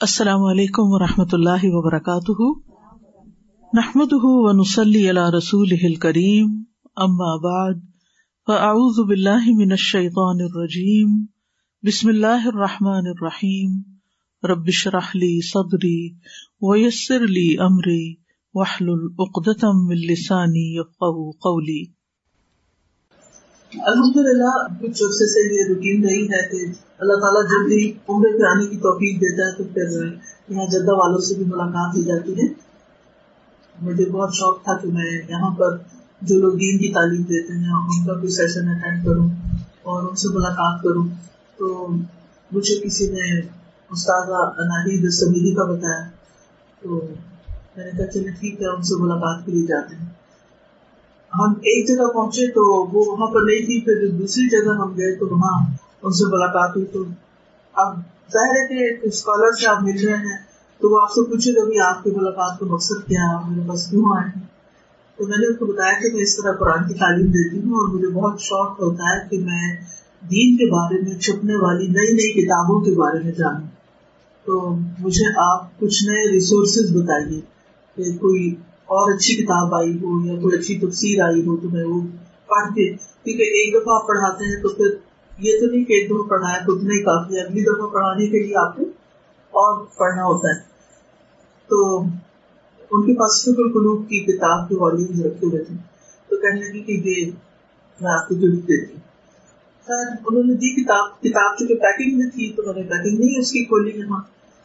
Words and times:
السلام 0.00 0.42
علیکم 0.42 0.82
و 0.86 0.98
رحمۃ 0.98 1.32
اللہ 1.32 1.62
وبرکاتہ۔ 1.62 2.46
نحمد 3.76 4.12
ونسلی 4.12 5.10
علی 5.10 5.38
رسول 5.38 5.94
کریم 5.94 6.62
اما 6.96 7.36
بعد، 7.36 7.74
فاعوذ 8.46 9.08
باللہ 9.08 9.44
من 9.46 9.70
الشیطان 9.70 10.40
الرجیم، 10.40 11.26
بسم 11.82 12.08
اللہ 12.08 12.48
الرحمٰن 12.54 13.06
الرحیم۔ 13.06 13.82
ربش 14.46 14.86
رحلی 14.86 15.40
صدری 15.40 16.10
ویسر 16.60 17.26
لی 17.26 17.58
امری 17.58 18.14
وحل 18.54 18.88
العقدم 18.88 19.88
السانی 19.90 20.82
قولی۔ 21.40 22.03
الحمد 23.82 24.16
للہ 24.16 24.50
کچھ 24.80 25.02
عرصے 25.02 25.26
سے 25.26 25.40
یہ 25.54 25.68
روٹین 25.68 26.04
رہی 26.04 26.24
ہے 26.24 26.48
کہ 26.48 26.72
اللہ 26.98 27.12
تعالیٰ 27.12 27.42
جب 27.44 27.66
بھی 27.66 27.92
عمرے 28.08 28.38
پہ 28.38 28.46
آنے 28.46 28.66
کی 28.66 28.76
توفیق 28.76 29.16
دیتا 29.16 29.46
ہے 29.46 29.52
تو 29.52 29.64
پھر 29.64 30.04
یہاں 30.48 30.66
جدہ 30.66 30.92
والوں 30.92 31.18
سے 31.18 31.34
بھی 31.34 31.44
ملاقات 31.44 31.96
ہو 31.96 32.02
جاتی 32.02 32.32
ہے۔ 32.32 32.46
مجھے 33.82 34.04
بہت 34.04 34.34
شوق 34.34 34.64
تھا 34.64 34.76
کہ 34.78 34.88
میں 34.88 35.22
یہاں 35.28 35.50
پر 35.50 35.76
جو 36.22 36.40
لوگ 36.40 36.52
دین 36.52 36.78
کی 36.78 36.92
تعلیم 36.92 37.22
دیتے 37.22 37.52
ہیں، 37.52 37.72
ان 37.72 38.06
کا 38.06 38.14
کوئی 38.14 38.32
سیشن 38.32 38.68
اٹینڈ 38.68 39.04
کروں 39.04 39.28
اور 39.82 40.02
ان 40.02 40.16
سے 40.16 40.28
ملاقات 40.28 40.82
کروں۔ 40.82 41.06
تو 41.58 41.88
مجھے 42.52 42.80
کسی 42.84 43.10
نے 43.10 43.38
استاد 43.90 44.30
اناہید 44.58 45.10
سمیری 45.10 45.54
کا 45.54 45.64
بتایا، 45.64 46.08
تو 46.82 47.00
میں 47.76 47.84
نے 47.84 47.90
کہا 47.90 48.06
چلے 48.06 48.30
ٹھیک 48.30 48.62
ہے، 48.62 48.66
ان 48.66 48.82
سے 48.82 49.02
ملاقات 49.02 49.46
کے 49.46 49.52
لیے 49.52 49.66
جاتے 49.66 49.96
ہیں۔ 49.96 50.23
ہم 51.34 51.50
ایک 51.50 51.88
جگہ 51.88 52.06
پہنچے 52.14 52.46
تو 52.46 52.86
وہ 52.86 53.04
وہاں 53.06 53.26
پر 53.26 53.40
نہیں 53.40 53.58
تھی، 53.58 53.80
پھر 53.80 54.18
دوسری 54.18 54.48
جگہ 54.48 54.74
ہم 54.74 54.92
گئے 54.92 55.16
تو 55.16 55.26
وہاں 55.26 55.76
ان 56.02 56.12
سے 56.12 56.26
ملاقات 56.26 56.76
ہوئی۔ 56.76 56.86
تو 56.86 57.02
اب 57.74 57.96
ظاہر 58.32 58.54
ہے 58.54 58.68
کہ 58.68 59.06
اسکالر 59.06 59.52
سے 59.60 59.66
آپ 59.66 59.82
مل 59.82 60.04
رہے 60.04 60.16
ہیں، 60.16 60.38
تو 60.80 60.90
وہ 60.90 61.00
آپ 61.02 61.08
سے 61.08 61.30
پوچھے 61.30 61.52
گا 61.52 61.64
بھی 61.64 61.80
آپ 61.80 62.04
کی 62.04 62.10
ملاقات 62.10 62.60
کا 62.60 62.66
مقصد 62.66 63.08
کیا 63.08 63.20
ہے؟ 63.22 63.50
میرے 63.50 63.68
پاس 63.68 63.90
کیوں 63.90 64.04
آئے 64.16 64.28
ہیں؟ 64.36 64.42
تو 65.16 65.26
میں 65.26 65.38
نے 65.38 65.46
ان 65.46 65.54
کو 65.54 65.66
بتایا 65.66 65.92
کہ 65.92 66.14
میں 66.14 66.22
اس 66.22 66.36
طرح 66.36 66.52
قرآن 66.52 66.88
کی 66.88 66.94
تعلیم 66.94 67.26
دیتی 67.26 67.58
ہوں 67.58 67.72
اور 67.72 67.88
مجھے 67.88 68.06
بہت 68.06 68.40
شوق 68.40 68.80
ہوتا 68.80 69.04
ہے 69.04 69.28
کہ 69.28 69.38
میں 69.38 69.76
دین 70.30 70.56
کے 70.56 70.70
بارے 70.70 71.00
میں، 71.02 71.18
چھپنے 71.18 71.56
والی 71.56 71.86
نئی 71.86 72.12
نئی 72.12 72.32
کتابوں 72.32 72.80
کے 72.80 72.90
بارے 72.90 73.24
میں 73.24 73.32
جانوں۔ 73.32 73.68
تو 74.44 74.76
مجھے 74.98 75.24
آپ 75.36 75.80
کچھ 75.80 76.04
نئے 76.04 76.32
ریسورسز 76.32 76.96
بتائیے 76.96 77.40
کہ 77.96 78.18
کوئی 78.18 78.54
اور 78.94 79.12
اچھی 79.14 79.34
کتاب 79.36 79.74
آئی 79.74 79.92
ہو 79.92 80.26
یا 80.26 80.34
کوئی 80.40 80.58
اچھی 80.58 80.78
تفسیر 80.78 81.22
آئی 81.22 81.40
ہو 81.40 81.56
تو 81.56 81.68
میں 81.68 81.84
وہ 81.84 82.00
پڑھ 82.46 82.74
کے، 82.74 82.86
کیونکہ 83.24 83.42
ایک 83.58 83.74
دفعہ 83.74 83.94
آپ 83.94 84.06
پڑھاتے 84.06 84.44
ہیں 84.44 84.62
تو 84.62 84.68
پھر 84.68 84.94
یہ 85.38 85.60
تو 85.60 85.66
نہیں 85.66 85.84
کہ 85.84 85.92
ایک 85.92 86.10
دفعہ 86.10 86.28
پڑھایا 86.28 86.58
تو 86.66 86.76
اتنا 86.76 86.94
ہی 86.94 87.02
کافی 87.02 87.36
ہے، 87.36 87.40
اگلی 87.40 87.62
دفعہ 87.62 87.86
پڑھانے 87.86 88.26
کے 88.26 88.42
لیے 88.42 88.56
آپ 88.56 88.76
کو 88.76 88.82
اور 89.54 89.84
پڑھنا 89.98 90.24
ہوتا 90.24 90.48
ہے۔ 90.48 90.60
تو 91.70 92.00
ان 92.90 93.02
کے 93.02 93.14
پاس 93.14 93.42
فکر 93.42 93.72
قلوب 93.72 94.08
کی 94.08 94.18
کتاب 94.20 94.68
کے 94.68 94.74
والیوم 94.76 95.22
رکھے 95.22 95.46
ہوئے 95.46 95.64
تھے۔ 95.64 95.74
تو 96.30 96.36
کہنے 96.36 96.60
لگی 96.60 96.82
کہ 96.82 97.08
یہ 97.08 97.30
میں 98.00 98.12
آپ 98.12 98.28
کو 98.28 98.34
گفٹ 98.34 98.68
دیتی 98.68 98.96
خیر، 99.86 100.06
انہوں 100.26 100.42
نے 100.42 100.54
دی 100.54 100.82
کتاب 100.82 101.20
کتاب 101.20 101.58
چونکہ 101.58 101.74
پیکنگ 101.74 102.18
میں 102.18 102.30
تھی 102.30 102.52
تو 102.52 102.62
میں 102.66 102.74
نے 102.74 102.82
پیکنگ 102.82 103.18
نہیں، 103.18 103.40
اس 103.40 103.52
کی 103.52 103.64
کھولی 103.64 103.98
یہاں، 103.98 104.20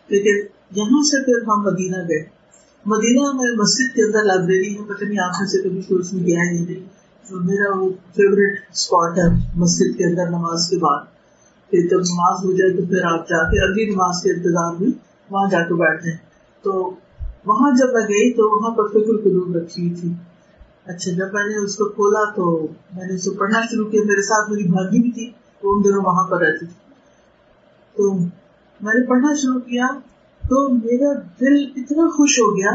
لیکن 0.10 0.46
یہاں 0.76 1.02
سے 1.04 1.24
پھر 1.26 1.48
ہم 1.48 1.64
مدینہ 1.64 1.98
گئے۔ 2.10 2.39
مدینہ 2.86 3.32
میں 3.32 3.56
مسجد 3.56 3.96
کے 3.96 4.06
اندر 4.06 4.24
لائبریری 4.24 4.78
ہے 4.78 4.84
پتہ 4.84 5.06
نہیں 5.06 5.20
آپ 5.20 5.32
میں 5.40 5.48
سے 5.48 5.70
کبھی 5.70 5.82
کوئی 5.82 6.00
اس 6.00 6.14
میں 6.14 6.24
گیا 6.24 6.40
ہی 6.52 6.66
نہیں۔ 6.66 7.00
میرا 7.32 7.78
وہ 7.78 7.90
فیوریٹ 8.16 8.60
اسپاٹ 8.72 9.18
ہے 9.18 9.48
مسجد 9.56 9.98
کے 9.98 10.06
اندر 10.06 10.30
نماز 10.30 10.70
کے 10.70 10.78
بعد۔ 10.78 11.06
پھر 11.70 11.88
جب 11.92 11.98
نماز 11.98 12.46
ہو 12.46 12.52
جائے 12.52 12.72
تو 12.74 12.86
پھر 12.86 13.04
آپ 13.04 13.30
جا 13.30 13.52
کے 13.52 13.70
اگلی 13.70 13.86
نماز 13.86 14.24
کے 14.24 14.32
انتظار 14.32 14.74
میں 14.80 14.90
وہاں 15.30 15.50
جا 15.50 15.60
کے 15.60 15.74
بیٹھ 15.74 16.06
جائیں۔ 16.06 16.18
تو 16.64 16.96
وہاں 17.46 17.72
جب 17.76 17.94
میں 17.94 18.02
گئی 18.02 18.34
تو 18.34 18.58
وہاں 18.58 18.76
پر 18.76 18.88
فکر 18.88 19.24
قلوب 19.24 19.56
رکھی 19.56 19.84
ہوئی 19.84 20.02
تھی۔ 20.02 20.14
اچھا 20.86 21.12
جب 21.12 21.34
میں 21.34 21.44
نے 21.44 21.58
اس 21.58 21.76
کو 21.76 21.86
کھولا 21.86 22.32
تو 22.36 22.68
میں 22.96 23.08
نے 23.08 23.14
اس 23.14 23.26
کو 23.26 23.32
پڑھنا 23.32 23.62
شروع 23.62 23.90
کیا۔ 23.90 24.02
میرے 24.06 24.22
ساتھ 24.22 24.52
میری 24.52 24.64
بھابھی 24.64 25.00
بھی 25.00 25.12
تھی، 25.12 25.32
وہ 25.64 25.76
ان 25.76 25.84
دنوں 25.84 26.04
وہاں 26.06 26.28
پر 26.28 26.42
رہتی 26.42 26.66
تھی۔ 26.66 26.76
تو 27.98 28.14
میں 28.82 28.94
نے 28.94 29.06
پڑھنا 29.06 29.36
شروع 29.36 29.60
کیا۔ 29.60 29.86
تو 30.50 30.68
میرا 30.74 31.14
دل 31.40 31.58
اتنا 31.76 32.08
خوش 32.10 32.40
ہو 32.40 32.58
گیا 32.58 32.72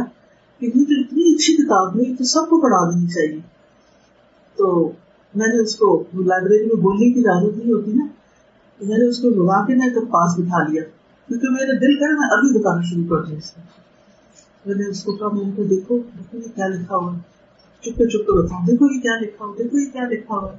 کہ 0.60 0.66
یہ 0.66 0.84
تو 0.84 1.00
اتنی 1.00 1.22
اچھی 1.34 1.54
کتاب 1.56 1.96
ہے 1.96 2.14
تو 2.14 2.24
سب 2.24 2.50
کو 2.50 2.60
پڑھا 2.60 2.90
دینی 2.90 3.06
چاہیے۔ 3.06 3.40
تو 4.56 4.92
میں 5.34 5.46
نے 5.46 5.62
اس 5.62 5.76
کو 5.76 5.88
لائبریری 6.14 6.66
میں 6.66 6.80
بولنے 6.82 7.12
کی 7.12 7.20
اجازت 7.20 7.56
نہیں 7.58 7.72
ہوتی 7.72 7.92
نا 7.92 8.06
میں 8.80 8.98
نے 8.98 9.08
اس 9.08 9.18
کو 9.18 9.30
لگا 9.30 9.64
کے 9.66 9.74
نا 9.74 9.86
تو 9.94 10.00
پاس 10.06 10.38
بٹھا 10.38 10.62
لیا۔ 10.68 10.82
کیونکہ 11.28 11.48
میرا 11.50 11.72
دل 11.80 11.98
کرا 11.98 12.18
میں 12.20 12.28
ابھی 12.30 12.58
بتانا 12.58 12.80
شروع 12.80 13.04
کر 13.10 13.24
دوں 13.24 13.36
اس 13.36 13.52
میں 14.64 14.74
نے 14.74 14.88
اس 14.90 15.02
کو 15.04 15.12
کہا، 15.12 15.28
میں 15.28 15.50
کو 15.56 15.62
دیکھو 15.62 15.98
دیکھو 16.18 16.38
یہ 16.38 16.54
کیا 16.54 16.66
لکھا 16.66 16.96
ہوا 16.96 17.12
چپ 17.80 17.96
کے 17.98 18.06
چپ 18.08 18.26
کے 18.26 18.32
بتاؤ 18.32 18.66
دیکھو 18.66 18.94
یہ 18.94 19.00
کیا 19.00 19.16
لکھا 19.20 19.44
ہوا 19.44 19.54
دیکھو 19.58 19.78
یہ 19.78 19.90
کیا 19.92 20.08
لکھا 20.10 20.34
ہوا 20.34 20.52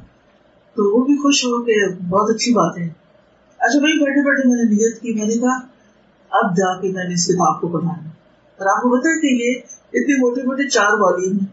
تو 0.76 0.90
وہ 0.90 1.04
بھی 1.06 1.16
خوش 1.16 1.46
ہو 1.46 1.62
کہ 1.64 1.76
بہت 2.10 2.30
اچھی 2.30 2.54
بات 2.54 2.78
ہے 2.78 2.88
اچھا 3.60 3.80
بھائی 3.80 4.00
بیٹھے 4.00 4.24
بیٹھے 4.24 4.48
میں 4.50 4.58
نے 4.58 4.70
نیت 4.70 5.02
کی، 5.02 5.14
میں 5.14 5.26
نے 5.26 5.38
کہا 5.38 5.75
اب 6.36 6.58
جا 6.58 6.82
کے 6.82 6.92
میں 6.92 7.04
نے 7.04 7.14
اس 7.14 7.26
کتاب 7.28 7.62
کو 7.62 7.68
پڑھانا 7.68 8.10
اور 8.60 8.66
آپ 8.66 8.82
کو 8.82 8.90
بتائیں 8.90 9.20
کہ 9.22 9.28
یہ 9.28 9.60
اتنے 9.94 10.16
موٹے 10.16 10.42
موٹے 10.42 10.70
چار 10.70 10.94
والی 10.94 11.32
ہیں۔ 11.32 11.46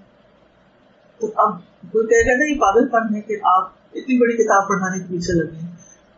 تو 1.20 1.26
اب 1.36 1.58
کوئی 1.92 2.06
کہے 2.06 2.26
گا، 2.26 2.38
نہیں، 2.38 2.58
پاگل 2.58 2.88
پن 2.88 3.14
ہے 3.14 3.20
کہ 3.20 3.36
آپ 3.44 3.64
اتنی 3.94 4.18
بڑی 4.18 4.36
کتاب 4.36 4.68
پڑھانے 4.68 4.98
کے 4.98 5.04
پیچھے 5.08 5.34
لگے 5.34 5.66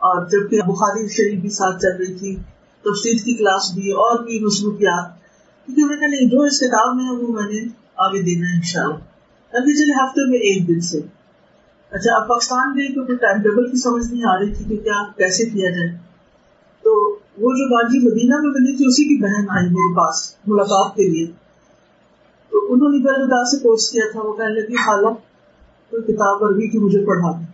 اور 0.00 0.26
جبکہ 0.26 0.62
بخاری 0.66 1.08
شریف 1.08 1.40
بھی 1.40 1.50
ساتھ 1.50 1.82
چل 1.82 1.96
رہی 1.96 2.14
تھی، 2.14 2.36
تفصیل 2.84 3.18
کی 3.18 3.34
کلاس 3.34 3.72
بھی، 3.74 3.90
اور 3.90 4.24
بھی 4.24 4.44
مصروفیات 4.44 5.12
کیونکہ 5.66 5.84
میں 5.84 5.96
نے 5.96 6.06
نہیں، 6.06 6.28
جو 6.28 6.42
اس 6.42 6.60
کتاب 6.60 6.96
میں 6.96 7.04
ہے، 7.04 7.10
وہ 7.10 7.32
میں 7.32 7.52
نے 7.52 7.68
آگے 7.96 8.22
دینا 8.22 8.50
ہے 8.50 8.54
ان 8.54 8.62
شاء 8.62 8.82
اللہ 8.82 9.56
ابھی 9.56 9.72
جی، 9.72 9.76
چلے 9.76 9.86
جی، 9.86 10.04
ہفتے 10.04 10.30
میں 10.30 10.38
ایک 10.38 10.68
دن 10.68 10.80
سے۔ 10.80 10.98
اچھا 11.90 12.16
اب 12.16 12.28
پاکستان 12.28 12.72
گئی 12.76 12.88
تو 12.94 13.14
ٹائم 13.14 13.42
ٹیبل 13.42 13.70
کی 13.70 13.76
سمجھ 13.76 14.12
نہیں 14.12 14.24
آ 14.24 14.38
رہی 14.38 14.54
تھی 14.54 14.64
کہ 14.64 14.76
کیا، 14.76 15.10
کیسے 15.16 15.44
کیا 15.44 15.70
جائے۔ 15.70 16.03
وہ 17.44 17.52
جو 17.52 17.68
باجی 17.68 17.98
مدینہ 17.98 18.34
میں 18.42 18.50
بنی 18.50 18.76
تھی، 18.76 18.84
اسی 18.86 19.04
کی 19.04 19.22
بہن 19.22 19.50
آئی 19.50 19.66
میرے 19.66 19.94
پاس 19.94 20.36
ملاقات 20.46 20.96
کے 20.96 21.10
لیے۔ 21.10 21.26
تو 22.50 22.72
انہوں 22.72 22.88
نے 22.88 22.98
بہت 22.98 23.48
سے 23.48 23.56
کوچ 23.56 23.90
کیا 23.90 24.04
تھا، 24.12 24.20
وہ 24.22 24.32
کہنے 24.32 24.60
لگی 24.60 24.76
خالہ، 24.76 25.08
کوئی 25.90 26.02
کتاب 26.02 26.44
عربی 26.44 26.68
کی 26.68 26.78
مجھے 26.78 27.06
پڑھا 27.06 27.30
دیں 27.30 27.46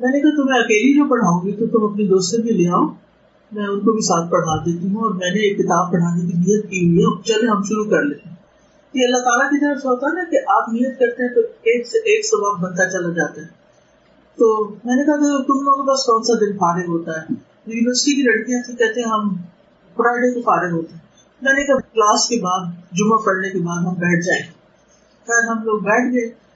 میں 0.00 0.08
نے 0.08 0.20
کہا، 0.20 0.42
تمہیں 0.42 0.60
اکیلی 0.60 0.98
جو 0.98 1.04
پڑھاؤں 1.10 1.46
گی، 1.46 1.52
تو 1.52 1.66
تم 1.66 1.84
اپنی 1.84 2.06
دوست 2.06 2.40
بھی 2.40 2.50
لے 2.50 2.68
آؤ، 2.68 2.86
میں 3.52 3.66
ان 3.66 3.80
کو 3.80 3.92
بھی 3.92 4.00
ساتھ 4.00 4.30
پڑھا 4.30 4.56
دیتی 4.56 4.88
ہوں۔ 4.88 5.02
اور 5.02 5.10
میں 5.10 5.30
نے 5.30 5.48
ایک 5.48 5.58
کتاب 5.58 5.92
پڑھانے 5.92 6.20
کی 6.20 6.38
نیت 6.38 6.70
کی 6.70 6.86
ہوئی 6.86 6.98
ہے 6.98 7.22
چلے 7.22 7.50
ہم 7.50 7.62
شروع 7.62 7.84
کر 7.84 8.02
لیتے 8.02 8.28
ہیں 8.28 8.36
یہ 8.94 9.00
اللہ 9.04 9.16
تعالیٰ 9.16 9.50
کی 9.50 9.60
طرف 9.60 9.82
سے 9.82 9.88
ہوتا 9.88 10.06
ہے 10.06 10.14
نا 10.14 10.24
کہ 10.30 10.36
آپ 10.36 10.68
نیت 10.68 10.98
کرتے 10.98 11.22
ہیں 11.22 11.34
تو 11.34 11.40
ایک 11.40 11.86
سے 11.86 11.98
ایک 11.98 12.26
سبب 12.26 12.68
بنتا 12.68 12.90
چلا 12.90 13.12
جاتا 13.12 13.40
ہے۔ 13.40 13.46
تو 14.38 14.64
میں 14.84 14.96
نے 14.96 15.04
کہا 15.04 15.16
کہ 15.16 15.42
تم 15.42 15.64
لوگوں 15.64 15.84
کے 15.84 15.88
پاس 15.88 16.06
کون 16.06 16.22
سا 16.22 16.32
دن 16.34 16.52
فارغ 16.52 16.86
ہوتا 16.88 17.20
ہے؟ 17.20 17.55
یونیورسٹی 17.66 18.14
کی 18.14 18.22
لڑکیاں 18.22 18.62
تھیں 18.62 18.76
کہتے 18.76 19.00
ہیں 19.00 19.08
ہم 19.08 19.36
فرائیڈے 19.96 20.34
کو 20.34 20.40
فارغ 20.40 20.72
ہوتے 20.72 20.92
ہیں۔ 20.92 21.00
میں 21.42 21.52
نے 21.52 21.66
کہا 21.66 21.80
کلاس 21.80 22.28
کے 22.28 22.36
بعد، 22.40 22.66
جمعہ 22.92 23.18
پڑھنے 23.18 23.50
کے 23.50 23.58
بعد 23.58 23.76
ہم 23.76 23.94
بیٹھ 23.94 24.26
جائیں۔ 24.26 24.42
خیر، 25.26 25.50
ہم 25.50 25.64
لوگ 25.64 25.80
بیٹھ 25.80 26.14
گئے۔ 26.14 26.46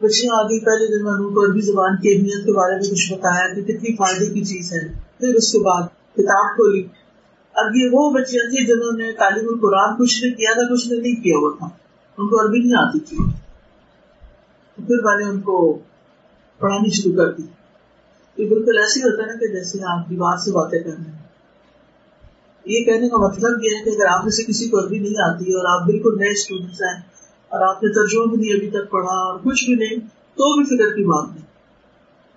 بچیاں 0.00 0.36
آ 0.36 0.42
گئی 0.42 0.60
پہلے 0.60 0.98
دن 0.98 1.04
میں 1.04 1.12
کو 1.12 1.44
عربی 1.44 1.60
زبان 1.60 1.96
کی 1.96 2.14
اہمیت 2.14 2.46
کے 2.46 2.52
بارے 2.52 2.74
میں 2.74 2.90
کچھ 2.90 3.12
بتایا 3.12 3.54
کہ 3.54 3.62
کتنی 3.62 3.96
فائدے 3.96 4.26
کی 4.26 4.44
چیز 4.44 4.72
ہے۔ 4.72 4.88
پھر 5.18 5.34
اس 5.34 5.52
کے 5.52 5.58
بعد 5.58 5.82
کتاب 6.12 6.56
کھولی۔ 6.56 6.86
اب 7.52 7.76
یہ 7.76 7.88
وہ 7.92 8.10
بچیاں 8.10 8.44
تھیں 8.50 8.66
جنہوں 8.66 8.92
نے 8.92 9.12
تعلیم 9.12 9.48
القرآن 9.48 9.96
کچھ 9.98 10.24
نے 10.24 10.30
کیا 10.30 10.50
تھا، 10.52 10.74
کچھ 10.74 10.88
نے 10.88 11.00
نہیں 11.00 11.22
کیا 11.22 11.36
ہوا 11.36 11.52
تھا۔ 11.58 11.66
ان 12.18 12.28
کو 12.28 12.40
عربی 12.40 12.58
نہیں 12.58 12.78
آتی 12.78 13.00
تھی۔ 13.00 13.16
پھر 14.76 15.02
میں 15.04 15.16
نے 15.16 15.24
ان 15.24 15.40
کو 15.40 15.78
پڑھانی 16.58 16.90
شروع 16.90 17.16
کر 17.16 17.32
دی۔ 17.32 17.42
یہ 18.36 18.48
بالکل 18.48 18.78
ایسے 18.78 19.00
ہی 19.00 19.04
ہوتا 19.04 19.22
ہے 19.22 19.28
نا 19.28 19.34
کہ 19.34 19.46
جیسے 19.46 19.78
آپ 19.86 20.10
دیوار 20.10 20.36
سے 20.36 20.50
باتیں 20.50 20.78
کر 20.78 20.90
رہے 20.90 21.10
ہیں۔ 21.10 21.18
یہ 22.64 22.84
کہنے 22.84 23.08
کا 23.08 23.16
مطلب 23.16 23.64
یہ 23.64 23.68
ہے 23.76 23.84
کہ 23.84 23.90
اگر 23.90 24.06
آپ 24.06 24.24
میں 24.24 24.32
سے 24.32 24.42
کسی 24.42 24.68
کو 24.68 24.80
عربی 24.80 24.98
نہیں 24.98 25.30
آتی 25.30 25.52
اور 25.52 25.80
آپ 25.80 25.86
بالکل 25.86 26.16
نئے 26.18 26.30
اسٹوڈینٹس 26.30 26.82
ہیں 26.82 27.00
اور 27.48 27.68
آپ 27.68 27.82
نے 27.82 27.88
ترجمہ 27.88 28.24
بھی 28.26 28.36
نہیں 28.36 28.52
ابھی 28.52 28.70
تک 28.70 28.90
پڑھا 28.90 29.12
اور 29.12 29.38
کچھ 29.38 29.64
بھی 29.64 29.74
نہیں، 29.74 29.98
تو 30.34 30.56
بھی 30.56 30.76
فکر 30.76 30.96
کی 30.96 31.04
بات 31.04 31.28
نہیں۔ 31.28 31.44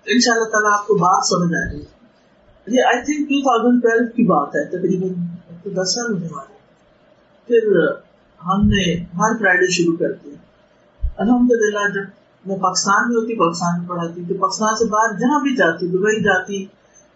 ان 0.06 0.20
شاء 0.20 0.32
اللہ 0.32 0.44
تعالیٰ 0.44 0.78
آپ 0.78 0.86
کو 0.86 0.94
بات 0.94 1.26
سمجھ 1.26 1.54
آئے 1.54 1.76
گی۔ 1.76 1.84
یہ 2.76 2.82
I 2.82 3.04
think 3.04 3.28
two 3.28 3.40
thousand 3.42 3.82
twelve 3.82 4.06
کی 4.06 4.22
بات 4.22 4.48
ہے، 4.48 4.64
تقریباً 4.64 5.10
دس 5.74 5.94
سال 5.94 6.12
ہونے 6.12 6.26
والے۔ 6.26 6.58
پھر 7.46 7.86
ہم 8.46 8.66
نے 8.66 8.96
ہر 8.96 9.38
فرائیڈے 9.38 9.66
شروع 9.66 9.96
کر 9.96 10.12
دیا۔ 10.12 10.34
الحمد 11.16 11.52
للہ 11.52 11.88
جب 11.94 12.27
میں 12.46 12.56
پاکستان 12.56 13.08
میں 13.08 13.16
ہوتی، 13.16 13.34
پاکستان 13.34 13.80
میں 13.80 13.88
پڑھاتی، 13.88 14.22
تو 14.28 14.34
پاکستان 14.34 14.76
سے 14.76 14.84
باہر 14.84 15.18
جہاں 15.18 15.40
بھی 15.40 15.56
جاتی، 15.56 15.88
دبئی 15.88 16.22
جاتی 16.22 16.66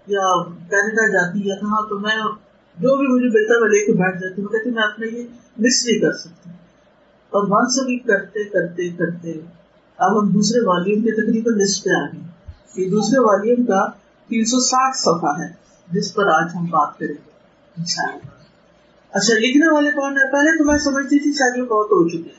یا 0.06 0.42
کینیڈا 0.44 1.06
جاتی 1.06 1.48
یا 1.48 1.54
کہاں، 1.54 1.88
تو 1.88 1.98
میں 1.98 2.16
جو 2.78 2.96
بھی 2.96 3.06
مجھے 3.06 3.28
بہتر 3.28 3.60
میں 3.60 3.68
لے 3.68 3.86
کے 3.86 3.92
بیٹھ 3.92 4.22
جاتی 4.22 4.42
ہوں۔ 4.42 4.48
کہتی 4.48 4.70
میں 4.70 4.82
اپنے 4.82 5.06
یہ 5.06 5.22
مس 5.58 5.86
نہیں 5.86 6.00
کر 6.00 6.12
سکتی۔ 6.12 6.50
اور 7.30 7.48
وہاں 7.48 7.68
سے 7.68 7.84
بھی 7.84 7.98
کرتے 7.98 8.44
کرتے 8.44 8.88
کرتے 8.88 9.32
اب 9.96 10.22
ہم 10.22 10.28
دوسرے 10.28 10.60
والیوم 10.66 11.02
کے 11.02 11.10
تقریباً 11.10 11.54
لسٹ 11.54 11.84
پہ 11.84 11.90
آ 11.90 12.06
گئے 12.06 12.20
یہ 12.76 12.90
دوسرے 12.90 13.18
والیوم 13.20 13.66
کا 13.66 13.86
تین 14.28 14.44
سو 14.44 14.60
ساٹھ 14.60 14.96
صفحہ 14.96 15.42
ہے، 15.42 15.52
جس 15.88 16.14
پر 16.14 16.26
آج 16.26 16.50
ہم 16.54 16.64
بات 16.64 16.98
کریں 16.98 17.14
گے 17.14 17.30
اچھا 19.14 19.34
لکھنے 19.34 19.74
والے 19.74 19.90
کون 19.90 20.12
ہے 20.12 20.32
پہلے 20.32 20.58
تو 20.58 20.64
میں 20.64 20.78
سمجھتی 20.78 21.18
تھی، 21.18 21.32
شاید 21.32 21.60
وہ 21.60 21.66
بہت 21.66 21.86
ہو 21.86 22.08
چکے 22.08 22.30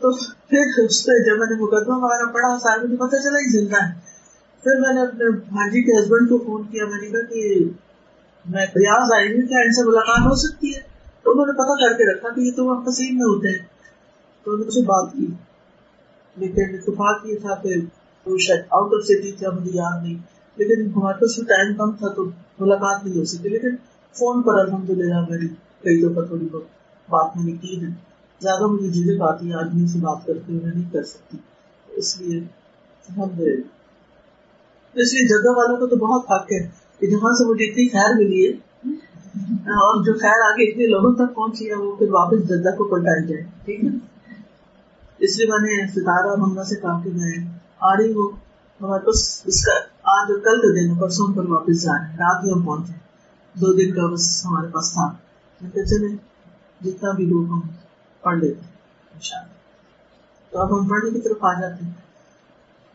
تو 0.00 0.10
پھر 0.52 0.84
اس 0.84 1.06
پہ 1.06 1.24
جب 1.24 1.38
میں 1.38 1.46
نے 1.50 1.62
مقدمہ 1.62 1.94
وغیرہ 1.94 2.32
پڑھا 2.32 2.58
صاحب 2.58 2.84
مجھے 2.84 2.96
پتا 2.96 3.18
چلا 3.22 3.38
ہی 3.38 3.60
زندہ 3.60 3.84
ہے۔ 3.84 4.00
پھر 4.62 4.80
میں 4.80 4.94
نے 4.94 5.02
اپنے 5.02 5.30
بھاجی 5.30 5.82
کے 5.82 6.02
ہسبینڈ 6.02 6.28
کو 6.28 6.38
فون 6.38 6.62
کیا، 6.62 6.84
میں 6.84 7.00
نے 7.02 7.08
کہا 7.08 7.22
کہ 7.22 7.64
میں 8.50 8.66
ریاض 8.66 9.12
آئی 9.14 9.26
ہوں، 9.26 9.48
کیا 9.48 9.58
ان 9.58 9.72
سے 9.72 9.88
ملاقات 9.88 10.30
ہو 10.30 10.34
سکتی 10.34 10.74
ہے؟ 10.74 10.80
تو 11.22 11.30
انہوں 11.30 11.46
نے 11.46 11.52
پتا 11.52 11.88
کر 11.88 11.96
کے 11.96 12.12
رکھا 12.12 12.28
کہ 12.34 12.40
یہ 12.40 12.50
تو 12.56 12.64
وہاں 12.64 12.80
پسین 12.80 13.14
میں 13.14 13.24
ہوتے 13.24 13.48
ہیں۔ 13.48 13.66
تو 14.44 14.50
انہوں 14.50 14.66
نے 14.66 14.82
بات 14.82 15.12
کی۔ 15.12 15.26
لیکن 16.36 16.62
اتفاق 16.74 17.26
یہ 17.26 17.36
تھا 17.36 17.54
کہ 17.54 17.74
وہ 18.26 18.38
شاید 18.38 18.60
آؤٹ 18.60 18.92
آف 18.94 19.04
سٹی 19.04 19.32
تھا، 19.32 19.50
مجھے 19.50 19.70
یاد 19.74 20.02
نہیں۔ 20.02 20.14
لیکن 20.56 20.90
ہمارے 20.96 21.20
پاس 21.20 21.36
ٹائم 21.36 21.74
کم 21.74 21.92
تھا، 21.92 22.08
تو 22.08 22.24
ملاقات 22.58 23.06
نہیں 23.06 23.18
ہو 23.18 23.24
سکی 23.24 23.48
لیکن 23.48 23.76
فون 24.12 24.42
پر 24.42 24.58
الحمد 24.58 24.90
للہ 24.90 25.20
میری 25.28 25.48
کئی 25.82 26.02
دفعہ 26.02 26.24
تھوڑی 26.24 26.48
بہت 26.52 26.64
بات 27.08 27.36
میں 27.36 27.44
نے 27.44 27.52
کی 27.52 27.86
ہے۔ 27.86 28.11
زیادہ 28.42 28.66
مجھے 28.66 28.88
جھجک 28.90 29.22
آتی 29.22 29.50
ہے 29.50 29.54
آدمی 29.54 29.86
سے 29.86 29.98
بات 29.98 30.26
کرتے 30.26 30.52
ہوئے 30.52 30.70
نہیں 30.74 30.90
کر 30.92 31.04
سکتی۔ 31.04 31.38
اس 31.88 32.20
لیے 32.20 32.38
الحمد 32.38 33.40
اس 34.94 35.12
لیے 35.14 35.26
جدہ 35.26 35.50
والوں 35.50 35.76
کو 35.76 35.86
تو 35.86 35.96
بہت 35.96 36.30
حق 36.32 36.52
ہے 36.52 36.60
کہ 37.00 37.06
جہاں 37.06 37.32
سے 37.32 37.48
مجھے 37.50 37.64
اتنی 37.64 37.88
خیر 37.88 38.14
ملی 38.16 38.46
ہے، 38.46 38.52
اور 39.80 40.02
جو 40.04 40.12
خیر 40.18 40.42
آگے 40.46 40.70
اتنے 40.70 40.86
لوگوں 40.86 41.12
تک 41.14 41.34
پہنچی 41.34 41.68
ہے، 41.70 41.74
وہ 41.74 41.96
پھر 41.96 42.10
واپس 42.10 42.48
جدہ 42.48 42.74
کو 42.76 42.84
پلٹائی 42.84 43.26
جائے۔ 43.28 43.42
ٹھیک 43.64 43.84
ہے؟ 43.84 43.90
اس 45.20 45.38
لیے 45.38 45.46
میں 45.46 45.58
نے 45.58 45.86
ستارہ 45.90 46.34
مما 46.36 46.64
سے 46.64 46.76
کہا 46.76 47.00
کہ 47.04 47.10
میں 47.14 47.32
آ 47.80 47.96
رہی 47.96 48.12
ہوں۔ 48.12 48.30
ہمارے 48.80 49.04
پاس 49.06 49.20
اس 49.44 49.64
کا 49.64 49.74
آج 50.12 50.30
اور 50.30 50.40
کل 50.40 50.60
کا 50.60 50.68
دن 50.68 50.94
پرسوں 50.98 51.26
پر 51.34 51.48
واپس 51.48 51.82
جا 51.82 51.92
رہے 51.92 52.08
ہیں۔ 52.08 52.16
رات 52.16 52.44
میں 52.44 52.52
ہم 52.54 52.62
پہنچے۔ 52.62 52.92
دو 53.54 53.72
دن 53.72 53.94
کا 53.94 54.06
بس 54.06 54.24
ہمارے 54.46 54.68
پاس 54.72 54.92
تھا۔ 54.92 55.06
میں 55.60 55.84
چلے 55.84 56.08
جتنا 56.80 57.10
بھی 57.10 57.26
لوگ 57.26 57.50
ہم 57.50 57.60
پڑھ 58.22 58.38
لیتے 58.38 58.60
ہیں 58.60 58.72
تو 60.50 60.58
اب 60.58 60.80
ہم 60.80 60.88
پڑھنے 60.88 61.10
کی 61.10 61.20
طرف 61.20 61.36
آ 61.40 61.60
جاتے 61.60 61.84
ہیں۔ 61.84 61.92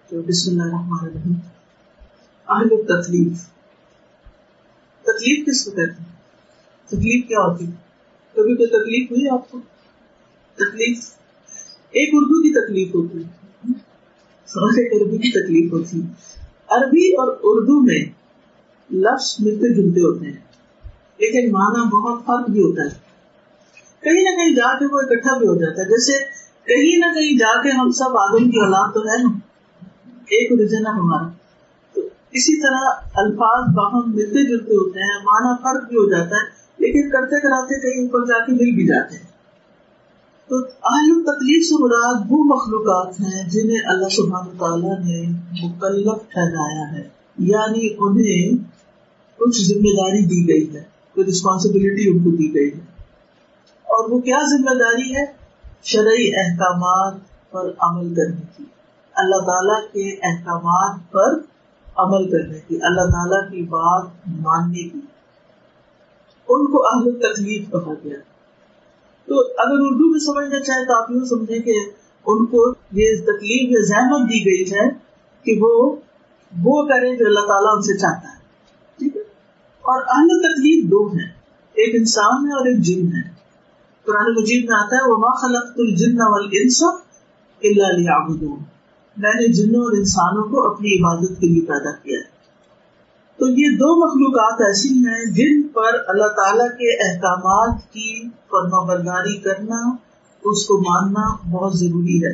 تو 0.10 0.22
بسم 0.22 0.52
اللہ 0.52 0.64
الرحمن 0.64 0.98
الرحیم۔ 1.02 1.34
اہل 2.48 2.68
تکلیف۔ 2.68 3.46
تکلیف 5.02 5.48
کس 5.48 5.66
کو 5.66 5.72
کہتے 5.72 6.04
ہیں؟ 6.04 6.16
تکلیف 6.88 7.28
کیا 7.28 7.38
ہوتی 7.40 7.66
کبھی 8.36 8.56
کوئی 8.56 8.68
تکلیف 8.68 9.12
ہوئی 9.12 9.30
آپ 9.30 9.52
کو؟ 9.52 9.60
تکلیف؟ 10.56 11.10
ایک 11.90 12.10
اردو 12.14 12.42
کی 12.42 12.54
تکلیف 12.54 12.96
ہوتی 12.96 13.18
ہے۔ 13.18 13.38
عربی 14.66 15.18
کی 15.18 15.32
تکلیف 15.32 15.74
ہوتی 15.74 16.02
عربی 16.68 17.12
اور 17.14 17.38
اردو 17.44 17.82
میں 17.82 18.06
لفظ 18.94 19.36
ملتے 19.40 19.74
جلتے 19.74 20.00
ہوتے 20.00 20.26
ہیں۔ 20.26 20.48
لیکن 21.18 21.52
معنی 21.52 21.90
بہت 21.90 22.26
فرق 22.26 22.50
بھی 22.50 22.60
ہوتا 22.60 22.96
ہے۔ 22.96 23.07
کہیں 24.08 24.24
نہ 24.24 24.30
کہیں 24.30 24.56
جا 24.56 24.80
کے 24.80 24.86
وہ 24.86 25.00
اکٹھا 25.00 25.38
بھی 25.38 25.48
ہو 25.48 25.56
جاتا 25.56 25.82
ہے۔ 25.82 25.88
جیسے 25.88 26.24
کہیں 26.64 26.98
نہ 26.98 27.20
کہیں 27.20 27.38
جا 27.38 27.62
کے 27.62 27.70
ہم 27.70 27.92
سب 27.92 28.18
آدم 28.18 28.52
کی 28.52 28.60
اولاد 28.60 28.94
تو 28.94 29.00
ہے 29.00 29.24
نا۔ 29.24 29.30
ایک 30.08 30.60
ریجن 30.60 30.88
ہے 30.88 30.92
ہمارا۔ 30.92 31.30
تو 31.94 32.02
اسی 32.32 32.62
طرح 32.62 33.10
الفاظ 33.16 33.76
باہم 33.76 34.16
ملتے 34.16 34.50
جلتے 34.50 34.74
ہوتے 34.74 35.00
ہیں، 35.00 35.24
معنی 35.24 35.64
فرق 35.64 35.90
بھی 35.90 35.98
ہو 35.98 36.10
جاتا 36.10 36.36
ہے، 36.36 36.58
لیکن 36.78 37.10
کرتے 37.10 37.42
کراتے 37.42 37.82
کہیں 37.82 38.08
اوپر 38.08 38.26
جا 38.26 38.46
کے 38.46 38.52
مل 38.52 38.76
بھی 38.76 38.88
جاتے 38.88 39.16
ہیں۔ 39.16 39.24
تو 40.50 40.56
اہل 40.84 41.24
تکلیف 41.24 41.68
سے 41.68 41.84
مراد 41.84 42.22
وہ 42.30 42.44
مخلوقات 42.44 43.20
ہیں 43.20 43.50
جنہیں 43.50 43.78
اللہ 43.86 44.10
سبحانہ 44.10 44.60
تعالیٰ 44.60 45.00
نے 45.00 45.30
مکلف 45.64 46.32
ٹھہرایا 46.32 46.92
ہے۔ 46.92 47.10
یعنی 47.38 47.90
انہیں 48.00 48.64
کچھ 49.38 49.62
ذمہ 49.62 49.96
داری 49.96 50.26
دی 50.26 50.54
گئی 50.54 50.76
ہے، 50.76 50.84
کوئی 51.16 51.28
رسپانسبلٹی 51.28 52.10
ان 52.10 52.20
کو 52.20 52.30
دی 52.30 52.56
گئی 52.56 52.70
ہے۔ 52.74 52.87
اور 53.98 54.10
وہ 54.10 54.20
کیا 54.20 54.38
ذمہ 54.46 54.80
داری 54.80 55.16
ہے؟ 55.16 55.26
شرعی 55.84 56.36
احکامات 56.36 57.14
پر 57.52 57.72
عمل 57.80 58.16
کرنے 58.16 58.42
کی۔ 58.58 58.64
اللہ 59.16 59.36
تعالیٰ 59.36 59.82
کے 59.82 60.14
احکامات 60.14 61.12
پر 61.12 61.34
عمل 61.96 62.32
کرنے 62.32 62.60
کی، 62.68 62.80
اللہ 62.82 63.02
تعالیٰ 63.02 63.52
کی 63.52 63.62
بات 63.62 64.08
ماننے 64.28 64.90
کی۔ 64.90 65.00
ان 66.50 66.72
کو 66.72 66.88
اہل 66.88 67.20
تکلیف 67.20 67.72
کہا 67.72 67.94
گیا۔ 68.04 68.18
تو 69.26 69.40
اگر 69.40 69.78
اردو 69.80 70.12
میں 70.12 70.20
سمجھنا 70.20 70.60
چاہے 70.60 70.86
تو 70.86 71.04
آپ 71.04 71.12
یوں 71.12 71.26
سمجھیں 71.26 71.60
کہ 71.60 71.80
ان 72.26 72.46
کو 72.46 72.70
یہ 72.92 73.16
تکلیف 73.22 73.72
یا 73.72 73.86
زحمت 73.86 74.30
دی 74.30 74.46
گئی 74.46 74.64
ہے 74.72 74.90
کہ 75.44 75.58
وہ 75.62 75.96
وہ 76.64 76.86
کریں 76.86 77.18
جو 77.18 77.26
اللہ 77.26 77.40
تعالیٰ 77.40 77.76
ان 77.76 77.82
سے 77.82 77.98
چاہتا 77.98 78.30
ہے۔ 78.32 78.38
ٹھیک 79.00 79.16
ہے؟ 79.16 79.22
اور 79.82 80.02
اہل 80.02 80.42
تکلیف 80.42 80.92
دو 80.92 81.08
ہیں، 81.08 81.30
ایک 81.74 81.96
انسان 81.96 82.48
ہے 82.48 82.54
اور 82.54 82.66
ایک 82.66 82.78
جن 82.78 83.08
ہے۔ 83.08 83.37
قرآن 84.08 84.32
مجید 84.32 84.70
میں 84.70 84.78
آتا 84.78 84.96
ہے 84.96 85.12
وہ 85.12 85.16
خلق 85.16 85.72
الجن 85.78 86.22
والانس 86.22 86.84
الا 87.64 87.92
ليعبدون۔ 87.98 88.60
میں 89.18 89.34
نے 89.34 89.54
جنوں 89.54 89.82
اور 89.82 89.98
انسانوں 89.98 90.44
کو 90.44 90.72
اپنی 90.72 91.00
عبادت 91.00 91.42
کے 91.42 91.48
لیے 91.48 91.62
پیدا 91.62 91.92
کیا 91.92 92.20
ہے۔ 92.20 92.38
تو 93.38 93.48
یہ 93.48 93.76
دو 93.76 94.08
مخلوقات 94.08 94.62
ایسی 94.62 94.90
ہیں 94.90 95.26
جن 95.26 95.68
پر 95.68 95.94
اللہ 96.08 96.28
تعالی 96.28 96.70
کے 96.70 97.14
احکامات 97.14 97.94
کی 97.94 98.30
فرما 98.30 98.84
برداری 98.84 99.38
کرنا، 99.38 99.96
اس 100.44 100.66
کو 100.66 100.78
ماننا 100.78 101.36
بہت 101.52 101.74
ضروری 101.74 102.26
ہے۔ 102.26 102.34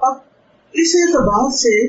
اب 0.00 0.14
اس 0.72 0.92
اعتبار 0.94 1.50
سے 1.50 1.86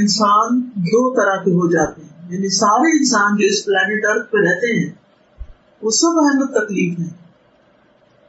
انسان 0.00 0.60
دو 0.60 1.14
طرح 1.14 1.44
کے 1.44 1.50
ہو 1.50 1.70
جاتے 1.70 2.02
ہیں 2.02 2.32
یعنی 2.32 2.48
سارے 2.48 2.98
انسان 2.98 3.36
جو 3.36 3.46
اس 3.46 3.64
پلانٹ 3.64 4.04
ارتھ 4.04 4.32
پہ 4.32 4.38
رہتے 4.38 4.84
ہیں، 4.84 4.92
وہ 5.82 5.90
سب 5.90 6.06
اہم 6.06 6.46
تکلیف 6.46 6.98
ہیں۔ 6.98 7.25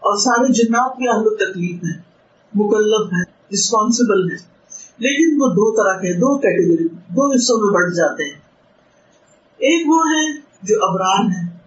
اور 0.08 0.18
سارے 0.18 0.54
جنات 0.54 0.98
بھی 0.98 1.08
اہم 1.10 1.36
تکلیف 1.36 1.84
ہیں، 1.84 2.02
مکلف 2.54 3.14
ہیں 3.14 3.24
رسپانسبل 3.54 4.32
ہیں۔ 4.32 4.38
لیکن 4.98 5.42
وہ 5.42 5.48
دو 5.48 5.84
طرح 5.84 6.00
کے 6.00 6.14
دو 6.14 6.38
کیٹیگری 6.38 6.88
دو 6.88 7.32
حصوں 7.32 7.58
میں 7.58 7.74
بڑھ 7.74 7.94
جاتے 7.94 8.24
ہیں۔ 8.24 8.40
ایک 9.58 9.90
وہ 9.90 10.00
ہے 10.00 10.40
جو 10.64 10.76
ابرار 10.86 11.24
ہے 11.24 11.58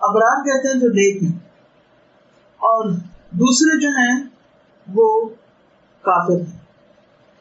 ابرار 0.00 0.44
کہتے 0.44 0.68
ہیں 0.68 0.80
جو 0.80 0.88
نیک 0.88 1.22
ہیں۔ 1.22 1.38
اور 2.56 2.90
دوسرے 3.30 3.80
جو 3.80 3.88
ہیں، 3.88 4.24
وہ 4.94 5.28
کافر 6.00 6.40
ہیں۔ 6.40 6.58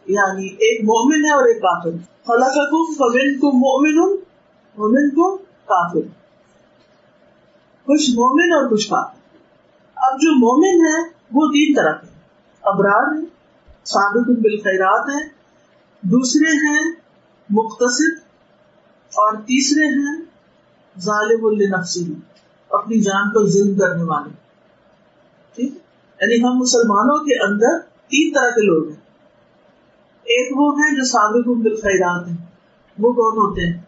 یعنی 0.05 0.47
ایک 0.47 0.81
مومن 0.81 1.25
ہے 1.25 1.33
اور 1.33 1.45
ایک 1.45 1.57
کافر 1.57 1.91
فلاں 2.27 2.49
فمن 2.95 3.39
کو 3.39 3.51
مومن 3.51 4.15
مومن 4.77 5.09
کو 5.09 5.37
کافر۔ 5.65 6.07
کچھ 7.83 8.09
مومن 8.09 8.53
اور 8.53 8.69
کچھ 8.69 8.89
کافر۔ 8.89 9.16
اب 10.01 10.15
جو 10.15 10.35
مومن 10.35 10.85
ہے، 10.85 11.09
وہ 11.31 11.47
تین 11.47 11.73
طرح 11.75 11.91
کے 11.91 12.07
ابرار 12.61 13.15
ہیں، 13.15 13.25
صادق 13.85 14.29
بالخیرات 14.29 15.09
ہیں، 15.09 15.29
دوسرے 16.01 16.51
ہیں 16.51 16.91
مختصر 17.49 18.19
اور 19.07 19.35
تیسرے 19.35 19.85
ہیں، 19.85 20.25
ظالم 20.99 21.45
النفسی 21.45 22.13
اپنی 22.69 23.01
جان 23.01 23.29
پر 23.29 23.47
ظلم 23.47 23.77
کرنے 23.77 24.03
والے۔ 24.03 24.29
ٹھیک 25.55 25.73
یعنی 26.21 26.43
ہم 26.43 26.57
مسلمانوں 26.57 27.23
کے 27.23 27.43
اندر 27.43 27.79
تین 28.07 28.33
طرح 28.33 28.49
کے 28.49 28.65
لوگ 28.65 28.87
ہیں۔ 28.87 28.95
ایک 30.23 30.57
وہ 30.57 30.79
ہیں 30.79 30.95
جو 30.95 31.03
سابق 31.03 31.47
بالخیرات 31.47 32.27
ہیں۔ 32.27 32.37
وہ 32.99 33.13
کون 33.13 33.37
ہوتے 33.37 33.61
ہیں؟ 33.61 33.81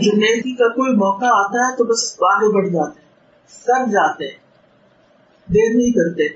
جو 0.00 0.16
نیکی 0.16 0.54
کا 0.54 0.68
کوئی 0.68 0.96
موقع 0.96 1.24
آتا 1.24 1.70
ہے 1.70 1.76
تو 1.76 1.84
بس 1.84 2.16
آگے 2.22 2.52
بڑھ 2.54 2.68
جاتے 2.68 3.00
ہیں۔ 3.00 3.01
کر 3.66 3.90
جاتے، 3.90 4.24
دیر 5.54 5.74
نہیں 5.74 5.90
کرتے۔ 5.90 6.28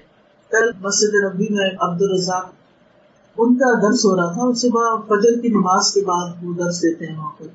کل 0.51 0.71
مسجد 0.81 1.15
ربی 1.25 1.47
میں 1.51 1.71
عبد 1.81 2.03
الرزاق 2.03 2.53
ان 3.39 3.55
کا 3.55 3.89
درس 3.89 4.05
ہو 4.05 4.17
رہا 4.17 4.33
تھا 4.33 4.53
صبح 4.53 4.97
فجر 4.97 5.41
کی 5.41 5.49
نماز 5.49 5.95
کے 5.95 6.01
بعد 6.05 6.33
وہ 6.43 6.55
درس 6.55 6.79
دیتے 6.79 7.07
ہیں 7.07 7.19
وہاں 7.19 7.31
پر۔ 7.39 7.47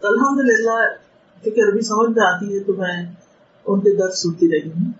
تو 0.00 0.08
الحمد 0.08 0.40
للہ 0.40 0.88
کیونکہ 1.42 1.60
عربی 1.60 1.80
سمجھ 1.80 2.18
میں 2.18 2.26
آتی 2.26 2.54
ہے، 2.54 2.60
تو 2.60 2.72
میں 2.72 3.12
ان 3.66 3.80
کے 3.80 3.96
درس 3.96 4.22
سنتی 4.22 4.48
رہی 4.50 4.68
ہوں۔ 4.68 4.92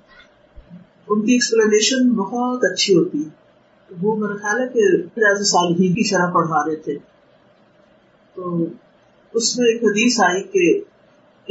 ان 1.08 1.26
کی 1.26 1.32
ایکسپلینیشن 1.32 2.10
بہت 2.12 2.64
اچھی 2.64 2.94
ہوتی 2.94 3.18
ہے۔ 3.18 3.28
وہ 4.02 4.16
میرا 4.16 4.36
خیال 4.36 4.60
ہے 4.60 4.68
کہ 4.68 5.02
ریاض 5.16 5.46
صالحین 5.46 5.94
کی 5.94 6.08
شرح 6.08 6.30
پڑھا 6.30 6.68
رہے 6.68 6.76
تھے۔ 6.76 6.98
تو 8.34 8.66
اس 9.34 9.58
میں 9.58 9.66
ایک 9.66 9.84
حدیث 9.84 10.20
آئی 10.20 10.42
کہ 10.42 10.82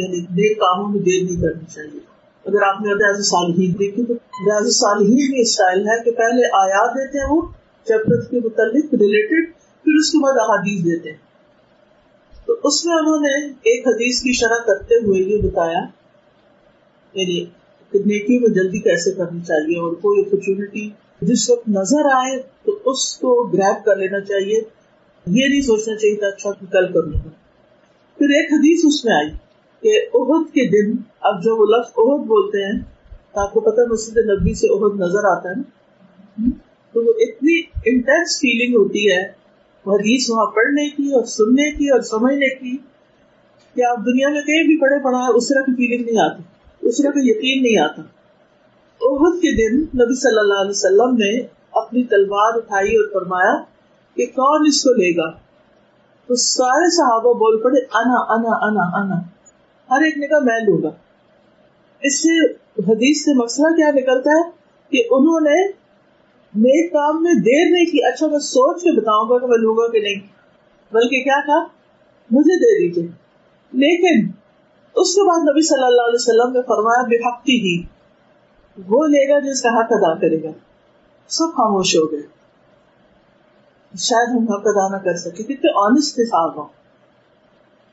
یعنی 0.02 0.20
نیک 0.20 0.58
کاموں 0.58 0.90
میں 0.90 1.00
دیر 1.00 1.24
نہیں 1.24 1.42
کرنی 1.42 1.66
چاہیے۔ 1.70 2.13
اگر 2.46 2.62
آپ 2.62 2.82
نے 2.82 2.94
ریاض 2.94 3.26
صالحین 3.26 3.74
دیکھی 3.74 4.06
تو 4.06 4.14
ریاض 4.14 4.68
صالحین 4.76 5.32
بھی 5.32 5.42
اسٹائل 5.42 5.88
ہے 5.88 6.04
کہ 6.04 6.12
پہلے 6.12 6.48
آیات 6.62 6.96
دیتے 6.96 7.20
ہیں 7.20 7.26
وہ 7.30 7.42
چیپٹر 7.86 8.30
کے 8.32 8.38
متعلق 8.38 8.94
ریلیٹڈ 8.94 9.54
پھر 9.84 10.00
اس 10.00 10.12
کے 10.12 10.24
بعد 10.24 10.34
احادیث 10.38 10.86
دیتے 10.86 11.10
ہیں۔ 11.10 11.18
تو 12.46 12.56
اس 12.64 12.86
میں 12.86 12.96
انہوں 12.96 13.20
نے 13.20 13.48
ایک 13.48 13.88
حدیث 13.88 14.22
کی 14.22 14.32
شرح 14.34 14.64
کرتے 14.66 14.96
ہوئے 14.96 15.20
یہ 15.20 15.42
بتایا 15.42 15.80
یعنی 17.14 17.46
نیکی 18.06 18.40
میں 18.40 18.50
جلدی 18.50 18.80
کیسے 18.80 19.12
کرنی 19.12 19.42
چاہیے 19.42 19.80
اور 19.80 19.94
کوئی 19.94 20.22
اپرچونٹی 20.22 20.90
جس 21.22 21.50
وقت 21.50 21.70
نظر 21.70 22.06
آئے 22.06 22.42
تو 22.42 22.80
اس 22.86 23.18
کو 23.18 23.48
گریب 23.48 23.86
کر 23.86 23.96
لینا 23.96 24.20
چاہیے۔ 24.20 24.62
یہ 25.26 25.48
نہیں 25.48 25.62
سوچنا 25.62 25.96
چاہیے 25.96 26.16
تھا 26.16 26.28
اچھا 26.28 26.52
کل 26.52 26.94
کر 26.94 27.04
لوں۔ 27.04 27.20
گا 27.26 27.30
پھر 28.18 28.26
ایک 28.26 28.54
حدیث 28.54 28.86
اس 28.86 29.06
میں 29.06 29.14
آئی۔ 29.14 29.30
کہ 29.84 30.00
عہد 30.14 30.48
کے 30.48 30.66
دن 30.70 30.98
اب 31.22 31.44
جو 31.44 31.56
وہ 31.56 31.66
لفظ 31.66 31.92
عہد 31.98 32.28
بولتے 32.28 32.66
ہیں، 32.66 32.84
تو 33.34 33.40
آپ 33.42 33.54
کو 33.54 33.60
پتا 33.60 33.94
مسجد 33.94 34.18
نبی 34.18 34.54
سے 34.54 34.68
عہد 34.68 35.00
نظر 35.00 35.38
آتا 35.38 35.50
ہے 35.50 35.56
نا؟ 35.56 36.50
تو 36.94 37.04
وہ 37.06 37.14
اتنی 37.20 37.62
انٹینس 37.86 38.38
فیلنگ 38.40 38.76
ہوتی 38.76 39.12
ہے، 39.12 39.24
وہ 39.86 39.94
حدیث 39.94 40.30
وہاں 40.30 40.46
پڑھنے 40.46 40.90
کی 40.90 41.14
اور 41.14 41.26
سننے 41.26 41.72
کی 41.72 41.90
اور 41.90 42.02
سمجھنے 42.02 42.50
کی 42.56 42.78
کہ 43.76 43.86
آپ 43.86 43.98
دنیا 43.98 44.30
میں 44.30 44.42
کہیں 44.42 44.64
بھی 44.68 44.78
پڑھے 44.78 45.04
پڑھا، 45.04 45.20
اس 45.36 45.48
طرح 45.48 45.62
کی 45.62 45.72
فیلنگ 45.72 46.10
نہیں 46.10 46.26
آتی، 46.26 46.44
اس 46.82 46.98
طرح 46.98 47.12
کا 47.12 47.20
یقین 47.20 47.64
نہیں 47.64 47.80
آتا۔ 47.80 48.02
عہد 49.02 49.38
کے 49.38 49.56
دن 49.56 49.82
نبی 49.82 50.20
صلی 50.20 50.40
اللہ 50.40 50.62
علیہ 50.62 50.70
وسلم 50.70 51.16
نے 51.16 51.40
اپنی 51.72 52.04
تلوار 52.04 52.58
اٹھائی 52.58 52.96
اور 52.96 53.08
فرمایا 53.14 53.64
کہ 54.16 54.26
کون 54.26 54.66
اس 54.68 54.84
کو 54.84 54.94
لے 54.94 55.18
گا؟ 55.18 55.32
تو 56.28 56.36
سارے 56.36 56.90
صحابہ 56.90 57.34
بول 57.34 57.62
پڑے، 57.64 57.80
انا 57.80 58.34
انا 58.34 58.66
انا 58.66 59.04
انا۔ 59.04 59.33
ہر 59.94 60.04
ایک 60.04 60.18
نے 60.18 60.28
کہا 60.28 60.40
میں 60.40 60.60
لوں 60.60 60.84
گا۔ 60.84 60.90
اس 62.02 62.20
سے 62.20 62.52
حدیث 62.92 63.26
سے 63.26 63.44
مسئلہ 63.44 63.76
کیا 63.76 63.92
نکلتا 63.92 64.30
ہے 64.30 64.52
کہ 64.90 65.08
انہوں 65.12 65.40
نے 65.40 65.68
نیک 66.56 66.92
کام 66.92 67.24
میں 67.24 67.34
دیر 67.34 67.72
نہیں 67.72 67.86
کی۔ 67.86 68.06
اچھا 68.06 68.28
میں 68.28 68.40
سوچ 68.40 68.82
کے 68.82 69.02
بتاؤں 69.02 69.30
گا 69.30 69.38
کہ 69.40 69.48
میں 69.48 69.58
لوں 69.58 69.76
گا 69.76 69.92
کہ 69.92 70.00
نہیں۔ 70.00 70.28
بلکہ 70.92 71.24
کیا 71.24 71.40
کہا 71.46 71.64
مجھے 72.32 72.60
دے 72.60 72.88
دیجیے 72.88 73.04
لیکن 73.72 74.32
اس 74.96 75.16
کے 75.16 75.28
بعد 75.28 75.40
نبی 75.40 75.62
صلی 75.62 75.86
اللہ 75.86 76.02
علیہ 76.02 76.22
وسلم 76.22 76.54
نے 76.54 76.62
فرمایا 76.62 77.04
بے 77.04 77.16
حقی 77.16 77.60
ہی۔ 77.60 77.84
وہ 78.88 79.08
لے 79.08 79.30
گا 79.30 79.40
جس 79.40 79.62
کا 79.62 79.70
حق 79.70 79.88
ادا 79.90 80.16
کرے 80.16 80.44
گا۔ 80.44 80.52
سب 81.28 81.46
خاموش 81.46 81.96
ہو 81.96 82.12
گئے۔ 82.12 82.22
شاید 83.98 84.30
ہم 84.30 84.44
حق 84.44 84.62
ادا 84.66 84.98
نہ 84.98 85.04
کر 85.04 85.16
سکے 85.18 85.44
کتنے 85.44 85.86
آنےسٹ 85.86 86.16
تھے 86.16 86.26
صاحب 86.26 86.60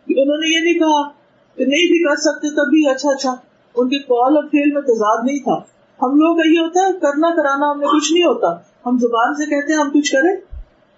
انہوں 0.08 0.38
نے 0.38 0.58
یہ 0.58 0.64
نہیں 0.64 0.74
کہا 0.74 1.19
کہ 1.60 1.66
نہیں 1.66 1.82
بھی 1.82 2.08
کر 2.08 2.16
سکتے 2.16 2.50
تب 2.50 2.70
بھی 2.70 2.90
اچھا 2.90 3.08
اچھا۔ 3.10 3.34
ان 3.74 3.88
کے 3.88 3.98
کال 3.98 4.36
اور 4.36 4.44
فیل 4.44 4.72
میں 4.72 4.82
تضاد 4.82 5.24
نہیں 5.24 5.38
تھا۔ 5.38 5.54
ہم 6.02 6.16
لوگ 6.16 6.36
کا 6.36 6.48
یہ 6.48 6.58
ہوتا 6.58 6.86
ہے، 6.86 6.92
کرنا، 6.92 7.30
کرانا 7.30 7.70
ہم 7.70 7.80
نے 7.80 7.86
کچھ 7.86 8.12
نہیں 8.12 8.24
ہوتا۔ 8.24 8.46
ہم 8.86 8.98
زبان 8.98 9.34
سے 9.34 9.46
کہتے 9.46 9.72
ہیں، 9.72 9.80
ہم 9.80 9.90
کچھ 9.90 10.12
کریں۔ 10.12 10.36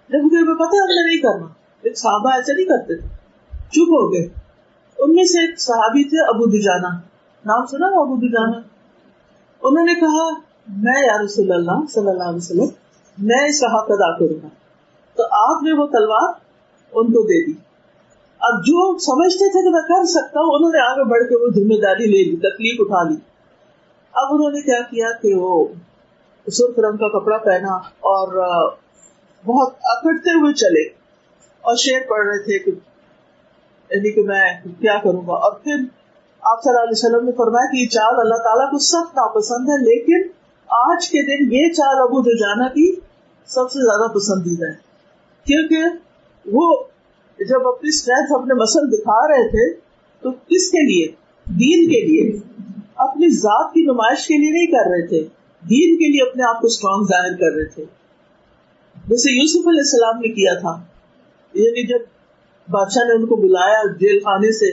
جب 0.09 0.19
ہمیں 0.19 0.55
پتا 0.55 0.83
ہم 0.83 0.87
نے 0.87 1.09
نہیں 1.09 1.21
کرنا۔ 1.21 1.47
ایک 1.81 1.97
صحابہ 1.97 2.29
ایسے 2.33 2.53
نہیں 2.53 2.65
کرتے۔ 2.65 3.07
چپ 3.57 3.89
ہو 3.89 4.13
گئے۔ 4.13 4.29
ان 4.97 5.15
میں 5.15 5.23
سے 5.23 5.45
ایک 5.45 5.61
صحابی 5.61 6.03
تھے، 6.03 6.27
ابو 6.27 6.45
دجانا 6.45 6.89
نام 7.45 7.65
سنا 7.65 7.87
ابو 7.87 8.15
دجانا 8.15 8.57
انہوں 9.61 9.85
نے 9.85 9.93
کہا، 9.93 10.29
میں 10.67 11.05
یا 11.05 11.23
رسول 11.25 11.51
اللہ 11.51 11.85
صلی 11.93 12.09
اللہ 12.09 12.23
علیہ 12.23 12.37
وسلم، 12.37 12.67
میں 13.17 13.47
اس 13.47 13.59
کا 13.59 13.67
حق 13.67 13.85
ادا 13.89 14.17
کروں 14.17 14.39
گا۔ 14.43 14.47
تو 15.15 15.23
آپ 15.23 15.63
نے 15.63 15.73
وہ 15.73 15.87
تلوار 15.87 16.33
ان 16.91 17.07
کو 17.07 17.21
دے 17.23 17.45
دی۔ 17.45 17.72
اب 18.43 18.59
جو 18.59 18.97
سمجھتے 18.99 19.51
تھے 19.51 19.61
کہ 19.63 19.69
میں 19.69 19.81
کر 19.81 20.05
سکتا 20.05 20.39
ہوں، 20.39 20.55
انہوں 20.55 20.71
نے 20.71 20.91
آگے 20.91 21.03
بڑھ 21.03 21.23
کے 21.23 21.35
وہ 21.35 21.49
ذمہ 21.49 21.81
داری 21.81 22.05
لے 22.05 22.23
لی، 22.23 22.37
تکلیف 22.37 22.75
اٹھا 22.79 23.09
لی۔ 23.09 23.15
اب 24.13 24.27
انہوں 24.31 24.51
نے 24.51 24.61
کیا 24.61 24.81
کیا 24.81 25.07
کہ 25.21 25.33
وہ 25.33 25.65
سرخ 26.51 26.79
رنگ 26.79 26.97
کا 26.97 27.19
کپڑا 27.19 27.37
پہنا 27.37 27.75
اور 27.87 28.27
بہت 29.45 29.73
اکڑتے 29.83 30.39
ہوئے 30.39 30.53
چلے۔ 30.53 31.03
اور 31.61 31.75
شیر 31.75 31.99
پڑھ 32.09 32.27
رہے 32.27 32.43
تھے 32.43 32.59
کہ 32.59 32.71
یعنی 33.89 34.11
کہ 34.11 34.23
میں 34.23 34.51
کیا 34.79 34.93
کروں 35.03 35.21
گا؟ 35.21 35.33
اور 35.33 35.51
پھر 35.51 35.75
آپ 36.41 36.63
صلی 36.63 36.69
اللہ 36.69 36.83
علیہ 36.83 37.05
وسلم 37.05 37.25
نے 37.25 37.31
فرمایا 37.31 37.71
کہ 37.71 37.77
یہ 37.77 37.87
چال 37.87 38.15
اللہ 38.17 38.43
تعالیٰ 38.43 38.71
کو 38.71 38.77
سخت 38.77 39.15
ناپسند 39.15 39.69
ہے، 39.69 39.77
لیکن 39.77 40.29
آج 40.67 41.09
کے 41.09 41.21
دن 41.21 41.53
یہ 41.53 41.73
چال 41.73 41.95
ابو 41.99 42.21
جو 42.21 42.37
جانا 42.37 42.67
کی 42.67 42.95
سب 43.45 43.71
سے 43.71 43.79
زیادہ 43.79 44.11
پسندیدہ 44.11 44.65
ہے۔ 44.65 44.73
کیونکہ 45.45 45.83
وہ 46.45 46.83
جب 47.39 47.67
اپنی 47.67 47.87
اسٹرینتھ 47.87 48.41
اپنے 48.41 48.53
مسل 48.53 48.91
دکھا 48.91 49.27
رہے 49.27 49.47
تھے، 49.47 49.79
تو 50.21 50.31
کس 50.31 50.71
کے 50.71 50.85
لیے؟ 50.85 51.07
دین 51.45 51.89
کے 51.89 52.07
لیے۔ 52.07 52.39
اپنی 52.95 53.35
ذات 53.37 53.73
کی 53.73 53.81
نمائش 53.81 54.27
کے 54.27 54.37
لیے 54.37 54.51
نہیں 54.51 54.67
کر 54.67 54.89
رہے 54.89 55.07
تھے، 55.07 55.19
دین 55.63 55.95
کے 55.95 56.11
لیے 56.11 56.29
اپنے 56.29 56.43
آپ 56.43 56.61
کو 56.61 56.67
اسٹرانگ 56.67 57.05
ظاہر 57.05 57.37
کر 57.37 57.55
رہے 57.55 57.65
تھے۔ 57.65 57.85
جیسے 59.07 59.31
یوسف 59.31 59.67
علیہ 59.67 59.79
السلام 59.79 60.19
نے 60.19 60.27
کیا 60.27 60.53
تھا 60.59 60.83
یعنی 61.53 61.87
جب 61.87 61.99
بادشاہ 62.69 63.03
نے 63.03 63.13
ان 63.13 63.25
کو 63.25 63.35
بلایا 63.35 63.91
جیل 63.93 64.19
خانے 64.19 64.51
سے 64.51 64.69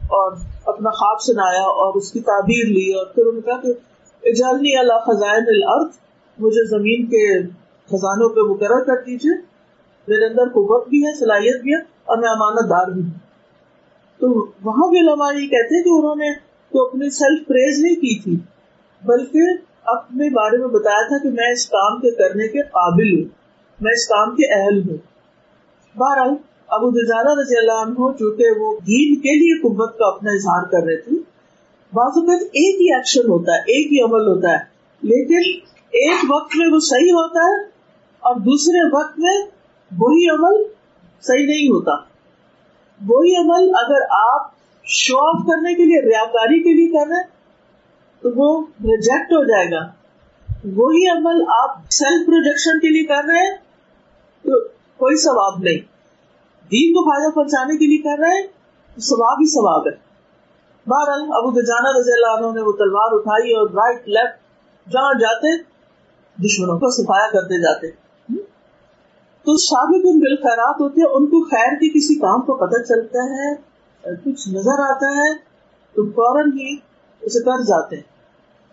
اور 0.00 0.32
اپنا 0.66 0.90
خواب 0.90 1.20
سنایا 1.20 1.62
اور 1.62 1.94
اس 1.94 2.12
کی 2.12 2.20
تعبیر 2.20 2.66
لی 2.66 2.92
اور 2.92 3.06
پھر 3.06 3.26
ان 3.26 3.40
کا 3.40 3.60
کہ 3.60 3.72
اجالنی 4.28 4.76
اللہ 4.76 4.98
خزائن 5.06 5.44
الارض، 5.46 5.88
مجھے 6.38 6.66
زمین 6.66 7.06
کے 7.06 7.42
خزانوں 7.86 8.28
پہ 8.28 8.40
مقرر 8.40 8.84
کر 8.84 9.02
دیجیے 9.06 9.55
میرے 10.08 10.26
اندر 10.26 10.48
قوت 10.48 10.88
بھی 10.88 11.04
ہے، 11.04 11.12
صلاحیت 11.18 11.62
بھی 11.62 11.72
ہے 11.74 11.78
اور 12.04 12.18
میں 12.18 12.28
امانت 12.28 12.70
دار 12.70 12.90
بھی 12.90 13.02
ہوں۔ 13.02 13.14
تو 14.20 14.28
وہاں 14.62 14.88
بھی 14.90 14.98
علماء 14.98 15.30
یہ 15.32 15.46
کہتے 15.46 15.82
کہ 15.82 15.94
انہوں 15.94 16.16
نے 16.16 16.32
تو 16.72 16.84
اپنی 16.84 17.10
سیلف 17.10 17.46
پریز 17.48 17.80
نہیں 17.80 17.94
کی 17.96 18.18
تھی، 18.20 18.36
بلکہ 19.02 19.90
اپنے 19.90 20.28
بارے 20.30 20.58
میں 20.58 20.68
بتایا 20.68 21.02
تھا 21.08 21.18
کہ 21.22 21.30
میں 21.30 21.50
اس 21.52 21.66
کام 21.68 21.98
کے 22.00 22.10
کرنے 22.10 22.48
کے 22.48 22.62
قابل 22.70 23.12
ہوں، 23.12 23.28
میں 23.78 23.92
اس 23.92 24.06
کام 24.08 24.34
کے 24.36 24.52
اہل 24.54 24.78
ہوں۔ 24.88 24.96
بہرحال، 25.94 26.34
ابو 26.68 26.90
دجانہ 26.90 27.34
رضی 27.40 27.56
اللہ 27.58 27.82
عنہ 27.82 28.10
چونکہ 28.18 28.60
وہ 28.60 28.72
دین 28.86 29.14
کے 29.20 29.34
لیے 29.34 29.58
قوت 29.60 29.98
کا 29.98 30.06
اپنا 30.06 30.32
اظہار 30.32 30.64
کر 30.70 30.86
رہے 30.86 30.96
تھے، 31.00 31.16
بعض 31.92 32.18
اوقات 32.18 32.42
ایک 32.42 32.80
ہی 32.80 32.92
ایکشن 32.94 33.28
ہوتا 33.28 33.52
ہے، 33.52 33.74
ایک 33.74 33.92
ہی 33.92 34.00
عمل 34.04 34.26
ہوتا 34.28 34.52
ہے، 34.52 34.58
لیکن 35.02 35.50
ایک 35.92 36.24
وقت 36.30 36.56
میں 36.56 36.66
وہ 36.72 36.78
صحیح 36.84 37.12
ہوتا 37.12 37.44
ہے 37.44 37.60
اور 38.22 38.40
دوسرے 38.42 38.82
وقت 38.92 39.18
میں 39.18 39.36
وہی 39.92 40.30
عمل 40.30 40.62
صحیح 41.22 41.46
نہیں 41.46 41.68
ہوتا۔ 41.68 41.92
وہی 43.06 43.36
عمل 43.36 43.70
اگر 43.74 44.02
آپ 44.10 44.50
شو 44.84 45.18
آف 45.18 45.46
کرنے 45.46 45.74
کے 45.74 45.84
لیے، 45.84 46.00
ریاکاری 46.00 46.62
کے 46.62 46.72
لیے 46.72 46.88
کر 46.88 47.08
رہے 47.08 47.22
تو 48.22 48.28
وہ 48.36 48.60
ریجیکٹ 48.62 49.32
ہو 49.32 49.44
جائے 49.44 49.70
گا۔ 49.70 49.86
وہی 50.64 51.08
عمل 51.08 51.44
آپ 51.48 51.78
سیلف 51.90 52.26
پروجیکشن 52.26 52.80
کے 52.80 52.88
لیے 52.88 53.04
کر 53.04 53.24
رہے 53.28 53.50
ہیں، 53.50 53.56
تو 54.42 54.68
کوئی 54.96 55.16
ثواب 55.16 55.58
نہیں۔ 55.62 55.78
دین 56.70 56.92
کو 56.92 57.10
فائدہ 57.10 57.34
پہنچانے 57.34 57.78
کے 57.78 57.86
لیے 57.86 57.98
کر 57.98 58.18
رہے 58.18 58.40
ہیں، 58.40 58.46
تو 58.94 59.00
ثواب 59.00 59.38
ہی 59.40 59.46
ثواب 59.46 59.86
ہے۔ 59.86 60.06
بہرحال، 60.86 61.22
ابو 61.22 61.50
دجانہ 61.50 61.98
رضی 61.98 62.12
اللہ 62.12 62.46
عنہ 62.46 62.54
نے 62.54 62.62
وہ 62.62 62.72
تلوار 62.72 63.08
اٹھائی 63.12 63.52
اور 63.52 63.70
رائٹ 63.70 64.08
لیفٹ 64.08 64.46
جہاں 64.90 65.12
جاتے، 65.20 65.62
دشمنوں 66.44 66.78
کو 66.78 66.90
سفایا 66.90 67.30
کرتے 67.32 67.60
جاتے۔ 67.62 68.05
تو 69.46 69.56
سابق 69.56 70.00
ان 70.04 70.18
بالخیرات 70.20 70.80
ہوتے 70.80 71.00
ہیں، 71.00 71.08
ان 71.14 71.26
کو 71.26 71.44
خیر 71.44 71.74
کے 71.74 71.88
کسی 71.88 72.14
کام 72.14 72.40
کو 72.40 72.54
پتہ 72.54 72.82
چلتا 72.82 73.18
ہے، 73.18 73.54
کچھ 74.24 74.48
نظر 74.48 74.80
آتا 74.80 75.06
ہے، 75.06 75.34
تو 75.94 76.10
فوراً 76.10 76.52
ہی 76.52 76.76
اسے 77.20 77.44
کر 77.44 77.62
جاتے 77.62 77.96
ہیں۔ 77.96 78.02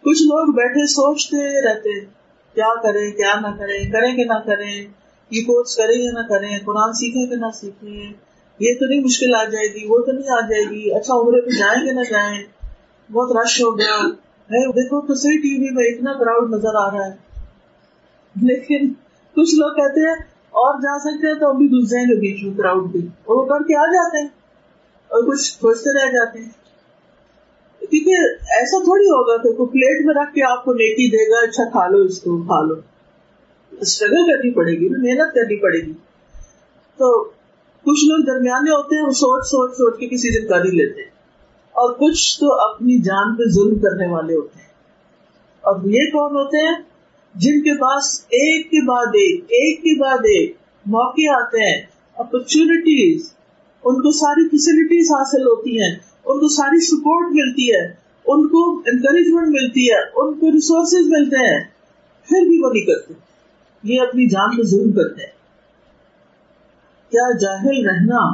کچھ 0.01 0.23
لوگ 0.23 0.53
بیٹھے، 0.53 0.87
سوچتے 0.87 1.61
رہتے 1.61 2.05
کیا 2.53 2.81
کریں، 2.81 3.11
کیا 3.11 3.39
نہ 3.39 3.47
کریں 3.47 3.91
کریں 3.91 4.15
کہ 4.15 4.23
نہ 4.23 4.39
کریں، 4.45 4.85
یہ 5.29 5.41
کورس 5.41 5.75
کریں 5.75 5.95
یا 5.95 6.11
نہ 6.11 6.27
کریں، 6.27 6.57
قرآن 6.65 6.93
سیکھیں 6.93 7.25
کہ 7.25 7.35
نہ 7.35 7.45
سیکھیں۔ 7.53 8.13
یہ 8.59 8.73
تو 8.79 8.85
نہیں 8.85 9.01
مشکل 9.01 9.35
آ 9.35 9.43
جائے 9.43 9.73
گی، 9.73 9.87
وہ 9.87 9.99
تو 9.99 10.11
نہیں 10.11 10.29
آ 10.29 10.39
جائے 10.39 10.63
گی 10.63 10.93
اچھا 10.93 11.13
عمرے 11.13 11.41
پہ 11.41 11.49
جائیں 11.49 11.85
کہ 11.85 11.91
نہ 11.91 12.01
جائیں۔ 12.01 12.43
بہت 13.11 13.37
رش 13.43 13.61
ہو 13.61 13.77
گیا۔ 13.77 14.09
دیکھو 14.51 15.01
تو 15.01 15.15
صحیح 15.15 15.37
ٹی 15.37 15.61
وی 15.61 15.69
میں 15.69 15.85
اتنا 15.85 16.13
کراؤڈ 16.13 16.49
نظر 16.49 16.75
آ 16.75 16.91
رہا 16.91 17.05
ہے۔ 17.05 17.11
لیکن 18.41 18.93
کچھ 19.35 19.55
لوگ 19.55 19.75
کہتے 19.75 20.09
ہیں 20.09 20.32
اور 20.53 20.79
جا 20.79 20.99
سکتے 20.99 21.27
ہیں 21.27 21.33
تو 21.33 21.51
ہم 21.51 21.57
بھی 21.57 21.67
گھس 21.67 21.89
جائیں 21.89 22.05
گے 22.07 22.15
بیچ 22.15 22.43
میں 22.43 22.57
کراؤڈ 22.57 22.91
بھی 22.91 22.99
اور 22.99 23.35
وہ 23.35 23.45
کر 23.45 23.63
کے 23.63 23.75
آ 23.77 23.85
جاتے 23.85 24.17
ہیں 24.17 24.27
اور 25.07 25.23
کچھ 25.23 25.39
سوچتے 25.39 26.05
رہ 26.05 26.11
جاتے 26.11 26.39
ہیں۔ 26.39 26.49
کیونکہ 27.79 28.33
ایسا 28.33 28.83
تھوڑی 28.83 29.05
ہوگا 29.05 29.37
کہ 29.37 29.53
کوئی 29.53 29.69
پلیٹ 29.69 30.05
میں 30.05 30.23
رکھ 30.23 30.33
کے 30.33 30.43
آپ 30.51 30.65
کو 30.65 30.73
نیکی 30.73 31.09
دے 31.09 31.31
گا 31.31 31.47
اچھا 31.47 31.69
کھا 31.69 31.87
لو، 31.87 31.97
اس 31.97 32.21
کو 32.21 32.41
کھا 32.41 32.67
لو۔ 32.67 32.75
اسٹرگل 33.71 34.31
کرنی 34.31 34.51
پڑے 34.51 34.71
گی 34.71 34.89
محنت 34.89 35.33
کرنی 35.33 35.61
پڑے 35.61 35.79
گی۔ 35.79 35.93
تو 36.97 37.23
کچھ 37.85 38.05
لوگ 38.05 38.25
درمیانے 38.25 38.71
ہوتے 38.71 38.95
ہیں، 38.95 39.03
وہ 39.03 39.11
سوچ 39.11 39.45
سوچ 39.45 39.71
سوچ 39.71 39.99
کے 39.99 40.05
کسی 40.07 40.41
دن 40.41 40.47
کر 40.47 40.65
ہی 40.65 40.71
لیتے 40.71 41.01
ہیں۔ 41.01 41.09
اور 41.71 41.93
کچھ 41.93 42.39
تو 42.39 42.53
اپنی 42.53 42.97
جان 42.97 43.35
پہ 43.35 43.43
ظلم 43.49 43.79
کرنے 43.79 44.07
والے 44.07 44.35
ہوتے 44.35 44.59
ہیں۔ 44.59 44.67
اور 45.61 45.75
یہ 45.83 46.11
کون 46.11 46.35
ہوتے 46.35 46.57
ہیں؟ 46.57 46.92
جن 47.35 47.61
کے 47.61 47.77
پاس 47.77 48.19
ایک 48.19 48.65
کے 48.65 48.85
بعد 48.85 49.05
ایک 49.05 49.43
ایک 49.43 49.79
کے 49.79 49.99
بعد 49.99 50.17
ایک 50.17 50.57
موقع 50.85 51.31
آتے 51.35 51.59
ہیں 51.59 51.85
اپرچونیٹیز 52.15 53.33
ان 53.83 53.95
کو 53.95 54.11
ساری 54.11 54.47
فیسلٹیز 54.47 55.11
حاصل 55.11 55.41
ہوتی 55.41 55.81
ہیں، 55.81 55.95
ان 56.25 56.39
کو 56.39 56.47
ساری 56.47 56.85
سپورٹ 56.85 57.27
ملتی 57.31 57.71
ہے، 57.71 57.85
ان 58.25 58.47
کو 58.47 58.77
انکریجمنٹ 58.77 59.47
ملتی 59.47 59.91
ہے، 59.91 59.97
ان 59.97 60.39
کو 60.39 60.51
ریسورسز 60.51 61.07
ملتے 61.07 61.35
ہیں، 61.35 61.63
پھر 62.29 62.47
بھی 62.47 62.63
وہ 62.63 62.69
نہیں 62.73 62.85
کرتے۔ 62.85 63.13
یہ 63.83 64.01
اپنی 64.01 64.25
جان 64.25 64.57
پہ 64.57 64.61
ظلم 64.61 64.91
کرتے 64.91 65.23
ہیں۔ 65.23 65.31
کیا 67.11 67.37
جاہل 67.37 67.89
رہنا 67.89 68.25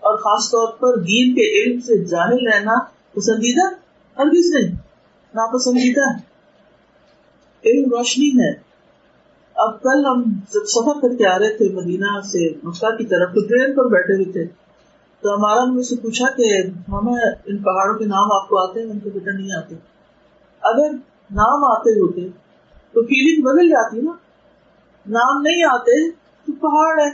اور 0.00 0.16
خاص 0.16 0.50
طور 0.50 0.72
پر 0.72 0.96
دین 0.96 1.34
کے 1.34 1.62
علم 1.62 1.80
سے 1.80 2.04
جاہل 2.04 2.46
رہنا 2.46 2.74
پسندیدہ؟ 3.12 3.74
ہر 4.18 4.28
کس 4.28 4.54
نہیں۔ 4.54 4.74
ناپسندیدہ۔ 5.34 6.14
ہے 6.14 6.29
علم 7.64 7.90
روشنی 7.90 8.42
ہے۔ 8.42 8.70
اب 9.54 9.82
کل 9.82 10.06
ہم 10.06 10.22
جب 10.54 10.64
سفر 10.64 11.00
کر 11.00 11.16
کے 11.16 11.26
آ 11.26 11.38
رہے 11.38 11.56
تھے 11.56 11.68
مدینہ 11.72 12.20
سے 12.20 12.48
مکہ 12.62 12.96
کی 12.96 13.04
طرف، 13.04 13.28
تو 13.28 13.46
ٹرین 13.46 13.74
پر 13.76 13.88
بیٹھے 13.88 14.14
ہوئے 14.14 14.32
تھے۔ 14.32 14.44
تو 15.20 15.34
ہمارا 15.34 15.64
مجھ 15.64 15.86
سے 15.86 15.96
پوچھا 15.96 16.34
کہ، 16.36 16.62
ماما، 16.88 17.10
ان 17.46 17.56
پہاڑوں 17.56 17.98
کے 17.98 18.04
نام 18.04 18.32
آپ 18.32 18.48
کو 18.48 18.70
آتے 18.70 18.80
ہیں؟ 18.80 18.90
ان 18.90 18.98
کے 18.98 19.10
بیٹا، 19.10 19.38
نہیں 19.38 19.56
آتے۔ 19.56 19.74
اگر 20.60 20.92
نام 21.30 21.64
آتے 21.64 22.00
ہوتے، 22.00 22.20
تو 22.92 23.02
فیلنگ 23.02 23.42
بدل 23.44 23.68
جاتی 23.68 24.00
نا۔ 24.00 24.12
نام 25.06 25.42
نہیں 25.42 25.64
آتے، 25.64 26.10
تو 26.10 26.52
پہاڑ 26.52 27.00
ہے۔ 27.00 27.10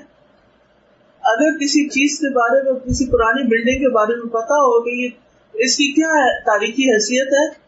اگر 1.23 1.59
کسی 1.59 1.89
چیز 1.89 2.19
کے 2.19 2.35
بارے 2.35 2.63
میں، 2.63 2.81
کسی 2.81 3.07
پرانی 3.07 3.49
بلڈنگ 3.49 3.79
کے 3.79 3.93
بارے 3.95 4.17
میں 4.17 4.31
پتا 4.31 4.55
ہو 4.55 4.81
کہ 4.85 4.91
یہ، 4.91 5.09
اس 5.55 5.77
کی 5.77 5.93
کیا 5.93 6.09
ہے، 6.09 6.41
تاریخی 6.41 6.93
حیثیت 6.95 7.29
ہے 7.29 7.66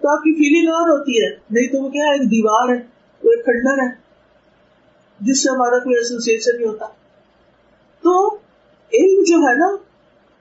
تو 0.00 0.08
آپ 0.08 0.18
کی 0.18 0.34
فیلنگ 0.34 0.72
اور 0.72 0.98
ہوتی 0.98 1.22
ہے۔ 1.22 1.30
نہیں 1.50 1.66
تو 1.66 1.82
وہ 1.82 1.88
کیا 1.88 2.12
ایک 2.12 2.22
دیوار 2.22 2.68
ہے، 2.68 2.82
وہ 3.24 3.30
ایک 3.30 3.44
کھنڈر 3.44 3.82
ہے، 3.82 3.88
جس 5.20 5.42
سے 5.42 5.54
ہمارا 5.54 5.78
کوئی 5.78 5.96
ایسوسیشن 5.96 6.56
نہیں 6.56 6.68
ہوتا۔ 6.68 6.86
تو 8.02 8.34
علم 8.92 9.22
جو 9.26 9.36
ہے 9.36 9.58
نا، 9.58 9.76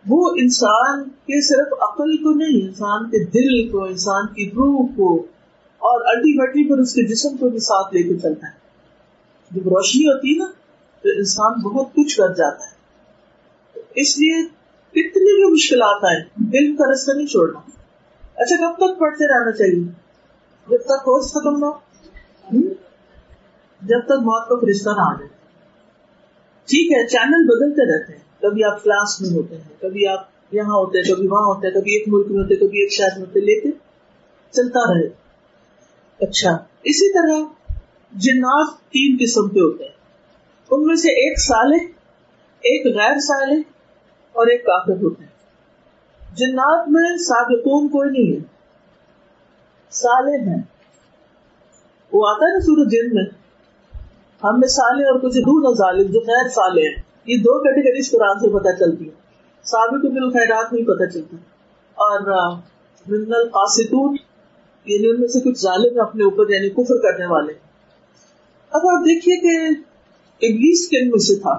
وہ 0.07 0.31
انسان 0.37 1.03
کے 1.03 1.41
صرف 1.41 1.73
عقل 1.81 2.17
کو 2.17 2.31
نہیں، 2.31 2.67
انسان 2.67 3.05
کے 3.05 3.25
دل 3.25 3.71
کو، 3.71 3.83
انسان 3.83 4.27
کی 4.27 4.49
روح 4.49 4.87
کو 4.95 5.15
اور 5.77 6.01
الٹیمیٹلی 6.05 6.69
پر 6.69 6.77
اس 6.77 6.93
کے 6.93 7.03
جسم 7.03 7.37
کو 7.37 7.49
بھی 7.49 7.59
ساتھ 7.59 7.93
لے 7.93 8.03
کے 8.03 8.17
چلتا 8.17 8.47
ہے۔ 8.47 8.59
جب 9.51 9.67
روشنی 9.67 10.05
ہوتی 10.05 10.33
ہے 10.33 10.37
نا، 10.37 10.45
تو 11.01 11.09
انسان 11.17 11.61
بہت 11.61 11.87
کچھ 11.93 12.17
کر 12.17 12.33
جاتا 12.33 12.65
ہے۔ 12.65 12.79
اس 13.95 14.17
لیے 14.17 14.43
کتنی 14.91 15.35
بھی 15.35 15.51
مشکلات 15.51 16.03
آئے 16.03 16.23
دل 16.35 16.75
کا 16.75 16.93
رستہ 16.93 17.11
نہیں 17.11 17.27
چھوڑنا۔ 17.27 17.78
اچھا 18.39 18.55
کب 18.55 18.77
تک 18.77 18.99
پڑھتے 18.99 19.27
رہنا 19.27 19.51
چاہیے؟ 19.51 19.83
جب 20.69 20.81
تک 20.81 21.05
کورس 21.05 21.31
ختم 21.31 21.65
نہ 21.65 21.71
جب 23.81 23.99
تک 24.05 24.11
موت 24.11 24.49
کا 24.49 24.55
فرشتہ 24.55 24.89
نہ 24.89 25.01
آ 25.01 25.13
جائے۔ 25.13 25.29
ٹھیک 26.65 26.91
ہے، 26.91 27.07
چینل 27.07 27.47
بدلتے 27.47 27.85
رہتے 27.91 28.13
ہیں۔ 28.13 28.41
کبھی 28.41 28.63
آپ 28.63 28.83
کلاس 28.83 29.21
میں 29.21 29.29
ہوتے 29.29 29.57
ہیں، 29.57 29.81
کبھی 29.81 30.07
آپ 30.07 30.25
یہاں 30.51 30.75
ہوتے 30.75 30.97
ہیں، 30.97 31.15
کبھی 31.15 31.27
وہاں 31.27 31.43
ہوتے 31.43 31.67
ہیں، 31.67 31.73
کبھی 31.73 31.91
ایک 31.91 32.03
ملک 32.07 32.27
میں 32.31 32.43
ہوتے 32.43 32.55
کبھی 32.55 32.81
ایک 32.81 32.91
شہر 32.91 33.19
میں 33.19 33.27
ہوتے 33.27 33.39
لیتے 33.39 33.71
چلتا 34.51 34.93
رہے۔ 34.93 35.07
اچھا 36.21 36.51
اسی 36.83 37.13
طرح 37.13 37.53
جنات 38.11 38.79
تین 38.79 39.17
قسم 39.19 39.49
کے 39.49 39.59
ہوتے 39.59 39.83
ہیں۔ 39.83 39.99
ان 40.71 40.87
میں 40.87 40.95
سے 40.95 41.07
ایک 41.07 41.39
سالے 41.39 41.85
ایک 42.59 42.97
غیر 42.97 43.19
سالے 43.19 43.59
اور 44.31 44.47
ایک 44.47 44.61
کافر 44.61 45.03
ہوتے 45.03 45.23
ہیں۔ 45.23 45.38
جنات 46.33 46.89
میں 46.89 47.17
سابقون 47.17 47.87
کوئی 47.87 48.09
نہیں 48.09 48.39
ہے۔ 48.39 48.43
سالے 49.89 50.49
ہیں۔ 50.49 50.61
وہ 52.13 52.27
آتا 52.27 52.45
ہے 52.45 52.53
نا 52.53 52.59
سورج 52.59 52.91
جن 52.91 53.15
میں۔ 53.15 53.23
ہم 54.43 54.59
میں 54.59 54.67
سالے 54.67 55.03
اور 55.03 55.19
کچھ 55.19 55.37
دور 55.37 55.75
ظالم، 55.75 56.11
جو 56.11 56.19
غیر 56.19 56.49
سالے 56.49 56.81
ہیں۔ 56.81 56.95
یہ 57.25 57.37
دو 57.37 57.63
کیٹیگریز 57.63 58.11
قرآن 58.11 58.39
سے 58.39 58.59
پتہ 58.59 58.79
چلتی 58.79 59.05
ہے 59.05 59.13
سابق 59.63 60.05
بال 60.05 60.29
خیرات 60.29 60.73
نہیں 60.73 60.85
پتہ 60.85 61.05
چلتا۔ 61.13 61.35
اور 61.91 62.51
من 63.07 63.33
القاسطون 63.33 64.17
یعنی 64.85 65.09
ان 65.09 65.19
میں 65.19 65.27
سے 65.27 65.39
کچھ 65.39 65.59
ظالم 65.59 66.01
اپنے 66.01 66.23
اوپر 66.23 66.49
یعنی 66.49 66.69
کفر 66.69 67.01
کرنے 67.01 67.25
والے۔ 67.25 67.53
اب 68.71 68.81
آپ 68.81 69.01
دیکھیے 69.01 69.35
کہ 69.35 69.67
ابلیس 70.47 70.89
کن 70.89 71.09
میں 71.09 71.19
سے 71.19 71.35
تھا۔ 71.35 71.51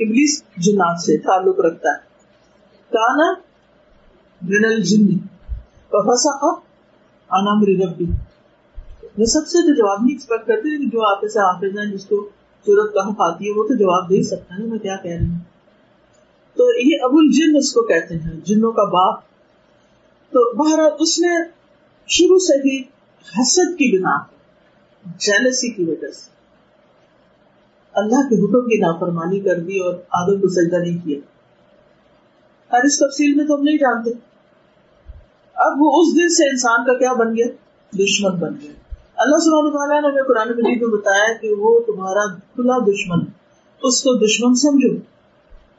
ابلیس 0.00 0.42
جنات 0.56 1.00
سے 1.00 1.18
تعلق 1.18 1.60
رکھتا 1.60 1.88
ہے۔ 1.88 1.98
کانا 2.90 3.51
من 4.42 4.64
الجن. 4.64 5.18
فسق 5.88 6.44
عن 7.30 7.48
امر 7.48 7.86
ربی. 7.86 8.04
میں 9.18 9.26
سب 9.26 9.46
سے 9.46 9.62
تو 9.62 9.74
جواب 9.74 9.98
نہیں 10.00 10.14
ایکسپیکٹ 10.14 10.46
کرتی 10.46 10.78
کہ 10.78 10.84
جو 10.84 11.08
آپ 11.08 11.20
سے 11.20 11.38
حافظ 11.38 11.78
ہیں، 11.78 11.86
جس 11.86 12.04
کو 12.04 12.28
ضرورت 12.66 12.94
کہاں 12.94 13.10
کھاتی 13.10 13.44
ہے، 13.44 13.50
وہ 13.50 13.64
تو 13.64 13.74
جواب 13.74 14.10
دے 14.10 14.22
سکتا 14.22 14.54
ہے، 14.58 14.64
میں 14.64 14.78
کیا 14.78 14.96
کہہ 14.96 15.10
رہی 15.10 15.26
ہوں؟ 15.26 15.38
تو 16.56 16.88
یہ 16.88 16.96
ابو 17.02 17.18
الجن 17.18 17.56
اس 17.56 17.72
کو 17.72 17.82
کہتے 17.82 18.14
ہیں، 18.14 18.40
جنوں 18.44 18.72
کا 18.72 18.84
باپ. 18.84 19.20
تو 20.30 20.54
بہرحال 20.56 20.92
اس 20.98 21.18
نے 21.18 21.48
شروع 22.08 22.38
سے 22.38 22.58
ہی 22.58 22.82
حسد 23.40 23.76
کی 23.76 23.98
بنا 23.98 24.18
جیلسی 25.04 25.70
کی 25.70 25.84
وجہ 25.84 26.10
سے 26.10 26.30
اللہ 27.92 28.28
کے 28.28 28.44
حکم 28.44 28.68
کی 28.68 28.78
نافرمانی 28.78 29.40
کر 29.40 29.60
دی 29.60 29.78
اور 29.78 29.94
آدم 29.94 30.40
کو 30.40 30.48
سجدہ 30.48 30.76
نہیں 30.76 31.04
کیا۔ 31.04 31.18
ہر 32.72 32.84
اس 32.84 32.98
تفصیل 32.98 33.34
میں 33.34 33.44
تو 33.44 33.54
ہم 33.54 33.62
نہیں 33.62 33.76
جانتے۔ 33.76 34.31
اب 35.54 35.72
وہ 35.78 35.92
اس 35.94 36.16
دن 36.16 36.28
سے 36.28 36.50
انسان 36.50 36.84
کا 36.84 36.98
کیا 36.98 37.12
بن 37.12 37.36
گیا؟ 37.36 37.46
دشمن 37.92 38.30
بن 38.30 38.52
گیا۔ 38.62 38.72
اللہ 39.16 39.36
سبحانہ 39.36 39.68
تعالیٰ 39.68 40.02
نے 40.02 40.08
ہمیں 40.08 40.22
قرآن 40.22 40.48
مجید 40.48 40.82
میں 40.82 40.88
بتایا 40.88 41.32
کہ 41.32 41.54
وہ 41.54 41.80
تمہارا 41.80 42.34
کھلا 42.34 42.78
دشمن 42.78 43.18
اس 43.82 44.02
کو 44.02 44.26
دشمن 44.26 44.54
سمجھو۔ 44.54 44.96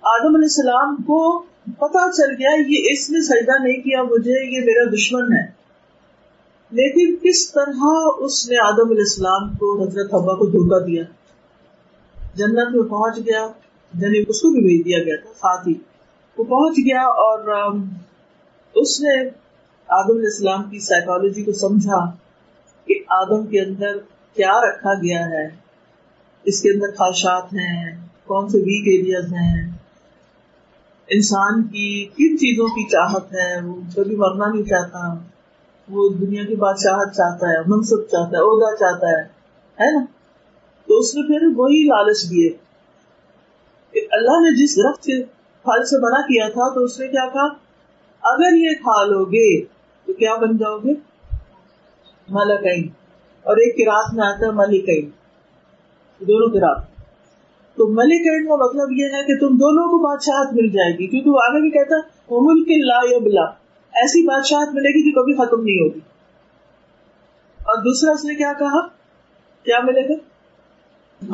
آدم 0.02 0.36
علیہ 0.36 0.46
السلام 0.46 0.96
کو 0.96 1.40
پتا 1.80 2.12
چل 2.12 2.32
گیا، 2.32 2.50
یہ 2.68 2.88
اس 2.92 3.10
نے 3.10 3.22
سجدہ 3.22 3.64
نہیں 3.64 3.82
کیا، 3.82 4.04
مجھے 4.04 4.60
یہ 4.60 4.66
میرا 4.66 4.90
دشمن 4.94 5.34
ہے۔ 5.34 5.64
لیکن 6.72 7.16
کس 7.16 7.52
طرح 7.52 7.84
اس 8.18 8.50
نے 8.50 8.56
آدم 8.58 8.90
علیہ 8.90 9.02
السلام 9.02 9.56
کو، 9.56 9.84
حضرت 9.84 10.14
حبا 10.14 10.36
کو 10.36 10.46
دھوکا 10.46 10.86
دیا؟ 10.86 11.04
جنت 12.36 12.76
میں 12.76 12.84
پہنچ 12.84 13.18
گیا 13.18 13.48
یعنی 14.00 14.24
اس 14.28 14.42
کو 14.42 14.50
بھی 14.50 14.62
بھیج 14.62 14.86
دیا 14.86 15.00
گیا 15.00 15.16
تھا، 15.16 15.34
ساتھ 15.34 15.68
ہی۔ 15.68 15.74
وہ 16.38 16.44
پہنچ 16.44 16.78
گیا 16.78 17.02
اور 17.02 17.72
اس 18.76 19.02
نے 19.02 19.43
آدم 19.90 20.18
علیہ 20.18 20.32
السلام 20.34 20.64
کی 20.70 20.80
سائیکالوجی 20.80 21.44
کو 21.44 21.52
سمجھا 21.52 22.06
کہ 22.88 22.94
آدم 23.10 23.46
کے 23.48 23.62
اندر 23.62 23.98
کیا 24.36 24.54
رکھا 24.62 24.94
گیا 24.94 25.26
ہے؟ 25.26 25.46
اس 26.46 26.62
کے 26.62 26.72
اندر 26.72 26.96
خواہشات 26.96 27.54
ہیں، 27.54 28.08
کون 28.26 28.50
سے 28.50 28.58
ویک 28.58 28.88
ایریاز 28.88 29.34
ہیں؟ 29.34 29.72
انسان 31.10 31.64
کی 31.64 32.06
کن 32.06 32.38
چیزوں 32.38 32.68
کی 32.68 32.90
چاہت 32.90 33.34
ہے؟ 33.34 33.62
وہ 33.66 33.76
کبھی 33.96 34.16
مرنا 34.16 34.48
نہیں 34.54 34.64
چاہتا، 34.64 35.14
وہ 35.90 36.10
دنیا 36.10 36.44
کی 36.44 36.56
بادشاہت 36.56 37.14
چاہتا 37.14 37.50
ہے، 37.50 37.62
منصب 37.68 38.08
چاہتا 38.08 38.38
ہے، 38.38 38.44
عہدہ 38.44 38.76
چاہتا 38.76 39.08
ہے 39.08 39.22
ہے 39.78 40.00
نا؟ 40.00 40.06
تو 40.88 41.00
اس 41.00 41.16
نے 41.16 41.28
پھر 41.28 41.48
وہی 41.56 41.84
لالچ 41.84 42.24
دیے 42.30 42.50
کہ 43.94 44.08
اللہ 44.12 44.40
نے 44.40 44.64
جس 44.64 44.78
درخت 44.78 45.04
کے 45.04 45.24
پھل 45.66 45.86
سے 45.86 45.98
منع 45.98 46.22
کیا 46.22 46.48
تھا 46.50 46.74
تو 46.74 46.84
اس 46.84 47.00
نے 47.00 47.08
کیا 47.08 47.28
کہا؟ 47.28 47.48
اگر 48.24 48.56
یہ 48.56 48.74
کھا 48.74 49.06
لو 49.06 49.26
گے 49.26 49.73
تو 50.14 50.18
کیا 50.18 50.36
بن 50.36 50.58
جاؤ 50.58 50.78
گے؟ 50.78 50.94
ملکئی 52.30 52.88
اور 53.44 53.58
ایک 53.58 53.78
کراط 53.78 54.14
میں 54.14 54.26
آتا 54.26 54.46
ہے 54.46 54.52
ملکئی 54.52 55.02
دونوں 56.20 56.50
کراط 56.50 56.86
تو 57.76 57.88
ملک 57.88 58.48
کا 58.48 58.56
مطلب 58.56 58.92
یہ 58.92 59.06
ہے 59.06 59.24
کہ 59.24 59.40
تم 59.40 59.48
دونوں 59.48 59.88
کو 59.88 59.98
بادشاہت 59.98 60.54
مل 60.54 60.70
جائے 60.70 60.98
گی، 60.98 61.08
کیونکہ 61.08 61.30
وہ 61.30 61.40
آگے 61.44 61.62
بھی 61.62 61.72
کہتا 61.72 61.96
ہے 61.96 62.14
ملک 62.32 62.68
لا 62.86 63.00
یا 63.12 63.18
بلا 63.18 63.42
ایسی 63.94 64.28
بادشاہت 64.28 64.70
ملے 64.74 64.90
گی 64.90 65.12
جو 65.12 65.22
کبھی 65.22 65.34
ختم 65.34 65.64
نہیں 65.64 65.76
ہوگی۔ 65.76 66.00
اور 67.60 67.78
دوسرا 67.78 68.12
اس 68.12 68.26
نے 68.26 68.36
کیا 68.36 68.54
کہا؟ 68.60 68.88
کیا 69.64 69.80
ملے 69.84 70.10
گا؟ 70.10 70.14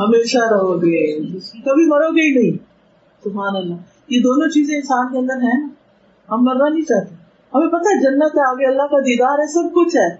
ہمیشہ 0.03 0.37
رہو 0.37 0.81
گے۔ 0.81 1.19
کبھی 1.39 1.85
مرو 1.87 2.11
گے 2.11 2.21
ہی 2.21 2.35
نہیں۔ 2.35 2.57
سبحان 3.23 3.55
اللہ۔ 3.55 3.75
یہ 4.07 4.19
دونوں 4.19 4.47
چیزیں 4.47 4.75
انسان 4.75 5.11
کے 5.11 5.17
اندر 5.17 5.33
ہیں۔ 5.33 5.67
ہم 6.31 6.37
مرنا 6.41 6.69
نہیں 6.69 6.85
چاہتے۔ 6.85 7.18
ہمیں 7.55 7.67
پتا 7.67 7.89
ہے 7.89 8.01
جنت 8.01 8.35
ہے، 8.35 8.49
آگے 8.49 8.67
اللہ 8.67 8.83
کا 8.83 8.99
دیدار 8.99 9.39
ہے، 9.39 9.47
سب 9.47 9.75
کچھ 9.75 9.95
ہے۔ 9.95 10.15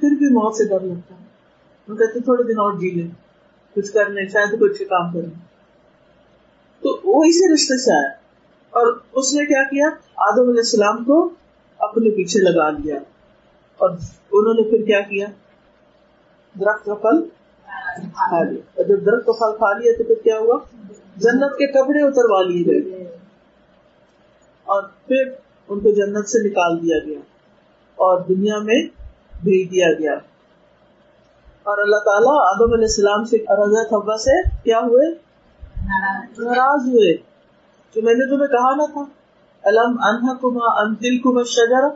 پھر 0.00 0.10
بھی 0.18 0.26
موت 0.26 0.56
سے 0.56 0.64
ڈر 0.64 0.80
لگتا 0.80 1.14
ہے۔ 1.14 1.24
وہ 1.88 1.96
کہتے 1.96 2.18
ہیں 2.18 2.24
تھوڑے 2.24 2.42
دن 2.42 2.58
اور 2.58 2.72
جی 2.72 2.90
لیں، 2.90 3.08
کچھ 3.74 3.92
کر 3.92 4.08
لیں 4.08 4.28
شاید 4.28 4.60
کچھ 4.60 4.82
کام 4.82 5.12
کریں۔ 5.12 5.30
تو 6.80 7.00
وہ 7.04 7.24
اسی 7.24 7.54
رشتے 7.54 7.78
سے 7.78 7.92
آیا۔ 7.92 8.14
اور 8.70 9.00
اس 9.12 9.34
نے 9.34 9.46
کیا 9.46 9.62
کیا؟ 9.62 9.86
آدم 10.16 10.42
علیہ 10.42 10.60
السلام 10.60 11.04
کو 11.04 11.30
اپنے 11.78 12.10
پیچھے 12.10 12.40
لگا 12.40 12.70
لیا۔ 12.70 12.94
اور 13.78 13.90
انہوں 14.32 14.54
نے 14.54 14.70
پھر 14.70 14.86
کیا 14.86 15.00
کیا؟ 15.00 15.26
درخت 16.60 16.84
کا 16.84 16.94
پھل 16.94 17.28
کھا 18.14 18.42
لیا۔ 18.42 18.60
اور 18.74 18.84
جب 18.84 19.06
درخت 19.06 19.26
کا 19.26 19.32
پھل 19.32 19.56
کھا 19.56 19.78
لیا 19.78 19.92
تو 19.98 20.04
پھر 20.04 20.14
کیا 20.22 20.38
ہوا؟ 20.38 20.58
جنت 21.16 21.52
کے 21.52 21.66
کپڑے 21.66 22.02
اتروا 22.02 22.42
لیے 22.42 22.66
گئے۔ 22.66 23.16
اور 24.64 24.82
پھر 24.82 25.30
ان 25.70 25.80
کو 25.80 25.90
جنت 25.90 26.28
سے 26.28 26.48
نکال 26.48 26.82
دیا 26.82 26.98
گیا 26.98 27.18
اور 27.96 28.20
دنیا 28.20 28.58
میں 28.58 28.82
بھیج 29.44 29.70
دیا 29.70 29.92
گیا۔ 29.98 30.12
اور 31.62 31.78
اللہ 31.78 31.96
تعالیٰ 31.96 32.46
آدم 32.46 32.72
علیہ 32.72 32.84
السلام 32.84 33.24
سے 33.24 33.36
رضا 33.36 33.96
حبا 33.96 34.16
سے 34.16 34.48
کیا 34.64 34.78
ہوئے؟ 34.78 35.10
ناراض۔ 36.44 36.88
ہوئے۔ 36.88 37.14
جو 37.94 38.02
میں 38.02 38.14
نے 38.14 38.36
تمہیں 38.36 38.48
کہا 38.48 38.74
نہ 38.74 38.82
تھا۔ 38.92 39.04
علم 39.64 39.90
انہا 39.90 40.34
کما 40.34 40.80
ان 40.80 40.94
دل 40.94 41.18
کما 41.18 41.42
شجر 41.42 41.88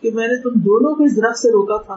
کہ 0.00 0.10
میں 0.10 0.28
نے 0.28 0.42
تم 0.42 0.50
دونوں 0.50 0.94
کو 0.94 1.04
اس 1.04 1.16
درخت 1.16 1.38
سے 1.38 1.48
روکا 1.48 1.82
تھا۔ 1.82 1.96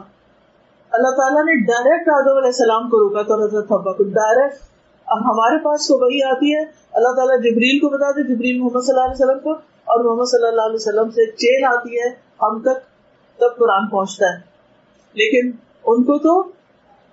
اللہ 0.90 1.08
تعالیٰ 1.08 1.42
نے 1.42 1.66
ڈائریکٹ 1.66 2.08
آدم 2.08 2.36
علیہ 2.36 2.46
السلام 2.46 2.90
کو 2.90 2.98
روکا 2.98 3.22
تھا 3.22 3.34
حضرت 3.34 3.72
حبا 3.72 3.92
کو 3.92 4.02
ڈائریکٹ 4.02 4.56
اب 5.06 5.18
ہمارے 5.18 5.58
پاس 5.58 5.88
تو 5.88 6.04
وہی 6.04 6.22
آتی 6.22 6.54
ہے۔ 6.54 6.60
اللہ 6.92 7.08
تعالیٰ 7.16 7.38
جبریل 7.38 7.78
کو 7.78 7.88
بتا 7.88 8.10
دے 8.10 8.34
جبریل 8.34 8.58
محمد 8.58 8.80
صلی 8.80 8.98
اللہ 8.98 9.12
علیہ 9.12 9.24
وسلم 9.24 9.38
کو۔ 9.38 9.54
اور 9.90 10.04
محمد 10.04 10.24
صلی 10.24 10.48
اللہ 10.48 10.60
علیہ 10.60 10.74
وسلم 10.74 11.10
سے 11.10 11.30
چین 11.30 11.64
آتی 11.64 11.96
ہے، 11.96 12.08
ہم 12.42 12.62
تک، 12.62 12.80
تب 13.38 13.56
قرآن 13.58 13.88
پہنچتا 13.88 14.26
ہے۔ 14.26 14.40
لیکن 15.12 15.50
ان 15.84 16.02
کو 16.02 16.18
تو 16.18 16.42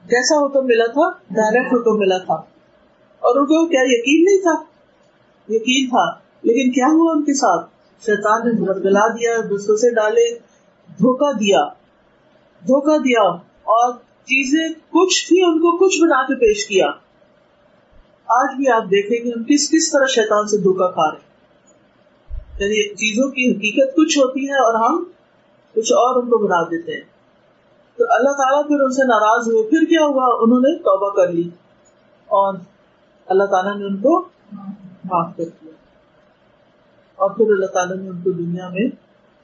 جیسا 0.06 0.46
حکم 0.46 0.66
ملا 0.66 0.86
تھا 0.86 1.10
ڈائریکٹ 1.12 1.74
حکم 1.74 2.00
ملا 2.00 2.18
تھا۔ 2.18 2.34
اور 3.20 3.36
ان 3.36 3.46
کو 3.46 3.68
کیا 3.68 3.82
یقین 3.84 4.24
نہیں 4.24 4.38
تھا؟ 4.38 4.64
یقین 5.50 5.90
تھا۔ 5.90 6.20
لیکن 6.44 6.72
کیا 6.72 6.86
ہوا 6.86 7.12
ان 7.12 7.26
کے 7.26 7.34
ساتھ؟ 7.34 7.70
شیطان 8.02 8.42
نے 8.46 8.52
گلا 8.62 9.08
دیا 9.08 9.42
سے 9.78 9.94
ڈالے 9.94 10.36
دھوکا 10.88 11.32
دیا۔ 11.32 11.64
دھوکا 12.62 12.98
دیا۔ 12.98 13.22
اور 13.64 13.94
چیزیں 14.24 14.70
کچھ 14.70 15.28
تھی 15.28 15.42
ان 15.46 15.60
کو 15.60 15.78
کچھ 15.78 16.02
بنا 16.02 16.24
کے 16.24 16.36
پیش 16.36 16.68
کیا۔ 16.68 16.88
آج 18.28 18.56
بھی 18.58 18.70
آپ 18.70 18.84
دیکھیں 18.84 19.26
گے 19.26 19.30
ہم 19.30 19.44
کس 19.44 19.70
کس 19.72 19.92
طرح 19.92 20.06
شیطان 20.06 20.48
سے 20.48 20.58
دھوکا 20.58 20.92
کھا 20.92 21.12
رہے 21.12 21.27
یعنی 22.60 22.96
چیزوں 22.96 23.30
کی 23.32 23.52
حقیقت 23.52 23.96
کچھ 23.96 24.18
ہوتی 24.18 24.46
ہے 24.46 24.54
اور 24.54 24.74
ہم 24.74 25.04
کچھ 25.76 25.94
اور 25.94 26.24
ان 26.24 26.30
کو 26.30 26.38
بنا 26.38 26.64
دیتے 26.64 26.94
ہیں۔ 26.94 27.02
تو 27.98 28.04
اللہ 28.10 28.30
تعالیٰ 28.30 28.68
پھر 28.68 28.76
ان 28.84 28.92
سے 28.92 29.08
ناراض 29.08 29.48
ہوئے۔ 29.48 29.70
پھر 29.70 29.86
کیا 29.86 30.06
ہوا؟ 30.06 30.26
انہوں 30.42 30.60
نے 30.60 30.78
توبہ 30.78 31.16
کر 31.16 31.34
لی 31.34 31.50
اور 32.26 32.54
اللہ 33.26 33.44
تعالیٰ 33.44 33.78
نے 33.78 33.86
ان 33.86 33.98
کو 33.98 34.20
معاف 35.06 35.38
کر 35.38 35.44
دیا۔ 35.44 35.72
اور 37.16 37.30
پھر 37.30 37.52
اللہ 37.52 37.66
تعالیٰ 37.66 37.98
نے 37.98 38.10
ان 38.10 38.22
کو 38.22 38.32
دنیا 38.32 38.70
میں 38.70 38.88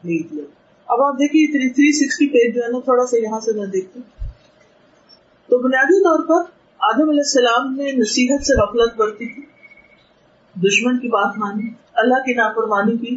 بھیج 0.01 0.31
دیا۔ 0.31 0.43
اب 0.85 1.01
آپ 1.01 1.13
دیکھیے 1.13 1.47
تھری 1.51 1.91
سکسٹی 1.91 2.27
پیج 2.27 2.55
جو 2.55 2.61
ہے 2.61 2.67
نا، 2.67 2.79
تھوڑا 2.79 3.05
سا 3.05 3.17
یہاں 3.17 3.39
سے 3.39 3.53
میں 3.53 3.65
دیکھتی 3.65 3.99
تو 5.49 5.57
بنیادی 5.57 5.99
طور 5.99 6.27
پر 6.27 6.49
آدم 6.79 7.09
علیہ 7.09 7.19
السلام 7.19 7.75
نے 7.75 7.91
نصیحت 7.91 8.45
سے 8.45 8.61
غفلت 8.61 8.95
برتی 8.95 9.33
تھی۔ 9.33 9.52
دشمن 10.55 10.99
کی 10.99 11.07
بات 11.07 11.37
مانی، 11.37 11.69
اللہ 11.93 12.13
کی 12.13 12.33
نافرمانی 12.33 12.97
کی۔ 12.97 13.15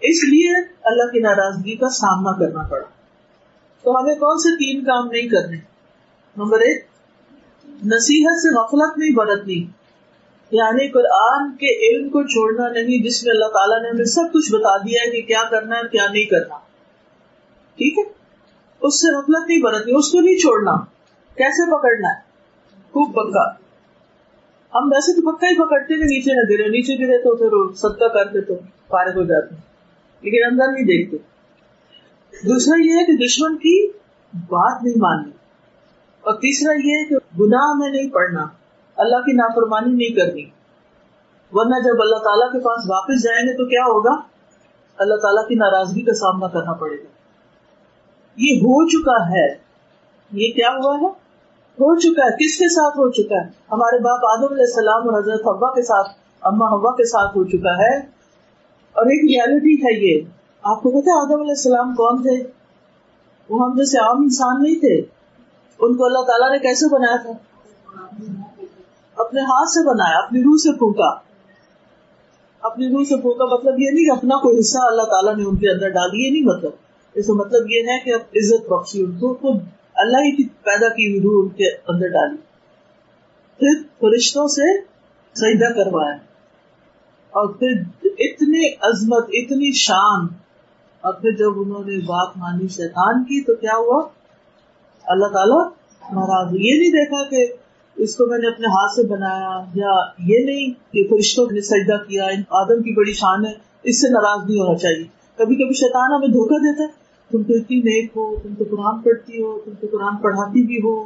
اس 0.00 0.24
لیے 0.24 0.56
اللہ 0.82 1.12
کی 1.12 1.20
ناراضگی 1.20 1.76
کا 1.76 1.88
سامنا 1.88 2.32
کرنا 2.32 2.62
پڑا۔ 2.62 2.84
تو 3.82 4.00
ہمیں 4.00 4.14
کون 4.14 4.38
سے 4.38 4.56
تین 4.56 4.84
کام 4.84 5.06
نہیں 5.06 5.28
کرنے؟ 5.28 5.56
نمبر 6.36 6.58
ایک، 6.58 6.86
نصیحت 7.68 8.40
سے 8.40 8.58
غفلت 8.58 8.98
نہیں 8.98 9.10
برتنی۔ 9.10 9.66
یعنی 10.50 10.88
قرآن 10.88 11.50
کے 11.50 11.90
علم 11.90 12.08
کو 12.08 12.22
چھوڑنا 12.22 12.68
نہیں، 12.68 13.04
جس 13.04 13.24
میں 13.24 13.34
اللہ 13.34 13.46
تعالیٰ 13.46 13.82
نے 13.82 13.88
ہمیں 13.88 14.04
سب 14.04 14.32
کچھ 14.32 14.52
بتا 14.52 14.76
دیا 14.76 15.02
ہے 15.06 15.10
کہ 15.10 15.22
کیا 15.22 15.44
کرنا 15.50 15.76
ہے، 15.76 15.88
کیا 15.88 16.06
نہیں 16.12 16.24
کرنا۔ 16.24 16.56
ٹھیک 17.76 17.98
ہے؟ 17.98 18.12
اس 18.80 19.00
سے 19.00 19.18
غفلت 19.18 19.48
نہیں 19.48 19.62
برتنی، 19.62 19.92
اس 19.96 20.12
کو 20.12 20.20
نہیں 20.20 20.36
چھوڑنا۔ 20.36 20.76
کیسے 21.34 21.66
پکڑنا 21.66 22.08
ہے؟ 22.08 22.20
خوب 22.92 23.12
پکا 23.12 23.61
ہم 24.74 24.84
ویسے 24.84 25.20
تو 25.20 25.32
پکا 25.32 25.46
ہی 25.46 25.54
پکڑتے 25.54 25.94
کہ 25.94 26.04
نیچے 26.04 26.34
نہ 26.34 26.48
گرے، 26.50 26.68
نیچے 26.68 26.94
گرے 26.94 27.18
تو 27.18 27.36
پھر 27.36 27.74
صدقہ 27.74 28.04
کرتے 28.04 28.40
تو 28.40 28.54
فارغ 28.88 29.18
ہو 29.18 29.24
جاتے۔ 29.24 29.54
لیکن 30.20 30.52
اندر 30.52 30.72
نہیں 30.72 30.84
دیکھتے۔ 30.84 31.16
دوسرا 32.48 32.80
یہ 32.84 32.90
ہے 32.90 33.06
کہ 33.06 33.12
دشمن 33.12 33.56
کی 33.56 33.88
بات 34.34 34.82
نہیں 34.82 34.94
ماننی 34.98 35.30
اور 36.20 36.34
تیسرا 36.34 36.72
یہ 36.72 36.92
ہے 36.92 37.08
کہ 37.08 37.14
گناہ 37.14 37.72
میں 37.76 37.90
نہیں 37.90 38.10
پڑنا 38.10 38.46
اللہ 38.96 39.16
کی 39.16 39.32
نافرمانی 39.32 39.92
نہیں 39.92 40.16
کرنی۔ 40.16 40.44
ورنہ 41.52 41.74
جب 41.84 42.02
اللہ 42.02 42.16
تعالیٰ 42.16 42.52
کے 42.52 42.58
پاس 42.58 42.90
واپس 42.90 43.24
جائیں 43.24 43.48
گے 43.48 43.52
تو 43.52 43.68
کیا 43.68 43.82
ہوگا؟ 43.82 44.22
اللہ 44.96 45.14
تعالیٰ 45.14 45.48
کی 45.48 45.54
ناراضگی 45.54 46.00
کا 46.00 46.12
سامنا 46.12 46.46
کرنا 46.46 46.72
پڑے 46.72 46.96
گا۔ 46.96 47.06
یہ 48.36 48.58
ہو 48.58 48.88
چکا 48.88 49.30
ہے۔ 49.30 49.54
یہ 50.32 50.52
کیا 50.52 50.68
ہوا 50.68 50.96
ہے؟ 50.96 51.21
ہو 51.72 51.98
چکا 51.98 52.24
ہے؟ 52.24 52.30
کس 52.30 52.58
کے 52.58 52.68
ساتھ 52.68 52.98
ہو 52.98 53.10
چکا 53.10 53.34
ہے؟ 53.34 53.50
ہمارے 53.72 53.98
باپ 53.98 54.20
آدم 54.24 54.52
علیہ 54.52 54.64
السلام 54.64 55.08
اور 55.08 55.22
حضرت 55.22 55.40
حبا 55.40 55.74
کے 55.74 55.82
ساتھ، 55.82 56.08
اما 56.42 56.66
ہوا 56.66 56.92
کے 56.92 57.04
ساتھ 57.04 57.36
ہو 57.36 57.44
چکا 57.44 57.78
ہے۔ 57.78 57.98
اور 58.92 59.06
ایک 59.06 59.30
ریالٹی 59.30 59.74
ہے 59.74 60.04
یہ۔ 60.04 60.20
آپ 60.62 60.82
کو 60.82 60.90
پتا 60.90 61.22
آدم 61.22 61.40
علیہ 61.40 61.50
السلام 61.50 61.94
کون 61.94 62.22
تھے؟ 62.22 62.50
وہ 63.48 63.64
ہم 63.64 63.76
جیسے 63.76 63.98
عام 63.98 64.16
انسان 64.16 64.62
نہیں 64.62 64.80
تھے۔ 64.80 65.00
ان 65.78 65.96
کو 65.96 66.04
اللہ 66.04 66.18
تعالیٰ 66.18 66.52
نے 66.52 66.58
کیسے 66.58 66.94
بنایا 66.94 67.16
تھا؟ 67.16 67.30
اپنے 69.16 69.40
ہاتھ 69.40 69.70
سے 69.70 69.88
بنایا، 69.88 70.18
اپنی 70.18 70.40
روح 70.40 70.56
سے 70.56 70.78
پھونکا۔ 70.78 71.32
اپنی 72.62 72.88
روح 72.88 73.04
سے 73.04 73.20
پھونکا 73.20 73.44
مطلب 73.44 73.80
یہ 73.80 73.90
نہیں 73.90 74.04
کہ 74.04 74.10
اپنا 74.10 74.36
کوئی 74.36 74.58
حصہ 74.58 74.78
اللہ 74.78 75.02
تعالیٰ 75.02 75.36
نے 75.36 75.44
ان 75.44 75.56
کے 75.56 75.70
اندر 75.70 75.88
ڈالی 75.88 76.26
یہ 76.26 76.30
نہیں 76.30 76.56
مطلب۔ 76.56 76.70
اس 77.14 77.26
کا 77.26 77.32
مطلب 77.32 77.70
یہ 77.70 77.80
ہے 77.80 77.98
کہ 78.04 78.14
عزت 78.14 78.72
بخشی 78.72 79.04
ان 79.04 79.18
کو، 79.18 79.34
خود 79.34 79.60
اللہ 80.02 80.16
ہی 80.16 80.36
کی 80.36 80.48
پیدا 80.48 80.88
کی 80.88 81.10
ہوئی 81.10 81.20
روح 81.20 81.42
ان 81.42 81.48
کے 81.48 81.74
اندر 81.88 82.08
ڈالی۔ 82.08 82.36
پھر 83.58 83.82
فرشتوں 84.00 84.46
سے 84.46 84.80
سجدہ 85.34 85.72
کروایا۔ 85.72 86.16
اور 87.30 87.48
پھر 87.48 87.68
اتنی 88.04 88.68
عظمت، 88.68 89.24
اتنی 89.32 89.72
شان۔ 89.72 90.26
اور 91.00 91.14
پھر 91.14 91.30
جب 91.30 91.50
انہوں 91.56 91.84
نے 91.84 91.96
بات 91.98 92.36
مانی 92.36 92.68
شیطان 92.68 93.24
کی 93.24 93.44
تو 93.44 93.54
کیا 93.54 93.72
ہوا؟ 93.74 94.08
اللہ 95.04 95.26
تعالیٰ 95.26 95.68
ناراض 96.02 96.48
یہ 96.52 96.78
نہیں 96.78 96.90
دیکھا 96.90 97.28
کہ 97.28 97.46
اس 97.96 98.16
کو 98.16 98.26
میں 98.26 98.38
نے 98.38 98.48
اپنے 98.48 98.66
ہاتھ 98.66 98.92
سے 98.92 99.02
بنایا 99.02 99.64
یا 99.74 100.00
یہ 100.18 100.44
نہیں 100.46 100.92
کہ 100.92 101.08
فرشتوں 101.10 101.46
نے 101.52 101.60
سجدہ 101.60 101.96
کیا۔ 102.08 102.24
آدم 102.50 102.82
کی 102.82 102.94
بڑی 102.94 103.12
شان 103.12 103.46
ہے، 103.46 103.52
اس 103.82 104.00
سے 104.00 104.08
ناراض 104.08 104.50
نہیں 104.50 104.60
ہونا 104.60 104.78
چاہیے۔ 104.78 105.04
کبھی 105.36 105.54
کبھی 105.54 105.74
شیطان 105.74 106.12
ہمیں 106.12 106.28
دھوکہ 106.28 106.58
دیتا 106.58 106.82
ہے۔ 106.82 107.01
تم 107.32 107.42
تو 107.42 107.54
اتنی 107.54 107.76
نیک 107.76 108.10
ہو، 108.16 108.36
تم 108.42 108.54
تو 108.54 108.64
قرآن 108.70 109.02
پڑھتی 109.02 109.42
ہو، 109.42 109.60
تم 109.64 109.70
تو 109.80 109.86
قرآن 109.92 110.16
پڑھاتی 110.16 110.66
بھی 110.66 110.78
ہو، 110.84 111.00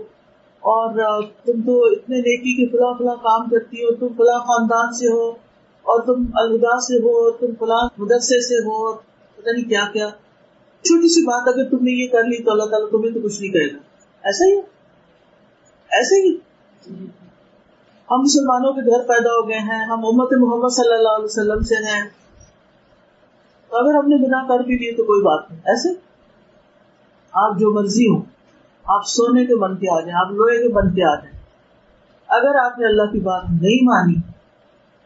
اور 0.60 1.22
تم 1.22 1.62
تو 1.62 1.84
اتنے 1.84 2.16
نیکی 2.16 2.54
کے 2.54 2.76
فلاں 2.76 2.94
فلاں 2.98 3.14
کام 3.14 3.48
کرتی 3.48 3.76
ہو، 3.76 3.94
تم 3.94 4.08
فلاں 4.16 4.38
خاندان 4.38 4.92
سے 4.92 5.12
ہو، 5.12 5.30
اور 5.86 6.00
تم 6.00 6.24
الوداع 6.34 6.78
سے 6.78 6.98
ہو، 6.98 7.30
تم 7.30 7.46
فلاں 7.58 7.88
مدرسے 7.98 8.40
سے 8.40 8.54
ہو 8.54 8.94
پتا 9.36 9.52
نہیں 9.52 9.68
کیا 9.68 9.84
کیا۔ 9.92 10.08
چھوٹی 10.82 11.08
سی 11.08 11.22
بات 11.22 11.48
اگر 11.48 11.70
تم 11.70 11.84
نے 11.84 11.90
یہ 11.90 12.08
کر 12.08 12.24
لی 12.24 12.42
تو 12.42 12.50
اللہ 12.50 12.64
تعالیٰ 12.64 12.90
تمہیں 12.90 13.14
تو 13.14 13.20
کچھ 13.20 13.40
نہیں 13.42 13.52
کہے 13.52 13.66
گا۔ 13.66 13.78
ایسا 14.22 14.44
ہی 14.44 14.58
ایسے 15.90 16.20
ہی۔ 16.20 16.36
ہم 18.10 18.20
مسلمانوں 18.20 18.72
کے 18.72 18.90
گھر 18.90 19.02
پیدا 19.02 19.30
ہو 19.30 19.48
گئے 19.48 19.58
ہیں، 19.58 19.84
ہم 19.84 20.06
امت 20.06 20.32
محمد 20.32 20.68
صلی 20.68 20.94
اللہ 20.94 21.08
علیہ 21.08 21.24
وسلم 21.24 21.60
سے 21.60 21.74
ہیں۔ 21.74 22.08
اگر 23.70 23.94
ہم 23.94 24.08
نے 24.08 24.16
بنا 24.16 24.48
کر 24.48 24.64
بھی 24.64 24.78
لیے 24.78 24.92
تو 24.92 25.02
کوئی 25.02 25.22
بات 25.22 25.50
نہیں۔ 25.50 25.60
ایسے 25.60 26.05
آپ 27.36 27.58
جو 27.58 27.74
مرضی 27.74 28.06
ہو 28.06 28.22
آپ 28.84 29.06
سونے 29.06 29.46
کے 29.46 29.56
بن 29.56 29.76
کے 29.76 29.94
آ 29.96 30.00
جائیں، 30.00 30.14
آپ 30.14 30.32
لوہے 30.32 30.62
کے 30.62 30.68
بن 30.68 30.94
کے 30.94 31.04
آ 31.04 31.14
جائیں۔ 31.14 31.38
اگر 32.28 32.54
آپ 32.64 32.78
نے 32.78 32.86
اللہ 32.86 33.12
کی 33.12 33.20
بات 33.20 33.44
نہیں 33.62 33.84
مانی، 33.84 34.20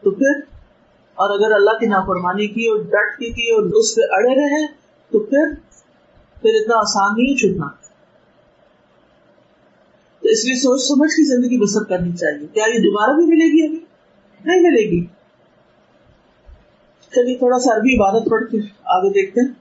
تو 0.03 0.11
پھر، 0.11 0.39
اور 1.17 1.39
اگر 1.39 1.51
اللہ 1.55 1.77
کی 1.79 1.85
نافرمانی 1.85 2.47
کی 2.47 2.65
اور 2.65 2.79
ڈٹ 2.79 3.19
کی 3.19 3.29
کی 3.29 3.51
اور 3.51 3.63
اس 3.63 3.95
پہ 3.95 4.01
اڑے 4.11 4.35
رہے، 4.35 4.65
تو 5.11 5.19
پھر 5.19 5.53
پھر 6.41 6.49
اتنا 6.53 6.77
آسان 6.77 7.13
نہیں 7.13 7.35
چھٹنا 7.35 7.67
تو 10.21 10.29
اس 10.29 10.45
لیے 10.45 10.55
سوچ 10.55 10.81
سمجھ 10.81 11.09
کی 11.09 11.23
زندگی 11.27 11.57
بسر 11.57 11.83
کرنی 11.83 12.11
چاہیے۔ 12.11 12.47
کیا 12.47 12.65
یہ 12.73 12.79
دوبارہ 12.79 13.15
بھی 13.15 13.25
ملے 13.25 13.45
گی 13.45 13.65
ابھی 13.65 13.79
نہیں 14.45 14.61
ملے 14.61 14.89
گی۔ 14.91 15.05
چلیے، 17.11 17.37
تھوڑا 17.37 17.59
سا 17.59 17.75
عربی 17.75 17.95
عبادت 17.95 18.29
پڑھ 18.29 18.43
کے 18.51 18.57
آگے 18.83 19.09
دیکھتے 19.09 19.41
ہیں۔ 19.41 19.53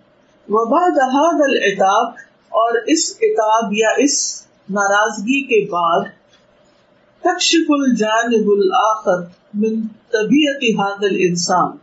وبا 0.49 0.89
دہاد 0.89 1.41
العتاب 1.41 2.30
اور 2.51 2.79
اس 2.87 3.17
کتاب 3.17 3.73
یا 3.73 3.89
اس 3.99 4.43
ناراضگی 4.71 5.45
کے 5.45 5.71
بعد 5.71 6.05
تکشف 7.21 7.67
الجانب 7.69 8.51
الاخر 8.51 9.25
من 9.55 9.87
طبیعت 9.89 10.81
حادل 10.81 11.17
انسان 11.19 11.77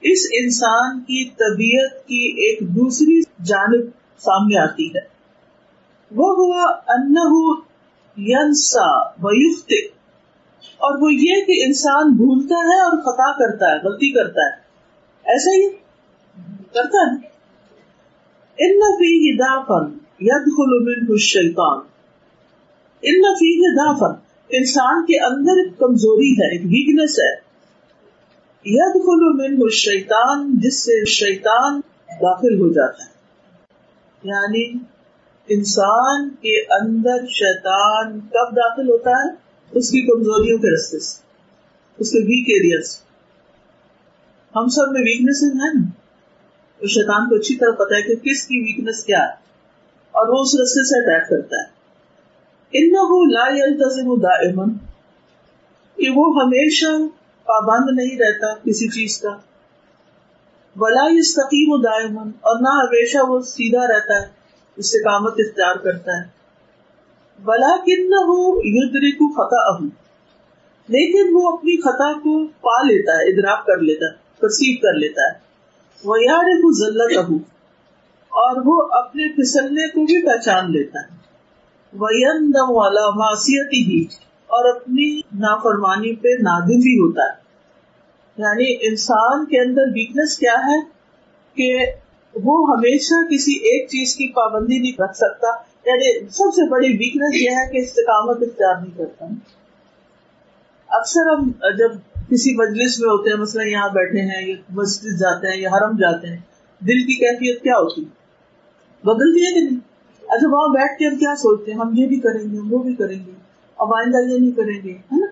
اس 0.00 0.18
انسان 0.42 1.00
کی 1.00 1.30
طبیعت 1.30 2.08
کی 2.08 2.28
ایک 2.30 2.60
دوسری 2.60 3.20
جانب 3.44 3.86
سامنے 4.18 4.58
آتی 4.58 4.88
ہے۔ 4.88 5.00
وہ 6.10 6.34
ہوا 6.36 6.72
ینسا 8.16 9.08
ویفت 9.08 9.72
اور 10.76 11.02
وہ 11.02 11.12
یہ 11.12 11.44
کہ 11.44 11.64
انسان 11.64 12.12
بھولتا 12.12 12.54
ہے 12.54 12.80
اور 12.80 12.96
خطا 12.96 13.32
کرتا 13.32 13.66
ہے، 13.66 13.76
غلطی 13.76 14.12
کرتا 14.12 14.40
ہے۔ 14.40 14.60
ایسا 15.24 15.50
ہی 15.50 15.68
کرتا 16.74 17.12
ہے۔ 17.12 17.37
ان 18.58 18.78
نفی 18.78 19.36
دافن 19.36 19.92
ید 20.20 20.46
خلومن 20.56 21.16
شیطان 21.16 21.78
ان 23.02 23.18
نفی 23.20 23.50
دافن 23.74 24.16
انسان 24.50 25.02
کے 25.02 25.18
اندر 25.24 25.58
ایک 25.62 25.78
کمزوری 25.78 26.32
ہے، 26.32 26.52
ایک 26.52 26.60
ویکنیس 26.60 27.18
ہے. 27.18 27.48
ید 28.64 28.94
خلو 28.94 29.32
من 29.34 30.60
جس 30.60 30.84
سے 30.84 31.04
شیطان 31.04 31.80
داخل 32.10 32.60
ہو 32.60 32.72
جاتا 32.72 33.04
ہے. 33.04 33.10
یعنی 34.22 34.78
انسان 35.48 36.28
کے 36.28 36.60
اندر 36.74 37.26
شیطان 37.26 38.20
کب 38.20 38.56
داخل 38.56 38.88
ہوتا 38.88 39.10
ہے؟ 39.10 39.30
اس 39.72 39.90
کی 39.90 40.00
کمزوریوں 40.02 40.58
کے 40.58 40.74
رستے 40.74 40.98
سے، 40.98 41.20
اس 41.98 42.10
کے 42.10 42.18
ویک 42.18 42.48
ایریا 42.48 42.82
سے 42.82 42.98
ہم 44.56 44.68
سب 44.68 44.92
میں 44.92 45.00
ویکنیس 45.00 45.42
ہیں 45.42 45.54
نا؟ 45.54 45.90
شیطان 46.86 47.28
کو 47.28 47.34
اچھی 47.34 47.56
طرح 47.56 47.70
پتا 47.70 47.96
ہے 47.96 48.02
کہ 48.02 48.14
کس 48.14 48.46
کی 48.46 48.58
ویکنیس 48.58 49.04
کیا 49.04 49.18
ہے 49.18 49.32
اور 50.10 50.28
وہ 50.28 50.40
اس 50.40 50.54
رستے 50.54 50.84
سے 50.84 50.98
اٹیک 50.98 51.28
کرتا 51.28 51.56
ہے۔ 51.56 51.78
لا 53.32 53.48
يلتزم 53.48 54.20
دائما، 54.20 54.64
کہ 55.96 56.08
وہ 56.14 56.42
ہمیشہ 56.42 56.86
پابند 57.44 57.98
نہیں 57.98 58.18
رہتا 58.18 58.54
کسی 58.54 58.88
چیز 58.88 59.18
کا۔ 59.18 59.28
ولا 60.76 61.08
يستقيم 61.12 61.80
دائما، 61.80 62.22
اور 62.22 62.60
نہ 62.60 62.68
ہمیشہ 62.68 63.18
وہ 63.28 63.40
سیدھا 63.40 63.86
رہتا 63.86 64.22
ہے، 64.22 64.26
استقامت 64.76 65.34
اختیار 65.38 65.76
کرتا 65.76 66.20
ہے۔ 66.20 66.26
بلا 67.44 67.76
کن 67.76 68.14
ہو 68.14 68.58
یدری 68.58 69.12
لیکن 70.88 71.30
وہ 71.32 71.52
اپنی 71.52 71.80
خطا 71.80 72.12
کو 72.12 72.46
پا 72.46 72.82
لیتا 72.82 73.12
ہے، 73.12 73.30
ادراک 73.30 73.66
کر 73.66 73.76
لیتا 73.76 74.06
ہے 74.06 74.40
پرسیو 74.40 74.76
کر 74.82 74.98
لیتا 74.98 75.22
ہے۔ 75.22 75.47
وہ 76.04 76.22
یار 76.22 76.44
ذلت 76.72 77.18
ابو 77.18 77.34
اور 78.28 78.56
وہ 78.64 78.88
اپنے 78.92 79.28
پھسلنے 79.36 79.88
کو 79.88 80.04
بھی 80.04 80.26
پہچان 80.26 80.72
لیتا 80.72 81.00
ہے۔ 81.00 81.18
والا 82.72 83.10
معاشیتی 83.10 83.82
ہی 83.82 84.02
اور 84.46 84.76
اپنی 84.76 85.18
نافرمانی 85.18 86.16
پہ 86.16 86.28
نادم 86.28 86.80
بھی 86.80 86.98
ہوتا 87.00 87.22
ہے۔ 87.22 87.38
یعنی 88.36 88.88
انسان 88.88 89.44
کے 89.44 89.60
اندر 89.60 89.82
ویکنیس 89.94 90.38
کیا 90.38 90.54
ہے؟ 90.66 90.80
کہ 91.54 91.84
وہ 92.34 92.70
ہمیشہ 92.76 93.34
کسی 93.34 93.52
ایک 93.52 93.88
چیز 93.88 94.16
کی 94.16 94.28
پابندی 94.28 94.78
نہیں 94.78 95.02
رکھ 95.02 95.16
سکتا۔ 95.16 95.46
یعنی 95.90 96.20
سب 96.20 96.54
سے 96.54 96.68
بڑی 96.68 96.88
ویکنیس 96.88 97.42
یہ 97.42 97.50
ہے 97.50 97.72
کہ 97.72 97.78
استقامت 97.78 98.36
اختیار 98.42 98.74
نہیں 98.82 98.98
کرتا۔ 98.98 99.26
اکثر 100.88 101.20
ہم 101.20 101.50
جب 101.78 101.90
کسی 102.30 102.54
مجلس 102.56 103.00
میں 103.00 103.08
ہوتے 103.08 103.30
ہیں، 103.30 103.36
مثلا 103.36 103.62
یہاں 103.62 103.88
بیٹھے 103.88 104.20
ہیں، 104.20 104.48
یا 104.48 104.56
مسجد 104.68 105.20
جاتے 105.20 105.46
ہیں، 105.46 105.60
یا 105.60 105.70
حرم 105.70 105.96
جاتے 105.96 106.28
ہیں، 106.28 106.36
دل 106.80 107.06
کی 107.06 107.14
کیفیت 107.14 107.62
کیا 107.62 107.74
ہوتی؟ 107.74 108.04
بدلتی 109.04 109.40
ہے 109.40 109.54
کہ 109.54 109.60
نہیں؟ 109.60 109.80
اچھا 110.16 110.56
وہاں 110.56 110.68
بیٹھ 110.68 110.98
کے 110.98 111.06
ہم 111.06 111.18
کیا 111.18 111.36
سوچتے 111.36 111.72
ہیں؟ 111.72 111.78
ہم 111.78 111.90
یہ 111.94 112.06
بھی 112.06 112.20
کریں 112.20 112.52
گے، 112.52 112.58
ہم 112.58 112.72
وہ 112.72 112.82
بھی 112.82 112.94
کریں 112.94 113.26
گے، 113.26 113.32
اب 113.78 113.94
آئندہ 113.94 114.32
یہ 114.32 114.38
نہیں 114.38 114.52
کریں 114.52 114.82
گے، 114.84 114.92
ہے 114.92 115.20
نا؟ 115.20 115.26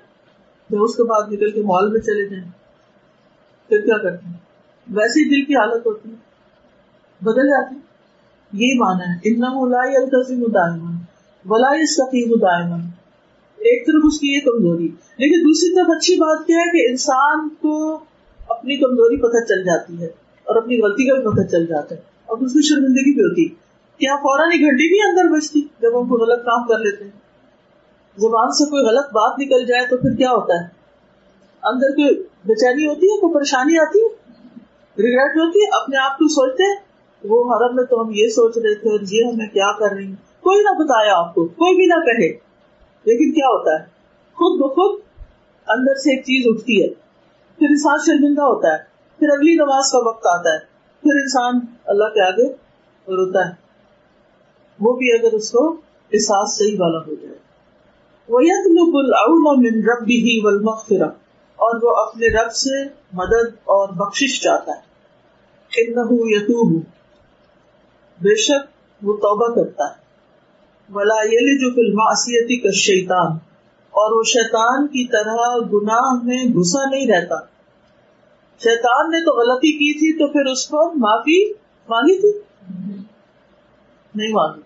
پھر 0.68 0.78
اس 0.78 0.96
کے 0.96 1.02
بعد 1.02 1.32
نکل 1.32 1.50
کے 1.50 1.62
مال 1.62 1.92
میں 1.92 2.00
چلے 2.00 2.28
جائیں۔ 2.28 2.50
پھر 3.68 3.80
کیا 3.80 3.98
کرتے 3.98 4.26
ہیں؟ 4.26 4.37
ویسے 4.90 5.20
ہی 5.20 5.24
دل 5.24 5.44
کی 5.44 5.54
حالت 5.54 5.87
ہوتی 5.87 6.11
ہے۔ 6.11 6.14
بدل 7.20 7.46
جاتی 7.46 7.74
یہی 8.52 8.78
مانا 8.78 9.14
ہے۔ 9.14 9.32
اتنا 9.32 9.48
ملائی 9.52 9.96
التظیم 9.96 10.46
دائمن 10.46 10.94
ولائی 11.46 11.87
سقیم 11.87 12.35
دائمن 12.35 12.95
ایک 13.66 13.87
طرف 13.87 14.02
اس 14.05 14.20
کی 14.20 14.35
یہ 14.35 14.40
کمزوری۔ 14.40 14.88
لیکن 15.18 15.40
دوسری 15.40 15.74
طرف 15.74 15.87
اچھی 15.96 16.14
بات 16.14 16.46
کیا 16.46 16.57
ہے 16.57 16.70
کہ 16.70 16.90
انسان 16.90 17.48
کو 17.48 17.94
اپنی 18.48 18.76
کمزوری 18.76 19.16
پتہ 19.16 19.44
چل 19.44 19.62
جاتی 19.62 20.00
ہے 20.00 20.07
اور 20.44 20.57
اپنی 20.57 20.81
غلطی 20.81 21.09
کا 21.09 21.14
بھی 21.14 21.22
پتہ 21.22 21.50
چل 21.50 21.66
جاتا 21.66 21.94
ہے 21.94 22.00
اور 22.26 22.38
اس 22.38 22.52
کی 22.52 22.68
شرمندگی 22.68 23.14
بھی 23.14 23.20
ہوتی 23.20 23.48
کیا 23.98 24.16
فوراً 24.16 24.48
ہی 24.52 24.61
گھنٹی 24.61 24.88
بھی 24.88 25.11
اندر 25.11 25.35
بچتی 25.35 25.61
جب 25.61 26.00
ہم 26.00 26.09
کو 26.09 26.14
غلط 26.14 26.38
کام 26.38 26.66
کر 26.66 26.79
لیتے 26.79 27.05
ہیں؟ 27.05 27.11
زبان 28.16 28.50
سے 28.50 28.64
کوئی 28.64 28.85
غلط 28.85 29.07
بات 29.07 29.38
نکل 29.38 29.66
جائے 29.66 29.87
تو 29.87 29.96
پھر 29.96 30.14
کیا 30.14 30.31
ہوتا 30.31 30.64
ہے؟ 30.64 30.68
اندر 31.62 31.90
کوئی 31.90 32.22
بےچینی 32.44 32.87
ہوتی 32.87 33.07
ہے، 33.07 33.20
کوئی 33.20 33.35
پریشانی 33.35 33.79
آتی 33.79 33.98
ہے؟ 33.98 34.09
ریگریٹ 35.02 35.37
ہوتی 35.37 35.59
ہے، 35.59 35.83
اپنے 35.83 35.96
آپ 35.96 36.18
کو 36.18 36.29
سوچتے 36.29 36.62
ہیں، 36.62 36.76
وہ 37.24 37.55
حرم 37.55 37.76
میں 37.76 37.85
تو 37.85 38.02
ہم 38.02 38.11
یہ 38.14 38.29
سوچ 38.29 38.59
رہے 38.59 38.74
تھے 38.74 38.90
اور 38.90 39.00
یہ 39.00 39.24
ہمیں 39.24 39.46
کیا 39.46 39.79
کر 39.79 39.94
رہی 39.94 40.12
کوئی 40.40 40.62
نہ 40.62 40.79
بتایا 40.79 41.12
آپ 41.16 41.35
کو، 41.35 41.44
کوئی 41.44 41.76
بھی 41.76 41.87
نہ 41.87 41.94
کہے۔ 41.94 42.45
لیکن 43.06 43.32
کیا 43.32 43.46
ہوتا 43.46 43.80
ہے؟ 43.80 43.86
خود 44.34 44.60
بخود 44.60 45.00
اندر 45.68 45.94
سے 45.94 46.14
ایک 46.14 46.22
چیز 46.22 46.44
اٹھتی 46.48 46.82
ہے۔ 46.82 46.88
پھر 47.58 47.66
انسان 47.70 47.98
شرمندہ 48.06 48.42
ہوتا 48.42 48.72
ہے۔ 48.72 48.78
پھر 49.18 49.28
اگلی 49.28 49.54
نماز 49.54 49.92
کا 49.92 49.98
وقت 49.98 50.26
آتا 50.26 50.52
ہے۔ 50.54 50.58
پھر 51.02 51.10
انسان 51.14 51.60
اللہ 51.84 52.04
کے 52.04 52.20
آگے 52.20 52.52
روتا 53.08 53.48
ہے۔ 53.48 53.54
وہ 54.80 54.96
بھی 54.96 55.12
اگر 55.12 55.32
اس 55.32 55.50
کو 55.50 55.72
احساس 56.12 56.58
صحیح 56.58 56.76
والا 56.78 56.98
ہو 56.98 57.14
جائے۔ 57.14 57.36
وہ 58.28 58.40
من 59.38 59.66
ربه 59.66 60.26
والمغفرہ 60.42 61.08
اور 61.56 61.80
وہ 61.82 61.96
اپنے 61.96 62.26
رب 62.26 62.52
سے 62.52 62.84
مدد 63.12 63.54
اور 63.64 63.88
بخشش 63.88 64.40
چاہتا 64.40 64.72
ہے۔ 64.72 64.86
انه 65.76 66.08
یتوب 66.12 66.82
بے 68.20 68.36
شک 68.36 68.66
وہ 69.02 69.16
توبہ 69.16 69.54
کرتا 69.54 69.84
ہے۔ 69.84 70.05
ولا 70.90 71.25
جو 71.25 71.75
فلماسیتی 71.75 72.57
کا 72.57 72.70
شیطان 72.70 73.33
اور 73.90 74.16
وہ 74.16 74.22
شیطان 74.22 74.87
کی 74.87 75.09
طرح 75.09 75.59
گناہ 75.72 76.25
میں 76.25 76.44
گھسا 76.44 76.90
نہیں 76.90 77.07
رہتا۔ 77.07 77.35
شیطان 78.59 79.11
نے 79.11 79.20
تو 79.20 79.38
غلطی 79.38 79.72
کی 79.72 79.92
تھی 79.92 80.18
تو 80.18 80.33
پھر 80.33 80.40
اس 80.40 80.66
کو 80.66 80.99
معافی 80.99 81.51
مانگی 81.88 82.20
تھی؟ 82.20 82.38
نہیں 84.14 84.33
مانگی۔ 84.33 84.62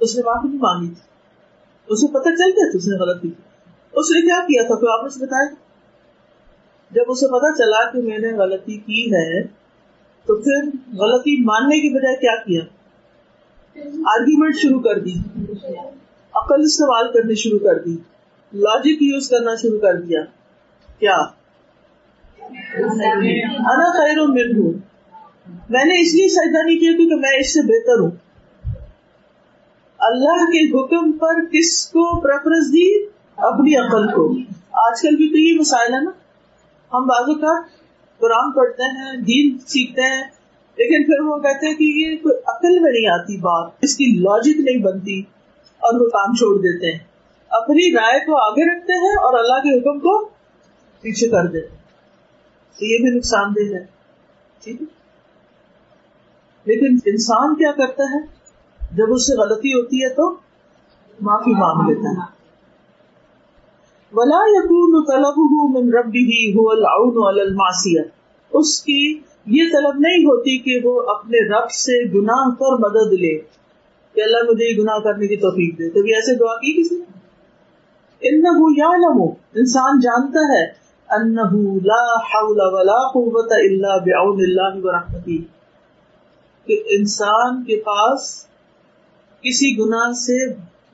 اس 0.00 0.16
نے 0.16 0.22
معافی 0.24 0.48
نہیں 0.48 0.60
مانگی 0.60 0.88
تھی۔ 0.88 1.02
اسے 1.88 2.06
پتہ 2.06 2.28
چل 2.28 2.50
گیا 2.50 2.70
تھا 2.70 2.76
اس 2.76 2.86
نے 2.86 2.96
غلطی 2.96 3.28
کی۔ 3.28 3.42
اس 3.92 4.10
نے 4.10 4.20
کیا 4.20 4.40
کیا 4.40 4.62
تھا؟ 4.66 4.74
کوئی 4.74 4.98
آپ 4.98 5.04
نے 5.04 5.26
بتایا؟ 5.26 5.54
جب 6.90 7.02
اسے 7.08 7.26
پتا 7.26 7.56
چلا 7.56 7.90
کہ 7.90 8.02
میں 8.02 8.18
نے 8.18 8.32
غلطی 8.32 8.76
کی 8.78 9.14
ہے 9.14 9.42
تو 10.26 10.42
پھر 10.42 10.70
غلطی 10.98 11.44
ماننے 11.44 11.76
کی 11.76 11.98
بجائے 11.98 12.16
کیا 12.16 12.36
کیا؟ 12.36 12.81
آرگیومنٹ 13.80 14.54
شروع 14.56 14.80
کر 14.80 14.98
دی۔ 14.98 15.14
عقل 16.34 16.62
استعمال 16.62 17.12
کرنی 17.12 17.34
شروع 17.34 17.58
کر 17.58 17.78
دی۔ 17.78 17.96
لاجک 18.52 19.02
یوز 19.02 19.28
کرنا 19.28 19.54
شروع 19.54 19.80
کر 19.80 20.00
دیا۔ 20.00 20.20
کیا؟ 20.98 21.16
انا 23.58 23.92
خیر 23.92 24.18
و 24.18 24.26
مل 24.26 24.56
ہوں 24.56 24.72
میں 25.70 25.84
نے 25.84 26.00
اس 26.00 26.14
لیے 26.14 26.28
سجدہ 26.28 26.66
نہیں 26.66 26.78
کیا 26.78 26.92
کیونکہ 26.96 27.14
میں 27.14 27.38
اس 27.40 27.54
سے 27.54 27.60
بہتر 27.62 28.00
ہوں۔ 28.00 28.10
اللہ 29.98 30.44
کے 30.44 30.70
حکم 30.70 31.12
پر 31.12 31.44
کس 31.44 31.86
کو 31.86 32.20
پریفرنس 32.20 32.68
دی؟ 32.68 33.04
اپنی 33.36 33.76
عقل 33.76 34.12
کو۔ 34.12 34.36
آج 34.72 35.02
کل 35.02 35.16
بھی 35.16 35.28
تو 35.30 35.38
یہ 35.38 35.58
مسائل 35.60 35.94
ہے 35.94 36.00
نا۔ 36.00 36.10
ہم 36.94 37.06
بازو 37.06 37.34
کا 37.34 37.60
قرآن 38.18 38.52
پڑھتے 38.52 38.82
ہیں، 38.82 39.16
دین 39.16 39.58
سیکھتے 39.58 40.02
ہیں۔ 40.02 40.41
لیکن 40.76 41.04
پھر 41.04 41.20
وہ 41.20 41.36
کہتے 41.38 41.66
ہیں 41.66 41.74
کہ 41.74 41.84
یہ 41.84 42.16
کوئی 42.16 42.36
عقل 42.46 42.80
میں 42.80 42.92
نہیں 42.92 43.10
آتی 43.10 43.36
بات، 43.36 43.70
اس 43.82 43.96
کی 43.96 44.04
لاجک 44.04 44.60
نہیں 44.60 44.82
بنتی 44.82 45.20
اور 45.78 46.00
وہ 46.00 46.06
کام 46.06 46.34
چھوڑ 46.34 46.58
دیتے 46.58 46.92
ہیں۔ 46.92 46.98
اپنی 47.48 47.96
رائے 47.96 48.20
کو 48.20 48.36
آگے 48.36 48.76
رکھتے 48.76 48.92
ہیں 48.92 49.12
اور 49.12 49.38
اللہ 49.38 49.58
کے 49.58 49.78
حکم 49.78 49.98
کو 49.98 50.24
پیچھے 51.00 51.28
کر 51.28 51.46
دیتے 51.46 51.68
تو 52.78 52.84
یہ 52.84 52.98
بھی 52.98 53.16
نقصان 53.16 53.52
دہ 53.56 53.74
ہے۔ 53.74 53.84
ٹھیک 54.64 54.82
ہے۔ 54.82 54.86
لیکن 56.64 56.98
انسان 57.06 57.54
کیا 57.54 57.72
کرتا 57.72 58.02
ہے؟ 58.02 58.18
جب 58.96 59.12
اس 59.12 59.26
سے 59.26 59.34
غلطی 59.34 59.72
ہوتی 59.72 60.04
ہے 60.04 60.08
تو 60.08 60.34
معافی 61.20 61.50
مانگ 61.50 61.88
لیتا 61.88 62.10
ہے۔ 62.10 62.42
ولا 64.12 64.40
یقون 64.48 65.04
طلب 65.04 65.38
من 65.76 65.94
ربه 65.94 66.54
هو 66.54 66.70
العون 66.70 67.26
على 67.26 67.56
اس 68.50 68.82
کی 68.82 69.20
یہ 69.46 69.70
طلب 69.72 69.98
نہیں 69.98 70.24
ہوتی 70.24 70.56
کہ 70.58 70.78
وہ 70.84 71.00
اپنے 71.10 71.38
رب 71.48 71.70
سے 71.70 71.94
گناہ 72.10 72.50
پر 72.54 72.78
مدد 72.80 73.12
لے، 73.12 73.36
کہ 74.14 74.22
اللہ 74.22 74.50
مجھے 74.50 74.64
یہ 74.64 74.76
گناہ 74.78 74.98
کرنے 74.98 75.26
کی 75.26 75.36
توفیق 75.36 75.78
دے۔ 75.78 75.88
کبھی 75.90 76.14
ایسے 76.14 76.34
دعا 76.38 76.54
کی 76.56 76.72
کسی 76.72 77.00
انہو 78.22 78.70
یعلم 78.76 79.22
انسان 79.54 80.00
جانتا 80.00 80.44
ہے، 80.52 80.62
انہو 81.08 81.78
لا 81.84 82.04
حول 82.26 82.60
ولا 82.72 83.00
قوت 83.08 83.52
الا 83.52 83.96
بعون 84.04 84.42
اللہ 84.42 84.78
ورحمتی 84.82 85.38
کہ 86.66 86.78
انسان 86.90 87.62
کے 87.64 87.76
پاس 87.80 88.30
کسی 89.44 89.72
گناہ 89.78 90.12
سے 90.18 90.38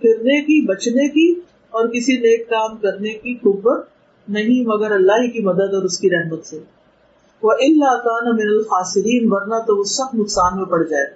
پھرنے 0.00 0.40
کی، 0.40 0.60
بچنے 0.66 1.08
کی 1.08 1.28
اور 1.72 1.88
کسی 1.88 2.16
نیک 2.18 2.48
کام 2.48 2.76
کرنے 2.76 3.12
کی 3.14 3.34
قوت 3.34 3.86
نہیں، 4.28 4.66
مگر 4.66 4.92
اللہ 4.92 5.22
ہی 5.22 5.30
کی 5.30 5.40
مدد 5.42 5.74
اور 5.74 5.82
اس 5.82 5.98
کی 5.98 6.10
رحمت 6.10 6.46
سے۔ 6.46 6.58
وہ 7.42 7.52
اللہ 7.52 7.96
کان 8.04 8.36
من 8.36 8.46
الخاسرین 8.48 9.28
ورنہ 9.30 9.54
تو 9.54 9.76
وہ 9.76 9.84
سخت 9.84 10.14
نقصان 10.14 10.56
میں 10.56 10.64
پڑ 10.64 10.84
جائے۔ 10.84 11.06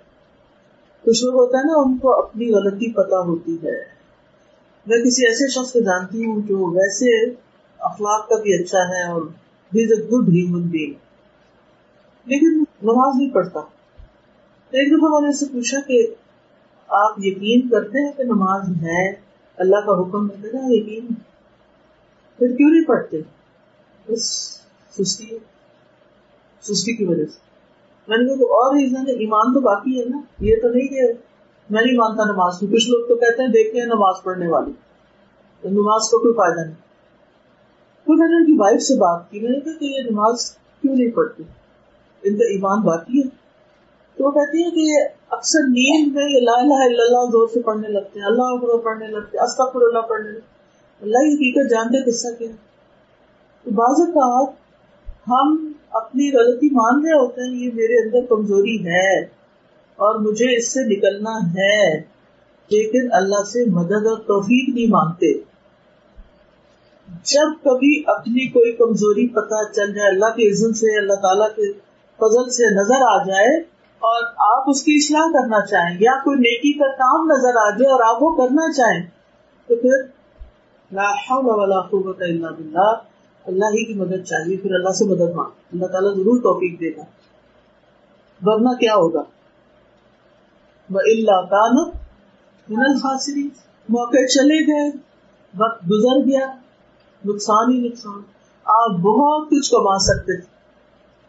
کچھ 1.02 1.24
لوگ 1.24 1.34
ہوتا 1.34 1.58
ہے 1.58 1.62
نا، 1.62 1.72
ان 1.76 1.98
کو 1.98 2.18
اپنی 2.18 2.50
غلطی 2.50 2.92
پتا 2.92 3.18
ہوتی 3.18 3.56
ہے۔ 3.56 3.92
میں 4.86 4.98
کسی 4.98 5.26
ایسے 5.26 5.50
شخص 5.50 5.72
کو 5.72 5.80
جانتی 5.80 6.24
ہوں 6.24 6.40
جو 6.42 6.70
ویسے 6.70 7.30
اخلاق 7.78 8.28
کا 8.28 8.36
بھی 8.42 8.62
اچھا 8.62 8.78
ہے 8.78 9.12
اور 9.12 9.22
گڈ 9.98 10.28
ہیومن 10.28 10.62
بینگ 10.62 10.92
لیکن 12.26 12.64
نماز 12.82 13.16
نہیں 13.16 13.30
پڑھتا۔ 13.30 13.60
ایک 14.70 14.88
دفعہ 14.88 15.20
میں 15.20 15.20
نے 15.20 15.32
سے 15.32 15.46
پوچھا 15.46 15.80
کہ 15.80 16.06
آپ 16.88 17.10
یقین 17.18 17.68
کرتے 17.68 18.06
ہیں 18.06 18.12
کہ 18.12 18.24
نماز 18.24 18.68
ہے؟ 18.68 19.08
اللہ 19.56 19.76
کا 19.76 20.00
حکم 20.00 20.30
ہے 20.30 20.52
نا 20.52 20.60
یقین۔ 20.64 21.06
پھر 22.38 22.56
کیوں 22.56 22.70
نہیں 22.70 22.84
پڑھتے؟ 22.84 23.20
بس 24.08 24.24
سستی 24.98 25.24
ہے۔ 25.32 25.51
سستی 26.62 26.96
کی 26.96 27.04
وجہ 27.04 27.24
سے۔ 27.24 27.38
میں 28.08 28.18
نے 28.18 28.24
کہا 28.24 28.44
اور 28.44 28.76
ریزن 28.76 29.08
ہے، 29.08 29.12
ایمان 29.12 29.54
تو 29.54 29.60
باقی 29.60 30.00
ہے 30.00 30.04
نا۔ 30.08 30.20
یہ 30.40 30.56
تو 30.62 30.68
نہیں 30.68 30.88
کہ 30.88 31.00
میں 31.70 31.82
نہیں 31.82 31.96
مانتا 31.96 32.24
نماز 32.24 32.58
کو 32.60 32.66
کچھ 32.66 32.90
لوگ 32.90 33.08
تو 33.08 33.14
کہتے 33.14 33.42
ہیں، 33.42 33.48
دیکھتے 33.48 33.78
ہیں 33.78 33.86
نماز 33.86 34.14
پڑھنے 34.22 34.48
والی 34.48 34.72
تو 35.60 35.68
نماز 35.68 36.10
کو 36.10 36.18
کوئی 36.18 36.34
فائدہ 36.34 36.60
نہیں۔ 36.60 36.74
پھر 38.04 38.14
میں 38.14 38.28
نے 38.28 38.36
ان 38.36 38.46
کی 38.46 38.52
وائف 38.52 38.82
سے 38.82 38.94
بات 38.94 39.30
کی۔ 39.30 39.40
میں 39.40 39.50
نے 39.50 39.60
کہا 39.60 39.72
کہ 39.72 39.84
یہ 39.84 40.00
نماز 40.10 40.50
کیوں 40.52 40.96
نہیں 40.96 41.10
پڑھتی 41.10 41.42
ان 42.22 42.38
کا 42.38 42.44
ایمان 42.44 42.80
باقی 42.80 43.18
ہے۔ 43.18 43.28
تو 44.16 44.24
وہ 44.24 44.30
کہتی 44.30 44.64
ہے 44.64 44.70
کہ 44.70 45.14
اکثر 45.30 45.58
نیند 45.58 46.14
میں 46.14 46.24
یہ 46.24 46.40
لا 46.40 46.52
الہ 46.52 46.74
الا 46.74 47.02
اللہ 47.04 47.30
زور 47.30 47.48
سے 47.54 47.62
پڑھنے 47.62 47.88
لگتے 47.88 48.18
ہیں۔ 48.18 48.26
اللہ 48.26 48.42
اکبر 48.42 48.78
پڑھنے 48.78 49.06
لگتے 49.06 49.38
ہیں۔ 49.38 49.44
استغفر 49.44 49.80
اللہ 49.82 49.98
پڑھنے 49.98 50.30
لگتے 50.30 50.52
اللہ 51.00 51.18
یہ 51.18 51.34
حقیقت 51.34 51.70
جانتے 51.70 52.10
قصہ 52.10 52.28
کیا 52.38 52.48
تو 53.64 53.70
بعض 53.70 54.00
اوقات 54.00 54.54
ہم 55.28 55.71
اپنی 55.92 56.32
غلطی 56.32 56.66
مان 56.66 57.04
رہے 57.04 57.12
ہوتے 57.12 57.40
ہیں، 57.40 57.64
یہ 57.64 57.70
میرے 57.74 58.04
اندر 58.04 58.26
کمزوری 58.26 58.86
ہے 58.86 59.20
اور 59.98 60.18
مجھے 60.18 60.56
اس 60.56 60.72
سے 60.72 60.96
نکلنا 60.96 61.52
ہے۔ 61.58 62.12
لیکن 62.70 63.08
اللہ 63.12 63.42
سے 63.44 63.70
مدد 63.70 64.06
اور 64.06 64.18
توفیق 64.18 64.74
نہیں 64.74 64.86
مانگتے۔ 64.86 65.32
جب 67.24 67.64
کبھی 67.64 68.02
اپنی 68.06 68.48
کوئی 68.48 68.72
کمزوری 68.72 69.28
پتہ 69.28 69.72
چل 69.72 69.94
جائے، 69.94 70.08
اللہ 70.08 70.26
کے 70.26 70.50
عزت 70.50 70.76
سے، 70.76 70.98
اللہ 70.98 71.12
تعالیٰ 71.12 71.48
کے 71.48 71.72
فضل 72.16 72.50
سے 72.50 72.74
نظر 72.74 73.02
آ 73.02 73.24
جائے 73.24 73.58
اور 74.02 74.24
آپ 74.58 74.64
اس 74.70 74.82
کی 74.82 74.94
اصلاح 74.94 75.26
کرنا 75.32 75.66
چاہیں 75.66 75.96
یا 76.00 76.12
کوئی 76.24 76.36
نیکی 76.38 76.72
کا 76.72 76.88
کام 76.88 77.26
نظر 77.26 77.56
آ 77.56 77.70
جائے 77.70 77.92
اور 77.92 78.16
آپ 78.16 78.22
وہ 78.22 78.36
کرنا 78.36 78.72
چاہیں، 78.72 79.06
تو 79.68 79.76
پھر 79.76 80.02
لا 80.92 81.10
حول 81.10 81.44
ولا 81.46 81.80
قوت 81.80 82.22
الا 82.22 82.50
باللہ۔ 82.50 83.11
اللہ 83.46 83.64
ہی 83.64 83.84
کی 83.84 83.94
مدد 83.94 84.24
چاہیے، 84.24 84.56
پھر 84.56 84.74
اللہ 84.74 84.90
سے 84.90 85.04
مدد 85.04 85.34
مانگ۔ 85.34 85.50
اللہ 85.72 85.86
تعالیٰ 85.86 86.14
ضرور 86.14 86.38
توفیق 86.38 86.80
دے 86.80 86.96
گا۔ 86.96 87.04
ورنہ 88.42 88.68
کیا 88.68 88.94
ہوگا؟ 88.94 89.22
اللہ 90.90 91.46
کا 91.46 91.78
موقع 93.88 94.26
چلے 94.26 94.66
گئے، 94.66 94.90
وقت 95.58 95.90
گزر 95.90 96.18
گیا۔ 96.26 96.46
نقصان 97.24 97.72
ہی 97.72 97.88
نقصان۔ 97.88 98.22
آپ 98.64 98.90
بہت 98.90 99.48
کچھ 99.50 99.70
کما 99.70 99.98
سکتے 99.98 100.40
تھے۔ 100.40 100.46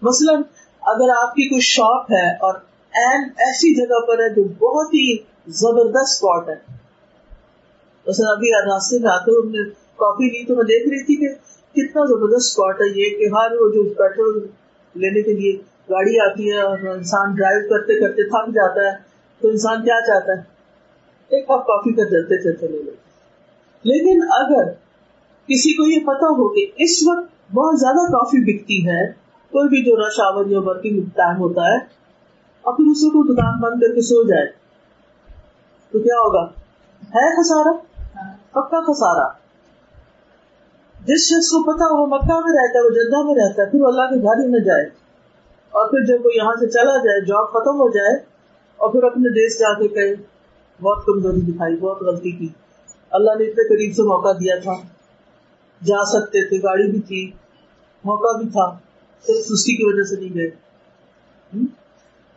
مثلاً 0.01 0.41
اگر 0.81 1.09
آپ 1.21 1.35
کی 1.35 1.49
کوئی 1.49 1.61
شاپ 1.61 2.11
ہے 2.11 2.31
اور 2.31 2.53
این 2.93 3.23
ایسی 3.23 3.75
جگہ 3.75 4.07
پر 4.07 4.19
ہے 4.19 4.29
جو 4.29 4.43
بہت 4.43 4.93
ہی 4.93 5.17
زبردست 5.47 6.13
اسپاٹ 6.13 6.49
ہے۔ 6.49 6.73
مثلا 8.07 8.31
ابھی 8.31 8.51
راستے 8.51 8.99
میں 8.99 9.11
آتے 9.11 9.31
ہوئے 9.31 9.69
کافی 9.95 10.29
لی 10.29 10.45
تو 10.45 10.55
میں 10.55 10.63
دیکھ 10.63 10.89
رہی 10.89 11.03
تھی 11.03 11.15
کہ 11.15 11.52
کتنا 11.75 12.05
زبردست 12.05 12.49
اسپاٹ 12.49 12.81
ہے 12.81 12.87
یہ 12.87 13.17
کہ 13.17 13.25
ہر 13.25 13.51
وہ 13.51 13.69
جو 13.69 13.93
پیٹرول 13.93 14.47
لینے 14.95 15.21
کے 15.21 15.33
لیے 15.33 15.51
گاڑی 15.89 16.19
آتی 16.19 16.51
ہے 16.51 16.61
اور 16.61 16.77
انسان 16.79 17.33
ڈرائیو 17.35 17.61
کرتے 17.69 17.99
کرتے 17.99 18.29
تھک 18.29 18.49
جاتا 18.49 18.81
ہے 18.81 18.91
تو 19.41 19.47
انسان 19.47 19.81
کیا 19.81 19.99
چاہتا 20.07 20.37
ہے؟ 20.37 20.41
ایک 21.31 21.45
کپ 21.45 21.65
کافی 21.67 21.93
کا 21.93 22.05
چلتے 22.05 22.43
چلتے 22.43 22.67
لے 22.67 22.77
لیتے 22.77 23.01
لیکن 23.85 24.21
اگر 24.31 24.71
کسی 25.49 25.73
کو 25.73 25.85
یہ 25.85 25.99
پتا 25.99 26.27
ہو 26.27 26.47
کہ 26.49 26.65
اس 26.75 27.03
وقت 27.07 27.53
بہت 27.53 27.79
زیادہ 27.79 28.05
کافی 28.11 28.41
بکتی 28.43 28.87
ہے 28.87 29.11
کوئی 29.53 29.69
بھی 29.69 29.81
جو 29.83 29.95
رش 30.07 30.19
آور 30.19 30.45
یا 30.45 30.59
ورکنگ 30.59 31.01
ٹائم 31.15 31.37
ہوتا 31.37 31.61
ہے 31.61 31.77
اور 32.61 32.73
پھر 32.73 32.91
اسے 32.91 33.09
کو 33.09 33.33
دکان 33.33 33.59
بند 33.59 33.81
کر 33.81 33.95
کے 33.95 34.01
سو 34.01 34.23
جائے۔ 34.27 34.45
تو 35.91 35.99
کیا 35.99 36.15
ہوگا؟ 36.15 36.43
ہے 37.15 37.25
خسارا 37.35 37.73
پکا 38.51 38.81
خسارا 38.81 39.42
جس 41.05 41.21
شخص 41.21 41.49
کو 41.49 41.63
پتا 41.63 41.99
وہ 41.99 42.05
مکہ 42.07 42.33
میں 42.33 42.53
رہتا 42.53 42.79
ہے، 42.79 42.83
وہ 42.83 42.89
جدہ 42.89 43.25
میں 43.25 43.35
رہتا 43.35 43.63
ہے، 43.63 43.69
پھر 43.69 43.81
وہ 43.81 43.87
اللہ 43.87 44.01
کے 44.01 44.21
گھر 44.21 44.43
ہی 44.43 44.47
نہ 44.47 44.57
جائے۔ 44.57 44.85
اور 45.69 45.89
پھر 45.89 46.05
جب 46.05 46.25
وہ 46.25 46.31
یہاں 46.35 46.53
سے 46.53 46.69
چلا 46.69 46.97
جائے 46.97 47.25
جاب 47.25 47.49
ختم 47.49 47.75
ہو 47.75 47.89
جائے، 47.89 48.15
اور 48.77 48.91
پھر 48.91 49.03
اپنے 49.03 49.29
دیش 49.29 49.59
جا 49.59 49.73
کے 49.73 49.87
کہے، 49.87 50.15
بہت 50.81 51.05
کمزوری 51.05 51.41
دکھائی، 51.41 51.75
بہت 51.75 52.01
غلطی 52.01 52.31
کی۔ 52.31 52.47
اللہ 53.11 53.31
نے 53.31 53.43
اتنے 53.43 53.63
قریب 53.67 53.95
سے 53.95 54.01
موقع 54.01 54.31
دیا 54.31 54.55
تھا۔ 54.55 54.73
جا 55.85 56.05
سکتے 56.05 56.49
تھے، 56.49 56.57
گاڑی 56.57 56.91
بھی 56.91 57.01
تھی، 57.01 57.31
موقع 58.03 58.37
بھی 58.37 58.49
تھا، 58.49 58.77
صرف 59.27 59.45
سستی 59.45 59.77
کی 59.77 59.83
وجہ 59.85 60.03
سے 60.03 60.15
نہیں 60.15 60.33
گئے۔ 60.35 60.49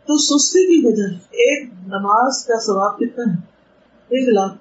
تو 0.06 0.16
سستی 0.18 0.66
کی 0.66 0.86
وجہ 0.86 1.14
ایک 1.30 1.68
نماز 1.86 2.44
کا 2.44 2.60
ثواب 2.60 2.98
کتنا 2.98 3.32
ہے؟ 3.32 3.36
ایک 4.08 4.28
لاکھ۔ 4.28 4.54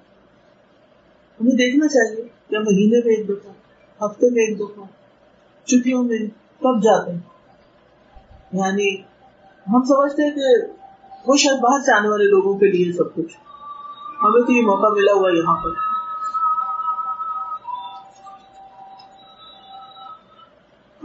ہمیں 1.40 1.52
دیکھنا 1.52 1.88
چاہیے 1.88 2.22
کیا 2.48 2.60
مہینے 2.60 3.00
میں 3.04 3.16
ایک 3.16 3.28
دفعہ 3.28 3.52
ہفتے 4.02 4.30
میں 4.30 4.42
ایک 4.44 4.58
دفعہ 4.60 4.84
چھٹیوں 5.66 6.02
میں 6.02 6.18
کب 6.60 6.82
جاتے 6.82 7.12
ہیں۔ 7.12 7.20
یعنی 8.52 8.96
ہم 9.68 9.82
سمجھتے 9.82 10.22
ہیں 10.22 10.30
کہ 10.30 10.72
وہ 11.26 11.36
شاید 11.36 11.60
باہر 11.60 11.80
سے 11.80 11.96
آنے 11.96 12.08
والے 12.08 12.24
لوگوں 12.24 12.58
کے 12.58 12.66
لیے 12.66 12.92
سب 12.92 13.14
کچھ۔ 13.14 13.36
ہمیں 14.22 14.42
تو 14.42 14.52
یہ 14.52 14.62
موقع 14.62 14.86
ملا 14.86 15.12
ہوا 15.12 15.30
یہاں 15.30 15.56
پر۔ 15.56 15.86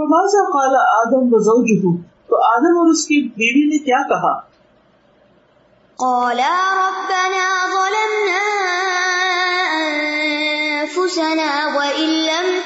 سے 0.04 0.45
خالا 0.45 0.99
آدم 0.99 1.30
بزوج 1.30 1.86
ہوں 1.86 1.97
تو 2.30 2.43
آدم 2.54 2.77
اور 2.77 2.89
اس 2.91 3.06
کی 3.06 3.21
بیوی 3.21 3.69
نے 3.69 3.77
کیا 3.77 4.08
کہا؟ 4.08 4.39
قالا 5.95 6.75
ربنا 6.75 7.67
ظلمنا 7.71 8.41
انفسنا 10.82 11.67
وإن 11.75 12.10
لم 12.10 12.61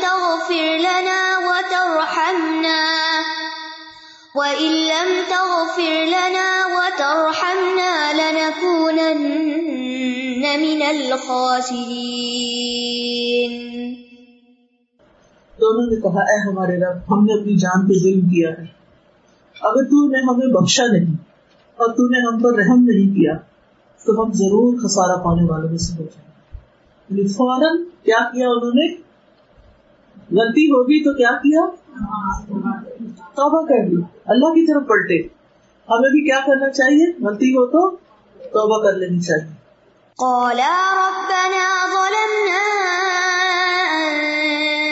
تغفر 5.86 6.06
لنا 6.06 6.68
وترحمنا 6.68 8.12
لنكونن 8.12 9.22
من 10.40 10.82
الخاسرين. 10.88 11.82
دونوں 15.60 15.88
نے 15.88 16.02
کہا، 16.02 16.22
اے 16.22 16.50
ہمارے 16.50 16.78
رب، 16.78 17.14
ہم 17.14 17.26
نے 17.26 17.42
اپنی 17.42 17.58
جان 17.58 17.88
پہ 17.88 17.94
ظلم 17.94 18.22
کیا 18.22 18.50
ہے۔ 18.50 18.64
اگر 19.62 19.84
تو 19.84 20.10
نے 20.10 20.18
ہمیں 20.18 20.62
بخشا 20.62 20.84
نہیں 20.92 21.14
اور 21.76 21.94
تو 21.94 22.08
نے 22.08 22.20
ہم 22.20 22.42
پر 22.42 22.54
رحم 22.54 22.84
نہیں 22.84 23.16
کیا، 23.16 23.34
تو 24.06 24.24
ہم 24.24 24.32
ضرور 24.32 24.78
خسارہ 24.78 25.24
پانے 25.24 25.52
والوں 25.52 25.70
میں 25.70 25.78
سے 25.78 25.94
ہو 25.94 26.04
جائیں۔ 26.04 26.32
یعنی 27.10 27.28
فوراً 27.28 27.84
کیا 28.04 28.18
کیا 28.34 28.48
انہوں 28.50 28.72
نے؟ 28.76 28.94
غلطی 30.32 30.66
ہوگی 30.66 31.04
تو 31.04 31.14
کیا 31.14 31.30
کیا؟ 31.32 31.62
توبہ 33.18 33.68
کر 33.68 33.90
لی۔ 33.90 34.02
اللہ 34.26 34.46
کی 34.46 34.74
طرف 34.74 34.88
پلٹے۔ 34.88 35.45
ہمیں 35.90 36.10
بھی 36.10 36.26
کیا 36.26 36.40
کرنا 36.40 36.70
چاہیے؟ 36.70 37.28
غلطی 37.28 37.52
ہو 37.52 37.66
تو 37.66 37.96
توبہ 38.38 38.84
کر 38.84 38.98
لینی 38.98 39.22
چاہیے۔ 39.22 39.66
قالا 40.18 40.94
ربنا 40.96 41.86
ظلمنا 41.94 42.62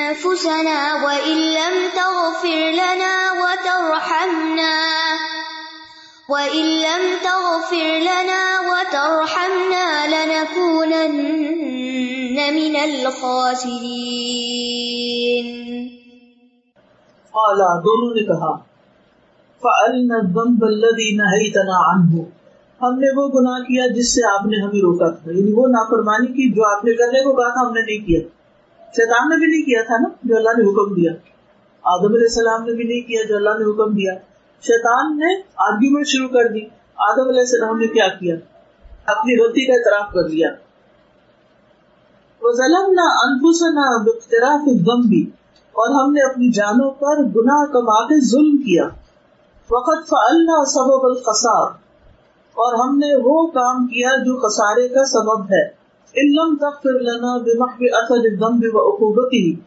انفسنا 0.08 0.98
وإن 1.02 1.38
لم 1.38 1.88
تغفر 1.94 2.72
لنا 2.72 3.34
وترحمنا 3.38 4.72
وإن 6.30 6.66
لم 6.66 7.16
تغفر 7.24 8.00
لنا 8.00 8.62
وترحمنا 8.66 10.06
لنكونن 10.06 11.18
من 12.54 12.76
الخاسرين۔ 12.84 13.78
قالا 17.32 17.80
دونوں 17.80 18.16
نے 18.16 18.22
کہا 18.22 18.73
فعلنا 19.64 20.16
الذنب 20.16 20.66
الذي 20.66 21.16
نهيتنا 21.16 21.94
عنه۔ 21.94 22.24
ہم 22.82 23.00
نے 23.00 23.08
وہ 23.16 23.28
گناہ 23.28 23.60
کیا 23.60 23.88
جس 23.88 24.16
سے 24.16 24.22
آپ 24.28 24.46
نے 24.46 24.62
ہمیں 24.62 24.82
روکا 24.82 25.10
تھا۔ 25.10 25.32
یعنی 25.32 25.54
وہ 25.54 25.68
نافرمانی 25.68 26.28
کی 26.28 26.54
جو 26.54 26.78
آپ 26.78 26.86
نے 26.86 26.94
کرنے 26.94 27.24
کو 27.24 27.34
کہا 27.34 27.50
تھا، 27.50 27.68
ہم 27.68 27.74
نے 27.74 27.82
نہیں 27.82 28.08
کیا۔ 28.08 28.20
شیطان 28.92 29.30
نے 29.30 29.36
بھی 29.36 29.48
نہیں 29.48 29.62
کیا 29.62 29.82
تھا 29.82 29.98
نا، 30.02 30.10
جو 30.24 30.38
اللہ 30.38 30.50
نے 30.50 30.64
حکم 30.64 30.94
دیا۔ 30.94 31.12
آدم 31.84 32.06
علیہ 32.06 32.22
السلام 32.22 32.64
نے 32.64 32.74
بھی 32.74 32.84
نہیں 32.84 33.02
کیا، 33.02 33.24
جو 33.30 33.36
اللہ 33.36 33.50
نے 33.50 33.72
حکم 33.72 33.94
دیا۔ 33.94 34.14
شیطان 34.62 35.18
نے 35.18 35.42
آرگیومنٹ 35.56 36.08
شروع 36.08 36.28
کر 36.28 36.48
دی۔ 36.48 36.62
آدم 36.98 37.28
علیہ 37.28 37.40
السلام 37.40 37.80
نے 37.80 37.88
کیا 37.88 38.08
کیا؟ 38.08 38.36
اپنی 39.06 39.44
غلطی 39.44 39.66
کا 39.66 39.74
اعتراف 39.74 40.14
کر 40.14 40.30
لیا۔ 40.30 40.50
وَظَلَمْنَا 42.42 43.28
أَنفُسَنَا 43.28 44.04
بِاقْتِرَافِ 44.04 44.70
الذَّنْبِ۔ 44.70 45.30
اور 45.74 45.90
ہم 45.90 46.14
نے 46.14 46.22
اپنی 46.22 46.52
جانوں 46.52 46.92
پر 46.92 47.24
گناہ 47.24 47.66
کما 47.66 48.06
کے 48.06 48.28
ظلم 48.28 48.58
کیا۔ 48.58 48.84
وقت 49.72 50.10
فعلنا 50.10 50.66
سبب 50.66 51.06
الخسار، 51.06 51.68
اور 52.56 52.74
ہم 52.74 52.98
نے 52.98 53.16
وہ 53.24 53.48
کام 53.48 53.88
کیا 53.88 54.10
جو 54.10 54.38
خسارے 54.38 54.88
کا 54.88 55.06
سبب 55.06 55.44
ہے۔ 55.44 55.84
علم 56.16 56.56
تغفر 56.56 57.00
لنا 57.00 57.38
بمحو 57.38 57.86
اثر 57.94 58.14
الذنب 58.14 58.76
وعقوبته 58.76 59.62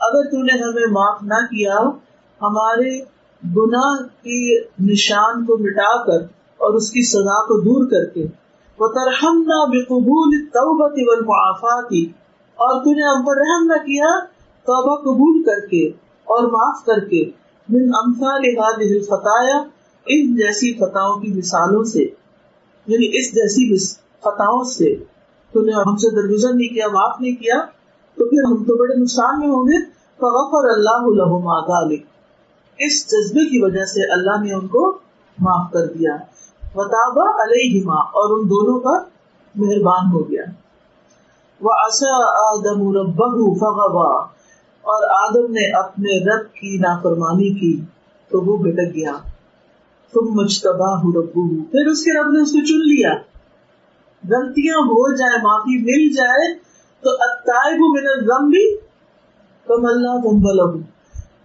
اگر 0.00 0.30
تو 0.30 0.42
نے 0.42 0.52
ہمیں 0.52 0.92
معاف 0.92 1.22
نہ 1.22 1.46
کیا، 1.46 1.78
ہمارے 2.42 2.98
گناہ 3.56 4.02
کی 4.02 4.58
نشان 4.92 5.44
کو 5.44 5.56
مٹا 5.56 6.04
کر 6.04 6.22
اور 6.56 6.74
اس 6.74 6.90
کی 6.90 7.02
سزا 7.02 7.42
کو 7.42 7.60
دور 7.60 7.86
کر 7.86 8.10
کے۔ 8.10 8.26
وترحمنا 8.78 9.64
بقبول 9.64 10.34
التوبة 10.40 10.94
والمعافات۔ 11.08 11.92
اور 12.54 12.84
تو 12.84 12.90
نے 12.90 13.16
ہم 13.16 13.24
پر 13.24 13.36
رحم 13.36 13.66
نہ 13.66 13.82
کیا، 13.82 14.24
توبہ 14.62 14.96
قبول 14.96 15.42
کر 15.42 15.66
کے 15.66 15.88
اور 16.24 16.42
معاف 16.42 16.84
کر 16.84 17.00
کے۔ 17.00 17.43
من 17.68 17.94
امثال 17.94 18.42
هذه 18.46 18.98
الخطايا 18.98 19.56
ان 20.06 20.36
جیسی 20.36 20.74
خطاؤں 20.74 21.20
کی 21.20 21.32
مثالوں 21.32 21.84
سے 21.84 22.02
یعنی 22.86 23.06
اس 23.06 23.34
جیسی 23.34 23.76
خطاؤں 24.20 24.64
سے۔ 24.64 24.94
تو 25.52 25.60
نے 25.60 25.72
ہم 25.72 25.96
سے 25.96 26.10
درگزر 26.10 26.52
نہیں 26.54 26.68
کیا، 26.68 26.86
معاف 26.88 27.20
نہیں 27.20 27.32
کیا، 27.32 27.54
تو 28.14 28.24
پھر 28.24 28.38
ہم 28.50 28.64
تو 28.64 28.76
بڑے 28.76 28.94
نقصان 28.94 29.40
میں 29.40 29.48
ہوں 29.48 29.64
گے۔ 29.64 29.90
فغفر 30.16 30.68
اللہ 30.70 31.22
لهما 31.22 31.60
ذلك 31.60 32.02
اس 32.78 33.06
جذبے 33.06 33.50
کی 33.50 33.64
وجہ 33.64 33.84
سے 33.84 34.12
اللہ 34.12 34.44
نے 34.44 34.52
ان 34.52 34.66
کو 34.66 34.98
معاف 35.38 35.72
کر 35.72 35.86
دیا۔ 35.86 36.16
وتابا 36.74 37.42
علیہما، 37.42 37.94
اور 37.94 38.38
ان 38.38 38.50
دونوں 38.50 38.80
پر 38.80 39.08
مہربان 39.54 40.12
ہو 40.12 40.30
گیا۔ 40.30 40.44
وہ 41.60 41.70
اصا 41.72 42.14
آدم 42.52 42.96
ربہ 42.96 43.54
فغوا 43.54 44.26
اور 44.84 45.28
آدم 45.28 45.52
نے 45.52 45.76
اپنے 45.78 46.18
رب 46.24 46.54
کی 46.54 46.78
نافرمانی 46.78 47.54
کی 47.54 47.80
تو 48.30 48.40
وہ 48.40 48.56
بھٹک 48.56 48.94
گیا۔ 48.94 49.12
تم 50.12 50.34
مجتبا 50.34 50.96
ربو 50.96 51.64
پھر 51.64 51.86
اس 51.86 52.04
کے 52.04 52.20
رب 52.20 52.30
نے 52.30 52.42
اس 52.42 52.52
کو 52.52 52.64
چن 52.64 52.78
لیا۔ 52.78 53.10
غلطیاں 54.28 54.76
ہو 54.76 55.16
جائے 55.16 55.42
معافی 55.42 55.78
مل 55.78 56.14
جائے 56.14 56.54
تو 57.00 57.10
اتائب 57.10 57.76
من 57.78 58.04
الذنب 58.08 58.54
کم 59.66 59.86
اللہ 59.86 60.18
بمبل 60.18 60.60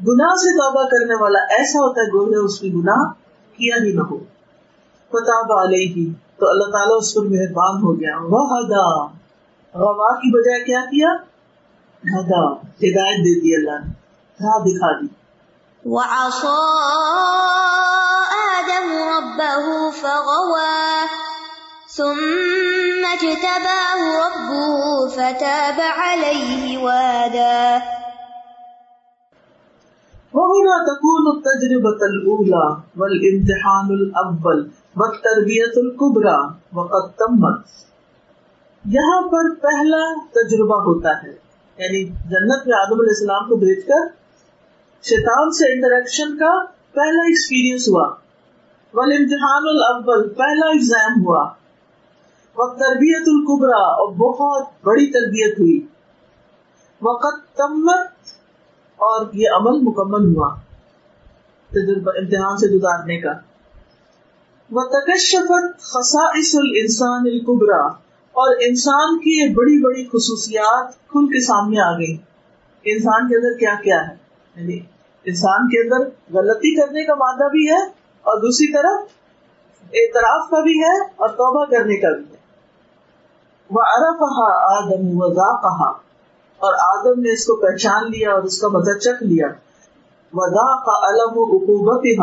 گناہ 0.08 0.36
سے 0.36 0.58
توبہ 0.58 0.84
کرنے 0.84 1.16
والا 1.22 1.40
ایسا 1.40 1.80
ہوتا 1.80 2.02
ہے 2.02 2.08
گویا 2.08 2.40
اس 2.40 2.60
کی 2.60 2.74
گناہ 2.74 3.12
کیا 3.58 3.76
ہی 3.84 3.92
نہ 3.92 4.02
ہو۔ 4.02 4.18
فتح 5.10 5.64
علیہ۔ 5.64 6.14
تو 6.40 6.50
اللہ 6.50 6.64
تعالیٰ 6.64 6.98
اس 6.98 7.14
پر 7.14 7.22
مہربان 7.22 7.84
ہو 7.84 8.00
گیا۔ 8.00 8.18
وہ 8.18 8.58
غوا 9.74 10.16
کی 10.16 10.32
بجائے 10.32 10.64
کیا 10.64 10.82
کیا؟ 10.86 11.29
ہدا 12.04 12.54
ہدایت 12.54 13.18
دے 13.18 13.40
دی 13.40 13.56
اللہ 13.56 13.86
نے 13.86 13.92
راہ 14.44 14.64
دکھا 14.64 15.00
دی۔ 15.00 15.08
وعصى 15.86 16.60
آدم 18.40 18.92
ربه 18.92 19.90
فغوى 20.02 21.06
ثم 21.96 23.06
اجتباه 23.12 24.06
ربه 24.06 25.10
فتاب 25.10 25.82
عليه 25.82 26.80
وهدى 26.82 27.78
وهنا 30.34 30.94
تكون 30.94 31.36
التجربة 31.36 32.02
الأولى 32.02 32.82
والامتحان 32.98 33.88
الأول 33.90 34.70
والتربية 34.96 35.74
الكبرى 35.76 36.54
وقد 36.74 37.18
تمت۔ 37.18 37.68
یہاں 38.86 39.22
پر 39.22 39.56
پہلا 39.56 40.26
تجربہ 40.30 40.76
ہوتا 40.76 41.24
ہے۔ 41.24 41.49
یعنی 41.80 42.06
جنت 42.06 42.68
میں 42.68 42.78
آدم 42.78 43.00
علیہ 43.00 43.10
السلام 43.10 43.50
کو 43.50 43.56
بھیج 43.56 43.86
کر 43.86 44.08
شیطان 45.04 45.52
سے 45.52 45.74
انٹریکشن 45.74 46.38
کا 46.38 46.66
پہلا 46.92 47.22
ایکسپیرئنس 47.22 47.88
ہوا۔ 47.88 48.16
ول 48.94 49.12
امتحان 49.12 49.64
الاول 49.66 50.30
پہلا 50.30 50.68
ایگزام 50.68 51.26
ہوا۔ 51.26 51.50
وہ 52.58 52.68
تربیت 52.68 53.24
القبرا 53.28 53.78
اور 53.78 54.12
بہت 54.12 54.68
بڑی 54.84 55.08
تربیت 55.08 55.60
ہوئی۔ 55.60 55.88
وقت 57.02 57.58
تمت، 57.58 58.08
اور 58.96 59.26
یہ 59.34 59.50
عمل 59.56 59.80
مکمل 59.82 60.36
ہوا۔ 60.36 60.56
تجربہ 61.70 62.12
امتحان 62.18 62.58
سے 62.58 62.68
گزارنے 62.68 63.20
کا۔ 63.20 63.32
وہ 64.72 64.82
تکشفت 64.82 65.82
خصائص 65.82 66.56
الانسان 66.56 67.22
القبرا 67.26 68.09
اور 68.32 68.56
انسان 68.68 69.18
کی 69.18 69.32
یہ 69.32 69.54
بڑی 69.54 69.84
بڑی 69.84 70.06
خصوصیات 70.06 71.08
کھل 71.08 71.26
کے 71.26 71.46
سامنے 71.46 71.80
آ 71.80 71.92
گئی 71.92 72.18
انسان 72.86 73.28
کے 73.28 73.36
اندر 73.36 73.58
کیا 73.58 73.74
کیا 73.84 74.08
ہے؟ 74.08 74.16
یعنی 74.56 74.80
انسان 75.26 75.68
کے 75.68 75.84
اندر 75.84 76.10
غلطی 76.38 76.82
کرنے 76.82 77.04
کا 77.04 77.14
مادہ 77.14 77.50
بھی 77.52 77.70
ہے 77.70 77.86
اور 78.22 78.38
دوسری 78.38 78.74
طرف 78.74 79.08
اعتراف 79.94 80.50
کا 80.50 80.60
بھی 80.60 80.80
ہے 80.80 81.04
اور 81.16 81.30
توبہ 81.30 81.66
کرنے 81.66 81.96
کا 81.96 82.16
بھی 82.16 82.24
ہے۔ 82.24 82.40
وہ 83.70 83.82
ارف 83.82 84.22
آدم 84.78 85.22
وزا 85.22 85.62
کہا 85.62 85.90
اور 86.58 86.74
آدم 86.74 87.22
نے 87.22 87.34
اس 87.34 87.46
کو 87.46 87.56
پہچان 87.56 88.06
لیا 88.06 88.32
اور 88.32 88.44
اس 88.44 88.62
کا 88.62 88.68
مزہ 88.68 88.98
چکھ 88.98 89.24
لیا۔ 89.24 89.48
وزا 90.34 90.76
کا 90.84 91.08
علم 91.08 91.38
و 91.38 91.44
عقوبت 91.44 92.22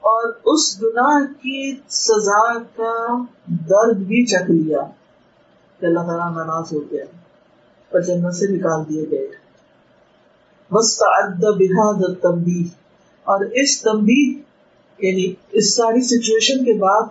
اور 0.00 0.32
اس 0.44 0.82
گناہ 0.82 1.32
کی 1.32 1.76
سزا 1.88 2.58
کا 2.58 3.22
درد 3.46 3.96
بھی 3.96 4.26
چکھ 4.26 4.50
لیا۔ 4.50 4.78
کہ 5.80 5.86
اللہ 5.86 6.00
تعالیٰ 6.00 6.32
ناراض 6.32 6.72
ہو 6.72 6.90
گیا 6.90 7.04
اور 7.90 8.00
جنت 8.00 8.34
سے 8.34 8.46
نکال 8.46 8.88
دیے 8.88 9.10
گئے۔ 9.10 9.26
تمبی 12.14 12.62
اور 13.24 13.44
اس 13.44 13.82
تمبی 13.82 14.42
یعنی 14.98 15.34
اس 15.52 15.76
ساری 15.76 16.00
سچویشن 16.00 16.64
کے 16.64 16.72
بعد 16.72 17.02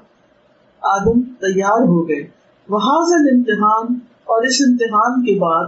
آدم 0.81 1.21
تیار 1.21 1.81
ہو 1.81 2.09
گئے۔ 2.09 2.27
وہاں 2.69 3.03
سے 3.03 3.35
امتحان 3.35 3.93
اور 4.03 4.43
اس 4.43 4.61
امتحان 4.67 5.25
کے 5.25 5.39
بعد 5.39 5.65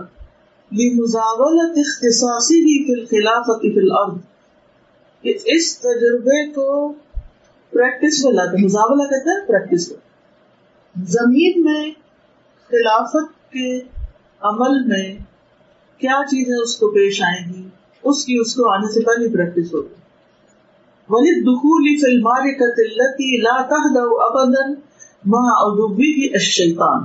مزاولت 0.72 1.72
اختصاصی 1.78 2.56
ہی 2.56 2.86
فی 2.86 3.02
الخلافت 3.02 3.62
فی 3.62 3.80
الارض 3.80 4.22
کہ 5.22 5.34
اس 5.46 5.80
تجربے 5.80 6.52
کو 6.52 6.94
پریکٹس 7.70 8.26
میں 8.26 8.34
لاتے 8.34 8.64
مزاولہ 8.64 9.04
کہتے 9.04 9.30
ہیں 9.30 9.48
پریکٹس 9.48 9.92
میں 9.92 9.98
زمین 11.08 11.64
میں 11.64 11.92
خلافت 12.72 13.52
کے 13.52 13.80
عمل 14.42 14.84
میں 14.84 15.18
کیا 15.98 16.22
چیزیں 16.26 16.56
اس 16.56 16.76
کو 16.76 16.92
پیش 16.92 17.22
آئیں 17.22 17.54
گی؟ 17.54 17.70
اس 18.04 18.26
کی 18.26 18.38
اس 18.40 18.56
کو 18.56 18.72
آنے 18.74 18.94
سے 18.94 19.02
پہلے 19.02 19.30
پریکٹس 19.34 19.74
ہوگی۔ 19.74 19.96
ولی 21.10 21.42
دخولی 21.42 21.96
فلمار 21.98 22.42
کا 22.42 22.74
تلتی 22.74 23.42
لا 23.42 23.62
تہدو 23.62 24.22
ابدن 24.22 24.74
ماں 25.26 25.50
ادبی 25.52 26.12
کی 26.14 26.34
الشیطان 26.34 27.04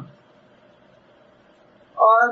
اور 1.96 2.28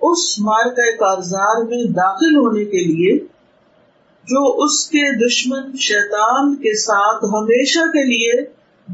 اس 0.00 0.38
مار 0.40 0.68
کا 0.68 0.90
کارزار 0.96 1.64
میں 1.64 1.84
داخل 1.84 2.36
ہونے 2.36 2.64
کے 2.64 2.84
لیے 2.84 3.18
جو 4.24 4.64
اس 4.64 4.86
کے 4.86 5.26
دشمن 5.26 5.76
شیطان 5.76 6.54
کے 6.56 6.78
ساتھ 6.80 7.24
ہمیشہ 7.24 7.78
کے 7.78 8.04
لیے 8.06 8.42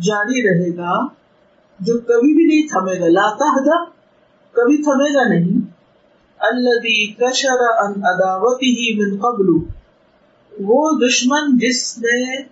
جاری 0.01 0.43
رہے 0.43 0.77
گا 0.77 1.20
جو 1.81 1.99
کبھی 1.99 2.35
بھی 2.35 2.45
نہیں 2.45 2.69
تھمے 2.69 3.01
گا 3.01 3.09
لاتا 3.09 3.45
ہدا 3.45 3.85
کبھی 4.53 4.83
تھمے 4.83 5.15
گا 5.15 5.29
نہیں۔ 5.29 5.81
الذي 6.39 7.13
كشر 7.13 7.63
عن 7.79 7.93
عداوته 8.05 8.97
من 8.97 9.21
قبل، 9.21 9.47
وہ 10.61 10.91
دشمن 11.07 11.59
جس 11.59 11.99
نے 11.99 12.43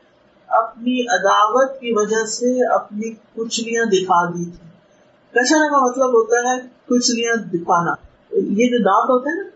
اپنی 0.46 1.02
عداوت 1.02 1.80
کی 1.80 1.92
وجہ 1.92 2.24
سے 2.24 2.74
اپنی 2.74 3.14
کچلیاں 3.36 3.84
دکھا 3.84 4.30
دی 4.30 4.44
تھی۔ 4.44 4.68
کشرا 5.30 5.68
کا 5.70 5.90
مطلب 5.90 6.08
ہوتا 6.08 6.36
ہے 6.36 6.60
کچلیاں 6.86 7.36
دکھانا۔ 7.36 7.92
یہ 8.32 8.70
جو 8.70 8.78
دانت 8.78 9.10
ہوتے 9.10 9.30
ہیں 9.30 9.36
نا 9.36 9.50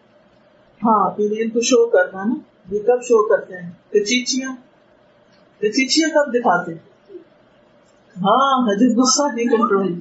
ہاں 0.83 1.11
پھر 1.11 1.27
ان 1.31 1.51
کو 1.51 1.61
شو 1.61 1.87
کرنا 1.87 2.25
نا، 2.25 2.35
یہ 2.75 2.81
کب 2.81 3.03
شو 3.03 3.29
کرتے 3.29 3.57
ہیں؟ 3.57 3.71
کچیچیاں 3.91 4.53
کچیچیاں 5.59 6.09
کب 6.09 6.31
دکھاتے 6.35 6.73
ہیں؟ 6.73 6.92
ہاں 8.17 8.67
حجر 8.67 9.01
غصہ 9.01 9.35
نہیں 9.35 9.47
کنٹرول 9.47 9.93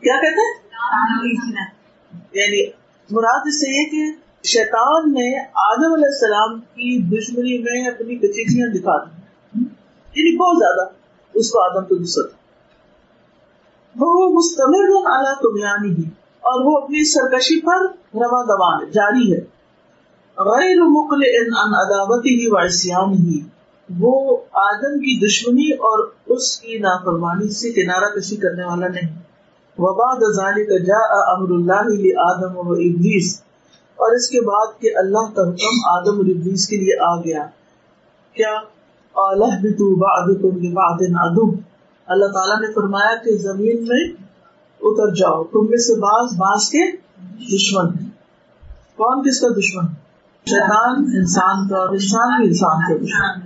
کیا 0.00 0.14
کہتے 0.20 0.40
ہیں؟ 0.40 0.66
یعنی 2.32 2.70
مراد 3.10 3.40
اس 3.46 3.60
سے 3.60 3.70
یہ 3.70 3.90
کہ 3.90 4.20
شیطان 4.44 5.12
نے 5.12 5.40
آدم 5.54 5.92
علیہ 5.94 6.06
السلام 6.06 6.60
کی 6.60 7.02
دشمنی 7.02 7.58
میں 7.58 7.88
اپنی 7.88 8.16
کچیچیاں 8.16 8.68
دکھا 8.68 9.04
دی۔ 9.04 9.10
یعنی 10.16 10.36
بہت 10.36 10.56
زیادہ 10.58 10.88
اس 11.34 11.50
کو 11.50 11.60
آدم 11.60 11.84
کو 11.84 11.94
غصہ 11.94 12.20
تھا۔ 12.20 12.38
وہ 13.96 14.32
مستمر 14.32 15.10
اعلیٰ 15.10 15.34
تمیانی 15.34 15.90
ہی 15.90 16.10
اور 16.40 16.64
وہ 16.64 16.78
اپنی 16.78 17.04
سرکشی 17.04 17.60
پر 17.60 17.80
روا 18.14 18.42
دوان، 18.42 18.90
جاری 18.90 19.34
ہے۔ 19.34 19.40
غیر 20.36 20.76
مقل 20.82 21.22
ان 21.24 21.74
عداوتی 21.74 22.40
ہی 22.40 22.50
وائسیان 22.50 23.12
ہی 23.12 23.40
وہ 23.90 24.36
آدم 24.52 24.98
کی 24.98 25.26
دشمنی 25.26 25.72
اور 25.72 26.10
اس 26.26 26.60
کی 26.60 26.78
نافرمانی 26.78 27.48
سے 27.48 27.72
کنارہ 27.72 28.20
کشی 28.20 28.36
کرنے 28.36 28.64
والا 28.64 28.88
نہیں۔ 28.88 29.18
وباد 29.78 30.16
کا 30.16 30.84
جا 30.84 31.32
امر 31.32 31.50
اللہ 31.50 31.96
آدم 32.18 32.56
و 32.56 32.72
ابلیس۔ 32.72 33.42
اور 33.94 34.14
اس 34.14 34.28
کے 34.28 34.40
بعد 34.40 34.80
کہ 34.80 34.90
اللہ 34.96 35.34
کا 35.34 35.42
حکم 35.42 35.88
آدم 35.90 36.16
اور 36.16 36.36
ابلیس 36.36 36.68
کے 36.68 36.76
لیے 36.76 37.00
آ 37.00 37.20
گیا۔ 37.20 37.46
کیا؟ 38.32 38.58
اللہ 42.06 42.26
تعالیٰ 42.26 42.60
نے 42.60 42.72
فرمایا 42.72 43.16
کہ 43.16 43.38
زمین 43.38 43.88
میں 43.88 44.12
اتر 44.80 45.14
جاؤ۔ 45.14 45.44
تم 45.44 45.66
میں 45.70 45.78
سے 45.78 45.94
باز 45.94 46.32
باز 46.32 46.68
کے 46.68 46.96
دشمن 47.56 47.86
ہیں۔ 47.86 48.10
کون 48.96 49.22
کس 49.22 49.40
کا 49.40 49.48
دشمن؟ 49.48 49.84
شیطان 50.46 51.04
انسان 51.16 51.68
کا 51.68 51.76
اور 51.76 51.88
انسان 51.88 52.40
بھی 52.40 52.48
انسان 52.48 52.98
کا 52.98 53.04
دشمن۔ 53.04 53.45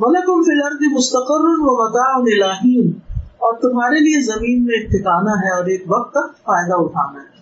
ملکم 0.00 0.42
فی 0.42 0.52
الارض 0.52 0.78
مستقر 0.92 1.44
و 1.44 1.82
متاع 1.82 2.18
الہین 2.18 2.98
اور 3.14 3.54
تمہارے 3.54 4.00
لیے 4.00 4.22
زمین 4.22 4.64
میں 4.64 4.74
ایک 4.74 4.90
ٹھکانا 4.90 5.30
ہے 5.30 5.56
اور 5.56 5.64
ایک 5.64 5.84
وقت 5.88 6.10
تک 6.12 6.36
فائدہ 6.36 6.74
اٹھانا 6.74 7.22
ہے۔ 7.22 7.40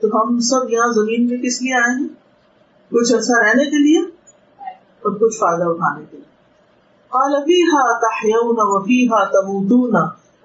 تو 0.00 0.22
ہم 0.22 0.38
سب 0.38 0.70
یہاں 0.70 0.92
زمین 0.92 1.26
میں 1.26 1.38
کس 1.38 1.62
لیے 1.62 1.74
آئے 1.74 2.00
ہیں؟ 2.00 2.08
کچھ 2.90 3.14
عرصہ 3.14 3.32
رہنے 3.38 3.64
کے 3.64 3.78
لیے 3.78 3.98
اور 5.00 5.12
کچھ 5.12 5.38
فائدہ 5.38 5.64
اٹھانے 5.64 6.04
کے 6.10 6.16
لیے۔ 6.16 6.32
قال 7.08 7.32
فيها 7.32 7.98
تحيون 7.98 8.56
وفيها 8.58 9.24
تموتون 9.24 9.94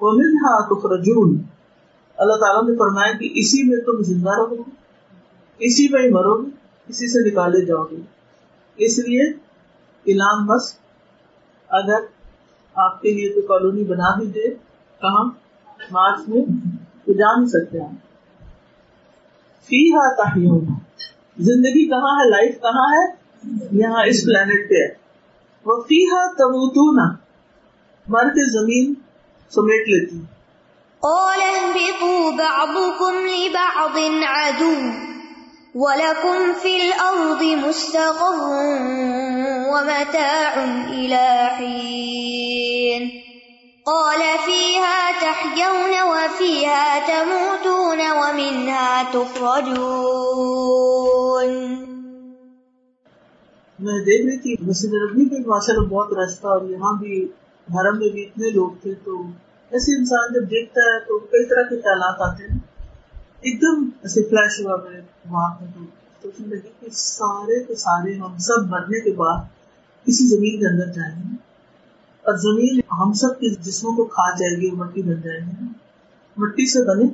ومنها 0.01 0.65
تخرجون۔ 0.68 1.38
اللہ 2.18 2.34
تعالیٰ 2.34 2.70
نے 2.70 2.78
فرمایا 2.78 3.13
کہ 3.13 3.30
اسی 3.34 3.63
میں 3.63 3.78
تم 3.78 4.01
زندہ 4.01 4.30
رہو 4.30 4.51
گے، 4.51 4.72
اسی 5.59 5.88
میں 5.91 6.01
ہی 6.01 6.09
مرو 6.09 6.38
گے، 6.38 6.49
اسی 6.88 7.07
سے 7.07 7.32
نکالے 7.32 7.65
جاؤ 7.65 7.84
گے۔ 7.84 7.95
اس 8.78 8.99
لیے 8.99 9.47
ایلان 10.08 10.45
بس۔ 10.45 10.74
اگر 11.70 12.05
آپ 12.76 13.01
کے 13.01 13.12
لیے 13.12 13.30
تو 13.30 13.41
کالونی 13.41 13.84
بنا 13.84 14.20
بھی 14.20 14.26
دے 14.26 14.49
کہاں 15.01 15.24
مارچ 15.91 16.20
میں 16.28 16.41
تو 17.05 17.14
جا 17.14 17.36
نہیں 17.36 17.45
سکتے 17.45 17.82
آپ 17.82 18.08
فی 19.66 19.93
ہا 19.93 20.24
زندگی 21.38 21.89
کہاں 21.89 22.20
ہے؟ 22.20 22.30
لائف 22.30 22.62
کہاں 22.62 22.93
ہے؟ 22.93 23.16
یہاں 23.72 24.05
اس 24.05 24.26
پلانٹ 24.26 24.70
پہ 24.70 24.76
ہے۔ 24.76 24.88
وہ 25.66 25.84
فی 25.84 26.05
ہا 26.05 26.32
تموتو 26.32 26.91
مر 28.08 28.30
کے 28.30 28.51
زمین 28.51 28.93
سمیٹ 29.49 29.88
لیتی۔ 29.88 30.20
قال 30.99 31.39
اهبطوا 31.41 32.32
بعضكم 32.32 33.26
لبعض 33.26 33.97
عدو۔ 34.28 34.74
وَلَكُمْ 35.80 36.53
فِي 36.61 36.82
الْأَرْضِ 36.82 37.67
مُسْتَقَرٌّ 37.67 38.39
وَمَتَاعٌ 39.69 40.59
إِلَى 40.89 41.47
حِينٍ 41.57 43.09
قَالَ 43.86 44.19
فِيهَا 44.45 45.11
تَحْيَوْنَ 45.19 45.93
وَفِيهَا 46.03 46.99
تَمُوتُونَ 47.07 47.99
وَمِنْهَا 48.09 49.03
تُخْرَجُونَ 49.11 49.78
میں 53.80 53.99
دیکھ 53.99 54.25
رہی 54.25 54.38
تھی، 54.38 54.55
مسجد 54.65 54.93
نبی 54.93 55.25
میں 55.25 55.47
ماشاء 55.47 55.73
اللہ 55.73 55.88
بہت 55.88 56.13
رستہ 56.13 56.47
اور 56.47 56.69
یہاں 56.69 56.93
بھی 56.93 57.25
حرم 57.75 57.99
میں 57.99 58.09
بھی 58.09 58.23
اتنے 58.23 58.49
لوگ 58.49 58.69
تھے، 58.82 58.93
تو 58.93 59.21
ایسے 59.71 59.97
انسان 59.97 60.34
جب 60.34 60.41
دیکھتا 60.41 60.82
ہے 60.82 60.99
تو 60.99 61.19
کئی 61.19 61.45
طرح 61.45 61.63
کے 61.63 61.82
خیالات 61.82 62.21
آتے 62.21 62.43
ہیں۔ 62.43 62.76
ایک 63.44 63.62
دم 63.62 63.90
ایسے 64.04 64.24
فلیش 64.24 64.60
ہوا 64.60 64.76
میں 64.76 65.02
وہاں 65.30 65.56
پہ 65.56 65.66
تو 65.76 65.84
سوچنے 66.22 66.48
لگی 66.48 66.70
کہ 66.80 66.88
سارے 66.92 67.64
کے 67.64 67.76
سارے 67.76 68.14
ہم 68.14 68.38
سب 68.38 68.68
مرنے 68.70 69.00
کے 69.00 69.12
بعد 69.12 69.38
کسی 70.08 70.28
زمین 70.28 70.60
کے 70.60 70.68
اندر 70.68 70.92
جائیں 70.92 71.16
گے۔ 71.18 71.36
اور 72.26 72.36
زمین 72.36 72.80
ہم 72.92 73.14
سب 73.14 73.40
کے 73.40 73.50
جسموں 73.56 73.94
کو 73.96 74.04
کھا 74.06 74.36
جائے 74.36 74.62
گی، 74.62 74.72
مٹی 74.72 75.02
بن 75.02 75.22
جائیں 75.22 75.42
گے 75.42 75.66
مٹی 76.38 76.66
سے 76.72 76.84
بنے 76.86 77.06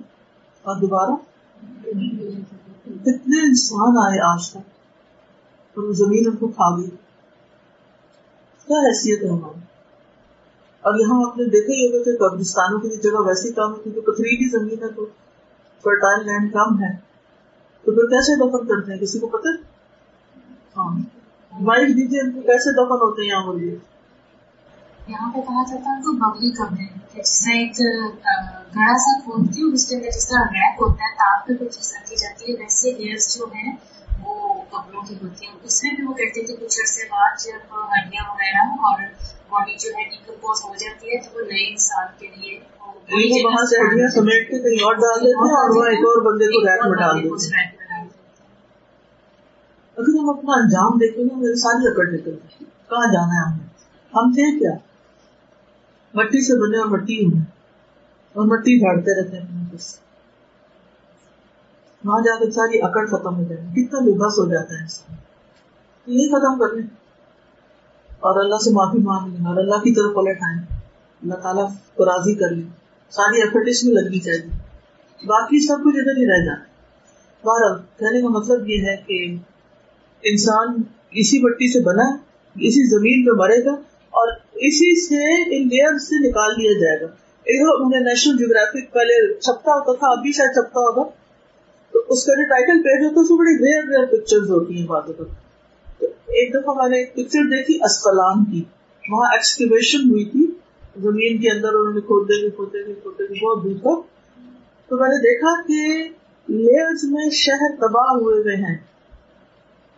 اور 0.66 0.76
دوبارہ 0.76 1.16
کتنے 3.02 3.42
انسان 3.46 3.98
آئے 3.98 4.20
آج 4.34 4.50
تک 4.50 5.78
اور 5.78 5.84
وہ 5.84 5.94
زمین 5.94 6.24
ان 6.28 6.36
کو 6.36 6.48
کھا 6.48 6.78
گئی 6.78 6.90
کیا 8.68 8.78
حیثیت 8.78 9.24
ہے 9.24 9.30
ہماری؟ 9.30 9.60
اور 10.84 11.00
یہاں 11.00 11.26
آپ 11.26 11.38
نے 11.38 11.46
دیکھا 11.46 11.74
ہی 11.74 11.88
ہوگا 11.88 12.04
کہ 12.04 12.18
قبرستانوں 12.18 12.80
کی 12.80 12.90
جگہ 12.90 13.22
ویسی 13.26 13.52
کم 13.52 13.74
ہے، 13.74 13.84
کیونکہ 13.84 14.02
پتھریلی 14.02 14.50
زمین 14.50 14.84
ہے 14.84 14.94
تو 14.96 15.06
فرٹائل 15.84 16.26
لینڈ 16.26 16.54
کم 16.54 16.84
ہے، 16.84 16.94
تو 17.82 17.92
پھر 17.92 18.10
کیسے 18.10 18.36
دفن 18.36 18.68
کرتے 18.68 18.94
ہیں؟ 18.94 19.00
کسی 19.00 19.20
کو 19.20 19.28
پتہ؟ 19.28 19.48
ہاں۔ 20.78 21.00
وائف 21.62 21.88
دیجیے 21.88 22.22
ان 22.22 22.32
کو 22.32 22.42
کیسے 22.42 22.74
دفن 22.74 22.92
ہوتے 22.92 23.22
ہیں 23.22 23.30
یہاں 23.30 23.46
بولیے؟ 23.46 23.78
یہاں 25.08 25.32
پہ 25.34 25.42
کہا 25.42 25.64
جاتا 25.64 25.92
ہے 25.92 26.02
کہ 26.02 26.12
ببلی 26.12 26.52
قبر 26.52 26.80
ہے۔ 26.80 26.86
جس 27.14 27.44
سے 27.44 27.52
ایک 27.52 27.80
گڑا 28.76 28.98
سا 28.98 29.20
کھودتی 29.20 29.62
ہوں 29.62 29.72
اس 29.72 29.90
کے 29.90 29.96
اندر 29.96 30.08
جس 30.08 30.28
طرح 30.30 30.40
ریپ 30.40 30.82
ہوتا 30.82 31.06
ہے؟ 31.06 31.16
تاپ 31.16 31.48
پہ 31.48 31.54
کوئی 31.54 31.70
چیز 31.70 31.94
رکھی 31.96 32.16
جاتی 32.16 32.46
ہے۔ 32.46 32.58
ویسے 32.60 32.92
لیئرس 32.92 33.38
جو 33.38 33.46
ہیں، 33.46 33.76
وہ 34.24 34.62
قبروں 34.70 35.02
کی 35.02 35.16
ہوتی 35.24 35.48
ہیں۔ 35.48 35.54
اس 35.64 35.84
میں 35.84 35.92
بھی 35.92 36.04
وہ 36.04 36.14
کہتے 36.14 36.40
ہیں 36.40 36.48
کہ 36.48 36.56
کچھ 36.56 36.80
عرصے 36.80 37.08
بعد 37.12 37.46
جب 37.46 37.76
ہڈیاں 37.76 38.24
وغیرہ 38.30 38.70
اور 38.70 39.02
باڈی 39.50 39.78
جو 39.78 39.90
ہے 39.90 40.04
ڈیکمپوز 40.10 40.62
ہو 40.64 40.76
جاتی 40.76 41.08
ہے، 41.08 41.22
تو 41.22 41.30
وہ 41.36 41.42
نئے 41.42 41.70
انسان 41.70 42.08
کے 42.20 42.28
لیے 42.28 42.60
وہاں 43.12 43.66
سے 43.66 43.88
ہڈیاں 43.88 44.08
سمیٹ 44.08 44.50
کے 44.50 44.60
کہیں 44.60 44.86
اور 44.86 44.96
ڈال 44.96 45.20
دیتے 45.20 45.46
ہیں 45.46 45.54
اور 45.54 45.78
وہ 45.78 45.84
ایک 45.84 46.00
اور 46.00 46.22
بندے 46.22 46.46
کو 46.46 46.62
ریپ 46.62 46.88
میں 46.88 46.98
ڈال 46.98 47.24
دیتے 47.24 47.58
ہیں۔ 47.58 47.74
اگر 49.98 50.20
ہم 50.20 50.30
اپنا 50.30 50.52
انجام 50.56 50.98
دیکھیں 50.98 51.26
نا 51.26 51.38
میری 51.38 51.56
ساری 51.56 51.88
اکڑ 51.88 52.08
نکل 52.12 52.36
کہاں 52.90 53.14
جانا 53.14 53.40
ہے 53.40 53.54
ہمیں 53.54 53.68
ہم 54.16 54.32
تھے 54.32 54.60
کیا؟ 54.60 54.72
مٹی 56.14 56.42
سے 56.42 56.62
بنے 56.62 56.78
اور 56.78 56.86
مٹی 56.86 57.26
ہوں 57.26 57.42
اور 58.34 58.46
مٹی 58.46 58.80
جھاڑتے 58.80 59.22
رہتے 59.22 59.38
ہیں 59.38 59.44
اپنے 59.44 59.78
وہاں 62.04 62.22
جا 62.22 62.40
کے 62.40 62.52
ساری 62.52 62.82
اکڑ 62.82 63.06
ختم 63.08 63.36
ہو 63.36 63.44
جائے 63.44 63.62
کتنا 63.76 64.00
بےبس 64.00 64.40
ہو 64.40 64.52
جاتا 64.52 64.76
ہے 64.76 64.82
انسان 64.82 65.16
یہ 66.06 66.28
ختم 66.28 66.60
کر 66.60 66.74
لیں 66.74 66.88
اور 68.20 68.44
اللہ 68.44 68.56
سے 68.56 68.72
معافی 68.72 68.98
مانگ 68.98 69.34
لیں 69.34 69.46
اور 69.48 69.58
اللہ 69.58 69.76
کی 69.76 69.94
طرف 69.94 70.16
پلٹ 70.16 70.38
آئیں۔ 70.44 70.80
اللہ 71.24 71.34
تعالیٰ 71.34 71.68
کو 71.96 72.06
راضی 72.06 72.36
کر 72.36 72.50
لیں۔ 72.50 72.83
ساری 73.16 73.42
ایفرٹ 73.42 73.68
اس 73.68 73.84
میں 73.84 73.94
لگنی 73.94 74.20
چاہیے 74.20 74.46
باقی 75.26 75.68
سب 75.68 75.76
کچھ 75.86 75.96
ادھر 75.98 76.18
ہی 76.18 76.26
رہ 76.26 76.46
جانا 76.46 76.64
بہرحال، 77.44 77.82
کہنے 78.00 78.22
کا 78.22 78.28
مطلب 78.28 78.70
یہ 78.70 78.78
ہے 78.78 78.96
کہ 79.08 79.36
انسان 80.24 80.82
اسی 81.12 81.40
مٹی 81.40 81.74
سے 81.74 81.80
بنا، 81.80 82.04
اسی 82.56 82.90
زمین 82.90 83.26
پہ 83.26 83.42
مرے 83.42 83.66
گا 83.66 83.72
اور 84.10 84.32
اسی 84.54 85.06
سے 85.06 85.42
ان 85.56 85.68
لیئر 85.68 85.98
سے 85.98 86.30
نکال 86.30 86.52
دیا 86.52 86.72
جائے 86.72 87.02
گا۔ 87.02 87.06
ایک 87.44 87.62
نیشنل 87.96 88.38
جیوگرافک 88.38 88.94
پہلے 88.94 89.34
چھپتا 89.34 89.72
ہوتا 89.72 89.94
تھا، 89.94 90.08
ابھی 90.12 90.32
شاید 90.32 90.50
چھپتا 90.50 90.80
ہوگا۔ 90.80 91.10
تو 91.92 92.04
اس 92.10 92.26
کا 92.26 92.34
جو 92.36 92.50
ٹائٹل 92.50 92.84
پیج 92.84 93.06
ہوتا 93.06 93.16
ہے، 93.16 93.24
اس 93.24 93.30
میں 93.30 93.38
بڑی 93.38 93.52
ریئر 93.52 93.84
ریئر 93.90 94.06
پکچر 94.06 94.38
ہوتی 94.38 94.80
ہیں 94.80 94.88
باتوں 94.88 95.14
پر 95.14 95.26
ایک 96.04 96.54
دفعہ 96.54 96.74
میں 96.74 96.90
نے 96.90 96.98
ایک 96.98 97.14
پکچر 97.14 97.40
دیکھی 97.40 97.76
اسکلان 97.76 98.46
کی۔ 98.46 98.64
وہاں 99.10 99.32
ایکسکیویشن 99.32 100.10
ہوئی 100.10 100.26
تھی۔ 100.26 100.63
زمین 100.98 101.38
کے 101.38 101.56
اندر 101.56 101.70
انہوں 101.74 101.94
نے 101.94 102.02
کھودے 102.02 102.42
گئے 102.42 102.50
کھودے 102.50 102.86
گئے 102.86 102.94
کھودے 102.94 103.24
گئے 103.24 103.46
بہت 103.46 103.64
دور 103.64 103.72
تک 103.72 104.08
تو 104.90 104.98
میں 104.98 105.10
نے 105.10 105.16
دیکھا 105.16 105.62
کہ 105.62 106.10
لیئرز 106.48 107.04
میں 107.04 107.30
شہر 107.30 107.76
تباہ 107.76 108.14
ہوئے 108.14 108.42
ہوئے 108.42 108.56
ہیں۔ 108.56 108.78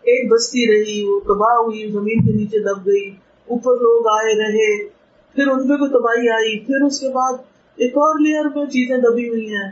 ایک 0.02 0.32
بستی 0.32 0.74
رہی، 0.74 1.04
وہ 1.04 1.20
تباہ 1.20 1.56
ہوئی، 1.56 1.92
زمین 1.92 2.26
کے 2.26 2.32
نیچے 2.32 2.60
دب 2.60 2.88
گئی۔ 2.88 3.10
اوپر 3.46 3.74
لوگ 3.74 4.08
آئے 4.08 4.38
رہے، 4.38 4.90
پھر 5.36 5.48
ان 5.48 5.68
پہ 5.68 5.74
کوئی 5.74 5.92
تباہی 5.92 6.30
آئی۔ 6.30 6.60
پھر 6.60 6.82
اس 6.86 7.00
کے 7.00 7.10
بعد 7.10 7.34
ایک 7.76 7.92
اور 7.92 8.20
لیئر 8.20 8.46
میں 8.56 8.66
چیزیں 8.66 8.98
دبی 8.98 9.30
ہوئی 9.30 9.56
ہیں۔ 9.56 9.72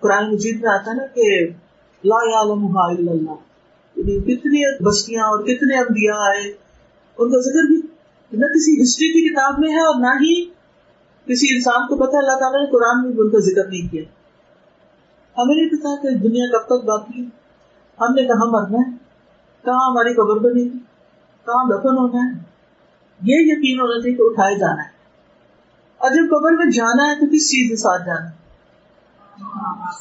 قرآن 0.00 0.32
مجید 0.32 0.60
میں 0.62 0.70
آتا 0.70 0.90
ہے 0.90 0.96
نا 0.96 1.06
کہ 1.06 1.48
لا 2.04 2.16
اللہ۔ 2.16 3.34
یعنی 3.96 4.20
کتنی 4.20 4.82
بستیاں 4.84 5.22
اور 5.22 5.42
کتنے 5.42 5.78
انبیاء 5.78 6.16
آئے۔ 6.16 6.52
ان 7.18 7.32
کا 7.32 7.38
ذکر 7.38 7.66
بھی 7.66 7.89
نہ 8.32 8.46
کسی 8.46 8.82
ہسٹری 8.82 9.08
کی 9.08 9.28
کتاب 9.28 9.58
میں 9.58 9.68
ہے 9.68 9.80
اور 9.80 10.00
نہ 10.00 10.06
ہی 10.06 10.44
کسی 11.24 11.56
انسان 11.56 11.86
کو 11.86 11.96
پتا 11.96 12.18
اللہ 12.18 12.38
تعالیٰ 12.40 12.60
نے 12.60 12.70
قرآن 12.70 13.02
میں 13.02 13.18
ان 13.18 13.30
کا 13.30 13.38
ذکر 13.38 13.68
نہیں 13.68 13.92
کیا۔ 13.92 14.02
ہمیں 15.38 15.54
نہیں 15.54 15.68
پتا 15.68 16.02
کہ 16.02 16.28
دنیا 16.28 16.58
کب 16.58 16.66
تک 16.66 16.84
باقی 16.84 17.22
ہم 18.00 18.14
نے 18.14 18.24
کہاں 18.24 18.46
مرنا 18.46 18.78
ہے؟ 18.78 18.96
کہاں 19.64 19.90
ہماری 19.90 20.14
قبر 20.14 20.38
بنی 20.38 20.68
کہاں 21.44 21.64
دفن 21.64 21.98
ہونا 21.98 22.26
ہے؟ 22.26 22.42
یہ 23.22 23.52
یقین 23.52 23.80
ہونا 23.80 24.02
چاہیے 24.02 24.16
کہ 24.16 24.22
اٹھائے 24.22 24.58
جانا 24.58 24.82
ہے۔ 24.82 24.88
اور 25.96 26.10
جب 26.10 26.30
قبر 26.30 26.52
میں 26.52 26.70
جانا 26.70 27.10
ہے 27.10 27.14
تو 27.14 27.26
کس 27.26 27.50
چیز 27.50 27.68
کے 27.70 27.76
ساتھ 27.76 28.02
جانا 28.06 28.30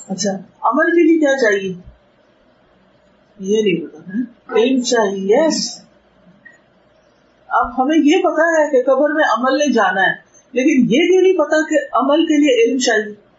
اچھا 0.08 0.32
عمل 0.62 0.86
کے 0.86 1.04
لیے 1.04 1.20
کیا 1.20 1.38
چاہیے؟ 1.38 1.74
یہ 3.40 3.62
نہیں 3.62 3.88
پتا 3.88 4.56
علم 4.56 4.82
چاہیے 4.82 5.48
یس 5.48 5.82
اب 7.60 7.82
ہمیں 7.82 7.98
یہ 7.98 8.18
پتا 8.18 8.44
ہے 8.44 8.72
کہ 8.72 8.92
قبر 8.92 9.10
میں 9.10 9.24
عمل 9.24 9.58
نے 9.58 9.74
جانا 9.74 10.02
ہے، 10.02 10.14
لیکن 10.52 10.94
یہ 10.94 11.10
بھی 11.12 11.18
نہیں 11.18 11.34
پتا 11.34 11.70
کہ 11.70 11.76
عمل 11.94 12.26
کے 12.26 12.38
لیے 12.38 12.64
علم 12.64 12.78
چاہیے 12.78 13.30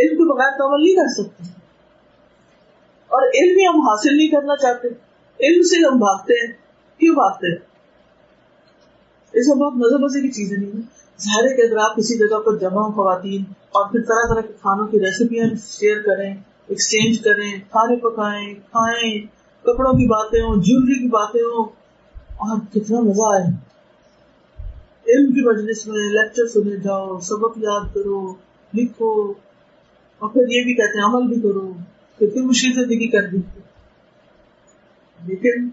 علم 0.00 0.16
کے 0.16 0.34
بغیر 0.34 0.50
تو 0.50 0.68
عمل 0.68 0.82
نہیں 0.84 0.94
کر 0.94 1.22
سکتے۔ 1.22 1.44
اور 3.08 3.22
علم 3.22 3.58
ہی 3.58 3.66
ہم 3.66 3.80
حاصل 3.80 4.16
نہیں 4.16 4.28
کرنا 4.28 4.56
چاہتے۔ 4.56 4.88
علم 5.40 5.62
سے 5.62 5.86
ہم 5.86 5.98
بھاگتے 5.98 6.34
ہیں۔ 6.34 6.52
کیوں 6.98 7.14
بھاگتے 7.14 7.50
ہیں؟ 7.50 7.76
اس 9.32 9.48
میں 9.48 9.56
بہت 9.56 9.72
مزے 9.76 10.04
مزے 10.04 10.20
کی 10.20 10.28
چیزیں 10.28 10.56
نہیں 10.58 10.80
ظاہر 11.20 11.56
کہ 11.56 11.62
اگر 11.62 11.76
آپ 11.76 11.96
کسی 11.96 12.18
جگہ 12.18 12.38
پر 12.38 12.56
جمع 12.56 12.82
ہو 12.82 12.92
خواتین 12.92 13.44
اور 13.50 13.92
پھر 13.92 14.02
طرح 14.02 14.34
طرح 14.34 14.40
کے 14.40 14.52
کھانوں 14.52 14.86
کی 14.86 14.98
ریسیپیاں 14.98 15.46
شیئر 15.78 16.02
کریں 16.02 16.34
ایکسچینج 16.66 17.18
کریں، 17.20 17.60
کھانے 17.70 17.96
پکائیں، 17.96 18.54
کھائیں، 18.54 19.20
کپڑوں 19.62 19.92
کی 19.92 20.06
باتیں 20.06 20.40
ہوں 20.40 20.62
جیولری 20.62 21.02
کی 21.02 21.08
باتیں 21.08 21.40
ہوں 21.40 21.85
اور 22.36 22.60
کتنا 22.74 23.00
مزہ 23.00 23.34
آئے 23.34 23.66
علم 25.08 25.32
کی 25.32 25.48
مجلس 25.48 25.86
میں 25.86 25.98
لیکچر 25.98 26.48
سنے 26.48 26.76
جاؤ، 26.76 27.20
سبق 27.20 27.58
یاد 27.58 27.94
کرو، 27.94 28.34
لکھو۔ 28.74 29.30
اور 30.18 30.30
پھر 30.30 30.40
یہ 30.40 30.64
بھی 30.64 30.74
کہتے 30.74 30.98
ہیں، 30.98 31.04
عمل 31.04 31.34
بھی 31.34 31.40
کرو۔ 31.40 31.72
پھر 32.18 32.42
مشکل 32.42 32.82
زندگی 32.82 33.08
کر 33.08 33.30
دی۔ 33.30 33.36
لیکن 35.26 35.68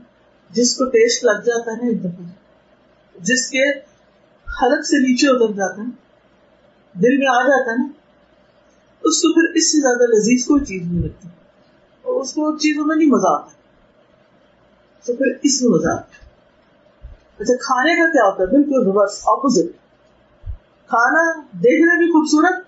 جس 0.49 0.75
کو 0.75 0.85
ٹیسٹ 0.85 1.23
لگ 1.23 1.41
جاتا 1.45 1.71
ہے 1.71 1.89
ایک 1.89 1.99
دفعہ، 1.99 2.25
جس 3.23 3.49
کے 3.49 3.69
حلق 4.61 4.85
سے 4.85 4.97
نیچے 4.97 5.27
اتر 5.27 5.53
جاتا 5.53 5.81
ہے، 5.81 5.87
دل 6.93 7.17
میں 7.17 7.27
آ 7.27 7.41
جاتا 7.41 7.71
ہے 7.71 7.77
نا، 7.77 7.87
اس 9.03 9.21
کو 9.21 9.33
پھر 9.33 9.53
اس 9.55 9.71
سے 9.71 9.77
زیادہ 9.81 10.11
لذیذ 10.11 10.45
کوئی 10.45 10.65
چیز 10.65 10.81
نہیں 10.81 11.03
لگتی۔ 11.03 11.27
اور 12.01 12.21
اس 12.21 12.33
کو 12.33 12.57
چیزوں 12.57 12.85
میں 12.85 12.95
نہیں 12.95 13.09
مزہ 13.09 13.27
آتا۔ 13.27 13.49
تو 15.05 15.15
پھر 15.15 15.25
اس 15.43 15.61
میں 15.61 15.71
مزہ 15.71 15.87
آتا 15.87 16.22
اچھا 17.39 17.55
کھانے 17.55 17.95
کا 17.95 18.11
کیا 18.11 18.25
ہوتا 18.25 18.43
ہے؟ 18.43 18.47
بالکل 18.47 18.85
ریورس 18.85 19.21
اپوزٹ 19.25 19.71
کھانا 20.87 21.41
دیکھنے 21.41 21.97
بھی 21.97 22.05
خوبصورت، 22.05 22.63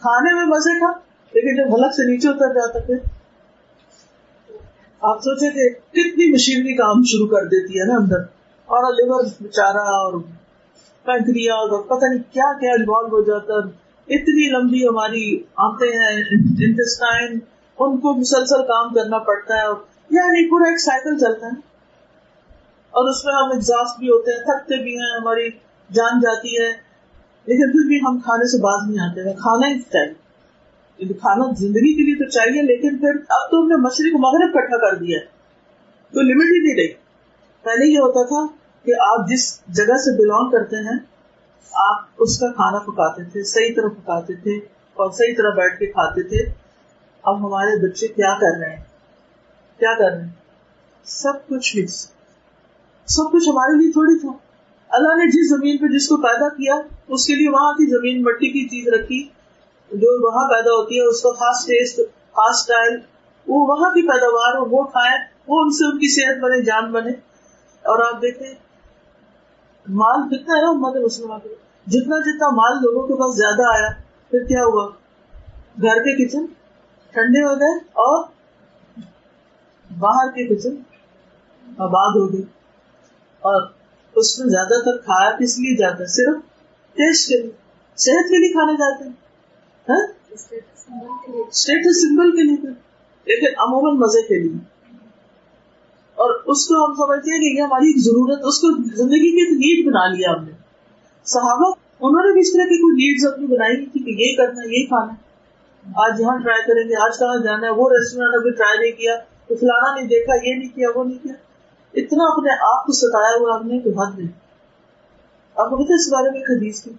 کھانے 0.00 0.34
میں 0.34 0.44
مزے 0.44 0.78
کا، 0.80 0.92
لیکن 1.32 1.56
جب 1.56 1.74
حلق 1.74 1.94
سے 1.94 2.10
نیچے 2.10 2.28
اتر 2.28 2.54
جاتا 2.54 2.78
پھر 2.78 2.96
آپ 5.02 5.18
سوچے 5.18 5.50
کہ 5.50 5.68
کتنی 5.90 6.32
مشینری 6.32 6.74
کام 6.74 7.02
شروع 7.02 7.26
کر 7.26 7.44
دیتی 7.44 7.80
ہے 7.80 7.84
نا 7.84 7.94
اندر۔ 7.94 8.18
اور 8.64 8.92
لیور 8.92 9.24
بےچارا 9.40 9.82
اور 9.82 10.12
پینکریا 11.04 11.54
اور 11.54 11.82
پتہ 11.82 12.04
نہیں 12.04 12.32
کیا 12.32 12.58
کیا 12.60 12.70
انوالو 12.72 13.08
ہو 13.08 13.22
جاتا 13.22 13.54
ہے۔ 13.54 13.82
اتنی 14.14 14.50
لمبی 14.50 14.88
ہماری 14.88 15.42
آتے 15.56 15.88
ہیں 15.88 16.20
انٹسٹائن 16.66 17.38
ان 17.78 17.98
کو 18.00 18.14
مسلسل 18.14 18.62
کام 18.62 18.94
کرنا 18.94 19.18
پڑتا 19.18 19.54
ہے۔ 19.54 19.68
یعنی 20.10 20.50
پورا 20.50 20.68
ایک 20.68 20.80
سائیکل 20.80 21.18
چلتا 21.18 21.46
ہے۔ 21.46 21.71
اور 22.92 23.10
اس 23.10 23.24
میں 23.24 23.34
ہم 23.34 23.50
اگزاسٹ 23.50 23.98
بھی 23.98 24.08
ہوتے 24.08 24.30
ہیں، 24.30 24.38
تھکتے 24.38 24.82
بھی 24.82 24.96
ہیں، 24.96 25.20
ہماری 25.20 25.50
جان 25.92 26.20
جاتی 26.20 26.62
ہے۔ 26.62 26.72
لیکن 27.44 27.72
پھر 27.72 27.88
بھی 27.88 27.96
ہم 27.96 28.18
کھانے 28.18 28.46
سے 28.46 28.58
باز 28.58 28.90
نہیں 28.90 29.10
آتے 29.10 29.20
ہیں۔ 29.20 29.36
کھانا 29.36 29.68
ہی 29.68 29.80
چاہیے 29.80 30.22
کھانا 31.20 31.44
زندگی 31.58 31.94
کے 31.94 32.02
لیے 32.02 32.24
تو 32.24 32.30
چاہیے، 32.30 32.62
لیکن 32.62 32.98
پھر 32.98 33.08
اب 33.08 33.50
تو 33.50 33.62
ہم 33.62 33.68
نے 33.68 33.76
مشرق 33.76 34.20
مغرب 34.20 34.54
کٹھا 34.54 34.90
کر 34.90 34.96
دیا 34.96 35.20
ہے۔ 35.20 35.24
تو 36.12 36.20
لمٹ 36.20 36.44
ہی 36.44 36.62
نہیں 36.62 36.76
رہی۔ 36.76 36.94
پہلے 37.62 37.92
یہ 37.92 37.98
ہوتا 37.98 38.26
تھا 38.26 38.56
کہ 38.84 38.92
آپ 39.00 39.28
جس 39.28 39.60
جگہ 39.68 39.94
سے 39.94 40.18
بلونگ 40.18 40.50
کرتے 40.50 40.76
ہیں، 40.76 40.98
آپ 41.72 41.96
اس 42.18 42.38
کا 42.38 42.52
کھانا 42.52 42.78
پکاتے 42.78 43.24
تھے، 43.24 43.44
صحیح 43.44 43.74
طرح 43.76 43.88
پکاتے 43.88 44.34
تھے 44.34 44.56
اور 44.94 45.10
صحیح 45.10 45.34
طرح 45.36 45.50
بیٹھ 45.50 45.78
کے 45.78 45.86
کھاتے 45.86 46.22
تھے۔ 46.22 46.52
اب 47.22 47.46
ہمارے 47.46 47.88
بچے 47.88 48.08
کیا 48.08 48.38
کر 48.38 48.58
رہے 48.60 48.76
ہیں؟ 48.76 48.82
کیا 49.78 49.98
کر 49.98 50.16
رہے 50.16 50.22
ہیں؟ 50.22 50.32
سب 51.04 51.48
کچھ 51.48 51.76
مکس 51.76 52.08
سب 53.06 53.32
کچھ 53.32 53.48
ہمارے 53.48 53.82
لیے 53.82 53.92
تھوڑی 53.92 54.18
تھا۔ 54.18 54.28
اللہ 54.88 55.08
نے 55.08 55.30
جس 55.30 55.50
زمین 55.50 55.78
پہ 55.78 55.86
جس 55.86 56.08
کو 56.08 56.16
پیدا 56.16 56.48
کیا، 56.48 56.74
اس 57.08 57.26
کے 57.26 57.34
لیے 57.34 57.48
وہاں 57.48 57.72
کی 57.72 57.90
زمین 57.90 58.22
مٹی 58.22 58.46
کی 58.46 58.68
چیز 58.68 58.88
رکھی۔ 58.88 59.28
جو 59.92 60.26
وہاں 60.26 60.48
پیدا 60.48 60.70
ہوتی 60.70 61.00
ہے، 61.00 61.04
اس 61.04 61.22
کا 61.22 61.30
خاص 61.32 61.66
ٹیسٹ 61.66 61.96
خاص 62.32 62.60
اسٹائل 62.60 63.00
وہ 63.48 63.66
وہاں 63.66 63.90
کی 63.90 64.02
پیداوار 64.02 64.56
ہو 64.56 64.64
وہ 64.70 64.82
کھائے، 64.82 65.18
وہ 65.46 65.62
ان 65.62 65.70
سے 65.70 65.84
ان 65.84 65.98
کی 65.98 66.08
صحت 66.08 66.42
بنے، 66.42 66.62
جان 66.62 66.92
بنے۔ 66.92 67.10
اور 67.82 68.14
آپ 68.14 68.22
دیکھیں، 68.22 68.54
مال 69.88 70.28
کتنا 70.28 70.54
ہے 70.54 70.68
امت 70.68 70.96
مسلمان 70.96 71.40
کے 71.40 71.48
جتنا 71.86 72.18
جتنا 72.18 72.50
مال 72.50 72.76
لوگوں 72.76 73.08
کے 73.08 73.14
پاس 73.14 73.36
زیادہ 73.36 73.78
آیا، 73.78 73.88
پھر 74.30 74.44
کیا 74.44 74.64
ہوا؟ 74.64 74.88
گھر 75.82 75.98
کے 75.98 76.24
کچن 76.24 76.46
ٹھنڈے 77.10 77.46
ہو 77.46 77.54
گئے 77.60 77.78
اور 77.78 78.24
باہر 79.98 80.28
کے 80.28 80.54
کچن 80.54 80.74
آباد 81.78 82.16
ہو 82.16 82.32
گئے۔ 82.32 82.61
اور 83.42 83.62
اس 84.16 84.38
میں 84.38 84.48
زیادہ 84.48 84.84
تر 84.84 84.96
کھایا 84.96 85.30
کس 85.36 85.58
لیے 85.58 85.76
جاتا 85.76 86.00
ہے؟ 86.00 86.06
صرف 86.06 86.42
ٹیسٹ 86.96 87.28
کے 87.28 87.36
لیے. 87.42 87.50
صحت 87.96 88.30
کے 88.30 88.38
لیے 88.38 88.52
کھانے 88.52 88.72
جاتے 88.72 89.04
ہیں. 89.04 89.12
ہاں؟ 89.88 90.02
اسٹیٹس 91.48 92.02
سمبل 92.02 92.30
کے 92.30 92.42
لیے 92.42 92.70
لیکن 93.26 93.46
عموماً 93.58 93.96
مزے 93.96 94.22
کے 94.22 94.38
لیے. 94.38 94.58
اور 96.14 96.30
اس 96.46 96.68
کو 96.68 96.84
ہم 96.84 96.94
سمجھتے 96.94 97.30
ہیں 97.30 97.40
کہ 97.40 97.56
یہ 97.56 97.62
ہماری 97.62 97.86
ایک 97.86 98.00
ضرورت 98.04 98.40
اس 98.44 98.58
کو 98.58 98.82
زندگی 98.96 99.30
کی 99.30 99.42
ایک 99.42 99.52
نیڈ 99.52 99.86
بنا 99.86 100.06
لیا 100.14 100.30
ہم 100.30 100.44
نے. 100.44 100.52
صحابہ، 101.24 101.72
انہوں 102.00 102.26
نے 102.26 102.32
بھی 102.32 102.40
اس 102.40 102.52
طرح 102.52 102.62
کی 102.62 102.76
کوئی 102.76 102.94
نیڈز 102.94 103.26
اپنی 103.26 103.46
بنائی 103.46 103.76
تھی 103.86 104.00
کہ 104.00 104.22
یہ 104.22 104.36
کرنا، 104.36 104.62
یہ 104.66 104.86
کھانا. 104.86 105.12
آج 105.94 106.20
یہاں 106.20 106.38
ٹرائی 106.38 106.62
کریں 106.62 106.88
گے، 106.88 106.94
آج 107.02 107.18
کہاں 107.18 107.42
جانا 107.44 107.66
ہے؟ 107.66 107.72
وہ 107.72 107.90
ریسٹورینٹ 107.90 108.34
ابھی 108.34 108.50
ٹرائی 108.50 108.78
نہیں 108.78 108.92
کیا، 108.92 109.16
تو 109.48 109.54
فلانا 109.54 109.94
نہیں 109.94 110.06
دیکھا، 110.06 110.34
یہ 110.34 110.54
نہیں 110.54 110.68
کیا، 110.68 110.88
وہ 110.94 111.04
نہیں 111.04 111.18
کیا. 111.22 111.32
اتنا 111.94 112.24
اپنے 112.24 112.78
آپ 112.78 112.86
کو 112.86 112.92
ستایا 112.92 113.36
ہوا 113.40 113.60
ہم 113.60 113.66
نے 113.66 113.78
کہ 113.78 113.88
حد 113.88 114.18
نہیں 114.18 114.28
آپ 115.54 115.70
کو 115.70 115.76
پتا 115.76 115.94
اس 115.94 116.12
بارے 116.12 116.30
میں 116.30 116.40
حدیث 116.40 116.82
کی؟ 116.82 116.90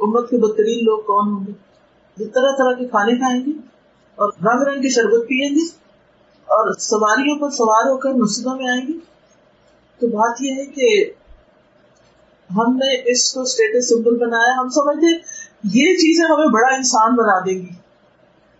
امت 0.00 0.30
کے 0.30 0.36
بدترین 0.36 0.84
لوگ 0.84 0.98
کون 0.98 1.28
ہوں 1.28 1.46
گے؟ 1.46 1.52
جو 2.16 2.24
طرح 2.34 2.50
طرح 2.58 2.72
کے 2.72 2.88
کھانے 2.88 3.16
کھائیں 3.16 3.46
گے 3.46 3.50
اور 4.14 4.32
رنگ 4.42 4.62
رنگ 4.62 4.82
کی 4.82 4.88
شربت 4.88 5.28
پیئیں 5.28 5.50
گے 5.50 5.64
اور 6.44 6.72
سواریوں 6.78 7.38
پر 7.38 7.50
سوار 7.50 7.90
ہو 7.90 7.96
کر 7.96 8.10
مسجدوں 8.10 8.56
میں 8.56 8.68
آئیں 8.68 8.86
گے۔ 8.88 8.92
تو 10.00 10.06
بات 10.06 10.42
یہ 10.42 10.52
ہے 10.52 10.66
کہ 10.66 11.12
ہم 12.52 12.76
نے 12.76 13.12
اس 13.12 13.32
کو 13.32 13.40
اسٹیٹس 13.40 13.88
سمبل 13.88 14.18
بنایا۔ 14.18 14.60
ہم 14.60 14.68
سمجھتے 14.68 15.06
یہ 15.64 15.96
چیزیں 15.96 16.24
ہمیں 16.24 16.46
بڑا 16.46 16.74
انسان 16.74 17.14
بنا 17.14 17.38
دیں 17.38 17.54
گی۔ 17.54 17.70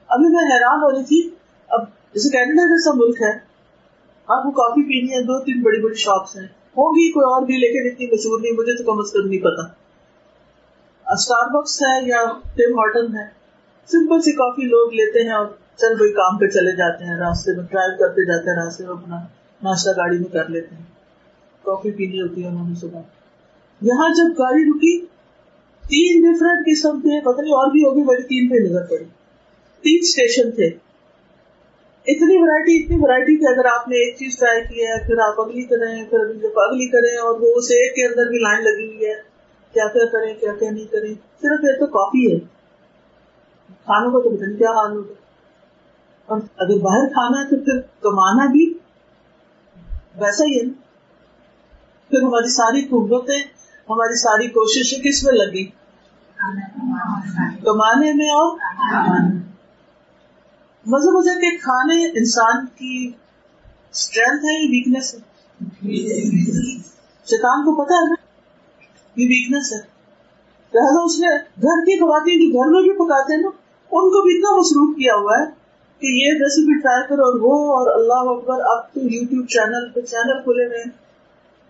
ابھی 0.09 0.29
میں 0.29 0.57
حیران 0.57 0.83
ہو 0.83 0.91
رہی 0.91 1.05
تھی۔ 1.05 1.31
اب 1.69 1.81
جیسے 2.15 2.29
کینیڈا 2.29 2.67
جیسا 2.67 2.91
ملک 2.95 3.23
ہے 3.23 3.52
آپ 4.33 4.43
کو 4.43 4.51
کافی 4.51 4.83
پینی 4.83 5.13
ہے 5.13 5.23
دو 5.23 5.45
تین 5.45 5.63
بڑی 5.63 5.79
بڑی 5.81 5.95
شاپس 5.95 6.37
ہیں۔ 6.37 6.47
ہوں 6.47 6.93
گی 6.93 7.13
کوئی 7.13 7.25
اور 7.25 7.43
بھی، 7.43 7.57
لیکن 7.57 7.93
اتنی 7.93 8.07
مشہور 8.07 8.41
نہیں، 8.41 8.53
مجھے 8.53 8.83
تو 8.83 8.93
کم 8.93 8.99
از 8.99 9.13
کم 9.13 9.29
نہیں 9.29 9.41
پتا۔ 9.41 9.83
اسٹار 11.13 11.49
بکس 11.51 11.83
ہے 11.83 12.09
یا 12.09 12.21
ٹیم 12.55 12.79
ہارٹن 12.79 13.17
ہے؟ 13.17 13.43
سمپل 13.87 14.21
سی 14.21 14.33
کافی 14.33 14.63
لوگ 14.63 14.93
لیتے 14.93 15.23
ہیں 15.23 15.33
اور 15.33 15.47
چل 15.77 15.97
بھائی 15.97 16.13
کام 16.13 16.39
پہ 16.39 16.47
چلے 16.47 16.77
جاتے 16.77 17.05
ہیں، 17.05 17.17
راستے 17.17 17.57
میں 17.57 17.65
ڈرائیو 17.71 17.99
کرتے 17.99 18.27
جاتے 18.27 18.51
ہیں، 18.51 18.65
راستے 18.65 18.85
میں 18.85 18.93
اپنا 18.93 19.17
ناشتہ 19.63 19.91
گاڑی 19.91 20.19
میں 20.19 20.29
کر 20.29 20.49
لیتے 20.49 20.75
ہیں۔ 20.75 20.83
کافی 21.63 21.91
پینی 21.91 22.21
ہوتی 22.21 22.43
ہے 22.43 22.49
انہوں 22.49 22.69
نے 22.69 22.75
صبح۔ 22.75 23.01
یہاں 23.81 24.09
جب 24.09 24.33
گاڑی 24.39 24.63
رکی، 24.63 25.07
تین 25.89 26.23
ڈفرینٹ 26.23 26.67
قسم 26.67 27.01
کے، 27.01 27.21
پتہ 27.21 27.41
نہیں 27.41 27.53
اور 27.53 27.71
بھی 27.71 27.81
ہوگی، 27.81 28.03
بڑی 28.03 28.23
تین 28.23 28.49
پہ 28.49 28.69
نظر 28.69 28.87
پڑی۔ 28.87 29.05
تین 29.83 29.99
اسٹیشن 30.01 30.51
تھے۔ 30.51 30.71
اتنی 32.07 32.43
ورائٹی 32.43 32.85
اتنی 32.85 32.97
ورائٹی 33.01 33.37
کہ 33.37 33.45
اگر 33.55 33.65
آپ 33.65 33.89
نے 33.89 33.97
ایک 33.97 34.19
چیز 34.19 34.39
ٹرائی 34.39 34.63
کی 34.63 34.83
ہے، 34.83 35.07
پھر 35.07 35.19
آپ 35.19 35.41
اگلی 35.41 35.63
کریں، 35.63 36.05
پھر 36.11 36.19
اگلی 36.57 36.89
کریں، 36.89 37.19
اور 37.19 37.41
وہ 37.41 37.55
اس 37.55 37.65
ایک 37.71 37.95
کے 37.95 38.07
اندر 38.07 38.31
بھی 38.31 38.39
لائن 38.39 38.65
لگی 38.65 38.87
ہوئی 38.87 39.07
ہے۔ 39.07 39.15
کیا 39.73 39.89
کیا 39.89 40.05
کریں، 40.05 40.35
کیا 40.35 40.53
کیا 40.53 40.71
نہیں 40.71 40.85
کریں۔ 40.85 41.15
صرف 41.15 41.65
یہ 41.65 41.79
تو 41.79 41.87
کافی 41.87 42.35
ہے۔ 42.35 42.39
کھانوں 43.85 44.13
کا 44.13 44.29
تو 44.29 44.37
پتہ 44.37 44.45
نہیں 44.45 44.59
کیا 44.59 44.71
حال 44.71 44.93
ہوگا۔ 44.93 45.13
اور 46.27 46.41
اگر 46.57 46.79
باہر 46.79 47.09
کھانا 47.09 47.41
ہے 47.41 47.45
تو 47.45 47.65
پھر 47.65 47.81
کمانا 48.01 48.53
بھی 48.53 48.75
ویسا 50.21 50.45
ہی 50.45 50.59
ہے۔ 50.59 50.65
پھر 52.11 52.23
ہماری 52.23 52.51
ساری 52.51 52.83
قوتیں، 52.83 53.43
ہماری 53.91 54.19
ساری 54.19 54.49
کوششیں 54.49 55.03
کس 55.03 55.25
میں 55.25 55.33
لگی 55.33 55.65
کمانے 57.65 58.13
میں 58.13 58.31
اور؟ 58.31 58.59
مزے 60.87 61.11
مزے 61.11 61.35
کے 61.35 61.57
کھانے 61.57 62.07
انسان 62.07 62.67
کی 62.67 63.13
اسٹرینتھ 63.93 64.45
ہے 64.45 64.65
یا 64.65 64.71
ویکنیس 64.71 65.15
ہے؟ 65.15 65.21
شیطان 67.27 67.65
کو 67.65 67.85
پتا 67.85 67.95
ہے 67.95 68.09
نا 68.09 68.15
یہ 69.17 69.27
ویکنیس 69.27 69.73
ہے۔ 69.73 69.79
لہٰذا 70.75 71.05
اس 71.05 71.19
نے 71.19 71.29
گھر 71.63 71.85
کی 71.85 71.99
خواتین 71.99 72.39
جو 72.41 72.59
گھر 72.59 72.71
میں 72.71 72.83
بھی 72.83 72.91
پکاتے 72.91 73.35
ہیں 73.35 73.43
نا، 73.43 73.49
ان 73.93 74.11
کو 74.11 74.23
بھی 74.23 74.35
اتنا 74.35 74.59
مصروف 74.59 74.97
کیا 74.97 75.15
ہوا 75.15 75.33
ہے 75.41 75.45
کہ 75.99 76.07
یہ 76.07 76.33
ریسیپی 76.33 76.81
ٹرائی 76.81 77.03
کرو 77.09 77.23
اور 77.23 77.39
وہ 77.41 77.75
اور 77.75 78.01
اللہ 78.01 78.31
اکبر 78.31 78.61
اب 78.65 78.95
تو 78.95 79.01
یوٹیوب 79.01 79.47
چینل 79.47 79.91
پہ 79.91 80.01
چینل 80.01 80.43
کھلے 80.43 80.67
ہوئے 80.67 80.85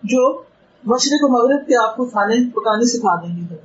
جو 0.03 0.41
مشرق 0.83 1.23
و 1.23 1.27
مغرب 1.27 1.67
کے 1.67 1.83
آپ 1.83 1.97
کو 1.97 2.05
کھانے 2.05 2.49
پکانے 2.49 2.85
سکھا 2.85 3.15
دیں 3.15 3.35
گے۔ 3.37 3.55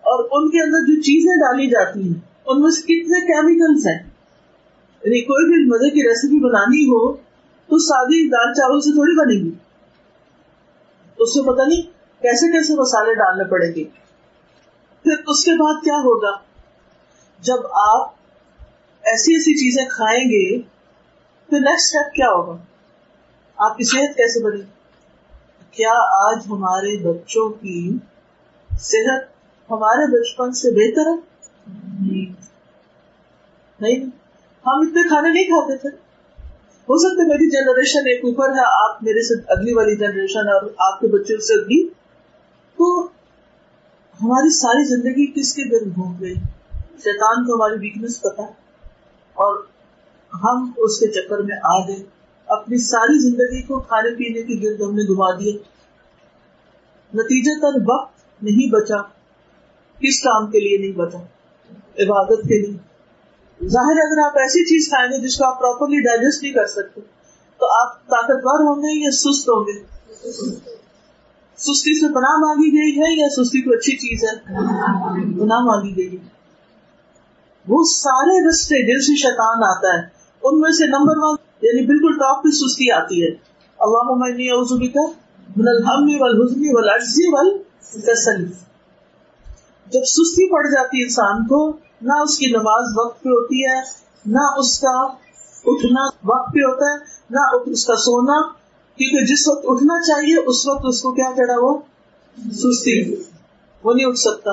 اور 0.00 0.24
ان 0.24 0.50
کے 0.50 0.62
اندر 0.62 0.78
جو 0.78 1.02
چیزیں 1.02 1.36
ڈالی 1.36 1.70
جاتی 1.70 2.08
ہیں 2.08 2.29
ان 2.50 2.60
میں 2.60 2.70
سے 2.70 2.82
کتنے 2.82 3.20
کیمیکلس 3.20 3.86
ہیں۔ 3.86 4.10
یعنی 5.04 5.20
کوئی 5.20 5.46
بھی 5.46 5.70
مزے 5.70 5.90
کی 5.90 6.02
ریسیپی 6.02 6.44
بنانی 6.44 6.84
ہو 6.84 7.16
تو 7.68 7.78
سادی 7.78 8.28
دال 8.28 8.54
چاول 8.54 8.80
سے 8.80 8.92
تھوڑی 8.92 9.16
بنے 9.16 9.44
گی 9.44 9.54
اس 11.18 11.36
میں 11.36 11.44
پتہ 11.44 11.62
نہیں 11.62 11.82
کیسے 12.22 12.52
کیسے 12.52 12.74
مسالے 12.74 13.14
ڈالنے 13.14 13.44
پڑیں 13.44 13.74
گے۔ 13.74 13.84
پھر 15.02 15.12
اس 15.26 15.44
کے 15.44 15.50
بعد 15.50 15.84
کیا 15.84 15.94
ہوگا؟ 15.94 16.38
جب 17.40 17.66
آپ 17.72 18.08
ایسی 19.02 19.32
ایسی 19.34 19.54
چیزیں 19.54 19.84
کھائیں 19.90 20.24
گے 20.24 20.58
تو 21.50 21.58
نیکسٹ 21.58 21.96
اسٹیپ 21.96 22.14
کیا 22.14 22.26
ہوگا؟ 22.26 22.56
آپ 23.56 23.76
کی 23.76 23.84
صحت 23.84 24.16
کیسے 24.16 24.44
بنے 24.44 24.62
کیا 25.70 25.92
آج 26.28 26.42
ہمارے 26.50 27.04
بچوں 27.04 27.50
کی 27.50 27.98
صحت 28.78 29.22
ہمارے 29.70 30.20
بچپن 30.20 30.52
سے 30.52 30.70
بہتر 30.70 31.10
ہے؟ 31.10 31.29
نہیں۔ 33.80 33.96
ہم 34.66 34.78
اتنے 34.80 35.08
کھانے 35.08 35.28
نہیں 35.28 35.44
کھاتے 35.44 35.76
تھے۔ 35.76 35.88
ہو 36.80 36.98
سکتا 36.98 37.26
میری 37.26 37.50
جنریشن 37.50 38.08
ایک 38.08 38.24
اوپر 38.24 38.48
ہے، 38.48 38.90
آپ 38.90 39.02
میرے 39.02 39.22
سے 39.22 39.34
اگلی 39.48 39.72
والی 39.72 39.96
جنریشن 39.96 40.38
اور 40.38 40.92
آپ 40.92 41.00
کے 41.00 41.06
بچوں 41.06 41.36
سے 41.36 41.60
اگلی۔ 41.60 41.88
تو 42.78 43.00
ہماری 44.22 44.50
ساری 44.50 44.84
زندگی 44.84 45.26
کس 45.32 45.52
کے 45.52 45.64
دن 45.64 45.90
گھوم 45.90 46.20
گئی؟ 46.20 46.34
شیطان 46.98 47.46
کو 47.46 47.54
ہماری 47.54 47.74
ویکنیس 47.80 48.20
پتا۔ 48.20 48.42
اور 49.32 49.64
ہم 50.34 50.72
اس 50.76 50.98
کے 50.98 51.08
چکر 51.08 51.38
میں 51.38 51.56
آ 51.62 51.88
گئے۔ 51.88 52.04
اپنی 52.46 52.78
ساری 52.78 53.18
زندگی 53.18 53.62
کو 53.62 53.80
کھانے 53.80 54.10
پینے 54.10 54.42
کی 54.42 54.62
گرد 54.62 54.80
ہم 54.80 54.94
نے 54.94 55.02
گھما 55.02 55.30
دیا 55.30 55.52
نتیجہ 57.14 57.60
تر 57.60 57.78
وقت 57.86 58.12
نہیں 58.42 58.70
بچا۔ 58.70 59.02
کس 60.00 60.20
کام 60.20 60.50
کے 60.50 60.60
لیے 60.60 60.78
نہیں 60.78 60.92
بچا؟ 60.92 61.18
عبادت 61.98 62.42
کے 62.42 62.66
لیے۔ 62.66 62.89
ظاہر 63.68 63.92
ہے 63.92 64.06
اگر 64.08 64.26
آپ 64.26 64.38
ایسی 64.38 64.64
چیز 64.64 64.88
کھائیں 64.88 65.12
گے 65.12 65.26
جس 65.26 65.38
کو 65.38 65.44
آپ 65.44 65.60
پراپرلی 65.60 66.00
ڈائجسٹ 66.00 66.42
نہیں 66.42 66.52
کر 66.52 66.66
سکتے، 66.66 67.00
تو 67.58 67.66
آپ 67.66 68.06
طاقتور 68.06 68.64
ہوں 68.66 68.82
گے 68.82 69.04
یا 69.04 69.10
سست 69.10 69.48
ہوں 69.48 69.64
گے؟ 69.64 69.82
سستی 71.56 72.00
سے 72.00 72.08
پناہ 72.08 72.36
مانگی 72.36 72.70
گئی 72.72 73.02
ہے 73.02 73.20
یا 73.20 73.28
سستی 73.28 73.62
کو 73.62 73.70
اچھی 73.70 73.96
چیز 73.96 74.24
ہے؟ 74.24 74.54
پناہ 75.38 75.58
مانگی 75.58 75.96
گئی 75.96 76.12
ہے۔ 76.12 76.28
وہ 77.68 77.84
سارے 77.84 78.48
رستے 78.48 78.86
جن 78.86 79.00
سے 79.00 79.16
شیطان 79.16 79.64
آتا 79.64 79.98
ہے۔ 79.98 80.08
ان 80.42 80.60
میں 80.60 80.70
سے 80.70 80.86
نمبر 80.86 81.14
ون 81.16 81.36
یعنی 81.62 81.86
بالکل 81.86 82.12
ٹاپ 82.12 82.44
پہ 82.44 82.48
سستی 82.48 82.92
آتی 82.92 83.22
ہے۔ 83.22 83.50
اللہ 83.78 83.98
کا 84.88 85.06
من 85.56 85.68
الحم 85.68 86.22
والحزن 86.22 86.60
والعجز 86.60 87.20
والکسل 87.32 88.69
جب 89.92 90.00
سستی 90.00 90.50
پڑ 90.50 90.62
جاتی 90.62 91.02
انسان 91.02 91.46
کو، 91.46 91.76
نہ 92.02 92.12
اس 92.12 92.38
کی 92.38 92.46
نماز 92.46 92.98
وقت 92.98 93.22
پہ 93.22 93.28
ہوتی 93.28 93.66
ہے، 93.66 93.80
نہ 94.26 94.58
اس 94.58 94.80
کا 94.80 95.02
اٹھنا 95.64 96.04
وقت 96.04 96.54
پہ 96.54 96.58
ہوتا 96.58 96.92
ہے، 96.92 96.98
نہ 97.30 97.40
اس 97.66 97.86
کا 97.86 97.94
سونا، 97.96 98.52
کیونکہ 98.96 99.34
جس 99.34 99.48
وقت 99.48 99.64
اٹھنا 99.64 100.00
چاہیے، 100.00 100.36
اس 100.36 100.68
وقت 100.68 100.84
اس 100.88 101.02
کو 101.02 101.10
کیا 101.10 101.30
چڑھا 101.36 101.54
وہ؟ 101.58 101.78
سستی 102.52 103.14
وہ 103.84 103.94
نہیں 103.94 104.06
اٹھ 104.06 104.18
سکتا۔ 104.18 104.50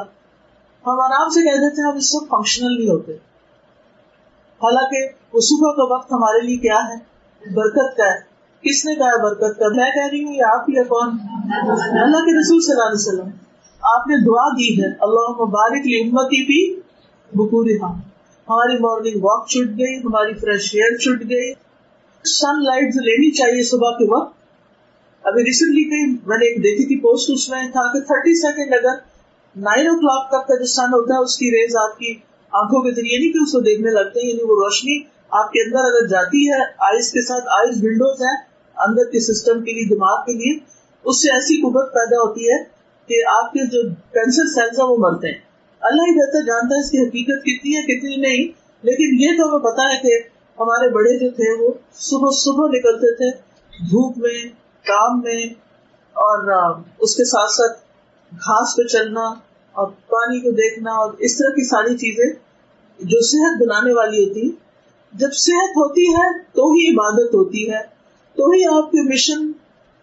ہم 0.85 0.99
آرام 0.99 1.29
سے 1.29 1.43
کہہ 1.43 1.57
دیتے 1.57 1.81
ہیں، 1.81 1.91
ہم 1.91 1.97
اس 1.97 2.15
وقت 2.15 2.29
فنکشنل 2.29 2.79
نہیں 2.79 2.89
ہوتے۔ 2.89 3.11
حالانکہ 4.63 5.07
وہ 5.33 5.39
صبح 5.41 5.71
کا 5.71 5.93
وقت 5.93 6.11
ہمارے 6.11 6.45
لیے 6.45 6.57
کیا 6.57 6.79
ہے؟ 6.89 6.95
برکت 7.53 7.97
کا 7.97 8.03
ہے۔ 8.03 8.37
کس 8.61 8.85
نے 8.85 8.95
کہا 8.95 9.23
برکت 9.23 9.59
کا؟ 9.59 9.65
میں 9.75 9.91
کہہ 9.91 10.09
رہی 10.11 10.25
ہوں 10.25 10.35
یا 10.35 10.47
آپ 10.47 10.69
یا 10.69 10.83
کون؟ 10.83 11.09
اللہ 11.99 12.17
کے 12.17 12.39
رسول 12.39 12.61
صلی 12.61 12.71
اللہ 12.71 12.83
علیہ 12.83 13.07
وسلم۔ 13.07 13.46
آپ 13.81 14.07
نے 14.07 14.15
دعا 14.25 14.47
دی 14.49 14.81
ہے۔ 14.81 14.87
اللہ 14.87 15.31
مبارک 15.41 15.85
لی 15.85 16.01
امتی 16.01 16.45
بھی 16.45 16.81
بکور 17.35 17.65
ہماری 18.49 18.77
مارننگ 18.77 19.23
واک 19.23 19.47
چھٹ 19.47 19.69
گئی، 19.69 19.97
ہماری 19.97 20.33
فریش 20.33 20.75
ایئر 20.75 20.97
چھٹ 20.97 21.29
گئی۔ 21.29 21.53
سن 22.25 22.63
لائٹ 22.63 22.83
لینی 22.83 23.31
چاہیے 23.31 23.63
صبح 23.63 23.91
کے 23.91 24.05
وقت۔ 24.05 24.37
ابھی 25.23 25.43
ریسنٹلی 25.43 25.83
کہیں 25.83 26.17
میں 26.27 26.37
نے 26.37 26.45
ایک 26.45 26.57
دیکھی 26.57 26.85
تھی 26.85 26.99
پوسٹ 26.99 27.29
اس 27.29 27.49
میں، 27.49 27.63
تھا 27.63 27.93
کہ 27.93 27.99
تھرٹی 27.99 28.33
سیکنڈ 28.41 28.73
اگر 28.73 28.95
نائن 29.55 29.87
او 29.87 29.99
کلاک 29.99 30.27
تک 30.27 30.47
کا 30.47 30.55
جو 30.59 30.65
سن 30.65 30.93
ہوتا 30.93 31.13
ہے، 31.13 31.23
اس 31.23 31.37
کی 31.37 31.51
ریز 31.51 31.75
آپ 31.75 31.99
کی 31.99 32.13
آنکھوں 32.51 32.81
کے 32.81 32.91
ذریعے 32.91 33.19
نہیں 33.19 33.31
کہ 33.31 33.43
اس 33.43 33.51
کو 33.51 33.59
دیکھنے 33.59 33.91
لگتے 33.91 34.19
ہیں 34.19 34.29
یعنی 34.29 34.43
وہ 34.43 34.55
روشنی 34.55 35.03
آپ 35.29 35.51
کے 35.51 35.65
اندر 35.65 35.79
اگر 35.79 36.07
جاتی 36.07 36.49
ہے 36.49 36.61
آئس 36.77 37.11
کے 37.11 37.21
ساتھ 37.21 37.45
آئس 37.47 37.77
ونڈوز 37.83 38.21
ہیں، 38.21 38.37
اندر 38.77 39.11
کے 39.11 39.19
سسٹم 39.19 39.63
کے 39.63 39.71
لیے، 39.71 39.95
دماغ 39.95 40.25
کے 40.25 40.33
لیے، 40.33 40.59
اس 41.05 41.21
سے 41.21 41.31
ایسی 41.31 41.61
قوت 41.61 41.93
پیدا 41.93 42.17
ہوتی 42.17 42.41
ہے 42.41 42.76
کہ 43.07 43.15
آپ 43.43 43.53
کے 43.53 43.65
جو 43.65 43.89
کینسر 43.89 44.53
سیلز 44.55 44.79
ہیں 44.79 44.87
وہ 44.87 44.97
مرتے 44.97 45.27
ہیں۔ 45.27 45.39
اللہ 45.81 46.01
ہی 46.01 46.19
بہتر 46.19 46.45
جانتا 46.45 46.75
ہے 46.75 46.85
اس 46.85 46.91
کی 46.91 46.97
حقیقت 46.97 47.41
کتنی 47.41 47.75
ہے، 47.75 47.81
کتنی 47.81 48.15
نہیں۔ 48.15 48.67
لیکن 48.81 49.23
یہ 49.23 49.37
تو 49.37 49.49
ہمیں 49.49 49.59
پتا 49.59 49.83
ہے 49.83 49.97
کہ 50.01 50.27
ہمارے 50.59 50.89
بڑے 50.89 51.19
جو 51.19 51.29
تھے 51.29 51.63
وہ 51.63 51.73
صبح 51.93 52.29
صبح 52.33 52.67
نکلتے 52.67 53.15
تھے 53.15 53.31
دھوپ 53.85 54.17
میں، 54.17 54.49
کام 54.85 55.21
میں 55.21 55.45
اور 56.13 56.73
اس 56.99 57.15
کے 57.15 57.25
ساتھ 57.25 57.51
ساتھ 57.51 57.79
گھاس 58.31 58.77
پہ 58.77 58.83
چلنا 58.83 59.21
اور 59.71 59.87
پانی 59.87 60.39
کو 60.39 60.51
دیکھنا 60.51 60.91
اور 60.91 61.13
اس 61.19 61.37
طرح 61.37 61.49
کی 61.49 61.67
ساری 61.67 61.97
چیزیں 61.97 62.33
جو 62.99 63.21
صحت 63.21 63.61
بنانے 63.61 63.93
والی 63.93 64.29
ہوتی۔ 64.29 64.51
جب 65.13 65.33
صحت 65.33 65.69
ہوتی 65.69 66.13
ہے 66.13 66.43
تو 66.43 66.71
ہی 66.71 66.93
عبادت 66.93 67.35
ہوتی 67.35 67.71
ہے، 67.71 67.79
تو 68.35 68.49
ہی 68.49 68.65
آپ 68.65 68.91
کے 68.91 69.13
مشن 69.13 69.51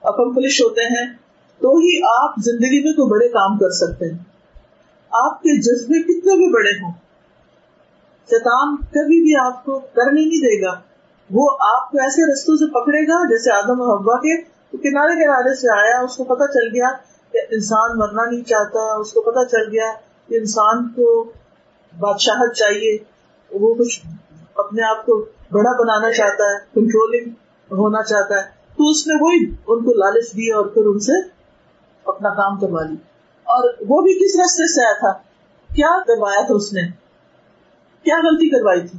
اکمپلش 0.03 0.63
ہوتے 0.63 0.83
ہیں۔ 0.83 1.24
تو 1.61 1.77
ہی 1.77 2.03
آپ 2.21 2.35
زندگی 2.39 2.85
میں 2.85 2.93
کوئی 2.93 3.11
بڑے 3.11 3.29
کام 3.29 3.59
کر 3.59 3.71
سکتے 3.71 4.11
ہیں۔ 4.11 4.19
آپ 5.11 5.39
کے 5.39 5.61
جذبے 5.61 6.03
کتنے 6.03 6.37
بھی 6.37 6.53
بڑے 6.53 6.85
ہوں۔ 6.85 6.93
شیطان 8.31 8.77
کبھی 8.77 9.23
بھی 9.23 9.37
آپ 9.37 9.65
کو 9.65 9.79
کرنے 9.79 10.21
نہیں 10.21 10.41
دے 10.41 10.63
گا۔ 10.63 10.81
وہ 11.31 11.51
آپ 11.61 11.91
کو 11.91 11.99
ایسے 11.99 12.33
رستوں 12.33 12.57
سے 12.57 12.71
پکڑے 12.71 13.03
گا 13.03 13.29
جیسے 13.29 13.53
آدم 13.53 13.81
و 13.81 13.97
حبا 13.97 14.17
کے۔ 14.17 14.43
کنارے 14.83 15.25
کنارے 15.25 15.55
سے 15.55 15.81
آیا، 15.81 16.01
اس 16.01 16.17
کو 16.17 16.25
پتا 16.25 16.47
چل 16.47 16.69
گیا 16.75 16.89
کہ 17.33 17.39
انسان 17.51 17.99
مرنا 17.99 18.31
نہیں 18.31 18.43
چاہتا۔ 18.43 19.01
اس 19.01 19.13
کو 19.13 19.21
پتا 19.21 19.45
چل 19.45 19.69
گیا 19.73 19.93
کہ 20.29 20.35
انسان 20.35 20.89
کو 20.89 21.33
بادشاہت 21.99 22.55
چاہیے۔ 22.55 22.99
وہ 23.51 23.75
کچھ 23.75 24.01
اپنے 24.55 24.83
آپ 24.83 25.07
کو 25.07 25.25
بڑا 25.51 25.83
بنانا 25.83 26.13
چاہتا 26.13 26.45
ہے 26.45 26.59
کنٹرولنگ 26.75 27.31
ہونا 27.71 28.03
چاہتا 28.03 28.37
ہے۔ 28.37 28.43
تو 28.77 28.91
اس 28.91 29.07
نے 29.07 29.15
وہی 29.21 29.55
ان 29.67 29.85
کو 29.85 29.95
لالچ 29.95 30.33
دی 30.33 30.53
اور 30.53 30.67
پھر 30.67 30.83
ان 30.87 30.99
سے 30.99 31.34
اپنا 32.07 32.31
کام 32.31 32.61
کروا 32.61 32.83
لی۔ 32.83 32.95
اور 33.45 33.75
وہ 33.89 34.03
بھی 34.03 34.15
کس 34.15 34.37
رستے 34.41 34.73
سے 34.73 34.87
آیا 34.87 34.93
تھا؟ 34.93 35.23
کیا 35.75 36.01
کروایا 36.07 36.47
تھا 36.47 36.55
اس 36.55 36.73
نے؟ 36.73 36.81
کیا 38.03 38.17
غلطی 38.17 38.49
کروائی 38.51 38.81
تھی؟ 38.81 38.99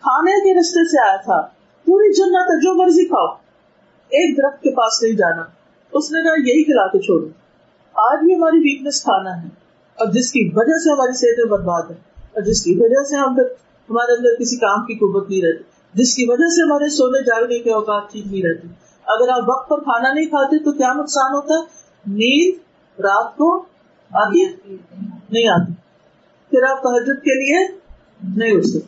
کھانے 0.00 0.32
کے 0.32 0.60
رستے 0.60 0.88
سے 0.88 1.08
آیا 1.08 1.16
تھا۔ 1.16 1.40
پوری 1.84 2.12
جنت 2.12 2.50
ہے، 2.50 2.60
جو 2.60 2.74
مرضی 2.74 3.04
کھاؤ۔ 3.04 3.34
ایک 4.04 4.36
درخت 4.36 4.62
کے 4.62 4.70
پاس 4.70 5.02
نہیں 5.02 5.12
جانا۔ 5.12 5.42
اس 5.92 6.10
نے 6.10 6.22
کہا، 6.22 6.32
یہی 6.32 6.64
کھلا 6.64 6.86
کے 6.86 6.98
چھوڑو۔ 6.98 7.26
آج 7.94 8.24
بھی 8.24 8.34
ہماری 8.34 8.58
ویکنیس 8.58 9.02
کھانا 9.02 9.42
ہے۔ 9.42 9.48
اور 9.94 10.06
جس 10.12 10.32
کی 10.32 10.50
وجہ 10.54 10.78
سے 10.78 10.92
ہماری 10.92 11.12
صحتیں 11.12 11.50
برباد 11.50 11.82
ہے 11.90 11.96
اور 12.32 12.42
جس 12.42 12.62
کی 12.62 12.74
وجہ 12.80 13.02
سے 13.02 13.16
ہم 13.16 13.36
ہمارے 13.90 14.12
اندر 14.12 14.34
کسی 14.40 14.56
کام 14.56 14.86
کی 14.86 14.94
قوت 14.94 15.30
نہیں 15.30 15.42
رہتی۔ 15.42 15.64
جس 15.94 16.14
کی 16.14 16.24
وجہ 16.28 16.48
سے 16.48 16.62
ہمارے 16.62 16.88
سونے 16.88 17.22
جاگنے 17.22 17.58
کے 17.58 17.72
اوقات 17.72 18.12
ٹھیک 18.12 18.26
نہیں 18.26 18.42
رہتے 18.42 18.83
اگر 19.06 19.28
آپ 19.28 19.48
وقت 19.48 19.68
پر 19.68 19.80
کھانا 19.80 20.12
نہیں 20.12 20.26
کھاتے 20.26 20.58
تو 20.58 20.72
کیا 20.72 20.92
نقصان 20.92 21.34
ہوتا 21.34 21.54
ہے؟ 21.54 21.60
نیند، 22.06 22.58
رات 23.00 23.36
کو 23.36 23.64
آتی 24.12 24.44
نہیں 25.32 25.48
آتی۔ 25.48 25.72
پھر 26.50 26.62
آپ 26.62 26.82
تحجد 26.82 27.22
کے 27.22 27.34
لیے 27.34 27.78
نہیں 28.36 28.52
اٹھتے۔ 28.52 28.80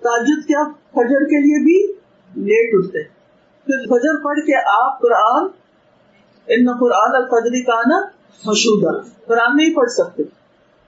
تاجد 0.00 0.46
کیا 0.46 0.70
فجر 0.70 1.24
کے 1.24 1.40
لیے 1.42 1.64
بھی 1.64 1.92
لیٹ 2.34 2.70
اٹھتے 2.74 3.02
پھر 3.64 3.86
فجر 3.86 4.24
پڑھ 4.24 4.38
کے 4.38 4.56
آپ 4.84 5.00
قرآن، 5.00 5.48
ان 6.46 6.66
قرآن 6.80 7.14
الفجری 7.14 7.62
کا 7.62 7.80
نا 7.86 8.06
مشہور 8.44 9.00
قرآن 9.26 9.56
نہیں 9.56 9.74
پڑھ 9.74 9.90
سکتے۔ 9.90 10.22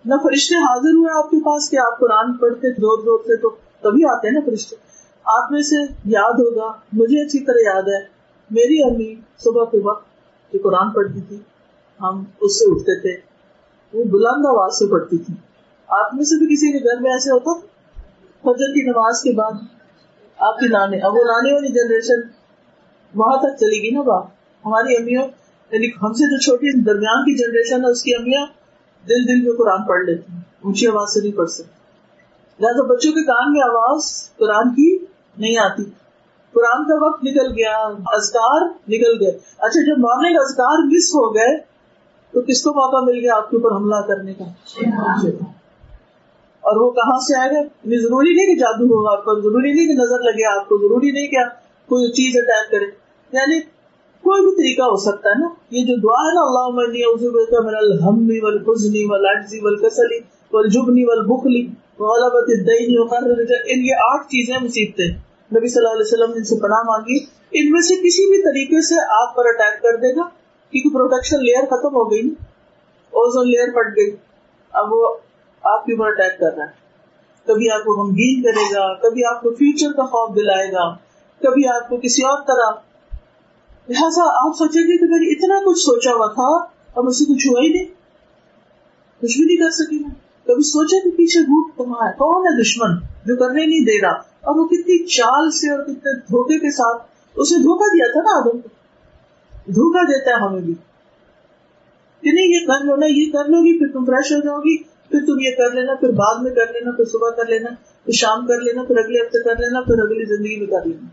نہ 0.04 0.14
فرشتے 0.22 0.56
حاضر 0.56 0.88
ہوئے 0.88 1.18
آپ 1.18 1.30
کے 1.30 1.44
پاس 1.44 1.70
کہ 1.70 1.76
آپ 1.76 2.00
قرآن 2.00 2.32
پڑھتے 2.32 2.70
زور 2.70 3.02
زور 3.02 3.18
سے 3.18 3.36
تو 3.36 3.50
تبھی 3.80 4.04
آتے 4.04 4.28
ہیں 4.28 4.34
نا 4.34 4.40
فرشتے۔ 4.46 4.76
آپ 5.24 5.52
میں 5.52 5.62
سے 5.62 5.76
یاد 6.04 6.32
ہوگا، 6.32 6.72
مجھے 6.92 7.26
اچھی 7.26 7.44
طرح 7.44 7.74
یاد 7.74 7.82
ہے۔ 7.82 8.13
میری 8.50 8.82
امی 8.82 9.14
صبح 9.38 9.64
کے 9.64 9.78
وقت 9.84 10.06
جو 10.52 10.58
قرآن 10.62 10.90
پڑھتی 10.90 11.20
تھی، 11.20 11.38
ہم 12.00 12.24
اس 12.40 12.58
سے 12.58 12.64
اٹھتے 12.70 13.00
تھے۔ 13.00 13.34
وہ 13.92 14.04
بلند 14.04 14.46
آواز 14.46 14.72
سے 14.74 14.86
پڑھتی 14.86 15.18
تھی۔ 15.18 15.34
آپ 15.88 16.14
میں 16.14 16.24
سے 16.24 16.38
بھی 16.38 16.46
کسی 16.46 16.72
کے 16.72 16.78
گھر 16.78 17.00
میں 17.00 17.10
ایسے 17.10 17.30
ہوتا 17.30 17.66
فجر 18.42 18.74
کی 18.74 18.82
نماز 18.82 19.22
کے 19.22 19.32
بعد 19.32 19.52
آپ 20.38 20.58
کی 20.58 20.66
نانے، 20.66 20.98
اب 20.98 21.12
وہ 21.12 21.24
نانے 21.24 21.52
والی 21.52 21.68
جنریشن 21.68 22.28
وہاں 23.14 23.36
تک 23.36 23.60
چلی 23.60 23.82
گئی 23.82 23.90
نا 23.90 24.02
باپ۔ 24.02 24.26
ہماری 24.66 24.96
امیوں 24.96 25.28
یعنی 25.70 25.86
ہم 25.86 26.12
سے 26.12 26.30
جو 26.30 26.40
چھوٹی 26.40 26.80
درمیان 26.80 27.22
کی 27.22 27.34
جنریشن 27.34 27.84
ہے، 27.84 27.90
اس 27.90 28.02
کی 28.02 28.14
امیاں 28.14 28.46
دل 29.08 29.28
دل 29.28 29.48
میں 29.48 29.56
قرآن 29.56 29.82
پڑھ 29.82 30.04
لیتے 30.04 30.32
ہیں۔ 30.32 30.40
اونچی 30.60 30.86
آواز 30.86 31.14
سے 31.14 31.20
نہیں 31.20 31.32
پڑھ 31.32 31.50
سکتے 31.50 31.84
لہٰذا 32.60 32.82
بچوں 32.82 33.12
کے 33.12 33.22
کان 33.22 33.52
میں 33.52 33.60
آواز 33.60 34.30
قرآن 34.36 34.70
کی 34.70 34.98
نہیں 35.38 35.58
آتی۔ 35.58 35.82
قرآن 36.54 36.84
کا 36.84 37.06
وقت 37.06 37.24
نکل 37.24 37.52
گیا 37.52 37.76
ازکار 38.06 38.68
نکل 38.88 39.24
گئے۔ 39.24 39.30
اچھا 39.58 39.84
جب 39.86 39.98
مارننگ 39.98 40.36
ازکار 40.40 40.86
مس 40.86 41.10
ہو 41.10 41.34
گئے، 41.34 41.74
تو 42.32 42.40
کس 42.40 42.62
کو 42.62 42.70
موقع 42.70 43.12
مل 43.12 43.20
گیا 43.20 43.36
آپ 43.36 43.50
کے 43.50 43.56
اوپر 43.56 43.76
حملہ 43.76 44.06
کرنے 44.08 44.34
کا؟ 44.34 44.44
اور 46.64 46.76
وہ 46.76 46.90
کہاں 46.90 47.18
سے 47.18 47.40
آئے 47.40 47.50
گا؟ 47.50 47.62
ضروری 48.02 48.34
نہیں 48.34 48.46
کہ 48.46 48.60
جادو 48.60 48.84
ہو 48.84 49.12
آپ 49.12 49.24
کو 49.24 49.40
ضروری 49.40 49.72
نہیں 49.72 49.86
کہ 49.86 49.92
نظر 49.92 50.18
لگے 50.18 50.58
آپ 50.58 50.68
کو، 50.68 50.78
ضروری 50.78 51.10
نہیں 51.10 51.26
کہ 51.26 51.44
کوئی 51.88 52.10
چیز 52.10 52.32
اٹیک 52.36 52.70
کرے۔ 52.70 53.04
یعنی 53.32 53.60
کوئی 54.24 54.42
بھی 54.42 54.50
طریقہ 54.50 54.82
ہو 54.82 54.96
سکتا 54.96 55.30
ہے 55.30 55.38
نا۔ 55.38 55.48
یہ 55.70 55.84
جو 55.84 55.96
دعا 55.96 56.20
ہے 56.22 56.34
نا 56.34 56.40
اللہ 56.40 56.76
من 56.76 57.76
الحمنی 57.76 58.40
والحزنی 58.40 59.04
والعجزی 59.04 59.60
والکسلی 59.60 60.18
والجبنی 60.52 61.04
والبخلی 61.04 61.66
وغلبت 61.98 62.48
الدین 62.48 62.98
وقرر 62.98 63.44
ان 63.66 63.84
یہ 63.84 63.94
آٹھ 64.12 64.26
چیزیں 64.26 64.56
مصیبتیں 64.62 65.23
نبی 65.56 65.68
صلی 65.68 65.78
اللہ 65.78 65.92
علیہ 65.92 66.06
وسلم 66.06 66.30
نے 66.30 66.38
ان 66.38 66.44
سے 66.44 66.56
پناہ 66.56 66.82
مانگی، 66.86 67.18
ان 67.52 67.70
میں 67.72 67.80
سے 67.80 67.94
کسی 67.96 68.30
بھی 68.30 68.42
طریقے 68.42 68.82
سے 68.82 68.94
آپ 69.20 69.36
پر 69.36 69.42
اٹیک 69.46 69.82
کر 69.82 69.96
دے 69.96 70.16
گا 70.16 70.28
کیونکہ 70.70 70.94
پروٹیکشن 70.94 71.36
لیئر 71.36 71.64
ختم 71.66 71.94
ہو 71.94 72.10
گئی 72.10 72.28
اوزون 73.10 73.48
لیئر 73.48 73.68
پٹ 73.68 73.96
گئی۔ 73.96 74.16
اب 74.72 74.92
وہ 74.92 75.08
آپ 75.62 75.84
کے 75.84 75.92
اوپر 75.92 76.06
اٹیک 76.06 76.40
کر 76.40 76.56
رہا 76.56 76.66
ہے۔ 76.66 76.84
کبھی 77.46 77.70
آپ 77.70 77.84
کو 77.84 77.92
غمگین 77.92 78.42
کرے 78.42 78.74
گا، 78.74 78.94
کبھی 78.94 79.24
آپ 79.24 79.42
کو 79.42 79.50
فیوچر 79.50 79.92
کا 79.96 80.02
خوف 80.02 80.36
دلائے 80.36 80.72
گا، 80.72 80.94
کبھی 81.40 81.68
آپ 81.68 81.88
کو 81.88 81.96
کسی 81.96 82.22
اور 82.22 82.38
طرح۔ 82.38 82.80
لہٰذا 83.88 84.22
آپ 84.24 84.52
سوچیں 84.58 84.82
گے 84.82 84.98
کہ 84.98 85.06
میں 85.06 85.18
نے 85.18 85.32
اتنا 85.32 85.70
کچھ 85.70 85.78
سوچا 85.78 86.10
ہوا 86.10 86.26
تھا 86.26 86.64
اور 86.92 87.04
مجھ 87.04 87.16
سے 87.16 87.24
کچھ 87.24 87.46
ہوا 87.46 87.60
ہی 87.62 87.68
نہیں۔ 87.68 87.84
کچھ 89.22 89.38
بھی 89.38 89.44
نہیں 89.44 89.56
کر 89.56 89.70
سکی 89.70 89.98
میں 89.98 90.10
کبھی 90.44 90.62
سوچا 90.62 91.04
کہ 91.04 91.10
پیچھے 91.10 91.40
بھوک 91.40 91.76
کمایا 91.76 92.10
کون 92.10 92.46
ہے 92.46 92.62
دشمن 92.62 92.96
جو 93.26 93.36
کرنے 93.36 93.66
نہیں 93.66 93.80
دے 93.80 94.02
رہا؟ 94.02 94.33
اور 94.44 94.56
وہ 94.56 94.66
کتنی 94.66 95.06
چال 95.06 95.50
سے 95.50 95.70
اور 95.70 95.82
کتنے 95.82 96.20
دھوکے 96.20 96.58
کے 96.58 96.70
ساتھ 96.70 97.02
اسے 97.36 97.58
دھوکا 97.58 97.84
دیا 97.94 98.12
تھا 98.12 98.20
نا 98.20 98.38
آدم 98.38 98.60
کو۔ 98.60 98.68
دھوکا 99.66 100.02
دیتا 100.02 100.30
ہے 100.30 100.36
ہمیں 100.36 100.60
بھی۔ 100.60 100.74
کہ 102.20 102.32
نہیں، 102.32 102.60
یہ 102.60 102.66
کر 102.66 102.84
لو 102.84 102.96
نا، 102.96 103.06
یہ 103.06 103.32
کر 103.32 103.44
لو 103.44 103.60
گی، 103.60 103.78
پھر 103.78 103.92
تم 103.92 104.04
فریش 104.04 104.32
ہو 104.32 104.40
جاؤ 104.40 104.58
گی۔ 104.58 104.82
پھر 104.82 105.20
تم 105.26 105.40
یہ 105.40 105.50
کر 105.50 105.74
لینا، 105.74 105.94
پھر 105.94 106.08
بعد 106.08 106.42
میں 106.42 106.50
کر 106.50 106.72
لینا، 106.72 106.90
پھر 106.90 107.04
صبح 107.04 107.30
کر 107.30 107.46
لینا، 107.46 107.68
پھر 108.04 108.12
شام 108.12 108.46
کر 108.46 108.60
لینا، 108.60 108.82
پھر 108.82 108.96
اگلے 108.98 109.18
ہفتے 109.18 109.42
کر 109.42 109.56
لینا، 109.56 109.80
پھر 109.80 110.02
اگلی 110.02 110.36
زندگی 110.36 110.56
میں 110.56 110.66
کر 110.66 110.86
لینا۔ 110.86 111.06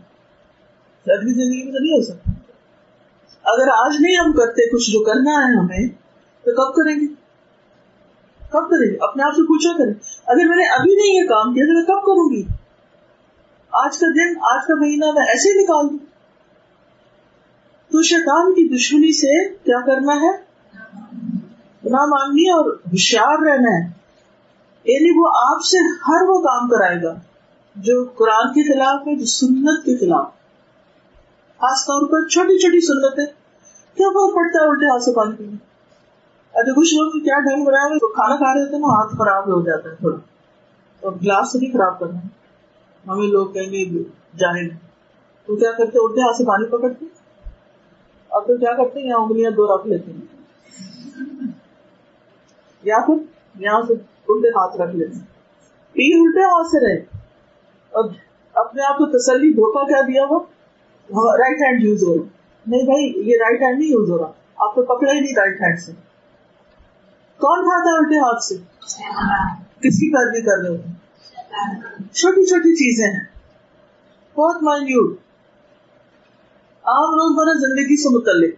اگلی 1.12 1.32
زندگی 1.32 1.62
میں 1.62 1.72
تو 1.72 1.78
نہیں 1.78 1.92
ہو 1.92 2.02
سکتا۔ 2.02 2.30
اگر 3.44 3.68
آج 3.68 3.96
نہیں 4.00 4.16
ہم 4.16 4.32
کرتے 4.32 4.70
کچھ 4.70 4.90
جو 4.90 5.04
کرنا 5.04 5.30
ہے 5.30 5.58
ہمیں، 5.58 5.88
تو 6.44 6.52
کب 6.52 6.76
کریں 6.76 7.00
گے؟ 7.00 7.06
کب 8.50 8.70
کریں 8.70 8.90
گے؟ 8.90 8.96
اپنے 9.00 9.22
آپ 9.22 9.32
سے 9.32 9.42
پوچھا 9.42 9.78
کریں۔ 9.78 9.94
اگر 10.26 10.48
میں 10.48 10.56
نے 10.56 10.64
ابھی 10.64 10.94
نہیں 10.94 11.22
یہ 11.22 11.28
کام 11.28 11.54
کیا 11.54 11.64
تو 11.64 11.72
میں 11.72 11.82
کب 11.82 12.06
کروں 12.06 12.30
گی؟ 12.30 12.61
آج 13.72 13.98
کا 13.98 14.06
دن، 14.06 14.38
آج 14.38 14.66
کا 14.68 14.74
مہینہ 14.74 15.04
میں 15.04 15.22
ایسے 15.22 15.62
نکال 15.62 15.88
دوں۔ 15.90 16.06
تو 17.92 18.02
شیطان 18.02 18.52
کی 18.52 18.76
دشمنی 18.76 19.12
سے 19.12 19.48
کیا 19.54 19.80
کرنا 19.86 20.12
ہے؟ 20.12 20.30
گنا 21.86 22.06
مانگنی 22.06 22.50
اور 22.50 22.70
ہوشیار 22.70 23.42
رہنا 23.42 23.76
ہے۔ 23.76 23.84
یعنی 24.84 25.20
وہ 25.20 25.28
آپ 25.28 25.64
سے 25.64 25.78
ہر 25.94 26.28
وہ 26.28 26.40
کام 26.40 26.68
کرائے 26.68 27.02
گا 27.02 27.14
جو 27.76 28.04
قرآن 28.04 28.48
کے 28.48 28.74
خلاف 28.74 29.06
ہے، 29.06 29.16
جو 29.16 29.24
سنت 29.24 29.84
کے 29.84 29.96
خلاف۔ 29.96 30.26
خاص 31.56 31.82
طور 31.82 32.06
پر 32.06 32.28
چھوٹی 32.28 32.58
چھوٹی 32.58 32.80
سنتیں 32.80 33.26
کیا 33.96 34.08
فرق 34.08 34.34
پڑتا 34.36 34.64
ہے 34.64 34.68
الٹے 34.68 34.86
ہاتھ 34.86 35.02
سے 35.02 35.12
پانی 35.12 35.36
پینے 35.36 35.52
اچھا 36.52 36.80
کچھ 36.80 36.94
لوگ 36.94 37.10
کیا 37.10 37.40
ڈھنگ 37.40 37.64
بنایا 37.64 37.88
کھانا 37.88 38.36
کھا 38.36 38.54
رہے 38.54 38.60
ہوتے 38.60 38.72
ہیں 38.72 38.80
نا 38.80 38.88
ہاتھ 38.88 39.12
خراب 39.12 39.46
ہو 39.46 39.62
جاتا 39.62 39.90
ہے 39.90 39.94
تھوڑا۔ 39.94 40.16
اور 41.00 41.12
گلاس 41.12 41.52
سے 41.52 41.58
بھی 41.58 41.66
خراب 41.66 42.00
کرنا۔ 42.00 42.18
ہے 42.18 42.41
ہمیں 43.08 43.26
لوگ 43.26 43.46
کہیں 43.46 43.72
گے 43.72 43.84
جاہل 44.38 44.68
تو 45.46 45.56
کیا 45.56 45.72
کرتے؟ 45.72 45.98
اٹھتے 46.04 46.20
ہاتھ 46.20 46.36
سے 46.36 46.44
پانی 46.44 46.66
پکڑتے۔ 46.66 47.04
اور 48.28 48.42
پھر 48.42 48.56
کیا 48.56 48.72
کرتے؟ 48.72 49.00
ہیں 49.00 49.06
یہاں 49.06 49.18
انگلیاں 49.18 49.50
دو 49.50 49.76
رکھ 49.76 49.86
لیتے 49.86 50.12
ہیں۔ 50.12 50.20
یا 52.82 52.96
پھر 53.06 53.14
یہاں 53.58 53.82
سے 53.88 53.92
الٹے 54.28 54.48
ہاتھ 54.48 54.80
رکھ 54.80 54.96
لیتے 54.96 55.14
ہیں۔ 55.14 55.26
پی 55.92 56.14
الٹے 56.14 56.40
ہاتھ 56.40 56.66
سے 56.66 56.86
رہے۔ 56.86 57.00
اور 57.90 58.10
اپنے 58.54 58.82
آپ 58.82 58.98
کو 58.98 59.18
تسلی 59.18 59.52
دھوکا 59.52 59.86
کیا 59.86 60.00
دیا 60.00 60.22
وہ؟ 60.30 60.40
رائٹ 61.36 61.60
ہینڈ 61.60 61.84
یوز 61.84 62.02
ہو 62.02 62.14
رہا۔ 62.14 62.22
نہیں 62.66 62.82
بھائی، 62.82 63.30
یہ 63.30 63.36
رائٹ 63.40 63.62
ہینڈ 63.62 63.78
نہیں 63.78 63.90
یوز 63.90 64.10
ہو 64.10 64.18
رہا۔ 64.18 64.32
آپ 64.56 64.74
کو 64.74 64.82
پکڑا 64.82 65.12
ہی 65.12 65.20
نہیں 65.20 65.34
رائٹ 65.36 65.60
ہینڈ 65.60 65.78
سے۔ 65.78 65.92
کون 67.38 67.58
کھاتا 67.58 67.90
ہے 67.90 67.96
الٹے 67.98 68.16
ہاتھ 68.16 68.44
سے؟ 68.44 68.54
کس 69.80 69.98
کی 69.98 70.14
پیروی 70.14 70.40
کر 70.40 70.62
رہے 70.62 70.76
ہوتے 70.76 70.91
چھوٹی 72.12 72.46
چھوٹی 72.46 72.74
چیزیں 72.74 73.06
ہیں۔ 73.06 73.26
بہت 74.34 74.62
مائنیوٹ 74.62 75.18
عام 76.82 77.10
روزمرہ 77.14 77.58
زندگی 77.58 78.02
سے 78.02 78.08
متعلق۔ 78.08 78.54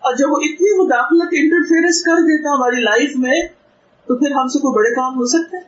اور 0.00 0.14
جب 0.14 0.26
وہ 0.30 0.36
اتنی 0.36 0.84
مداخلت 0.84 1.28
انٹرفیئرنس 1.32 2.02
کر 2.04 2.12
دیتا 2.12 2.56
ہماری 2.56 2.80
لائف 2.80 3.16
میں، 3.16 3.42
تو 4.06 4.18
پھر 4.18 4.30
ہم 4.30 4.48
سے 4.48 4.58
کوئی 4.58 4.74
بڑے 4.74 4.94
کام 4.94 5.14
ہو 5.14 5.26
سکتے 5.26 5.56
ہیں۔ 5.56 5.64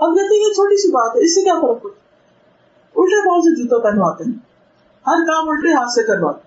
ہم 0.00 0.14
کہتے 0.14 0.34
ہیں، 0.34 0.48
یہ 0.48 0.52
چھوٹی 0.52 0.82
سی 0.82 0.88
بات 0.88 1.16
ہے، 1.16 1.24
اس 1.24 1.34
سے 1.34 1.42
کیا 1.42 1.54
فرق 1.54 1.82
پڑتا 1.82 2.04
الٹے 2.96 3.28
پاؤں 3.28 3.40
سے 3.40 3.62
جوتا 3.62 3.90
پہنواتے 3.90 4.24
ہیں۔ 4.24 4.38
ہر 5.06 5.26
کام 5.26 5.48
الٹے 5.48 5.72
ہاتھ 5.72 5.90
سے 5.90 6.02
کرواتے 6.02 6.40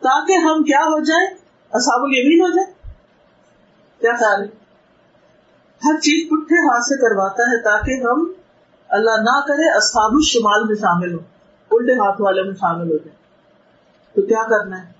تاکہ 0.00 0.32
ہم 0.32 0.62
کیا 0.62 0.80
ہو 0.80 1.04
جائیں 1.04 1.28
اصاب 1.72 2.00
الیمین 2.02 2.40
ہو 2.40 2.56
جائے 2.56 2.72
کیا 4.00 4.12
خیال 4.12 4.42
ہے؟ 4.42 4.65
ہر 5.84 6.00
چیز 6.00 6.28
پٹھے 6.28 6.56
ہاتھ 6.58 6.84
سے 6.84 6.96
کرواتا 6.96 7.42
ہے 7.42 7.62
تاکہ 7.62 8.06
ہم 8.06 8.32
اللہ 8.88 9.10
نہ 9.10 9.40
کرے، 9.46 9.76
اصحاب 9.76 10.10
الشمال 10.14 10.64
میں 10.64 10.76
شامل 10.76 11.14
ہو 11.14 11.18
الٹے 11.70 11.92
ہاتھ 11.92 12.20
والے 12.20 12.42
میں 12.42 12.54
شامل 12.54 12.82
ہو 12.82 12.96
جائے 12.96 13.16
تو 14.14 14.22
کیا 14.22 14.48
کرنا 14.48 14.82
ہے؟ 14.82 14.92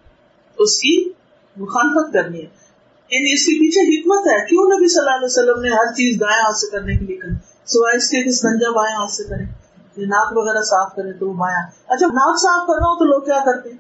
اس 0.59 0.79
کی 0.79 1.11
مخالفت 1.57 2.13
کرنی 2.13 2.39
ہے۔ 2.39 2.67
یعنی 3.11 3.33
اس 3.33 3.47
کے 3.47 3.53
پیچھے 3.53 3.83
حکمت 3.83 4.27
ہے۔ 4.27 4.47
کیوں 4.47 4.65
نبی 4.65 4.89
صلی 4.89 4.99
اللہ 4.99 5.17
علیہ 5.17 5.25
وسلم 5.25 5.63
نے 5.63 5.69
ہر 5.71 5.93
چیز 5.93 6.21
دائیں 6.21 6.43
ہاتھ 6.43 6.57
سے 6.57 6.71
کرنے 6.71 6.97
کے 6.97 7.05
لیے 7.05 7.17
کہا؟ 7.17 7.35
سوائے 7.67 7.97
اس 7.97 8.11
کے 8.11 8.23
کہ 8.23 8.31
سنجا 8.31 8.71
بائیں 8.71 8.97
ہاتھ 8.97 9.13
سے 9.13 9.25
کرے 9.25 9.67
یہ 9.97 10.07
ناک 10.07 10.37
وغیرہ 10.37 10.63
صاف 10.63 10.95
کرے 10.97 11.13
تو 11.13 11.29
وہ 11.29 11.35
بایاں 11.35 11.67
اچھا 11.89 12.07
ناک 12.07 12.37
صاف 12.37 12.67
کر 12.67 12.75
رہا 12.75 12.89
ہوں 12.89 12.99
تو 12.99 13.05
لوگ 13.05 13.23
کیا 13.23 13.39
کرتے 13.47 13.71
ہیں؟ 13.71 13.79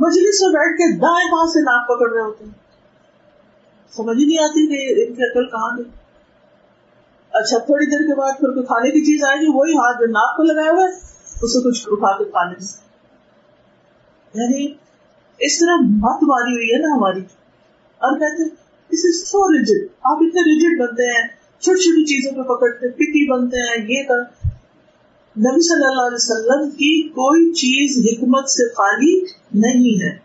مجلس 0.00 0.42
میں 0.42 0.50
بیٹھ 0.50 0.76
کے 0.76 0.96
دائیں 0.96 1.26
ہاتھ 1.26 1.50
سے 1.50 1.60
ناک 1.60 1.88
پکڑ 1.88 2.12
رہے 2.12 2.20
ہوتے 2.20 2.44
ہیں۔ 2.44 2.63
سمجھ 3.96 4.18
ہی 4.18 4.24
نہیں 4.24 4.38
آتی 4.38 4.66
کہ 4.66 5.02
ان 5.02 5.14
کی 5.14 5.22
عقل 5.22 5.46
کہاں 5.46 5.76
گئی 5.76 5.84
اچھا 7.32 7.58
تھوڑی 7.58 7.86
دیر 7.86 8.02
کے 8.06 8.14
بعد 8.20 8.32
پھر 8.40 8.50
کوئی 8.50 8.66
کھانے 8.66 8.90
کی 8.90 9.00
چیز 9.00 9.24
آئے 9.24 9.36
گی، 9.40 9.46
وہی 9.54 9.72
ہاتھ 9.72 9.98
جو 10.00 10.06
ناک 10.06 10.36
کو 10.36 10.42
لگایا 10.42 10.70
ہوا 10.70 10.84
ہے 10.84 10.92
اسے 11.42 11.62
کچھ 11.64 11.88
اٹھا 11.90 12.18
کے 12.18 12.24
کھانے 12.24 12.60
سے 12.60 12.82
یعنی 14.34 14.74
اس 15.40 15.58
طرح 15.58 15.76
مت 15.80 16.22
ماری 16.22 16.54
ہوئی 16.54 16.66
ہے 16.66 16.78
نا 16.78 16.96
ہماری۔ 16.96 17.20
اور 18.00 18.18
کہتے 18.18 18.42
اس 18.90 19.04
از 19.04 19.28
سو 19.28 19.52
ریجڈ 19.52 19.86
آپ 20.00 20.16
اتنے 20.20 20.40
ریجڈ 20.40 20.80
بنتے 20.80 21.02
ہیں، 21.02 21.28
چھوٹی 21.60 21.82
چھوٹی 21.82 22.04
چیزوں 22.04 22.32
پہ 22.32 22.42
پکڑتے 22.42 22.90
پکی 22.90 23.30
بنتے 23.30 23.56
ہیں، 23.56 23.86
یہ 23.88 24.02
کر۔ 24.02 24.20
نبی 25.36 25.62
صلی 25.68 25.86
اللہ 25.86 26.06
علیہ 26.06 26.22
وسلم 26.22 26.70
کی 26.70 27.08
کوئی 27.08 27.52
چیز 27.52 27.98
حکمت 28.06 28.48
سے 28.48 28.68
خالی 28.68 29.20
نہیں 29.54 30.04
ہے۔ 30.04 30.24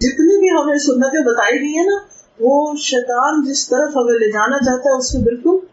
جتنی 0.00 0.40
بھی 0.40 0.48
ہمیں 0.50 0.78
سنتیں 0.78 1.24
بتائی 1.24 1.60
گئی 1.60 1.76
ہیں 1.76 1.86
نا 1.86 2.13
وہ 2.40 2.74
شیطان 2.76 3.42
جس 3.42 3.68
طرف 3.68 3.96
ہمیں 3.96 4.18
لے 4.18 4.32
جانا 4.32 4.58
چاہتا 4.58 4.88
ہے، 4.88 4.96
اس 4.96 5.12
سے 5.12 5.18
بالکل 5.18 5.66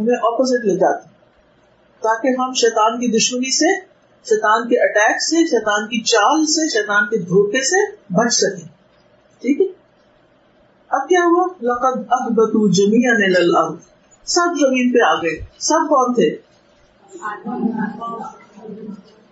ہمیں 0.00 0.16
اپوزٹ 0.16 0.64
لے 0.64 0.74
جاتا 0.74 1.08
تاکہ 2.00 2.28
ہم 2.28 2.52
شیطان 2.52 2.96
کی 2.96 3.16
دشمنی 3.16 3.56
سے، 3.56 3.80
شیطان 4.24 4.68
کے 4.68 4.82
اٹیک 4.84 5.22
سے، 5.22 5.36
شیطان 5.46 5.86
کی 5.86 6.02
چال 6.02 6.46
سے، 6.46 6.68
شیطان 6.68 7.06
کے 7.06 7.18
دھوکے 7.18 7.60
سے 7.64 7.96
بچ 7.96 8.34
سکیں۔ 8.34 8.68
ٹھیک 9.40 9.60
ہے؟ 9.60 9.66
اب 10.88 11.08
کیا 11.08 11.20
ہوا؟ 11.20 11.46
لقد 11.62 11.98
احبتو 12.10 12.68
جميعا 12.68 13.14
الى 13.14 13.78
سب 14.24 14.58
زمین 14.60 14.92
پہ 14.92 15.04
آ 15.04 15.14
گئے۔ 15.14 15.44
سب 15.58 15.80
کون 15.88 16.14
تھے؟ 16.14 16.36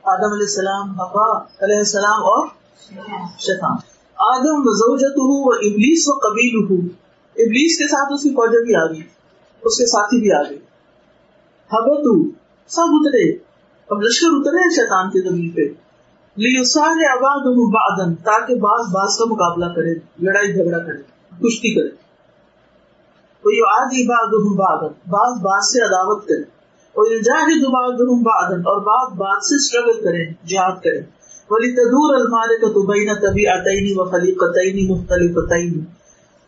آدم 0.02 0.32
علیہ 0.32 0.46
السلام، 0.46 1.00
حوا 1.00 1.38
علیہ 1.38 1.76
السلام 1.76 2.22
اور 2.22 2.46
شیطان۔ 3.38 3.91
آدم 4.22 4.62
و 4.64 4.74
زوجت 4.74 5.12
ہوں 5.12 5.46
وہ 5.46 5.52
ابلیس 5.52 6.04
و 6.06 6.12
قبیل 6.12 6.64
ہوں 6.64 6.88
ابلیس 7.36 7.78
کے 7.78 7.88
ساتھ 7.88 8.12
اس 8.12 8.22
کی 8.22 8.30
فوجیں 8.30 8.64
بھی 8.64 8.74
آ 8.74 8.86
گئی، 8.86 9.02
اس 9.62 9.78
کے 9.78 9.86
ساتھی 9.86 10.20
بھی 10.20 10.32
آ 10.32 10.42
گئے۔ 10.42 10.58
حبت، 11.72 12.34
سب 12.70 12.82
اترے۔ 12.84 13.32
اب 13.88 14.02
لشکر 14.02 14.28
اترے 14.32 14.70
شیطان 14.70 15.10
کے 15.10 15.28
زمین 15.28 15.50
پہ۔ 15.50 15.60
لیسار 16.36 17.16
آباد 17.16 17.40
ہوں 17.40 17.70
بادن 17.70 18.14
تاکہ 18.14 18.54
بعض 18.54 18.94
بعض 18.94 19.18
کا 19.18 19.24
مقابلہ 19.24 19.64
کرے، 19.64 19.94
لڑائی 19.94 20.52
جھگڑا 20.52 20.78
کرے، 20.78 21.02
کشتی 21.30 21.74
کرے۔ 21.74 21.88
کوئی 23.42 23.58
آج 23.68 23.94
عباد 23.94 24.26
ہوں 24.26 24.56
بادن 24.56 24.92
بعض 25.10 25.42
بعض 25.42 25.64
سے 25.72 25.80
عداوت 25.80 26.28
کرے۔ 26.28 26.62
اور 26.92 27.20
جاہد 27.20 27.62
بعض 27.72 27.92
ہوں 27.92 28.22
بادن 28.22 28.60
اور 28.60 28.80
بعض 28.80 29.18
بعض 29.18 29.38
سے 29.42 29.56
اسٹرگل 29.56 30.04
کرے، 30.04 30.46
جہاد 30.46 30.82
کرے۔ 30.82 31.21
ولی 31.50 31.72
تدور 31.72 32.14
المال 32.14 32.48
کا 32.48 32.68
تبین 32.68 33.14
طبی 33.14 33.46
عطعینی 33.46 33.92
و 33.96 34.04
خلیقتعینی 34.04 34.88
مختلف 34.88 35.36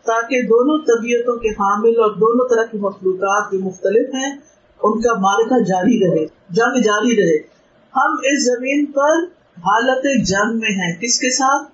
تاکہ 0.05 0.43
دونوں 0.43 0.79
طبیعتوں 0.79 1.37
کے 1.37 1.49
حامل 1.49 1.89
اور 1.89 2.11
دونوں 2.11 2.49
طرح 2.49 2.65
کی 2.73 2.79
مخلوقات 2.79 3.53
جو 3.53 3.59
مختلف 3.59 4.15
ہیں، 4.15 4.31
ان 4.83 5.01
کا 5.01 5.15
مارکا 5.19 5.63
جاری 5.63 6.07
رہے، 6.07 6.27
جنگ 6.51 6.83
جاری 6.83 7.17
رہے۔ 7.17 7.39
ہم 7.97 8.13
اس 8.13 8.45
زمین 8.45 8.87
پر 8.87 9.25
حالت 9.59 10.27
جنگ 10.27 10.59
میں 10.59 10.71
ہیں۔ 10.71 11.01
کس 11.01 11.19
کے 11.19 11.31
ساتھ؟ 11.31 11.69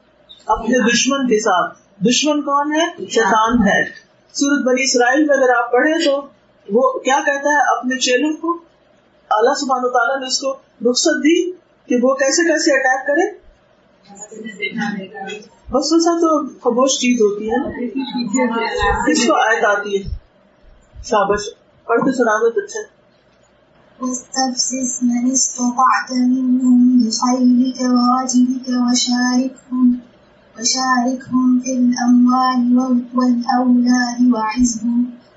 اپنے 0.46 0.92
دشمن 0.92 1.26
کے 1.26 1.40
ساتھ۔ 1.40 1.78
دشمن 2.00 2.42
کون 2.42 2.72
ہے؟ 2.72 3.06
شیطان 3.10 3.68
ہے۔ 3.68 3.84
سورت 4.32 4.64
بنی 4.64 4.82
اسرائیل 4.82 5.24
میں 5.24 5.36
اگر 5.36 5.54
آپ 5.56 5.72
پڑھیں 5.72 6.04
تو 6.04 6.26
وہ 6.68 6.98
کیا 6.98 7.20
کہتا 7.26 7.48
ہے 7.48 7.78
اپنے 7.78 7.98
چیلوں 7.98 8.32
کو؟ 8.32 8.52
اللہ 9.30 9.54
سبحانہ 9.60 9.86
تعالیٰ 9.86 10.20
نے 10.20 10.26
اس 10.26 10.40
کو 10.40 10.56
رخصت 10.90 11.24
دی۔ 11.24 11.50
کہ 11.86 11.96
وہ 12.02 12.14
کیسے 12.14 12.48
کیسے 12.48 12.70
اٹیک 12.72 13.06
کرے؟ 13.06 13.50
بس 15.68 15.88
وسا 15.90 16.18
تو 16.18 16.46
خبوش 16.46 16.90
چیز 16.90 17.20
ہوتی 17.20 17.50
ہے 17.50 17.86
کس 19.06 19.26
کو 19.26 19.34
آیت 19.34 19.64
آتی 19.64 19.96
ہے۔ 19.96 20.02
شابش 21.04 21.40
پڑھ 21.86 22.00
کے 22.00 22.12
سنا 22.12 22.40
دو 22.40 22.64
اچھا۔ 22.64 23.00
واستفزز 24.00 24.98
من 25.02 25.30
استطعت 25.32 26.10
منهم 26.10 26.98
بخيلك 26.98 27.82
وشاركهم 28.70 29.96
وشاركهم 30.58 31.58
في 31.60 31.72
الأموال 31.72 32.78
والأولاد 33.14 34.34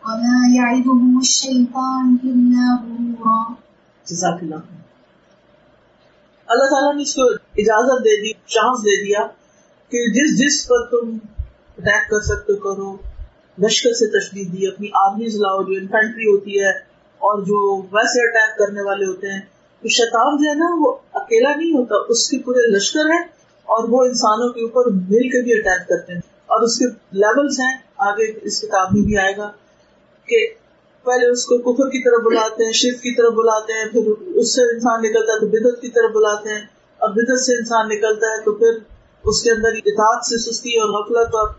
وما 0.06 0.56
يعدهم 0.56 1.18
الشيطان 1.18 2.18
إلا 2.24 2.84
غرورا. 2.84 3.54
جزاك 4.06 4.44
الله 4.44 4.83
اللہ 6.54 6.64
تعالیٰ 6.64 6.96
نے 6.96 7.02
اس 7.02 7.16
کو 7.16 7.22
اجازت 7.34 8.00
دے 8.00 8.22
دی 8.22 8.32
چانس 8.46 8.80
دے 8.80 9.06
دیا 9.06 9.20
کہ 9.90 10.12
جس 10.12 10.40
جس 10.40 10.68
پر 10.68 10.86
تم 10.86 11.18
اٹیک 11.78 12.10
کر 12.10 12.20
سکتے 12.20 12.54
کرو، 12.54 12.98
لشکر 13.62 13.94
سے 13.94 14.20
تشدید 14.20 14.48
دی، 14.48 14.68
اپنی 14.68 14.88
آرمیز 14.94 15.36
لاؤ، 15.36 15.62
جو 15.64 15.74
انفینٹری 15.74 16.32
ہوتی 16.32 16.60
ہے 16.60 16.70
اور 17.24 17.42
جو 17.42 17.78
ویسے 17.78 18.30
اٹیک 18.30 18.58
کرنے 18.58 18.82
والے 18.82 19.06
ہوتے 19.06 19.28
ہیں۔ 19.28 19.42
تو 19.82 19.88
شیطان 19.88 20.44
جو 20.44 20.50
ہے 20.50 20.56
نا، 20.56 20.66
وہ 20.80 20.96
اکیلا 21.14 21.56
نہیں 21.56 21.72
ہوتا، 21.72 21.96
اس 22.10 22.30
کے 22.30 22.38
پورے 22.38 22.76
لشکر 22.76 23.06
ہے 23.06 23.22
اور 23.64 23.90
وہ 23.90 24.04
انسانوں 24.04 24.50
کے 24.54 24.62
اوپر 24.62 24.90
مل 24.90 25.30
کے 25.30 25.44
بھی 25.44 25.54
اٹیک 25.54 25.90
کرتے 25.90 26.14
ہیں۔ 26.14 26.20
اور 26.20 26.62
اس 26.62 26.80
کے 26.80 26.86
لیولس 27.12 27.60
ہیں، 27.60 27.78
آگے 27.98 28.40
اس 28.42 28.62
کتاب 28.62 28.88
میں 28.94 29.02
بھی 29.02 29.18
آئے 29.18 29.38
گا 29.38 29.52
کہ 30.26 30.48
پہلے 31.06 31.32
اس 31.32 31.46
کو 31.46 31.58
کفر 31.58 31.90
کی 31.90 32.04
طرف 32.04 32.24
بلاتے 32.24 32.66
ہیں 32.66 32.72
شرف 32.72 33.02
کی 33.02 33.16
طرف 33.16 33.34
بلاتے 33.34 33.74
ہیں، 33.74 33.86
پھر 33.86 34.36
اس 34.36 34.56
سے 34.56 34.74
انسان 34.74 35.02
نکلتا 35.02 35.34
ہے 35.34 35.40
تو 35.40 35.48
بدت 35.48 35.82
کی 35.82 35.90
طرف 35.90 36.12
بلاتے 36.12 36.54
ہیں۔ 36.54 36.62
اب 37.00 37.16
بدت 37.16 37.42
سے 37.42 37.58
انسان 37.58 37.88
نکلتا 37.88 38.28
ہے 38.28 38.44
تو 38.44 38.54
پھر 38.54 38.78
اس 39.24 39.42
کے 39.44 39.52
اندر 39.52 39.80
اطاعت 39.86 40.26
سے 40.26 40.38
سستی 40.38 40.78
اور 40.80 40.90
غفلت 40.90 41.36
اور 41.36 41.50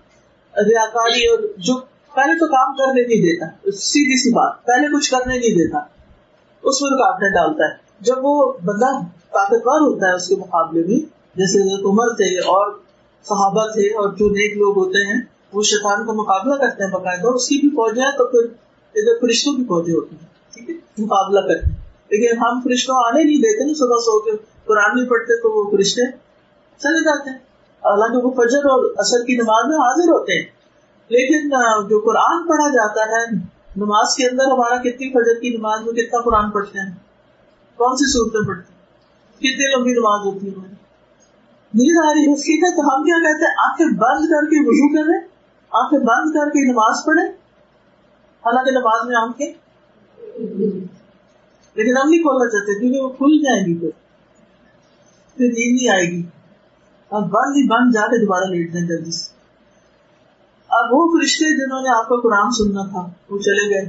ریاکاری 0.55 1.26
اور 1.26 1.38
جو 1.59 1.76
پہلے 2.14 2.38
تو 2.38 2.47
کام 2.47 2.74
کرنے 2.76 3.03
نہیں 3.03 3.22
دیتا، 3.22 3.70
سیدھی 3.70 4.16
سی 4.22 4.30
بات، 4.30 4.64
پہلے 4.66 4.88
کچھ 4.88 5.11
کرنے 5.11 5.38
نہیں 5.38 5.55
دیتا، 5.55 5.78
اس 6.64 6.82
میں 6.82 6.90
رکاوٹیں 6.90 7.28
ڈالتا 7.28 7.68
ہے۔ 7.68 7.76
جب 8.01 8.14
وہ 8.22 8.53
بندہ 8.64 8.90
طاقتور 9.30 9.80
ہوتا 9.80 10.09
ہے 10.09 10.14
اس 10.14 10.28
کے 10.28 10.36
مقابلے 10.36 10.82
میں، 10.86 10.99
جیسے 11.36 11.62
عمر 11.90 12.14
تھے 12.14 12.38
اور 12.38 12.72
صحابہ 13.26 13.66
تھے 13.66 13.86
اور 13.88 14.09
جو 14.09 14.28
نیک 14.28 14.57
لوگ 14.57 14.78
ہوتے 14.78 15.07
ہیں، 15.07 15.20
وہ 15.53 15.62
شیطان 15.62 16.07
کا 16.07 16.12
مقابلہ 16.12 16.55
کرتے 16.55 16.84
ہیں 16.84 16.90
باقاعدہ، 16.90 17.34
اس 17.34 17.49
کی 17.49 17.57
بھی 17.57 17.68
فوج 17.70 17.99
ہے 17.99 18.11
تو 18.18 18.26
پھر 18.26 18.47
ادھر 18.95 19.20
فرشتوں 19.20 19.53
کی 19.53 19.64
پودے 19.64 19.92
ہوتی 19.92 20.16
ہیں، 20.16 20.28
ٹھیک 20.55 20.70
ہے؟ 20.70 20.74
مقابلہ 20.99 21.40
کرتے 21.40 21.84
لیکن 22.11 22.38
ہم 22.38 22.61
فرشتوں 22.61 22.97
آنے 23.07 23.24
نہیں 23.24 23.36
دیتے 23.36 23.64
نا 23.64 23.72
صبح 23.72 23.97
سو 23.97 24.20
کے۔ 24.20 24.30
قرآن 24.64 24.90
نہیں 24.95 25.09
پڑھتے 25.09 25.36
تو 25.36 25.51
وہ 25.51 25.70
فرشتے 25.70 26.11
چلے 26.78 27.05
جاتے 27.05 27.30
ہیں۔ 27.30 27.38
حالانکہ 27.84 28.26
وہ 28.26 28.30
فجر 28.30 28.59
اور 28.59 28.95
اثر 28.97 29.24
کی 29.24 29.36
نماز 29.36 29.66
میں 29.68 29.76
حاضر 29.76 30.09
ہوتے 30.09 30.32
ہیں۔ 30.32 30.47
لیکن 31.09 31.49
جو 31.88 32.01
قرآن 32.01 32.49
پڑھا 32.49 32.68
جاتا 32.68 33.03
ہے، 33.03 33.36
نماز 33.76 34.14
کے 34.14 34.26
اندر 34.26 34.45
ہمارا 34.45 34.76
کتنی 34.76 35.11
فجر 35.11 35.40
کی 35.40 35.57
نماز 35.57 35.80
میں 35.80 35.92
کتنا 35.92 36.20
قرآن 36.20 36.51
پڑھتے 36.51 36.78
ہیں؟ 36.78 36.95
کون 37.76 37.97
سی 37.97 38.12
صورتیں 38.12 38.49
پڑھتے 38.49 38.72
ہیں؟ 38.72 38.80
کتنی 39.36 39.76
لمبی 39.76 39.92
نماز 39.92 40.26
ہوتی 40.26 40.47
ہے 40.47 40.53
ہماری؟ 40.57 40.74
نیند 41.74 42.11
آ 42.11 42.14
رہی 42.14 42.20
ہے 42.20 42.32
ہے، 42.32 42.76
تو 42.76 42.82
ہم 42.82 43.05
کیا 43.05 43.18
کہتے 43.18 43.45
ہیں؟ 43.45 43.68
آنکھیں 43.68 43.86
بند 43.86 44.26
کر 44.26 44.45
کے 44.45 44.68
وضو 44.68 44.95
کریں، 44.95 45.28
آنکھیں 45.70 45.99
بند 45.99 46.32
کر 46.32 46.49
کے 46.49 46.72
نماز 46.72 47.07
پڑھیں۔ 47.07 47.43
حالانکہ 48.47 48.70
نماز 48.70 49.07
میں 49.07 49.16
آنکھیں 49.16 49.53
لیکن 51.74 51.97
ہم 51.97 52.09
نہیں 52.09 52.20
کھولنا 52.20 52.51
چاہتے، 52.51 52.80
کیونکہ 52.80 53.01
وہ 53.01 53.09
کھل 53.09 53.42
جائیں 53.42 53.66
گی 53.66 53.78
پھر 53.78 53.88
پھر 55.36 55.47
نیند 55.47 55.82
نہیں 55.82 55.92
آئے 55.92 56.03
گی۔ 56.03 56.22
اب 57.11 57.22
بند 57.22 57.57
ہی 57.57 57.68
بند، 57.68 57.95
جا 57.95 58.01
کے 58.01 58.20
دوبارہ 58.20 58.45
لیٹ 58.45 58.72
دیں 58.72 58.80
جلدی 58.80 59.11
سے۔ 59.11 59.34
اب 60.68 60.88
وہ 60.90 61.07
فرشتے 61.07 61.57
جنہوں 61.57 61.82
نے 61.82 61.88
آپ 61.88 62.09
کا 62.09 62.20
قرآن 62.20 62.51
سننا 62.51 62.82
تھا، 62.90 63.11
وہ 63.30 63.38
چلے 63.38 63.74
گئے۔ 63.74 63.88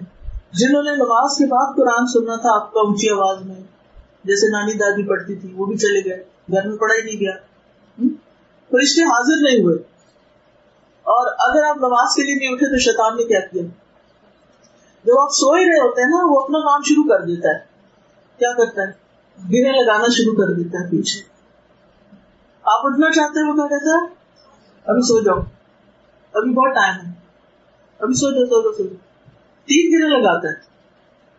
جنہوں 0.51 0.83
نے 0.83 0.91
نماز 0.91 1.37
کے 1.37 1.45
بعد 1.45 1.75
قرآن 1.75 2.07
سننا 2.07 2.35
تھا، 2.35 2.55
آپ 2.55 2.73
کا 2.73 2.79
اونچی 2.79 3.09
آواز 3.09 3.45
میں، 3.45 3.55
جیسے 4.23 4.51
نانی 4.51 4.73
دادی 4.73 5.07
پڑھتی 5.09 5.35
تھی، 5.35 5.53
وہ 5.53 5.65
بھی 5.65 5.77
چلے 5.77 6.09
گئے۔ 6.09 6.23
گھر 6.51 6.67
میں 6.67 6.77
پڑھا 6.77 6.95
ہی 6.95 7.01
نہیں 7.01 7.19
گیا 7.19 7.31
فرشتے 8.71 9.03
حاضر 9.03 9.41
نہیں 9.41 9.63
ہوئے۔ 9.63 9.75
اور 11.03 11.27
اگر 11.27 11.63
آپ 11.69 11.77
نماز 11.77 12.15
کے 12.15 12.23
لیے 12.23 12.35
نہیں 12.35 12.53
اٹھے 12.53 12.65
تو 12.65 12.77
شیطان 12.77 13.17
نے 13.17 13.23
کیا 13.23 13.39
کیا؟ 13.39 13.84
جب 15.05 15.19
آپ 15.19 15.27
سو 15.29 15.53
ہی 15.53 15.65
رہے 15.65 15.87
ہوتے 15.87 16.01
ہیں 16.01 16.09
نا، 16.09 16.17
وہ 16.23 16.39
اپنا 16.39 16.59
کام 16.59 16.81
شروع 16.81 17.03
کر 17.03 17.23
دیتا 17.23 17.49
ہے۔ 17.49 17.59
کیا 18.39 18.51
کرتا 18.57 18.81
ہے؟ 18.81 18.87
گرے 19.37 19.83
لگانا 19.83 20.05
شروع 20.11 20.33
کر 20.33 20.53
دیتا 20.53 20.85
ہے 20.85 20.89
پیچھے۔ 20.89 21.21
آپ 22.63 22.79
اٹھنا 22.83 23.11
چاہتے 23.11 23.43
ہیں 23.43 23.51
وہ 23.51 23.55
کیا 23.55 23.67
کہتا 23.67 24.03
ہے، 24.03 24.13
ابھی 24.85 25.01
سو 25.01 25.21
جاؤ۔ 25.21 25.39
ابھی 26.33 26.53
بہت 26.53 26.75
ٹائم 26.75 26.95
ہے۔ 26.95 27.13
ابھی 27.99 28.13
سو 28.13 28.31
جاتا 28.31 28.49
سو 28.49 28.71
سو 28.71 28.83
تین 29.65 29.91
گرے 29.91 30.21
لگاتا 30.21 30.47
ہے۔ 30.47 30.75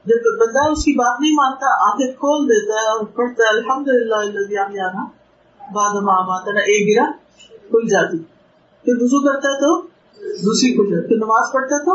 جب 0.04 0.46
بندہ 0.46 0.70
اس 0.70 0.84
کی 0.84 0.92
بات 0.92 1.20
نہیں 1.20 1.32
مانتا، 1.32 1.90
آنکھیں 1.90 2.12
کھول 2.12 2.48
دیتا 2.48 2.74
ہے 2.74 2.86
اور 2.86 3.06
پڑھتا 3.06 3.44
ہے 3.44 3.48
الحمد 3.48 3.88
للہ 3.88 5.06
بعد 5.74 5.90
ہم 5.90 6.04
ماتا 6.04 6.50
ایک 6.50 6.96
گرا 6.96 7.12
کھل 7.50 7.88
جاتی۔ 7.88 8.18
پھر 8.84 8.92
وزو 9.00 9.22
کرتا 9.28 9.48
ہے 9.48 9.60
تو 9.60 9.95
دوسری 10.16 10.74
کھل 10.74 10.94
جاتی 10.94 11.08
پھر 11.08 11.16
نماز 11.16 11.52
پڑھتا 11.52 11.84
تو 11.84 11.92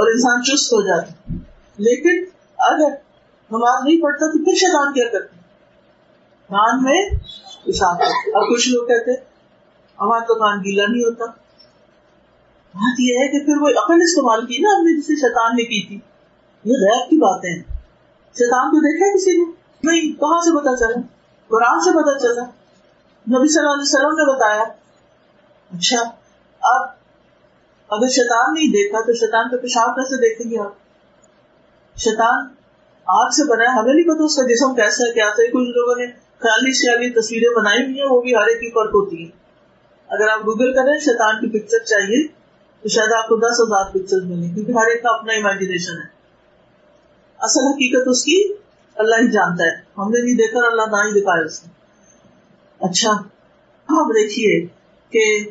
اور 0.00 0.10
انسان 0.10 0.42
چست 0.42 0.72
ہو 0.72 0.82
جاتا 0.82 1.32
لیکن 1.78 2.24
اگر 2.58 2.90
نماز 3.50 3.84
نہیں 3.84 4.02
پڑھتا 4.02 4.26
تو 4.26 4.44
پھر 4.44 4.54
شیطان 4.54 4.92
کیا 4.92 5.08
کرتا؟ 5.12 5.36
کان 6.48 6.82
میں 6.82 7.10
اب 8.34 8.54
کچھ 8.54 8.68
لوگ 8.68 8.86
کہتے، 8.86 9.12
ہمارا 10.00 10.24
تو 10.24 10.34
کان 10.34 10.58
گیلا 10.58 10.84
نہیں 10.88 11.02
ہوتا۔ 11.02 11.24
بات 12.74 13.00
یہ 13.00 13.14
ہے 13.14 13.28
کہ 13.28 13.44
پھر 13.44 13.56
وہ 13.60 13.68
عقل 13.68 14.02
استعمال 14.02 14.46
کی 14.46 14.58
نا 14.58 14.68
ہم 14.78 14.82
نے، 14.82 15.00
جسے 15.00 15.16
شیطان 15.16 15.56
نے 15.56 15.62
کی 15.62 15.86
تھی۔ 15.86 15.96
یہ 16.64 16.72
غیر 16.72 17.10
کی 17.10 17.16
باتیں 17.16 17.50
ہیں۔ 17.50 17.62
شیطان 18.34 18.70
کو 18.70 18.76
دیکھا 18.76 19.16
کسی 19.16 19.36
نے؟ 19.36 19.44
نہیں، 19.82 20.12
کہاں 20.12 20.40
سے 20.40 20.60
پتا 20.60 20.76
چلا؟ 20.76 21.00
قرآن 21.48 21.80
سے 21.80 21.90
پتا 21.90 22.18
چلا۔ 22.18 22.44
نبی 23.28 23.52
صلی 23.52 23.60
اللہ 23.60 23.72
علیہ 23.72 23.82
وسلم 23.82 24.08
نے 24.08 24.36
بتایا 24.36 24.62
اچھا 25.72 26.10
اب 26.60 27.01
اگر 27.92 28.08
شیطان 28.08 28.54
نہیں 28.54 28.68
دیکھا 28.68 29.00
تو 29.00 29.12
شیطان 29.12 29.48
کا 29.50 29.56
پیشاب 29.56 29.94
کیسے 29.94 30.16
دیکھیں 30.16 30.50
گے 30.50 30.58
آپ؟ 30.58 30.72
شیطان 31.96 32.44
آگ 33.06 33.30
سے 33.30 33.50
بنا 33.50 33.64
ہے، 33.64 33.80
ہمیں 33.80 33.94
نہیں 33.94 34.04
پتا 34.04 34.24
اس 34.24 34.36
کا 34.36 34.42
جسم 34.42 34.74
کیسا 34.74 35.08
ہے، 35.08 35.12
کیا 35.12 35.28
تھا 35.28 35.42
کچھ 35.42 35.68
لوگوں 35.68 35.94
نے 36.00 36.06
خیالی 36.12 36.72
سیالی 36.72 37.10
تصویریں 37.10 37.56
بنائی 37.56 37.82
ہوئی 37.82 38.00
ہیں، 38.00 38.06
وہ 38.10 38.20
بھی 38.20 38.36
ہر 38.36 38.46
ایک 38.46 38.60
کی 38.60 38.70
فرق 38.70 38.94
ہوتی 38.94 39.24
ہے 39.24 39.30
اگر 40.08 40.28
آپ 40.28 40.40
گوگل 40.40 40.72
کریں، 40.72 40.98
شیطان 40.98 41.34
کی 41.34 41.58
پکچر 41.58 41.78
چاہیے، 41.78 42.28
تو 42.80 42.88
شاید 42.88 43.12
آپ 43.12 43.28
کو 43.28 43.36
دس 43.36 43.60
ہزار 43.60 43.90
پکچر 43.90 44.20
ملے 44.24 44.54
کیونکہ 44.54 44.72
ہر 44.72 44.86
ایک 44.86 45.02
کا 45.02 45.10
اپنا 45.10 45.32
امیجنیشن 45.32 45.92
ہے۔ 45.92 46.06
اصل 47.38 47.60
حقیقت 47.60 48.08
اس 48.08 48.24
کی 48.24 48.54
اللہ 48.94 49.14
ہی 49.14 49.30
جانتا 49.30 49.64
ہے۔ 49.64 49.76
ہم 49.98 50.10
نے 50.10 50.24
نہیں 50.24 50.34
دیکھا 50.34 50.66
اللہ 50.66 50.82
نہ 50.82 50.96
ہی 50.96 51.20
دکھایا 51.20 51.44
اس 51.44 51.66
نے۔ 51.66 51.72
اچھا 52.80 53.10
اب 53.88 54.08
دیکھیے 54.08 54.66
کہ 55.10 55.50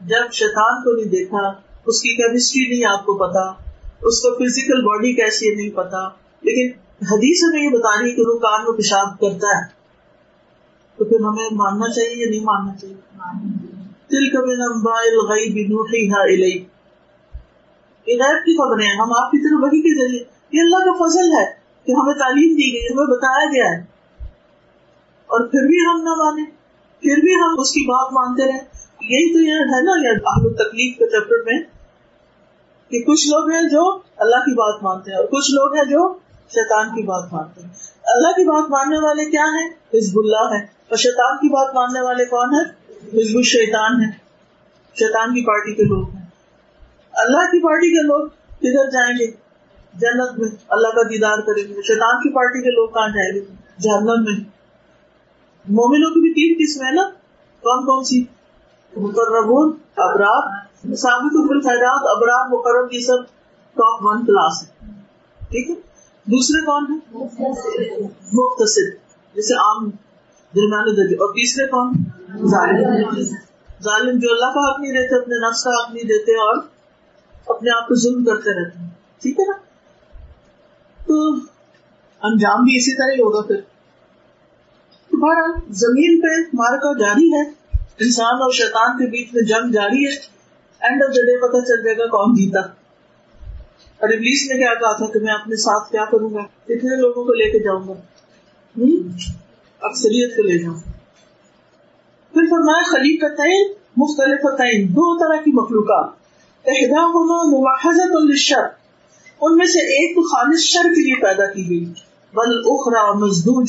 جب 0.00 0.32
شیطان 0.32 0.82
کو 0.82 0.96
نہیں 0.96 1.04
دیکھا 1.04 1.65
اس 1.86 2.02
کی 2.02 2.08
کیمسٹری 2.08 2.74
نہیں 2.74 2.84
آپ 2.92 3.06
کو 3.06 3.14
پتا، 3.14 3.62
اس 4.02 4.20
کو 4.20 4.34
فزیکل 4.34 4.84
باڈی 4.84 5.12
کیسی 5.12 5.50
ہے 5.50 5.54
نہیں 5.54 5.70
پتا، 5.70 6.08
لیکن 6.42 6.78
حدیث 7.02 7.44
ہمیں 7.44 7.62
یہ 7.62 7.68
بتا 7.68 8.02
رہی 8.02 8.14
کہ 8.14 8.22
وہ 8.26 8.38
کان 8.38 8.64
میں 8.64 8.72
پیشاب 8.72 9.20
کرتا 9.20 9.58
ہے۔ 9.58 9.76
تو 10.96 11.04
پھر 11.04 11.20
ہمیں 11.20 11.48
ماننا 11.52 11.92
چاہیے 11.92 12.24
یا 12.24 12.30
نہیں 12.30 12.40
ماننا 12.40 12.76
چاہیے؟ 12.76 12.96
دل 14.10 14.30
غیب 18.22 18.44
کی 18.44 18.56
خبریں 18.56 18.86
ہم 18.86 19.12
آپ 19.12 19.30
کی 19.30 19.38
طرف 19.38 19.64
وہی 19.64 19.80
کے 19.80 20.06
ذریعے۔ 20.06 20.24
یہ 20.52 20.60
اللہ 20.60 20.76
کا 20.76 20.92
فضل 20.92 21.32
ہے 21.32 21.44
کہ 21.86 21.92
ہمیں 21.92 22.14
تعلیم 22.14 22.54
دی 22.54 22.72
گئی، 22.72 22.86
ہمیں 22.92 23.16
بتایا 23.16 23.50
گیا 23.52 23.78
ہے۔ 23.78 23.84
اور 25.26 25.46
پھر 25.46 25.66
بھی 25.68 25.78
ہم 25.78 26.02
نہ 26.04 26.10
مانے 26.10 26.44
پھر 27.00 27.22
بھی 27.22 27.34
ہم 27.34 27.60
اس 27.60 27.70
کی 27.70 27.80
بات 27.80 28.12
مانتے 28.12 28.42
رہے 28.42 28.86
یہی 29.00 29.32
تو 29.32 29.40
یہ 29.40 29.52
ہے 29.52 29.82
نا 29.82 30.08
یہ 30.08 30.18
تکلیف 30.54 30.98
کے 30.98 31.04
چیپٹر 31.04 31.42
میں 31.46 31.75
کہ 32.90 32.98
کچھ 32.98 33.26
لوگ 33.26 33.50
ہیں 33.50 33.62
جو 33.62 33.98
اللہ 34.16 34.36
کی 34.36 34.54
بات 34.54 34.82
مانتے 34.82 35.10
ہیں 35.10 35.18
اور 35.18 35.26
کچھ 35.26 35.50
لوگ 35.50 35.74
ہیں 35.74 35.84
جو 35.84 36.18
شیطان 36.48 36.88
کی 36.88 37.02
بات 37.02 37.32
مانتے 37.32 37.60
ہیں۔ 37.60 37.68
اللہ 38.04 38.28
کی 38.28 38.44
بات 38.44 38.70
ماننے 38.70 38.98
والے 38.98 39.30
کیا 39.30 39.44
ہیں؟ 39.44 39.70
حزب 39.94 40.18
اللہ 40.18 40.54
ہے 40.54 40.64
اور 40.64 40.96
شیطان 40.96 41.36
کی 41.36 41.48
بات 41.48 41.74
ماننے 41.74 42.00
والے 42.00 42.24
کون 42.24 42.54
ہیں؟ 42.54 42.94
حزب 42.96 43.36
الشیطان 43.36 44.04
ہے 44.04 44.10
شیطان 44.94 45.34
کی 45.34 45.46
پارٹی 45.46 45.74
کے 45.74 45.82
لوگ 45.82 46.10
ہیں۔ 46.10 46.26
اللہ 47.12 47.38
کی 47.38 47.62
پارٹی 47.62 47.88
کے 47.88 48.02
لوگ 48.02 48.26
کدھر 48.58 48.90
جائیں 48.90 49.12
گے؟ 49.18 49.26
جنت 49.94 50.38
میں۔ 50.38 50.48
اللہ 50.68 50.88
کا 50.88 51.02
دیدار 51.02 51.38
کریں 51.38 51.68
گے۔ 51.68 51.82
شیطان 51.82 52.18
کی 52.22 52.32
پارٹی 52.34 52.62
کے 52.62 52.70
لوگ 52.70 52.88
کہاں 52.88 53.08
جائیں 53.08 53.34
گے؟ 53.34 53.40
جہنم 53.80 54.24
میں۔ 54.24 54.44
مومنوں 55.68 56.10
کی 56.10 56.20
بھی 56.20 56.34
تین 56.34 56.54
قسم 56.58 56.86
ہے 56.86 56.92
نا۔ 56.92 57.10
کون 57.60 57.86
کون 57.86 58.04
سی؟ 58.04 58.24
مقررون 58.96 59.72
ابرار 59.96 60.65
ثابت 60.94 61.50
الخیرات 61.50 62.16
ابرار 62.16 62.48
مقرر 62.50 62.86
کی 62.86 63.06
سب 63.06 63.24
ٹاپ 63.74 64.02
ون 64.02 64.26
کلاس 64.26 64.62
ہے 64.62 64.92
ٹھیک 65.38 65.70
ہے؟ 65.70 65.74
دوسرے 66.24 66.64
کون 66.64 66.84
ہے 66.90 67.22
مختصر 68.32 68.90
جیسے 69.34 69.54
عام 69.54 69.90
درمیانے 70.54 70.96
درجے۔ 70.96 71.14
اور 71.14 71.32
تیسرے 71.32 71.66
کون؟ 71.66 71.92
ظالم۔ 72.46 73.20
ظالم 73.82 74.18
جو 74.18 74.32
اللہ 74.32 74.44
کا 74.44 74.70
حق 74.70 74.80
نہیں 74.80 74.92
دیتے، 74.92 75.22
اپنے 75.22 75.48
نفس 75.48 75.64
کا 75.64 75.70
حق 75.70 75.94
نہیں 75.94 76.04
دیتے 76.04 76.32
اور 76.32 76.62
اپنے 77.46 77.70
آپ 77.70 77.88
کو 77.88 77.94
ظلم 77.94 78.24
کرتے 78.24 78.64
رہتے 78.64 78.78
ہیں۔ 78.78 78.88
ٹھیک 79.22 79.40
ہے 79.40 79.44
نا؟ 79.44 79.56
تو 81.06 81.34
انجام 82.22 82.64
بھی 82.64 82.76
اسی 82.76 82.96
طرح 82.96 83.14
ہی 83.14 83.22
ہوگا 83.22 83.46
پھر۔ 83.46 83.56
بہرحال 85.12 85.72
زمین 85.72 86.20
پہ 86.20 86.56
مارکا 86.56 86.98
جاری 86.98 87.28
ہے، 87.34 87.48
انسان 88.00 88.34
اور 88.34 88.52
شیطان 88.52 88.98
کے 88.98 89.06
بیچ 89.06 89.28
میں 89.34 89.42
جنگ 89.42 89.70
جاری 89.72 90.06
ہے۔ 90.06 90.35
اینڈ 90.80 91.02
آف 91.02 91.16
دا 91.16 91.20
ڈے 91.20 91.48
پتا 91.48 91.60
چل 91.64 91.84
جائے 91.84 91.98
گا 91.98 92.06
کون 92.06 92.34
جیتا۔ 92.34 92.60
اور 93.98 94.08
ابلیس 94.08 94.50
نے 94.52 94.58
کیا 94.58 94.74
کہا 94.74 94.96
تھا 94.96 95.06
کہ 95.06 95.18
میں 95.18 95.34
اپنے 95.34 95.56
ساتھ 95.56 95.92
کیا 95.92 96.04
کروں 96.04 96.34
گا؟ 96.34 96.40
کتنے 96.64 97.00
لوگوں 97.00 97.24
کو 97.24 97.32
لے 97.32 97.50
کے 97.50 97.58
جاؤں 97.58 97.88
گا؟ 97.88 97.94
اکثریت 99.80 100.36
کو 100.36 100.42
لے 100.42 100.58
جاؤں۔ 100.58 100.80
پھر 102.32 102.42
فرمایا 102.50 102.82
خلیق 102.90 103.24
مختلف 103.96 104.60
دو 104.88 105.18
طرح 105.18 105.42
کی 105.44 105.52
مخلوقات۔ 105.52 106.10
احدا 106.66 107.00
ہونا 107.00 107.50
مواحظت 107.50 108.10
الشر 108.12 108.66
ان 109.40 109.56
میں 109.56 109.66
سے 109.66 109.78
ایک 109.78 110.16
تو 110.16 110.22
خالص 110.22 110.60
شر 110.60 110.88
کے 110.88 111.04
لیے 111.04 111.14
پیدا 111.14 111.46
کی 111.46 111.68
گئی۔ 111.70 111.84
بل 112.32 112.58
اخرا 112.64 113.12
مزدور 113.12 113.64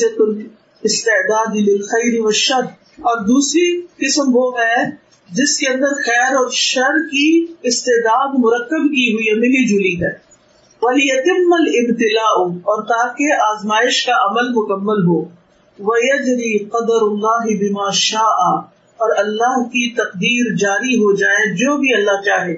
استعداد 0.83 1.55
للخیر 1.55 2.19
والشر۔ 2.19 2.87
اور 2.97 3.21
دوسری 3.21 3.81
قسم 3.81 4.23
وہ 4.27 4.59
ہے 4.59 5.06
جس 5.31 5.57
کے 5.57 5.67
اندر 5.67 6.01
خیر 6.05 6.35
اور 6.35 6.49
شر 6.51 6.97
کی 7.11 7.45
استعداد 7.63 8.27
مرکب 8.27 8.83
کی 8.83 9.13
ہوئی 9.13 9.29
ہے، 9.29 9.35
ملی 9.35 9.67
جلی 9.67 10.05
ہے۔ 10.05 10.27
ولی 10.81 11.07
یتم 11.07 11.53
الابتلاء 11.53 12.57
اور 12.57 12.83
تاکہ 12.83 13.33
آزمائش 13.33 14.05
کا 14.05 14.11
عمل 14.11 14.49
مکمل 14.49 15.07
ہو۔ 15.07 15.21
ویجری 15.79 16.57
قدر 16.57 17.01
اللہ 17.01 17.57
بما 17.59 17.89
شاء، 17.89 18.67
اور 18.99 19.09
اللہ 19.17 19.63
کی 19.63 19.93
تقدیر 19.93 20.55
جاری 20.55 20.95
ہو 20.95 21.15
جائے 21.15 21.55
جو 21.55 21.77
بھی 21.77 21.93
اللہ 21.93 22.21
چاہے۔ 22.25 22.55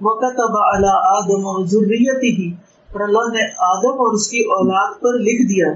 وکتب 0.00 0.56
علی 0.58 0.92
آدم 0.92 1.46
و 1.46 1.66
ذریتی 1.66 2.30
ہی 2.30 2.52
اور 2.92 3.00
اللہ 3.00 3.38
نے 3.38 3.44
آدم 3.58 4.00
اور 4.00 4.14
اس 4.14 4.28
کی 4.28 4.40
اولاد 4.40 5.00
پر 5.00 5.18
لکھ 5.18 5.42
دیا۔ 5.42 5.72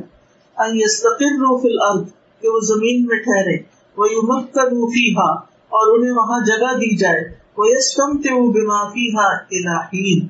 ان 0.64 0.76
یستقروا 0.76 1.58
فی 1.58 1.68
الارض 1.68 2.08
کہ 2.40 2.48
وہ 2.48 2.60
زمین 2.60 3.06
میں 3.06 3.18
ٹھہرے۔ 3.18 3.56
ویمکنوا 3.98 4.88
فیہا 4.88 5.51
اور 5.72 5.98
انہیں 5.98 6.12
وہاں 6.12 6.40
جگہ 6.46 6.78
دی 6.78 6.96
جائے۔ 6.96 7.20
ویستمتعوا 7.58 8.50
بما 8.50 8.88
فیہا 8.88 9.26
الہین 9.26 10.26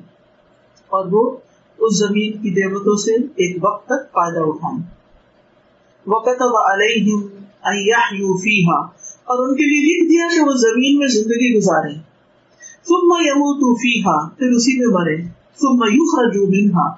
اور 0.89 1.05
وہ 1.11 1.37
اس 1.77 1.99
زمین 1.99 2.31
کی 2.31 2.49
نعمتوں 2.49 2.95
سے 2.95 3.13
ایک 3.13 3.57
وقت 3.63 3.85
تک 3.85 4.13
فائدہ 4.13 4.39
اٹھائیں۔ 4.39 4.79
وقت 6.07 6.41
علیہم 6.71 7.21
ان 7.65 7.75
یحیوا 7.75 8.37
فیہا 8.37 8.79
اور 9.23 9.47
ان 9.47 9.55
کے 9.55 9.63
لیے 9.63 9.81
لکھ 9.81 10.11
دیا 10.11 10.27
کہ 10.35 10.49
وہ 10.49 10.53
زمین 10.53 10.99
میں 10.99 11.07
زندگی 11.07 11.57
گزارے 11.57 11.93
ثم 12.83 13.13
يموتوا 13.21 13.73
فيها۔ 13.73 14.29
پھر 14.37 14.47
اسی 14.47 14.79
میں 14.79 14.87
مرے 14.87 15.17
ثم 15.55 15.83
يخرجوا 15.83 16.47
منها۔ 16.47 16.89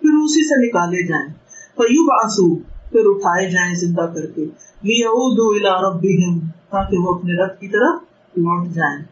پھر 0.00 0.24
اسی 0.24 0.48
سے 0.48 0.66
نکالے 0.66 1.06
جائیں۔ 1.06 1.32
فيبعثوا۔ 1.76 2.56
پھر 2.90 3.00
اٹھائے 3.04 3.50
جائیں 3.50 3.74
زندہ 3.74 4.12
کر 4.14 4.26
کے۔ 4.26 4.44
ليعودوا 4.82 5.54
الى 5.54 5.84
ربهم۔ 5.86 6.53
تاکہ 6.70 6.98
وہ 6.98 7.14
اپنے 7.14 7.44
رب 7.44 7.60
کی 7.60 7.68
طرف 7.68 8.00
لوٹ 8.36 8.68
جائیں۔ 8.68 9.04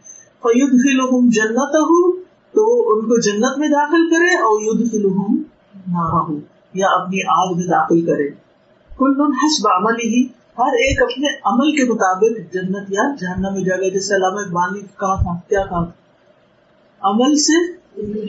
فيدخلهم 0.42 1.28
جنته، 1.28 2.10
تو 2.54 2.92
ان 2.92 3.04
کو 3.04 3.20
جنت 3.20 3.58
میں 3.58 3.68
داخل 3.68 4.10
کرے 4.10 4.34
اور 4.34 4.60
يدخلهم 4.60 5.42
نارہ 5.88 6.32
یا 6.74 6.86
اپنی 6.86 7.22
آگ 7.28 7.56
میں 7.56 7.66
داخل 7.66 8.06
کرے۔ 8.06 8.30
کل 8.98 9.22
حسب 9.22 9.68
عمله، 9.68 10.24
ہر 10.58 10.72
ایک 10.72 11.02
اپنے 11.02 11.38
عمل 11.44 11.76
کے 11.76 11.92
مطابق 11.92 12.54
جنت 12.54 12.92
یا 12.92 13.14
جہنم 13.20 13.54
میں 13.54 13.64
جگہ 13.64 13.90
جیسے 13.90 14.14
علامہ 14.14 14.40
اقبال 14.40 14.74
نے 14.74 14.80
کہا 14.80 15.22
تھا، 15.22 15.40
کیا 15.48 15.64
کہا 15.66 15.90
عمل 17.02 17.34
سے 17.34 17.72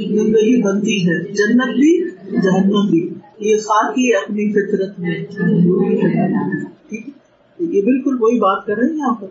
زندگی 0.08 0.62
بنتی 0.62 1.10
ہے، 1.10 1.24
جنت 1.34 1.76
بھی 1.76 2.12
جہنم 2.42 2.90
بھی۔ 2.90 3.14
یہ 3.40 3.58
خاکی 3.58 4.16
اپنی 4.16 4.52
فطرت 4.52 5.00
میں۔ 5.00 5.26
یہ 7.64 7.82
بالکل 7.82 8.18
وہی 8.20 8.40
بات 8.40 8.66
کر 8.66 8.76
رہے 8.76 8.88
ہیں 8.88 8.98
یہاں 8.98 9.14
پر۔ 9.14 9.28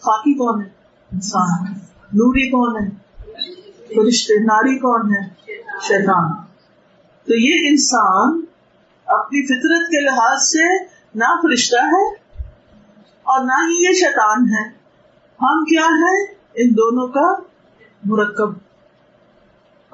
خاکی 0.00 0.34
کون 0.34 0.62
ہے؟ 0.62 0.68
انسان۔ 1.12 1.72
نوری 2.12 2.50
کون 2.50 2.84
ہے؟ 2.84 2.90
فرشتے۔ 3.94 4.44
ناری 4.44 4.78
کون 4.78 5.14
ہے؟ 5.14 5.28
شیطان۔ 5.80 6.32
تو 7.26 7.34
یہ 7.34 7.68
انسان 7.68 8.44
اپنی 9.06 9.46
فطرت 9.46 9.88
کے 9.88 10.00
لحاظ 10.00 10.42
سے 10.42 10.84
نہ 11.14 11.36
فرشتہ 11.42 11.76
ہے 11.76 12.10
اور 13.22 13.44
نہ 13.44 13.52
ہی 13.52 13.84
یہ 13.84 13.92
شیطان 13.92 14.44
ہے۔ 14.48 14.68
ہم 15.42 15.64
کیا 15.64 15.84
ہے 15.84 16.32
ان 16.32 16.70
دونوں 16.70 17.08
کا 17.08 17.42
مرکب۔ 18.04 18.50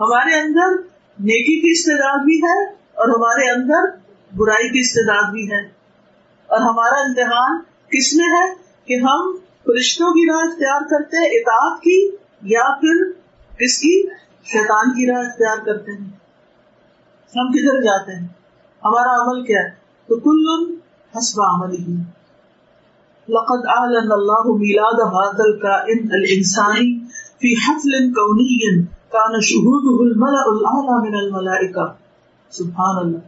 ہمارے 0.01 0.41
اندر 0.41 0.83
نیکی 1.19 1.61
کی 1.61 1.71
استعداد 1.71 2.25
بھی 2.25 2.39
ہے 2.39 2.65
اور 2.73 3.09
ہمارے 3.09 3.51
اندر 3.51 3.97
برائی 4.37 4.69
کی 4.69 4.79
استعداد 4.79 5.33
بھی 5.33 5.53
ہے۔ 5.53 5.80
اور 6.51 6.61
ہمارا 6.61 7.01
امتحان 7.01 7.61
کس 7.63 8.15
میں 8.15 8.29
ہے 8.29 8.55
کہ 8.85 8.95
ہم 8.95 9.37
فرشتوں 9.65 10.13
کی 10.13 10.31
راہ 10.31 10.49
اختیار 10.49 10.81
کرتے 10.91 11.17
ہیں، 11.17 11.27
اطاعت 11.27 11.81
کی، 11.81 12.11
یا 12.43 12.81
پھر 12.81 13.13
کس 13.57 13.79
کی؟ 13.79 14.07
شیطان 14.45 14.91
کی 14.91 15.11
راہ 15.11 15.19
اختیار 15.19 15.57
کرتے 15.67 15.93
ہیں۔ 15.93 16.09
ہم 17.37 17.53
کدھر 17.53 17.83
جاتے 17.83 18.13
ہیں؟ 18.13 18.29
ہمارا 18.85 19.23
عمل 19.23 19.45
کیا 19.45 19.61
ہے؟ 19.61 19.71
تو 20.07 20.17
کل 20.17 20.75
حسب 21.17 21.41
عمله 21.41 22.03
لقد 23.29 23.67
اعلن 23.69 24.13
الله 24.13 24.57
ميلاد 24.57 25.01
هذا 25.01 25.45
الكائن 25.45 26.09
الانساني 26.13 26.99
في 27.39 27.55
حفل 27.55 28.13
كوني 28.13 28.83
كان 29.13 29.41
شهوده 29.41 30.05
الملأ 30.05 30.43
الاعلى 30.47 31.11
من 31.11 31.19
الملائكه 31.19 31.95
سبحان 32.51 32.99
اللہ۔ 32.99 33.19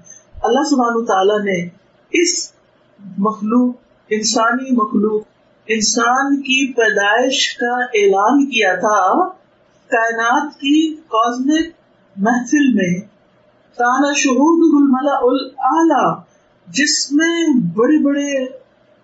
اللہ 0.42 0.64
سبحانہ 0.70 1.04
تعالی 1.04 1.42
نے 1.44 1.68
اس 2.10 2.51
مخلوق، 3.18 3.74
انسانی 4.10 4.76
مخلوق، 4.76 5.22
انسان 5.66 6.40
کی 6.40 6.72
پیدائش 6.72 7.56
کا 7.56 7.84
اعلان 7.84 8.46
کیا 8.46 8.74
تھا 8.74 9.28
کائنات 9.90 10.52
کی 10.52 10.94
کاسمک 10.94 11.72
محفل 12.16 12.74
میں۔ 12.74 13.00
کانا 13.78 14.12
شہود 14.12 14.82
الملا 14.82 15.16
الاعلی 15.22 16.22
جس 16.68 17.12
میں 17.12 17.46
بڑے 17.74 18.02
بڑے 18.02 18.44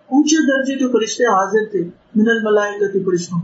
اونچے 0.07 0.45
درجے 0.45 0.75
کے 0.75 0.87
فرشتے 0.87 1.23
حاضر 1.23 1.71
تھے، 1.71 1.79
من 2.15 2.25
الملائکہ 2.27 3.05
فرشتوں۔ 3.05 3.39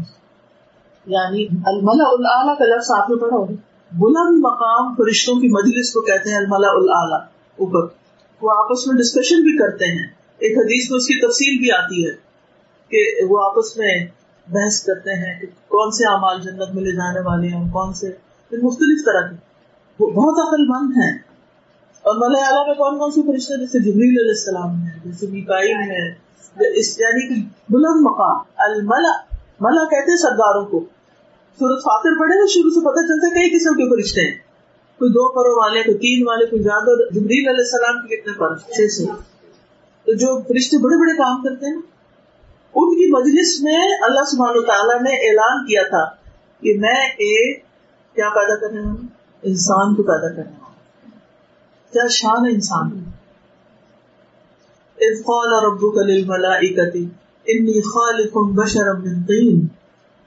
یعنی 1.06 1.48
الملا 1.66 2.04
الاعلی 2.04 2.58
کا 2.58 2.76
لفظ 2.76 3.04
آپ 3.04 3.10
نے 3.10 3.16
پڑھا 3.16 3.38
ہوگا۔ 3.38 3.54
بلند 3.92 4.40
مقام 4.40 4.96
فرشتوں 4.96 5.36
کی 5.36 5.48
مجلس 5.48 5.94
کو 5.94 6.02
کہتے 6.02 6.30
ہیں 6.30 6.38
الملا 6.38 6.68
الاعلی 6.68 7.26
اوپر۔ 7.60 7.96
وہ 8.42 8.52
آپس 8.52 8.88
میں 8.88 8.96
ڈسکشن 8.96 9.42
بھی 9.42 9.58
کرتے 9.58 9.86
ہیں۔ 9.86 10.15
ایک 10.38 10.58
حدیث 10.58 10.92
میں 10.92 10.98
اس 10.98 11.08
کی 11.08 11.28
تفصیل 11.28 11.60
بھی 11.60 11.72
آتی 11.72 12.08
ہے 12.08 12.12
کہ 12.90 13.26
وہ 13.30 13.44
آپس 13.44 13.78
میں 13.78 14.06
بحث 14.48 14.84
کرتے 14.84 15.12
ہیں 15.12 15.40
کہ 15.40 15.48
کون 15.48 15.92
سے 15.92 16.04
اعمال 16.08 16.42
جنت 16.42 16.76
میں 16.76 16.84
لے 16.84 16.92
جانے 16.92 17.20
والے 17.20 17.48
ہیں، 17.48 17.72
کون 17.72 17.94
سے 17.94 18.08
مختلف 18.52 19.06
طرح 19.06 19.28
کے۔ 19.28 19.36
وہ 20.00 20.12
بہت 20.12 20.48
عقل 20.48 20.66
مند 20.68 20.98
ہیں۔ 20.98 21.18
اور 22.02 22.16
ملا 22.16 22.46
اعلیٰ 22.48 22.68
میں 22.68 22.76
کون 22.76 22.98
کون 22.98 23.12
سے 23.12 23.22
فرشتے 23.22 23.60
جیسے 23.60 23.80
جبریل 23.80 24.20
علیہ 24.22 24.30
السلام 24.30 24.84
ہے 24.84 25.00
جیسے 25.06 25.28
میکائل 25.28 25.76
ہے 25.76 26.26
اس 26.80 27.00
یعنی 27.00 27.28
کہ 27.28 27.42
بلند 27.70 28.02
مقام، 28.02 28.42
الملا۔ 28.58 29.36
ملا 29.60 29.84
کہتے 29.84 30.12
ہیں 30.12 30.18
سرداروں 30.18 30.66
کو۔ 30.66 30.80
سورت 31.60 31.80
فاتر 31.80 32.20
پڑھے 32.20 32.40
نا 32.40 32.46
شروع 32.46 32.70
سے 32.70 32.80
پتہ 32.80 33.02
چلتا 33.02 33.28
ہے 33.28 33.34
کئی 33.34 33.60
قسم 33.60 33.74
کے 33.74 33.96
فرشتے 33.96 34.22
ہیں۔ 34.22 34.38
کوئی 35.00 35.12
دو 35.12 35.30
پروں 35.30 35.56
والے، 35.56 35.84
کوئی 35.84 35.98
تین 35.98 36.28
والے، 36.28 36.46
کوئی 36.46 36.64
زیادہ۔ 36.64 37.14
جبریل 37.14 37.48
علیہ 37.48 37.64
السلام 37.64 38.08
کے 38.08 38.18
کتنے 38.18 38.34
پر 38.34 38.58
چھ 38.58 38.92
سے 38.92 39.35
تو 40.08 40.14
جو 40.14 40.44
فرشتے 40.48 40.78
بڑے 40.78 40.98
بڑے 41.02 41.18
کام 41.18 41.42
کرتے 41.44 41.66
ہیں 41.66 41.82
ان 42.76 42.96
کی 42.96 43.10
مجلس 43.12 43.62
میں 43.62 43.80
اللہ 44.02 44.26
سبحانہ 44.32 44.66
تعالیٰ 44.66 45.02
نے 45.02 45.14
اعلان 45.30 45.66
کیا 45.66 45.84
تھا 45.90 46.04
کہ 46.62 46.74
میں 46.80 47.00
ایک 47.28 47.64
کیا 48.16 48.30
پیدا 48.30 48.56
کرنے 48.56 48.80
والا 48.80 49.06
انسان 49.44 49.96
کو 49.96 50.04
پیدا 50.04 50.30
کرنے 50.36 50.52
والا 50.52 50.74
کیا 51.94 52.08
شان 52.08 52.46
ہے 52.46 52.52
انسان 52.52 52.90
اذ 54.98 55.22
قال 55.22 55.54
ربك 55.66 55.98
للملائكة 55.98 57.00
انی 57.46 57.82
خالق 57.82 58.38
بشرا 58.38 58.94
من 58.94 59.24
طین۔ 59.24 59.66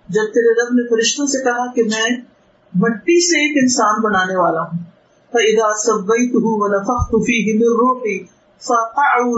جب 0.08 0.34
تیرے 0.34 0.52
رب 0.58 0.74
نے 0.74 0.88
فرشتوں 0.88 1.26
سے 1.26 1.44
کہا 1.44 1.72
کہ 1.72 1.82
میں 1.82 2.10
مٹی 2.72 3.16
سے 3.28 3.40
ایک 3.44 3.56
انسان 3.62 4.02
بنانے 4.02 4.36
والا 4.36 4.60
ہوں، 4.60 4.82
فَإِذَا 5.32 5.70
سَبَّيْتُهُ 5.84 6.52
وَنَفَخْتُ 6.60 7.22
فِيهِ 7.26 7.56
مِن 7.56 7.78
رُوحِي 7.80 8.37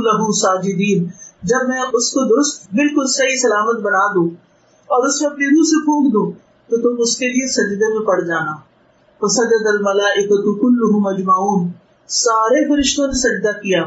لَهُ 0.00 0.32
سَاجِدِينَ۔ 0.32 1.08
جب 1.42 1.68
میں 1.68 1.80
اس 1.92 2.10
کو 2.10 2.24
درست 2.24 2.66
بالکل 2.72 3.06
صحیح 3.06 3.36
سلامت 3.36 3.80
بنا 3.80 4.14
دوں 4.14 4.30
اور 4.86 5.06
اس 5.06 5.22
میں 5.22 5.30
اپنی 5.30 5.46
روح 5.46 5.62
سے 5.62 5.84
پھونک 5.84 6.12
دوں، 6.12 6.32
تو 6.70 6.76
تم 6.76 7.02
اس 7.02 7.16
کے 7.16 7.28
لیے 7.28 7.48
سجدے 7.48 7.98
میں 7.98 8.06
پڑ 8.06 8.20
جانا۔ 8.20 8.52
فَسَجَدَ 9.20 9.68
الْمَلَائِكَةُ 9.68 10.60
كُلُّهُمْ 10.60 11.16
أَجْمَعُونَ 11.16 11.68
سارے 12.06 12.68
فرشتوں 12.68 13.06
نے 13.06 13.12
سجدہ 13.12 13.58
کیا۔ 13.58 13.82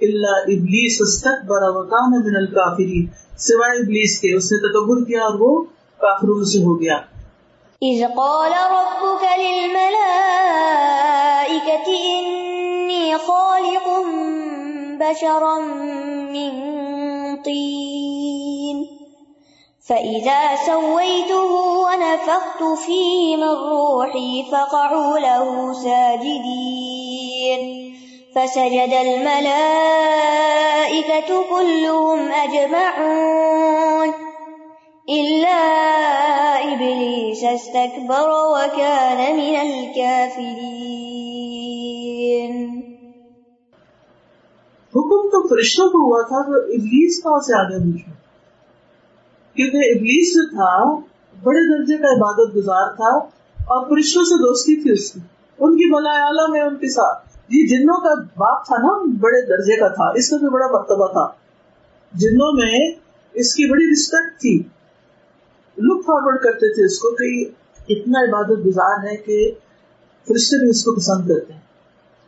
اللہ 0.00 0.36
ابلیس 0.42 1.00
استکبر 1.00 1.62
وکان 1.62 2.10
من 2.10 2.36
الکافرین 2.36 3.06
سوائے 3.38 3.78
ابلیس 3.78 4.18
کے، 4.20 4.36
اس 4.36 4.52
نے 4.52 4.58
تکبر 4.58 5.04
کیا 5.04 5.22
اور 5.22 5.34
وہ 5.40 5.62
کافروں 5.98 6.44
سے 6.44 6.58
ہو 6.58 6.80
گیا۔ 6.80 6.96
إذ 7.80 8.16
قال 8.16 8.52
ربك 8.52 9.24
للملائكة 9.40 10.02
إني 11.84 13.12
خالق 13.26 13.88
بشرا 14.98 15.58
من 16.32 16.52
طين. 17.42 18.86
فإذا 19.88 20.56
سويته 20.66 21.52
ونفخت 21.52 22.62
فيه 22.86 23.36
من 23.36 23.42
روحي 23.42 24.44
فقعوا 24.52 25.18
له 25.18 25.72
ساجدين. 25.72 27.60
فسجد 28.34 28.92
الملائكة 28.92 29.68
كلهم 31.50 32.32
أجمعون. 32.32 34.12
إلا 35.08 35.58
إبليس 36.72 37.44
استكبر 37.44 38.30
وكان 38.30 39.36
من 39.36 39.56
الكافرين. 39.56 41.37
حکم 44.98 45.28
تو 45.28 45.48
فرشتوں 45.48 45.88
کو 45.88 45.98
ہوا 45.98 46.22
تھا 46.22 46.42
تو 46.42 46.52
ابلیس 46.52 47.22
کہاں 47.22 47.38
سے 47.38 47.60
آگے 47.60 47.78
بیچ 47.78 48.02
میں 48.06 48.16
کیونکہ 49.54 49.76
ابلیس 49.76 50.34
جو 50.34 50.50
تھا، 50.50 51.00
بڑے 51.42 51.78
درجے 51.78 51.96
کا 51.96 52.08
عبادت 52.08 52.56
گزار 52.56 52.96
تھا 52.96 53.16
اور 53.64 53.84
فرشتوں 53.88 54.22
سے 54.22 54.34
دوستی 54.34 54.82
تھی 54.82 54.92
اس 54.92 55.12
کی۔ 55.12 55.20
ان 55.58 55.76
کی 55.76 55.94
بلا 55.94 56.26
اعلیٰ 56.26 56.50
میں 56.50 56.60
ان 56.60 56.76
کے 56.76 56.88
ساتھ۔ 56.88 57.28
یہ 57.48 57.66
جنوں 57.66 58.00
کا 58.00 58.14
باپ 58.14 58.66
تھا 58.66 58.76
نا، 58.76 59.02
بڑے 59.20 59.46
درجے 59.46 59.76
کا 59.76 59.88
تھا۔ 59.88 60.12
اس 60.14 60.30
کا 60.30 60.36
بھی 60.36 60.48
بڑا 60.48 60.66
مرتبہ 60.66 61.06
تھا۔ 61.06 61.26
جنوں 62.14 62.52
میں 62.52 62.92
اس 63.32 63.54
کی 63.54 63.70
بڑی 63.70 63.92
رسپیکٹ 63.92 64.40
تھی۔ 64.40 64.58
لک 65.78 66.06
فارورڈ 66.06 66.42
کرتے 66.42 66.74
تھے 66.74 66.84
اس 66.84 66.98
کو 66.98 67.10
کہ 67.10 67.44
اتنا 67.88 68.20
عبادت 68.20 68.66
گزار 68.66 69.06
ہے 69.10 69.16
کہ 69.16 69.52
فرشتے 70.28 70.62
بھی 70.62 70.70
اس 70.70 70.84
کو 70.84 70.94
پسند 70.94 71.28
کرتے 71.28 71.52
ہیں 71.52 71.60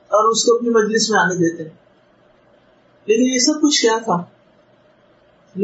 اور 0.09 0.31
اس 0.31 0.45
کو 0.45 0.55
اپنی 0.55 0.71
مجلس 0.71 1.11
میں 1.11 1.19
آنے 1.19 1.35
دیتے 1.35 1.63
ہیں۔ 1.63 1.90
لیکن 3.11 3.23
یہ 3.23 3.39
سب 3.39 3.63
کچھ 3.63 3.83
کیا 3.83 3.99
تھا؟ 4.05 4.15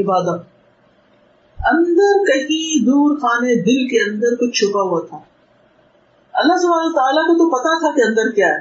عبادت 0.00 0.44
اندر 1.58 2.24
کہیں 2.24 2.84
دور 2.84 3.16
خانے 3.16 3.54
دل 3.54 3.88
کے 3.88 4.10
اندر 4.10 4.34
کچھ 4.34 4.58
چھپا 4.58 4.80
ہوا 4.80 5.00
تھا۔ 5.00 5.18
اللہ 6.32 6.52
سبحانہ 6.62 6.92
تعالیٰ 6.92 7.22
کو 7.22 7.34
تو 7.34 7.50
پتا 7.50 7.78
تھا 7.78 7.96
کہ 7.96 8.08
اندر 8.08 8.34
کیا 8.34 8.46
ہے۔ 8.46 8.60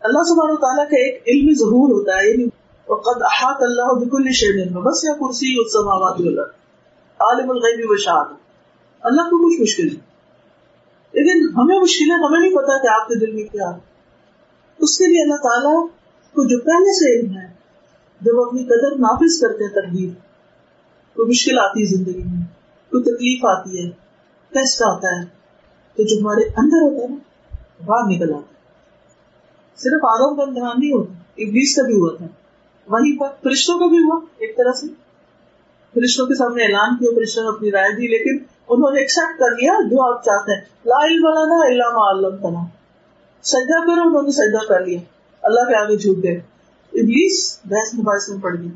اللہ 0.00 0.18
سبحانہ 0.18 0.54
تعالیٰ 0.54 0.84
کا 0.84 0.96
ایک 0.96 1.22
علمی 1.26 1.54
ظہور 1.54 1.88
ہوتا 1.92 2.12
ہے 2.12 2.30
یعنی 2.30 2.44
وقد 2.88 3.22
احاط 3.22 3.62
اللہ 3.62 4.04
بكل 4.04 4.32
شيء 4.32 4.62
علما 4.62 4.80
بس 4.80 5.04
یا 5.04 5.12
کرسی 5.12 5.58
السماوات 5.58 6.20
والارض۔ 6.20 6.50
عالم 7.18 7.50
الغیب 7.50 7.90
والشہادہ 7.90 8.34
اللہ 9.00 9.22
کو 9.22 9.48
کچھ 9.48 9.60
مشکل 9.60 9.88
ہے۔ 9.88 10.00
لیکن 11.12 11.60
ہمیں 11.60 11.80
مشکل 11.80 12.10
ہے 12.10 12.26
ہمیں 12.26 12.40
نہیں 12.40 12.56
پتا 12.56 12.82
کہ 12.82 13.00
آپ 13.00 13.08
کے 13.08 13.26
دل 13.26 13.32
میں 13.32 13.44
کیا 13.44 13.74
ہے۔ 13.74 13.80
اس 14.78 14.98
کے 14.98 15.06
لیے 15.06 15.22
اللہ 15.22 15.36
تعالیٰ 15.36 15.86
کو 16.34 16.44
جو 16.44 16.58
پہلے 16.58 16.92
سے 16.92 17.20
علم 17.20 17.38
ہے 17.38 17.55
جب 18.20 18.40
اپنی 18.40 18.64
قدر 18.64 18.98
نافذ 18.98 19.40
کرتے 19.40 19.64
ہیں 19.64 19.70
تقدیر 19.70 20.08
کوئی 21.16 21.28
مشکل 21.28 21.58
آتی 21.58 21.80
ہے 21.80 21.86
زندگی 21.86 22.22
میں، 22.24 22.42
کوئی 22.90 23.02
تکلیف 23.02 23.44
آتی 23.44 23.84
ہے 23.84 23.90
ٹیسٹ 24.48 24.82
آتا 24.82 25.20
ہے، 25.20 25.24
تو 25.96 26.02
جو 26.02 26.20
ہمارے 26.20 26.42
اندر 26.56 26.82
ہوتا 26.82 27.02
ہے 27.02 27.08
نا، 27.08 27.16
باہر 27.84 28.10
نکل 28.10 28.30
آتا 28.30 28.48
ہے۔ 28.50 28.56
صرف 29.76 30.04
آدم 30.04 30.36
کا 30.36 30.42
امتحان 30.42 30.80
نہیں 30.80 30.92
ہوتا، 30.92 31.12
ابلیس 31.12 31.76
کا 31.76 31.82
بھی 31.82 31.94
ہوا 31.94 32.16
تھا۔ 32.16 32.26
وہیں 32.86 33.20
پر 33.20 33.26
فرشتوں 33.42 33.78
کا 33.78 33.86
بھی 33.86 33.98
ہوا، 33.98 34.20
ایک 34.38 34.56
طرح 34.56 34.72
سے۔ 34.72 34.86
فرشتوں 35.94 36.26
کے 36.26 36.34
سامنے 36.34 36.62
اعلان 36.62 36.96
کیا، 36.96 37.10
فرشتوں 37.16 37.42
نے 37.42 37.48
اپنی 37.48 37.70
رائے 37.70 37.96
دی، 37.96 38.06
لیکن 38.06 38.44
انہوں 38.68 38.90
نے 38.90 39.00
ایکسپٹ 39.00 39.38
کر 39.38 39.50
لیا 39.50 39.72
جو 39.82 40.14
آپ 40.14 40.24
چاہتے 40.24 40.52
ہیں۔ 40.54 40.60
لا 40.86 41.06
علم 41.06 41.26
لنا 41.26 41.66
الا 41.66 41.90
ما 41.90 42.10
علمتنا۔ 42.10 42.66
سجدہ 43.42 43.86
کرو، 43.86 44.08
انہوں 44.08 44.22
نے 44.22 44.30
سجدہ 44.30 44.72
کر 44.72 44.86
لیا۔ 44.86 44.98
اللہ 45.42 45.60
کے 45.60 45.76
آگے 45.76 45.96
جھوٹ 45.96 46.22
گئے 46.22 46.40
ابلیس 47.00 47.58
بحث 47.64 47.94
مباحث 47.94 48.28
میں 48.28 48.38
پڑ 48.38 48.54
گیا 48.54 48.70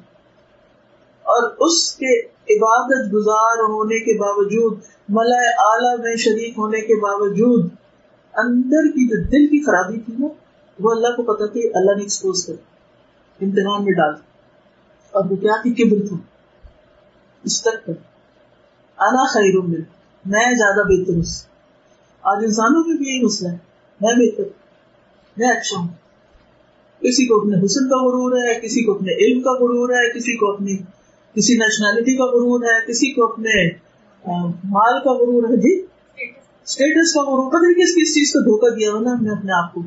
اور 1.23 1.51
اس 1.59 1.95
کے 1.95 2.21
عبادت 2.27 3.13
گزار 3.13 3.59
ہونے 3.59 4.01
کے 4.01 4.19
باوجود، 4.19 4.81
ملائے 5.09 5.49
اعلی 5.49 6.03
میں 6.03 6.17
شریک 6.17 6.55
ہونے 6.59 6.81
کے 6.81 7.01
باوجود 7.03 7.65
اندر 8.35 8.87
کی 8.87 9.09
جو 9.09 9.23
دل 9.23 9.47
کی 9.47 9.65
خرابی 9.65 10.01
تھی 10.01 10.13
نا، 10.19 10.27
وہ 10.81 10.91
اللہ 10.91 11.09
کو 11.09 11.23
پتا 11.23 11.47
تھی، 11.47 11.69
اللہ 11.75 11.97
نے 11.97 12.03
ایکسپوز 12.03 12.47
کر، 12.47 12.53
امتحان 13.41 13.85
میں 13.85 13.93
ڈال۔ 13.93 14.15
اور 15.11 15.25
وہ 15.31 15.37
کیا 15.37 15.53
تھی؟ 15.63 15.71
کبر 15.71 16.09
تھا 16.09 16.17
اس 17.45 17.63
تک 17.63 17.87
پر۔ 17.87 17.93
انا 18.99 19.33
خیر 19.33 19.61
من 19.61 19.81
میں 20.25 20.55
زیادہ 20.55 20.89
بہتر 20.89 21.13
ہوں۔ 21.13 21.23
آج 22.23 22.45
انسانوں 22.45 22.85
میں 22.87 22.97
بھی 22.97 23.07
یہی 23.07 23.25
مسئلہ 23.25 23.49
ہے۔ 23.49 23.57
میں 24.01 24.15
بہتر 24.15 24.43
میں 25.37 25.49
اچھا 25.49 25.81
ہوں۔ 25.81 25.89
کسی 27.01 27.27
کو 27.27 27.41
اپنے 27.41 27.65
حسن 27.65 27.89
کا 27.89 27.97
غرور 27.97 28.37
ہے، 28.37 28.61
کسی 28.61 28.85
کو 28.85 28.93
اپنے 28.93 29.13
علم 29.13 29.41
کا 29.41 29.53
غرور 29.53 29.91
ہے، 29.91 30.13
کسی 30.13 30.37
کو 30.37 30.53
اپنی، 30.53 30.77
کسی 31.35 31.55
نیشنلٹی 31.55 32.17
کا 32.17 32.25
غرور 32.25 32.65
ہے، 32.65 32.87
کسی 32.87 33.13
کو 33.13 33.25
اپنے 33.25 33.69
مال 34.65 35.01
کا 35.05 35.13
غرور 35.13 35.43
ہے۔ 35.43 35.57
جی؟ 35.57 35.81
اسٹیٹس 36.67 37.15
کا 37.15 37.23
غرور۔ 37.23 37.51
پتہ 37.51 37.57
نہیں 37.63 37.75
کس 37.75 37.91
کس 37.91 38.15
چیز 38.15 38.33
کا 38.33 38.41
دھوکہ 38.41 38.71
دیا 38.71 38.91
ہوا 38.91 39.01
نا 39.01 39.13
ہم 39.13 39.25
نے 39.25 39.31
اپنے 39.31 39.53
آپ 39.53 39.75
کو۔ 39.75 39.83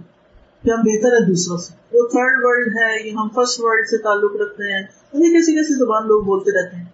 کہ 0.63 0.71
ہم 0.71 0.79
بہتر 0.79 1.11
ہے 1.15 1.25
دوسروں 1.25 1.57
سے۔ 1.57 1.97
وہ 1.97 2.07
تھرڈ 2.07 2.33
ورلڈ 2.41 2.67
ہے 2.67 3.07
یا 3.07 3.13
ہم 3.13 3.27
فرسٹ 3.35 3.59
ورلڈ 3.59 3.87
سے 3.87 3.97
تعلق 3.97 4.35
رکھتے 4.35 4.75
ہیں۔ 4.75 4.83
انہیں 5.13 5.33
کیسی 5.33 5.51
کیسی 5.51 5.73
زبان 5.73 6.07
لوگ 6.07 6.21
بولتے 6.23 6.51
رہتے 6.51 6.75
ہیں۔ 6.75 6.85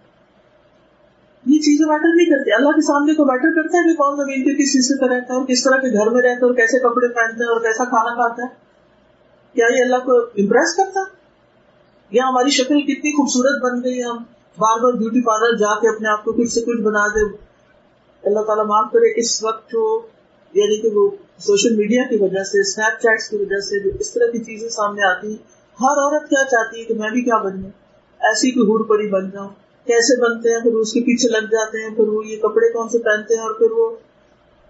یہ 1.46 1.58
چیزیں 1.58 1.86
میٹر 1.86 2.08
نہیں 2.14 2.26
کرتی۔ 2.26 2.52
اللہ 2.52 2.68
کے 2.68 2.80
سامنے 2.80 3.14
کو 3.14 3.24
میٹر 3.24 3.62
کرتا 3.62 3.78
ہے 3.78 3.88
کہ 3.88 3.94
کون 3.94 4.16
زمین 4.16 4.44
کے 4.44 4.62
کس 4.62 4.76
حصے 4.78 5.00
پہ 5.00 5.14
رہتا 5.14 5.34
ہے 5.34 5.38
اور 5.38 5.46
کس 5.46 5.64
طرح 5.64 5.76
کے 5.76 5.92
گھر 5.92 6.10
میں 6.10 6.22
رہتا 6.22 6.40
ہے 6.40 6.46
اور 6.46 6.54
کیسے 6.54 6.78
کپڑے 6.78 7.08
پہنتے 7.08 7.44
ہیں 7.44 7.50
اور 7.50 7.60
کیسا 7.60 7.84
کھانا 7.84 8.14
کھاتا 8.14 8.42
ہے۔ 8.42 8.69
کیا 9.54 9.66
یہ 9.78 9.82
اللہ 9.82 9.96
کو 9.96 10.16
امپریس 10.16 10.76
کرتا؟ 10.76 11.00
یا 12.10 12.22
ہماری 12.28 12.50
شکل 12.50 12.80
کتنی 12.80 13.12
خوبصورت 13.12 13.62
بن 13.62 13.84
گئی 13.84 14.02
ہم 14.02 14.16
بار 14.58 14.82
بار 14.82 14.92
بیوٹی 14.92 15.20
پارلر 15.20 15.56
جا 15.56 15.80
کے 15.80 15.88
اپنے 15.88 16.08
آپ 16.08 16.24
کو 16.24 16.32
کچھ 16.32 16.52
سے 16.52 16.60
کچھ 16.60 16.80
بنا 16.80 17.06
دے 17.06 17.36
اللہ 18.24 18.40
تعالیٰ 18.40 18.66
معاف 18.66 18.92
کرے 18.92 19.20
اس 19.20 19.44
وقت 19.44 19.70
جو 19.72 20.06
یعنی 20.52 20.80
کہ 20.80 20.88
وہ 20.88 21.10
سوشل 21.38 21.76
میڈیا 21.76 22.02
کی 22.10 22.16
وجہ 22.16 22.42
سے 22.42 22.60
اسنیپ 22.60 23.00
چیٹس 23.00 23.28
کی 23.28 23.36
وجہ 23.36 23.60
سے 23.60 23.80
جو 23.80 23.90
اس 24.00 24.12
طرح 24.12 24.26
کی 24.26 24.38
چیزیں 24.38 24.68
سامنے 24.68 25.02
آتی 25.02 25.26
ہیں 25.26 25.36
ہر 25.80 25.98
عورت 26.02 26.28
کیا 26.28 26.44
چاہتی 26.44 26.80
ہے 26.80 26.84
کہ 26.84 26.94
میں 26.94 27.10
بھی 27.10 27.22
کیا 27.22 27.42
بن 27.42 27.60
جاؤں 27.60 27.70
ایسی 28.20 28.50
کوئی 28.50 28.66
ہور 28.66 28.84
پری 28.84 29.08
بن 29.08 29.30
جاؤں۔ 29.30 29.48
کیسے 29.86 30.20
بنتے 30.20 30.48
ہیں؟ 30.48 30.60
پھر 30.60 30.72
اس 30.72 30.92
کے 30.92 31.00
پیچھے 31.00 31.28
لگ 31.28 31.46
جاتے 31.46 31.82
ہیں، 31.82 31.96
پھر 31.96 32.08
وہ 32.08 32.26
یہ 32.26 32.36
کپڑے 32.36 32.72
کون 32.72 32.88
سے 32.88 32.98
پہنتے 32.98 33.34
ہیں 33.34 33.42
اور 33.42 33.54
پھر 33.54 33.70
وہ 33.70 33.90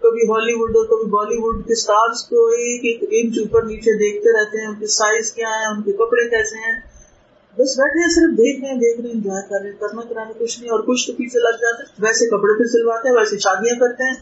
کبھی 0.01 0.27
ہالی 0.29 0.53
ووڈ 0.53 0.77
اور 0.77 0.85
کبھی 0.85 1.09
بالی 1.09 1.37
ووڈ 1.37 1.65
کے 1.67 1.73
اسٹارس 1.73 2.23
کو 2.29 2.45
ایک 2.59 2.85
ایک 2.85 3.03
انچ 3.11 3.37
اوپر 3.39 3.63
نیچے 3.63 3.93
دیکھتے 3.97 4.33
رہتے 4.37 4.61
ہیں، 4.61 4.67
ان 4.67 4.75
کے 4.75 4.87
سائز 4.87 5.31
کیا 5.31 5.49
ہے، 5.49 5.71
ان 5.71 5.81
کے 5.81 5.91
کپڑے 5.91 6.29
کیسے 6.29 6.57
ہیں۔ 6.57 6.75
بس 7.57 7.75
بیٹھے 7.79 8.07
صرف 8.09 8.37
دیکھ 8.37 8.59
رہے 8.61 8.69
ہیں، 8.69 8.77
دیکھ 8.77 8.99
رہے 9.01 9.09
ہیں، 9.09 9.15
انجوائے 9.15 9.41
کر 9.49 9.61
رہے 9.61 9.69
ہیں، 9.69 9.79
کرنا 9.79 10.01
کرانا 10.09 10.31
کچھ 10.39 10.59
نہیں، 10.59 10.71
اور 10.71 10.79
کچھ 10.79 11.07
تو 11.07 11.13
پیچھے 11.13 11.39
لگ 11.39 11.57
جاتے 11.61 11.83
ہیں۔ 11.83 12.03
ویسے 12.03 12.27
کپڑے 12.27 12.57
پھر 12.57 12.65
سلواتے 12.65 13.09
ہیں، 13.09 13.15
ویسے 13.15 13.37
شادیاں 13.37 13.79
کرتے 13.79 14.03
ہیں، 14.03 14.15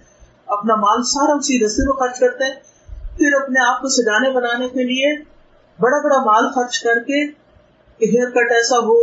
اپنا 0.47 0.75
مال 0.75 1.03
سارا 1.03 1.33
اسی 1.33 1.59
رستے 1.65 1.85
میں 1.85 1.93
خرچ 1.93 2.19
کرتے 2.19 2.43
ہیں۔ 2.43 2.55
پھر 3.17 3.35
اپنے 3.41 3.59
آپ 3.67 3.81
کو 3.81 3.87
سجانے 3.89 4.31
بنانے 4.31 4.69
کے 4.69 4.83
لیے 4.83 5.13
بڑا 5.79 5.97
بڑا 6.03 6.17
مال 6.23 6.49
خرچ 6.55 6.79
کر 6.83 6.99
کے 7.03 7.23
ہیئر 8.01 8.29
کٹ 8.29 8.51
ایسا 8.51 8.79
ہو، 8.79 8.97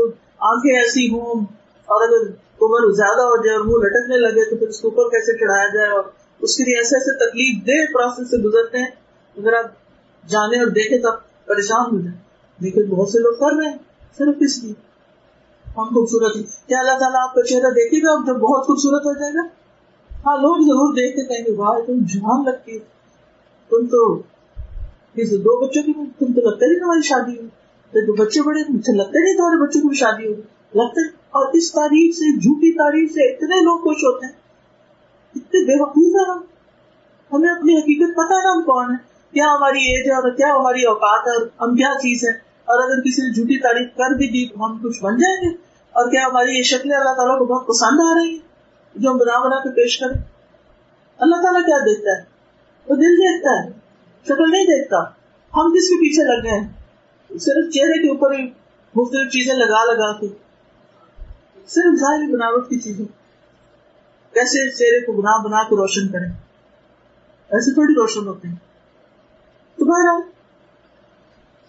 آنکھیں 0.46 0.74
ایسی 0.76 1.06
ہوں، 1.08 1.44
اور 1.88 2.08
اگر 2.08 2.28
عمر 2.62 2.92
زیادہ 2.92 3.22
ہو 3.22 3.36
جائے 3.44 3.56
اور 3.56 3.64
منہ 3.64 3.82
لٹکنے 3.84 4.16
لگے 4.18 4.50
تو 4.50 4.56
پھر 4.56 4.68
اس 4.68 4.80
کو 4.80 4.88
اوپر 4.88 5.08
کیسے 5.08 5.38
چڑھایا 5.38 5.66
جائے 5.74 5.88
اور 5.88 6.02
اس 6.40 6.56
کے 6.56 6.64
لیے 6.64 6.76
ایسے 6.76 6.96
ایسے 6.96 7.18
تکلیف 7.18 7.66
دہ 7.66 7.92
پروسیس 7.92 8.30
سے 8.30 8.36
گزرتے 8.36 8.78
ہیں، 8.78 8.90
اگر 9.36 9.52
آپ 9.52 9.64
جانے 10.28 10.58
اور 10.58 10.66
دیکھیں 10.66 10.98
تو 10.98 11.08
پریشان 11.46 11.96
ہو 11.96 12.00
جائیں۔ 12.00 12.18
لیکن 12.60 12.82
بہت 12.82 13.08
سے 13.08 13.18
لوگ 13.18 13.34
کر 13.34 13.56
رہے 13.56 13.70
ہیں، 13.70 13.78
صرف 14.18 14.34
اس 14.40 14.64
لیے۔ 14.64 14.72
ہم 15.76 15.84
خوبصورت 15.84 16.34
کیا 16.66 16.78
اللہ 16.78 16.98
تعالیٰ 16.98 17.28
آپ 17.28 17.34
کا 17.34 17.42
چہرہ 17.42 17.70
دیکھے 17.70 17.98
گا؟ 17.98 18.24
جب 18.26 18.38
بہت 18.38 18.66
خوبصورت 18.66 19.02
ہو 19.02 19.12
جائے 19.12 19.32
گا۔ 19.34 19.42
ہاں 20.26 20.36
لوگ 20.36 20.56
ضرور 20.56 20.92
دیکھتے 20.92 21.22
کہیں 21.22 21.44
گے، 21.46 21.52
واہ، 21.52 21.80
تم 21.86 21.92
جوان 21.98 22.44
لگتی 22.44 22.78
تم 23.68 23.86
تو 23.86 24.22
دو 25.16 25.66
بچوں 25.66 25.82
کی 25.82 25.92
تم 25.92 26.32
تو 26.32 26.50
لگتا 26.50 26.66
نہیں 26.66 26.78
تمہاری 26.78 27.02
شادی 27.02 27.36
ہوئی۔ 27.36 27.48
تو 27.86 28.12
بچے 28.12 28.42
بڑے 28.42 28.60
مجھے 28.68 28.96
لگتا 28.96 29.24
نہیں 29.24 29.36
تمہارے 29.36 29.62
بچوں 29.62 29.82
کی 29.82 29.88
بھی 29.88 29.96
شادی 29.96 30.26
ہوگی 30.26 30.42
لگتا 30.74 31.00
اور 31.14 31.46
اس 31.52 31.72
تاریخ 31.72 32.14
سے، 32.14 32.36
جھوٹی 32.36 32.72
تاریخ 32.72 33.10
سے 33.10 33.32
اتنے 33.32 33.60
لوگ 33.60 33.78
خوش 33.78 33.96
ہوتے 33.96 34.26
ہیں۔ 34.26 34.32
اتنے 35.36 35.64
بے 35.64 35.82
وقوف 35.82 36.14
ہے 36.14 36.30
ہم۔ 36.30 36.44
ہمیں 37.32 37.48
اپنی 37.48 37.78
حقیقت 37.78 38.16
پتا 38.16 38.34
ہے 38.34 38.44
نا 38.44 38.52
ہم 38.52 38.62
کون 38.62 38.90
ہے 38.90 38.96
کیا 39.32 39.44
ہماری 39.44 39.78
ایج 39.78 40.06
ہے 40.06 40.14
اور 40.14 40.30
کیا 40.30 40.48
ہماری 40.48 40.82
اوقات 40.82 41.26
ہے 41.26 41.32
اور 41.32 41.68
ہم 41.68 41.76
کیا 41.76 41.88
چیز 41.98 42.24
ہے 42.24 42.30
اور 42.64 42.82
اگر 42.82 43.00
کسی 43.00 43.22
نے 43.22 43.34
جھوٹی 43.34 43.58
تعریف 43.58 43.88
کر 43.96 44.14
بھی 44.14 44.26
دی 44.26 44.48
تو 44.48 44.66
ہم 44.66 44.78
کچھ 44.78 45.02
بن 45.02 45.16
جائیں 45.16 45.48
گے۔ 45.48 45.56
اور 45.86 46.10
کیا 46.10 46.26
ہماری 46.26 46.56
یہ 46.56 46.62
شکلیں 46.62 46.96
اللہ 46.96 47.10
تعالیٰ 47.10 47.38
کو 47.38 47.44
بہت 47.44 47.66
پسند 47.66 48.00
آ 48.00 48.14
رہی 48.18 48.30
ہیں 48.30 48.38
جو 48.94 49.10
ہم 49.10 49.18
بنا 49.18 49.38
بنا 49.38 49.56
کے 49.56 49.70
پیش 49.70 49.98
کریں۔ 49.98 50.22
اللہ 51.18 51.36
تعالیٰ 51.36 51.66
کیا 51.66 51.76
دیکھتا 51.78 52.10
ہے؟ 52.18 52.24
وہ 52.88 52.94
دل 52.96 53.16
دیکھتا 53.16 53.64
ہے۔ 53.64 53.72
شکل 54.24 54.50
نہیں 54.50 54.64
دیکھتا۔ 54.64 54.96
ہم 55.56 55.74
کس 55.74 55.88
کے 55.88 55.96
پیچھے 55.96 56.36
لگ 56.36 56.42
گئے 56.42 56.60
ہیں؟ 56.60 56.68
صرف 57.28 57.72
چہرے 57.74 58.02
کے 58.02 58.10
اوپر 58.10 58.38
ہی 58.38 58.44
مختلف 58.94 59.32
چیزیں 59.32 59.54
لگا 59.54 59.84
لگا 59.84 60.20
کے۔ 60.20 60.26
صرف 61.66 62.00
ظاہری 62.00 62.32
بناوٹ 62.32 62.68
کی 62.68 62.80
چیزیں 62.80 63.04
کیسے 64.36 64.70
چہرے 64.70 65.00
کو 65.00 65.12
بنا 65.12 65.42
بنا 65.42 65.62
کے 65.62 65.76
روشن 65.76 66.08
کریں؟ 66.08 66.32
ایسے 67.50 67.74
تھوڑی 67.74 67.94
روشن 67.94 68.28
ہوتے 68.28 68.48
ہیں۔ 68.48 68.54
تو 69.76 69.84
بہرحال، 69.84 70.20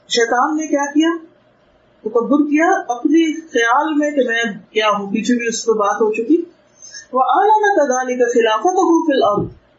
شیطان 0.08 0.58
نے 0.58 0.68
کیا 0.68 0.92
کیا؟ 0.92 1.10
تکبر 2.02 2.44
کیا، 2.44 2.82
اپنی 2.90 3.42
خیال 3.42 3.94
میں 3.94 4.12
کہ 4.12 4.28
میں 4.28 4.44
کیا 4.72 4.90
ہوں، 4.90 5.12
پیچھے 5.12 5.38
بھی 5.38 5.48
اس 5.48 5.64
کو 5.64 5.74
بات 5.74 5.96
ہو 5.96 6.14
چکی۔ 6.14 6.44
وہ 7.14 7.22
اعلیٰ 7.24 7.76
کدالی 7.76 8.16
کا 8.16 8.26
خلافت 8.26 8.80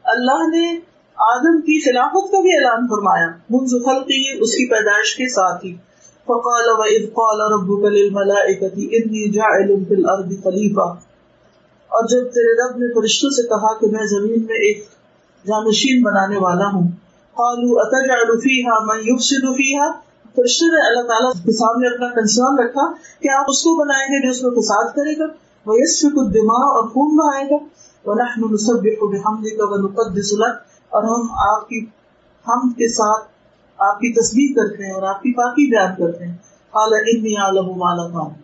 اللہ 0.04 0.56
نے 0.56 0.72
آدم 1.16 1.60
کی 1.60 1.80
خلافت 1.80 2.32
کا 2.32 2.40
بھی 2.40 2.56
اعلان 2.56 2.86
فرمایا، 2.86 3.28
منذ 3.50 3.70
خلقی، 3.84 4.42
اس 4.42 4.50
کی 4.50 4.70
پیدائش 4.70 5.16
کے 5.16 5.28
ساتھ 5.28 5.64
ہی۔ 5.64 5.76
فقال 6.24 6.68
و 6.68 6.82
اذ 6.82 7.12
قال 7.12 7.52
ربك 7.52 7.84
للملائکة 7.84 8.76
انی 8.76 9.30
جاعل 9.30 9.84
فی 9.84 9.94
الارض 9.94 10.28
خلیفہ 10.44 11.07
اور 11.88 12.06
جب 12.08 12.32
تیرے 12.32 12.52
رب 12.62 12.76
نے 12.76 12.94
فرشتوں 12.94 13.30
سے 13.30 13.42
کہا 13.48 13.78
کہ 13.78 13.86
میں 13.86 14.06
زمین 14.06 14.46
میں 14.46 14.56
ایک 14.56 14.88
جانشین 15.46 16.02
بنانے 16.02 16.36
والا 16.36 16.64
ہوں، 16.66 16.88
قالوا 17.34 17.82
اتجعل 17.84 18.40
فيها 18.40 18.84
من 18.84 18.98
يفسد 18.98 19.56
فيها؟ 19.56 20.08
فرشتوں 20.34 20.68
نے 20.68 20.88
اللہ 20.88 21.08
تعالیٰ 21.08 21.32
کے 21.32 21.52
سامنے 21.52 21.88
اپنا 21.88 22.06
کنسرن 22.08 22.58
رکھا 22.58 22.92
کہ 23.20 23.30
آپ 23.30 23.44
اس 23.48 23.62
کو 23.62 23.76
بنائیں 23.80 24.06
گے 24.06 24.26
جو 24.26 24.30
اس 24.30 24.42
میں 24.42 24.50
فساد 24.50 24.94
کرے 24.94 25.18
گا۔ 25.18 25.24
ويسفك 25.66 26.18
الدماء 26.18 26.64
اور 26.64 26.88
خون 26.88 27.16
بہائے 27.16 27.44
گا۔ 27.44 27.56
ونحن 28.10 28.54
نسبح 28.54 28.90
بحمدك 29.00 29.60
ونقدس 29.60 30.32
لك۔ 30.32 30.54
اور 30.88 31.02
ہم 31.02 31.26
آپ 31.30 31.68
کی، 31.68 31.86
ہم 32.48 32.68
کے 32.70 32.88
ساتھ 32.88 33.28
آپ 33.78 33.98
کی 33.98 34.12
تسبیح 34.12 34.54
کرتے 34.54 34.86
ہیں 34.86 34.92
اور 34.92 35.02
آپ 35.02 35.22
کی 35.22 35.32
پاکی 35.32 35.70
بیان 35.70 35.92
کرتے 35.98 36.24
ہیں۔ 36.24 36.36
قال 36.70 36.92
انی 36.94 37.36
اعلم 37.36 37.66
ما 37.66 37.94
لا 37.94 38.08
تعلم 38.08 38.42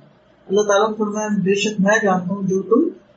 اللہ 0.49 0.62
تعالیٰ 0.62 0.89
نے 0.89 0.95
فرمایا، 0.99 1.29
بے 1.29 1.55
شک 1.55 1.81
میں 1.81 1.99
جانتا 2.03 2.35
ہوں 2.35 2.43
جو 2.43 2.62
تم 2.62 3.03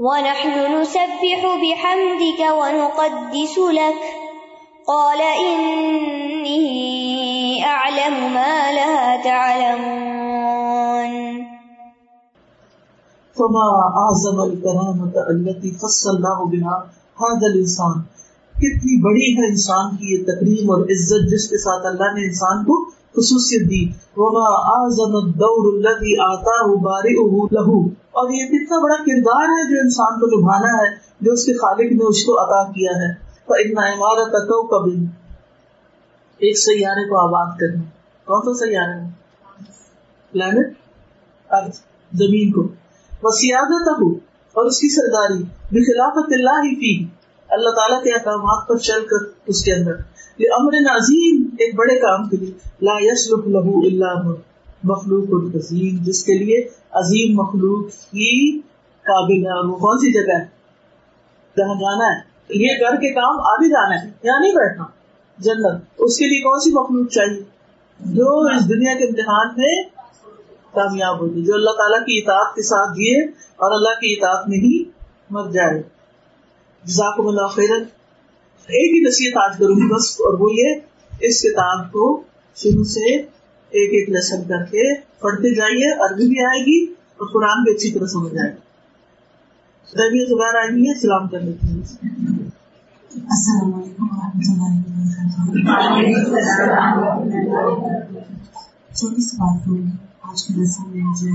ونحن 0.00 0.80
نسبح 0.80 1.40
بحمدك 1.42 2.40
ونقدس 2.50 3.58
لك. 3.58 4.00
قال 4.86 5.20
إني 5.20 6.62
أعلم 7.64 8.34
ما 8.34 8.72
لا 8.72 9.16
تعلمون. 9.24 10.18
فما 13.38 13.70
اعظم 14.02 14.40
الکرامت 14.40 15.16
التي 15.16 15.70
فصلناه 15.70 16.46
بها 16.52 16.76
هذا 17.20 17.46
الانسان 17.52 18.00
کتنی 18.56 19.02
بڑی 19.02 19.32
ہے 19.38 19.50
انسان 19.50 19.96
کی 19.96 20.14
یہ 20.14 20.24
تکریم 20.24 20.70
اور 20.70 20.80
عزت 20.80 21.32
جس 21.32 21.48
کے 21.48 21.56
ساتھ 21.56 21.86
اللہ 21.86 22.14
نے 22.14 22.26
انسان 22.26 22.64
کو 22.64 22.84
خصوصیت 22.90 23.70
دی. 23.70 23.92
وما 24.16 24.78
اعظم 24.78 25.16
الدور 25.16 25.78
الذي 25.78 26.20
اعطاه 26.20 26.74
بارئه 26.76 27.48
له. 27.52 27.98
اور 28.18 28.30
یہ 28.30 28.46
کتنا 28.46 28.78
بڑا 28.78 28.96
کردار 28.96 29.44
ہے 29.44 29.70
جو 29.70 29.80
انسان 29.80 30.20
کو 30.20 30.40
نبھانا 30.40 30.82
ہے، 30.82 30.96
جو 31.20 31.32
اس 31.32 31.44
کے 31.44 31.52
خالق 31.52 31.92
نے 31.92 32.08
اس 32.08 32.24
کو 32.24 32.44
عطا 32.44 32.72
کیا 32.72 32.90
ہے۔ 32.90 33.14
فإن 33.46 33.78
عمارت 33.78 34.32
کوكب 34.32 35.04
ایک 36.38 36.58
سیارے 36.58 37.08
کو 37.08 37.18
آباد 37.18 37.58
کرنا۔ 37.58 37.82
کون 38.24 38.42
سا 38.42 38.66
سیارہ 38.66 39.04
ہے؟ 39.04 39.10
پلانٹ 40.32 40.74
ارض 41.50 41.74
زمین 42.12 42.52
کو۔ 42.52 42.68
وسیادت 43.22 43.88
اور 44.52 44.64
اس 44.64 44.78
کی 44.78 44.88
سرداری۔ 44.88 45.42
بخلافت 45.70 46.32
اللہ 46.32 46.50
ہی 46.50 46.74
فی 46.74 47.06
اللہ 47.48 47.70
تعالیٰ 47.70 48.02
کے 48.02 48.12
احکامات 48.12 48.68
پر 48.68 48.76
چل 48.76 49.06
کر 49.06 49.32
اس 49.46 49.64
کے 49.64 49.72
اندر۔ 49.72 49.92
یہ 50.38 50.46
امر 50.60 50.72
عظیم 50.96 51.42
ایک 51.58 51.74
بڑے 51.74 51.94
کام 51.94 52.28
کے 52.28 52.36
لیے۔ 52.36 52.50
لا 52.82 52.92
یسلک 53.00 53.48
لہو 53.48 53.78
اللہ 53.78 54.47
مخلوق 54.84 55.24
العظیم، 55.32 55.96
جس 56.02 56.24
کے 56.24 56.38
لیے 56.38 56.68
عظیم 56.90 57.36
مخلوق 57.36 57.86
ہی 57.86 58.58
قابل 59.02 59.46
ہے۔ 59.46 59.58
اور 59.58 59.64
وہ 59.64 59.76
کون 59.76 59.98
سی 59.98 60.12
جگہ 60.12 60.38
ہے؟ 60.40 60.44
جہاں 61.56 61.74
جانا 61.74 62.14
ہے۔ 62.14 62.20
یہ 62.50 62.68
گھر 62.80 62.96
کے 62.96 63.14
کام 63.14 63.40
آگے 63.40 63.68
جانا 63.68 64.02
ہے، 64.02 64.12
یہاں 64.22 64.40
نہیں 64.40 64.52
بیٹھنا۔ 64.52 64.84
جنت۔ 65.38 65.82
اس 65.98 66.18
کے 66.18 66.26
لیے 66.26 66.40
کون 66.40 66.60
سی 66.60 66.72
مخلوق 66.72 67.08
چاہیے؟ 67.10 67.42
جو 68.00 68.40
اس 68.40 68.68
دنیا 68.68 68.94
کے 68.94 69.04
امتحان 69.04 69.48
میں 69.56 69.82
کامیاب 70.72 71.20
ہوگی 71.20 71.44
جو 71.44 71.54
اللہ 71.54 71.70
تعالیٰ 71.70 72.00
کی 72.00 72.18
اطاعت 72.18 72.54
کے 72.54 72.62
ساتھ 72.62 72.96
جیے 72.96 73.24
اور 73.30 73.74
اللہ 73.74 74.00
کی 74.00 74.12
اطاعت 74.12 74.48
میں 74.48 74.58
ہی 74.58 74.84
مر 75.30 75.50
جائے۔ 75.50 75.82
جزاکم 76.84 77.26
اللہ 77.26 77.46
خیرن۔ 77.46 77.82
ایک 78.66 78.96
ہی 78.96 79.08
نصیحت 79.08 79.50
آج 79.50 79.58
کروں 79.58 79.76
گی 79.76 79.94
بس، 79.94 80.14
اور 80.20 80.38
وہ 80.40 80.48
یہ، 80.52 80.74
اس 81.20 81.42
کتاب 81.42 81.92
کو 81.92 82.22
شروع 82.56 82.84
سے 82.84 83.37
ایک 83.72 83.90
ایک 83.94 84.08
لیسن 84.08 84.40
کر 84.48 84.62
کے 84.64 84.84
پڑھتے 85.20 85.48
جائیے، 85.54 85.86
عربی 86.04 86.26
بھی 86.28 86.38
آئے 86.44 86.60
گی 86.66 86.78
اور 87.16 87.26
قرآن 87.26 87.62
بھی 87.64 87.70
اچھی 87.74 87.88
طرح 87.92 88.06
سمجھ 88.06 88.36
آئے 88.36 88.50
گی۔ 88.52 88.58
ربیع 89.92 90.24
زبیر 90.28 90.54
آئے 90.60 90.70
گی 90.70 91.00
سلام 91.00 91.24
کر 91.28 91.40
لیتی 91.40 91.64
ہوں 91.68 91.82
السلام 93.26 93.74
علیکم 93.74 94.06
ورحمۃ 94.10 94.46
اللہ 94.52 94.70
وبرکاتہ۔ 94.78 95.40
چھوٹی 98.94 99.22
سی 99.22 99.36
بات 99.36 99.56
کروں 99.64 99.76
گی 99.76 99.92
آج 100.22 100.38
کے 100.44 100.50
رسم 100.62 100.84
میں 100.90 101.04
مجھے 101.04 101.34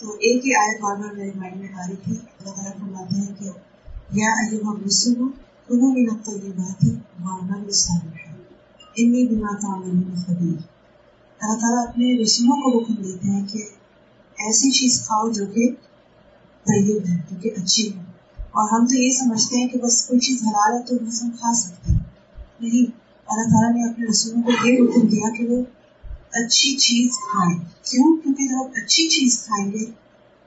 تو 0.00 0.06
ایک 0.20 0.46
ہی 0.46 0.50
آیت 0.54 0.80
بار 0.82 0.96
بار 0.96 1.12
میرے 1.16 1.30
مائنڈ 1.36 1.56
میں 1.56 1.68
آ 1.68 1.86
رہی 1.88 1.96
تھی۔ 1.96 2.12
اللہ 2.12 2.52
تعالیٰ 2.54 2.74
فرماتے 2.80 3.14
ہیں 3.16 3.32
کہ 3.38 3.48
یا 4.12 4.30
ایوہ 4.42 4.68
الرسول 4.72 5.28
کلوا 5.68 5.90
من 5.92 6.08
الطیبات 6.10 6.84
وعملوا 7.20 7.64
الصالحات، 7.64 8.38
انی 8.96 9.22
بما 9.28 9.52
تعملون 9.60 10.14
خبیر۔ 10.26 10.58
اللہ 11.40 11.54
تعالیٰ 11.54 11.88
اپنے 11.88 12.22
رسولوں 12.22 12.56
کو 12.56 12.78
حکم 12.78 12.94
دیتے 12.94 13.28
ہیں 13.30 13.46
کہ 13.46 13.58
ایسی 14.38 14.70
چیز 14.70 15.02
کھاؤ 15.06 15.30
جو 15.30 15.46
کہ 15.46 15.68
طیب 16.64 17.08
ہے، 17.08 17.16
جو 17.30 17.36
کہ 17.42 17.50
اچھی 17.56 17.96
ہے 17.96 18.02
اور 18.36 18.68
ہم 18.72 18.86
تو 18.86 18.94
یہ 18.94 19.10
سمجھتے 19.10 19.56
ہیں 19.56 19.68
کہ 19.68 19.78
بس 19.78 20.06
کوئی 20.06 20.20
چیز 20.20 20.42
حلال 20.42 20.72
ہے 20.72 20.82
تو 20.82 21.04
بس 21.04 21.22
ہم 21.22 21.30
کھا 21.30 21.54
سکتے 21.54 21.92
ہیں۔ 21.92 21.98
نہیں، 22.60 22.90
اللہ 23.26 23.42
تعالیٰ 23.42 23.76
نے 23.76 23.90
اپنے 23.90 24.06
رسولوں 24.06 24.42
کو 24.42 24.68
یہ 24.68 24.78
حکم 24.78 25.06
دیا 25.06 25.38
کہ 25.38 25.46
وہ 25.46 25.62
اچھی 26.32 26.76
چیز 26.76 27.10
کھائیں۔ 27.10 27.58
کیوں؟ 27.58 28.16
کیونکہ 28.16 28.48
جب 28.48 28.56
آپ 28.56 28.70
اچھی 28.74 29.08
چیز 29.08 29.44
کھائیں 29.44 29.72
گے، 29.72 29.84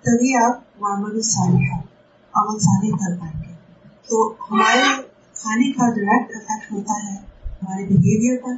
تبھی 0.01 0.35
آپ 0.35 0.59
وامل 0.79 1.21
صالحہ 1.21 1.81
عمل 2.33 2.59
صالح 2.59 2.95
کر 2.95 3.19
پائیں 3.19 3.43
گے۔ 3.47 3.53
تو 4.09 4.33
ہمارے 4.51 5.01
کھانے 5.33 5.71
کا 5.71 5.89
ڈائریکٹ 5.89 6.35
افیکٹ 6.35 6.71
ہوتا 6.71 6.93
ہے 6.93 7.17
ہمارے 7.45 7.83
بہیویئر 7.83 8.37
پر، 8.43 8.53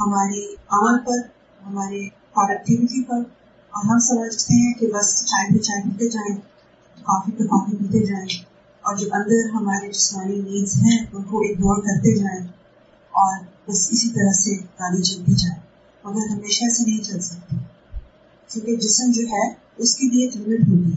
ہماری 0.00 0.54
عمل 0.68 0.98
پر۔ 0.98 1.35
ہمارے 1.66 2.08
پروڈکٹیوٹی 2.08 3.04
پر 3.04 3.18
اور 3.70 3.84
ہم 3.84 3.98
سمجھتے 3.98 4.54
ہیں 4.54 4.74
کہ 4.74 4.86
بس 4.86 5.24
چائے 5.24 5.52
پہ 5.52 5.58
چائے 5.58 5.82
پیتے 5.82 6.08
جائیں 6.08 6.36
کافی 6.96 7.32
پہ 7.32 7.44
کافی 7.44 7.76
پیتے 7.76 8.06
جائیں۔ 8.06 8.44
اور 8.80 8.96
جو 8.96 9.06
اندر 9.12 9.50
ہمارے 9.54 9.88
جسمانی 9.88 10.36
نیڈس 10.36 10.76
ہیں، 10.76 10.98
ان 11.12 11.22
کو 11.22 11.40
اگنور 11.40 11.82
کرتے 11.82 12.18
جائیں۔ 12.18 12.46
اور 13.10 13.38
بس 13.68 13.88
اسی 13.90 14.08
طرح 14.08 14.32
سے 14.32 14.56
گاڑی 14.56 15.02
چلتی 15.02 15.32
جائے۔ 15.32 15.60
مگر 16.04 16.30
ہمیشہ 16.30 16.74
سے 16.74 16.90
نہیں 16.90 17.04
چل 17.04 17.20
سکتی۔ 17.20 17.56
کیونکہ 18.48 18.76
جسم 18.76 19.10
جو 19.10 19.22
ہے، 19.22 19.54
اس 19.76 19.96
کی 19.96 20.08
بھی 20.08 20.22
ایک 20.22 20.36
لمٹ 20.36 20.68
ہوگی 20.68 20.94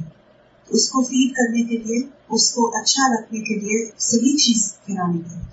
اس 0.69 0.89
کو 0.89 1.01
فیڈ 1.01 1.35
کرنے 1.35 1.63
کے 1.63 1.77
لیے، 1.77 1.99
اس 2.29 2.51
کو 2.51 2.71
اچھا 2.77 3.13
رکھنے 3.13 3.39
کے 3.39 3.55
لیے 3.55 3.89
صحیح 3.97 4.37
چیز 4.37 4.73
کھلانی 4.85 5.21
پڑے 5.21 5.41
گی 5.41 5.45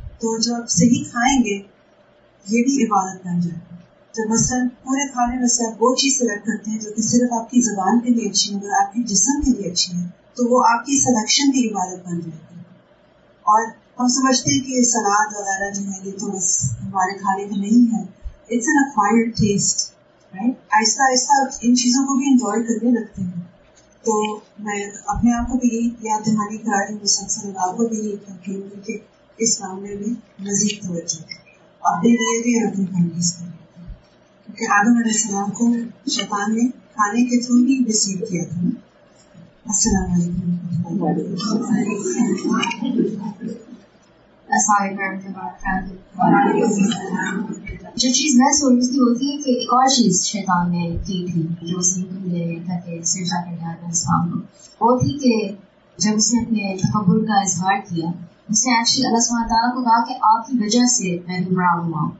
تو 0.00 0.38
جب 0.38 0.68
صحیح 0.68 1.04
کھائیں 1.04 1.44
گے، 1.44 1.56
یہ 2.48 2.64
بھی 2.64 2.84
عبادت 2.84 3.26
بن 3.26 3.40
جائے۔ 3.40 3.67
جب 4.14 4.24
مثلاً 4.28 4.68
پورے 4.68 5.08
کھانے 5.12 5.40
میں 5.40 5.48
سے 5.48 5.66
آپ 5.66 5.82
وہ 5.82 5.94
چیز 5.94 6.18
سلیکٹ 6.18 6.46
کرتے 6.46 6.70
ہیں 6.70 6.78
جو 6.78 6.90
کہ 6.96 7.02
صرف 7.02 7.32
آپ 7.32 7.50
کی 7.50 7.60
زبان 7.60 8.00
کے 8.00 8.10
لیے 8.10 8.28
اچھی 8.28 8.52
ہے، 8.52 8.58
مگر 8.58 8.70
آپ 8.70 8.94
کے 8.94 9.02
جسم 9.02 9.40
کے 9.40 9.50
لیے 9.50 9.70
اچھی 9.72 9.98
ہے، 9.98 10.08
تو 10.34 10.44
وہ 10.48 10.64
آپ 10.68 10.86
کی 10.86 11.00
سلیکشن 11.00 11.50
کی 11.52 11.68
عبادت 11.68 12.06
بن 12.06 12.20
جائے 12.20 12.38
گی 12.50 12.60
اور 13.42 13.66
ہم 14.00 14.08
سمجھتے 14.08 14.54
ہیں 14.54 14.60
کہ 14.60 14.84
سلاد 14.84 15.32
وغیرہ 15.38 15.72
جو 15.74 15.82
ہے، 15.82 16.08
یہ 16.08 16.12
تو 16.18 16.26
بس 16.26 16.64
ہمارے 16.82 17.18
کھانے 17.18 17.44
کا 17.44 17.56
نہیں 17.56 17.94
ہے۔ 17.94 18.02
It's 18.50 18.68
an 18.68 18.78
acquired 18.78 19.30
test 19.30 19.92
right 20.34 20.54
آہستہ 20.70 21.02
آہستہ 21.02 21.58
ان 21.62 21.76
چیزوں 21.76 22.04
کو 22.06 22.14
بھی 22.14 22.26
انجوائے 22.26 22.62
کرنے 22.62 22.90
لگتے 22.90 23.22
ہیں۔ 23.22 23.42
تو 24.04 24.40
میں 24.58 24.84
اپنے 25.06 25.32
آپ 25.32 25.48
کو 25.48 25.58
بھی 25.58 25.68
یہی 25.72 25.90
یاد 26.00 26.26
دہانی 26.26 26.58
کرا 26.58 26.86
رہی 26.86 26.94
ہوں، 26.94 27.00
مسلسل 27.02 27.50
آپ 27.56 27.76
کو 27.76 27.86
بھی 27.86 27.98
یہی 27.98 28.16
کہتی 28.16 28.54
ہوں 28.54 28.86
کہ 28.86 28.98
اس 29.38 29.60
معاملے 29.60 29.94
میں 29.94 30.14
مزید 30.38 30.82
توجہ۔ 30.82 31.22
اپنے 31.80 32.10
لیے 32.10 32.42
بھی 32.42 32.60
اور 32.60 32.72
اپنی 32.72 32.86
فیملیز 32.86 33.36
کے 33.36 33.44
لیے 34.58 34.66
کیونکہ 34.66 34.90
آدم 34.90 34.96
علیہ 34.96 35.12
السلام 35.14 35.50
کو 35.50 35.74
شیطان 36.10 36.54
نے 36.54 36.68
کھانے 36.68 37.24
کے 37.24 37.40
تھرو 37.40 37.56
ہی 37.56 37.84
ریسیو 37.86 38.26
کیا 38.26 38.44
تھا۔ 38.44 38.60
السلام 39.66 40.12
علیکم۔ 40.12 40.48
جو 47.94 48.10
چیز 48.10 48.34
میں 48.34 48.52
سوچ 48.52 48.72
رہی 48.72 48.88
تھی 48.88 49.00
وہ 49.00 49.14
کہ 49.14 49.50
ایک 49.50 49.68
اور 49.72 49.86
چیز 49.86 50.26
شیطان 50.26 50.70
نے 50.70 50.96
کی 51.06 51.26
تھی، 51.32 51.46
جو 51.60 51.78
اس 51.78 51.98
نے 51.98 52.60
تھا 52.64 52.78
کہ 52.78 53.02
سرجا 53.02 53.50
کے 53.50 53.56
لحاظ 53.56 53.76
اسلام 53.90 54.30
کو، 54.30 54.38
وہ 54.80 54.98
تھی 54.98 55.18
کہ 55.18 55.54
جب 55.96 56.12
اس 56.16 56.34
نے 56.34 56.40
اپنے 56.40 56.76
تکبر 56.76 57.18
کا 57.18 57.40
اظہار 57.40 57.76
کیا، 57.88 58.08
اس 58.48 58.66
نے 58.66 58.72
ایکچولی 58.72 59.06
اللہ 59.06 59.18
سبحانہ 59.18 59.46
تعالیٰ 59.46 59.74
کو 59.74 59.82
کہا 59.82 60.04
کہ 60.04 60.14
آپ 60.22 60.46
کی 60.46 60.58
وجہ 60.60 60.84
سے 60.86 61.18
میں 61.26 61.40
گمراہ 61.50 61.74
ہوا 61.74 62.00
ہوں۔ 62.02 62.10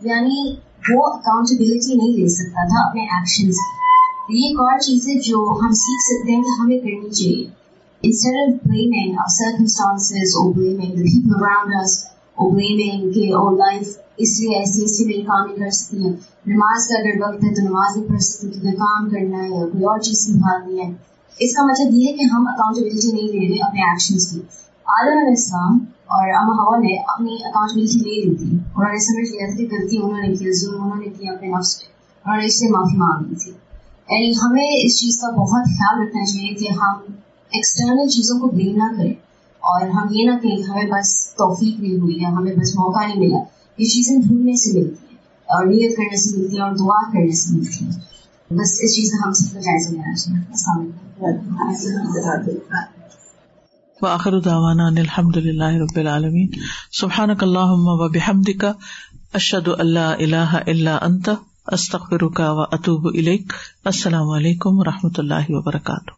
یعنی 0.00 0.56
وہ 0.90 1.06
اکاؤنٹیبلٹی 1.06 1.94
نہیں 1.94 2.18
لے 2.18 2.28
سکتا 2.28 2.68
تھا 2.68 2.88
اپنے 2.88 3.02
ایکشن 3.02 3.52
سے۔ 3.52 3.76
یہ 4.28 4.48
ایک 4.48 4.60
اور 4.60 4.78
چیز 4.78 5.08
ہے 5.08 5.14
جو 5.14 5.58
ہم 5.62 5.72
سیکھ 5.72 6.02
سکتے 6.02 6.32
ہیں 6.32 6.42
کہ 6.42 6.60
ہمیں 6.60 6.78
کرنی 6.78 7.10
چاہیے۔ 7.10 7.66
Instead 8.06 8.36
of 8.42 8.54
blaming 8.66 9.14
our 9.14 9.30
circumstances 9.34 10.32
or 10.40 10.54
blaming 10.56 10.92
the 10.98 11.06
people 11.06 11.38
around 11.40 11.68
us 11.82 11.92
or 12.38 12.50
blaming 12.50 13.12
کہ 13.14 13.34
oh 13.34 13.54
life 13.54 13.92
اس 14.16 14.40
لیے 14.40 14.58
ایسی 14.58 14.84
اس 14.84 15.00
لیے 15.00 15.22
کام 15.22 15.46
نہیں 15.46 15.58
کر 15.58 15.70
سکتی 15.70 16.04
ہیں۔ 16.04 16.12
نماز 16.46 16.86
کا 16.88 16.98
اگر 16.98 17.22
وقت 17.22 17.44
ہے 17.44 17.54
تو 17.54 17.62
نماز 17.62 17.96
نہیں 17.96 18.08
پڑھ 18.08 18.20
سکتی 18.20 18.50
کیونکہ 18.50 18.70
کام 18.70 19.10
کرنا 19.10 19.42
ہے 19.42 19.48
یا 19.48 19.66
کوئی 19.66 19.84
اور 19.84 19.98
چیز 19.98 20.26
سنبھالنی 20.26 20.80
ہے۔ 20.80 20.92
اس 21.38 21.54
کا 21.54 21.62
مطلب 21.62 21.98
یہ 21.98 22.08
ہے 22.08 22.12
کہ 22.12 22.24
ہم 22.32 22.48
اکاؤنٹیبلٹی 22.48 23.12
نہیں 23.12 23.28
لے 23.28 23.48
رہے 23.48 23.66
اپنے 23.66 23.80
ایکشنز 23.80 24.28
کی۔ 24.28 24.40
آدم 24.86 25.18
علیہ 25.18 25.28
السلام 25.28 25.78
اور 26.06 26.28
اما 26.28 26.62
ہوا 26.62 26.76
نے 26.76 26.96
اپنی 26.96 27.34
اکاؤنٹیبلٹی 27.44 27.98
لے 27.98 28.28
لی 28.28 28.36
تھی۔ 28.36 28.46
انہوں 28.46 28.92
نے 28.92 28.98
سمجھ 28.98 29.30
لیا 29.30 29.46
تھا 29.46 29.56
کہ 29.56 29.82
غلطی 29.82 29.96
انہوں 29.96 30.20
نے 30.20 30.34
کی، 30.34 30.60
ظلم 30.60 30.82
انہوں 30.82 30.96
نے 30.96 31.06
کیا 31.06 31.32
اپنے 31.32 31.48
نفس 31.48 31.80
پہ۔ 31.80 31.84
انہوں 32.24 32.38
نے 32.38 32.46
اس 32.46 32.60
سے 32.60 32.70
معافی 32.70 32.96
مانگ 32.96 33.26
لی 33.28 33.34
تھی۔ 33.34 33.52
یعنی 34.10 34.32
ہمیں 34.42 34.84
اس 34.84 35.00
چیز 35.00 35.18
کا 35.18 35.30
بہت 35.30 35.64
خیال 35.64 36.02
رکھنا 36.02 36.24
چاہیے 36.24 36.54
کہ 36.54 36.68
ہم 36.72 37.12
ایکسٹرنل 37.52 38.08
چیزوں 38.08 38.40
کو 38.40 38.46
بلیم 38.46 38.76
نہ 38.76 38.96
کریں۔ 38.96 39.14
اور 39.56 39.88
ہم 39.88 40.06
یہ 40.10 40.30
نہ 40.30 40.38
کہیں 40.38 40.56
کہ 40.56 40.70
ہمیں 40.70 40.86
بس 40.86 41.34
توفیق 41.34 41.80
نہیں 41.80 42.00
ہوئی 42.00 42.22
یا 42.22 42.28
ہمیں 42.28 42.52
بس 42.52 42.74
موقع 42.74 43.06
نہیں 43.06 43.18
ملا۔ 43.18 43.38
یہ 43.78 43.84
چیزیں 43.84 44.18
ڈھونڈنے 44.18 44.56
سے 44.56 44.78
ملتی 44.78 45.06
ہیں، 45.10 45.16
اور 45.44 45.66
نیت 45.66 45.96
کرنے 45.96 46.16
سے 46.16 46.38
ملتی 46.38 46.56
ہیں، 46.56 46.62
اور 46.62 46.72
دعا 46.72 47.10
کرنے 47.12 47.32
سے 47.32 47.56
ملتی 47.56 47.84
ہیں۔ 47.84 47.92
بس 48.50 48.78
اس 48.80 48.96
چیز 48.96 49.10
کا 49.10 49.26
ہم 49.26 49.32
سب 49.32 49.54
کو 49.54 49.60
جائزہ 49.60 49.90
لینا 49.90 50.14
چاہیے۔ 50.14 50.38
السلام 50.50 50.80
علیکم۔ 50.80 52.76
وآخر 54.02 54.38
دعوانا 54.38 54.86
ان 54.86 54.98
الحمد 54.98 55.36
للہ 55.36 55.70
رب 55.74 55.96
العالمین. 55.96 56.50
سبحانک 56.92 57.42
اللہم 57.42 57.86
و 57.86 58.08
بحمدک، 58.08 58.64
اشہد 59.32 59.68
اللہ 59.78 60.14
الہ 60.18 60.58
الا 60.66 60.98
انت، 61.02 61.30
استغفرک 61.66 62.40
و 62.44 62.60
اتوب 62.60 63.06
الیک. 63.06 63.52
السلام 63.84 64.30
علیکم 64.30 64.78
و 64.78 64.84
رحمۃ 64.84 65.18
اللہ 65.18 65.48
وبرکاتہ. 65.48 66.16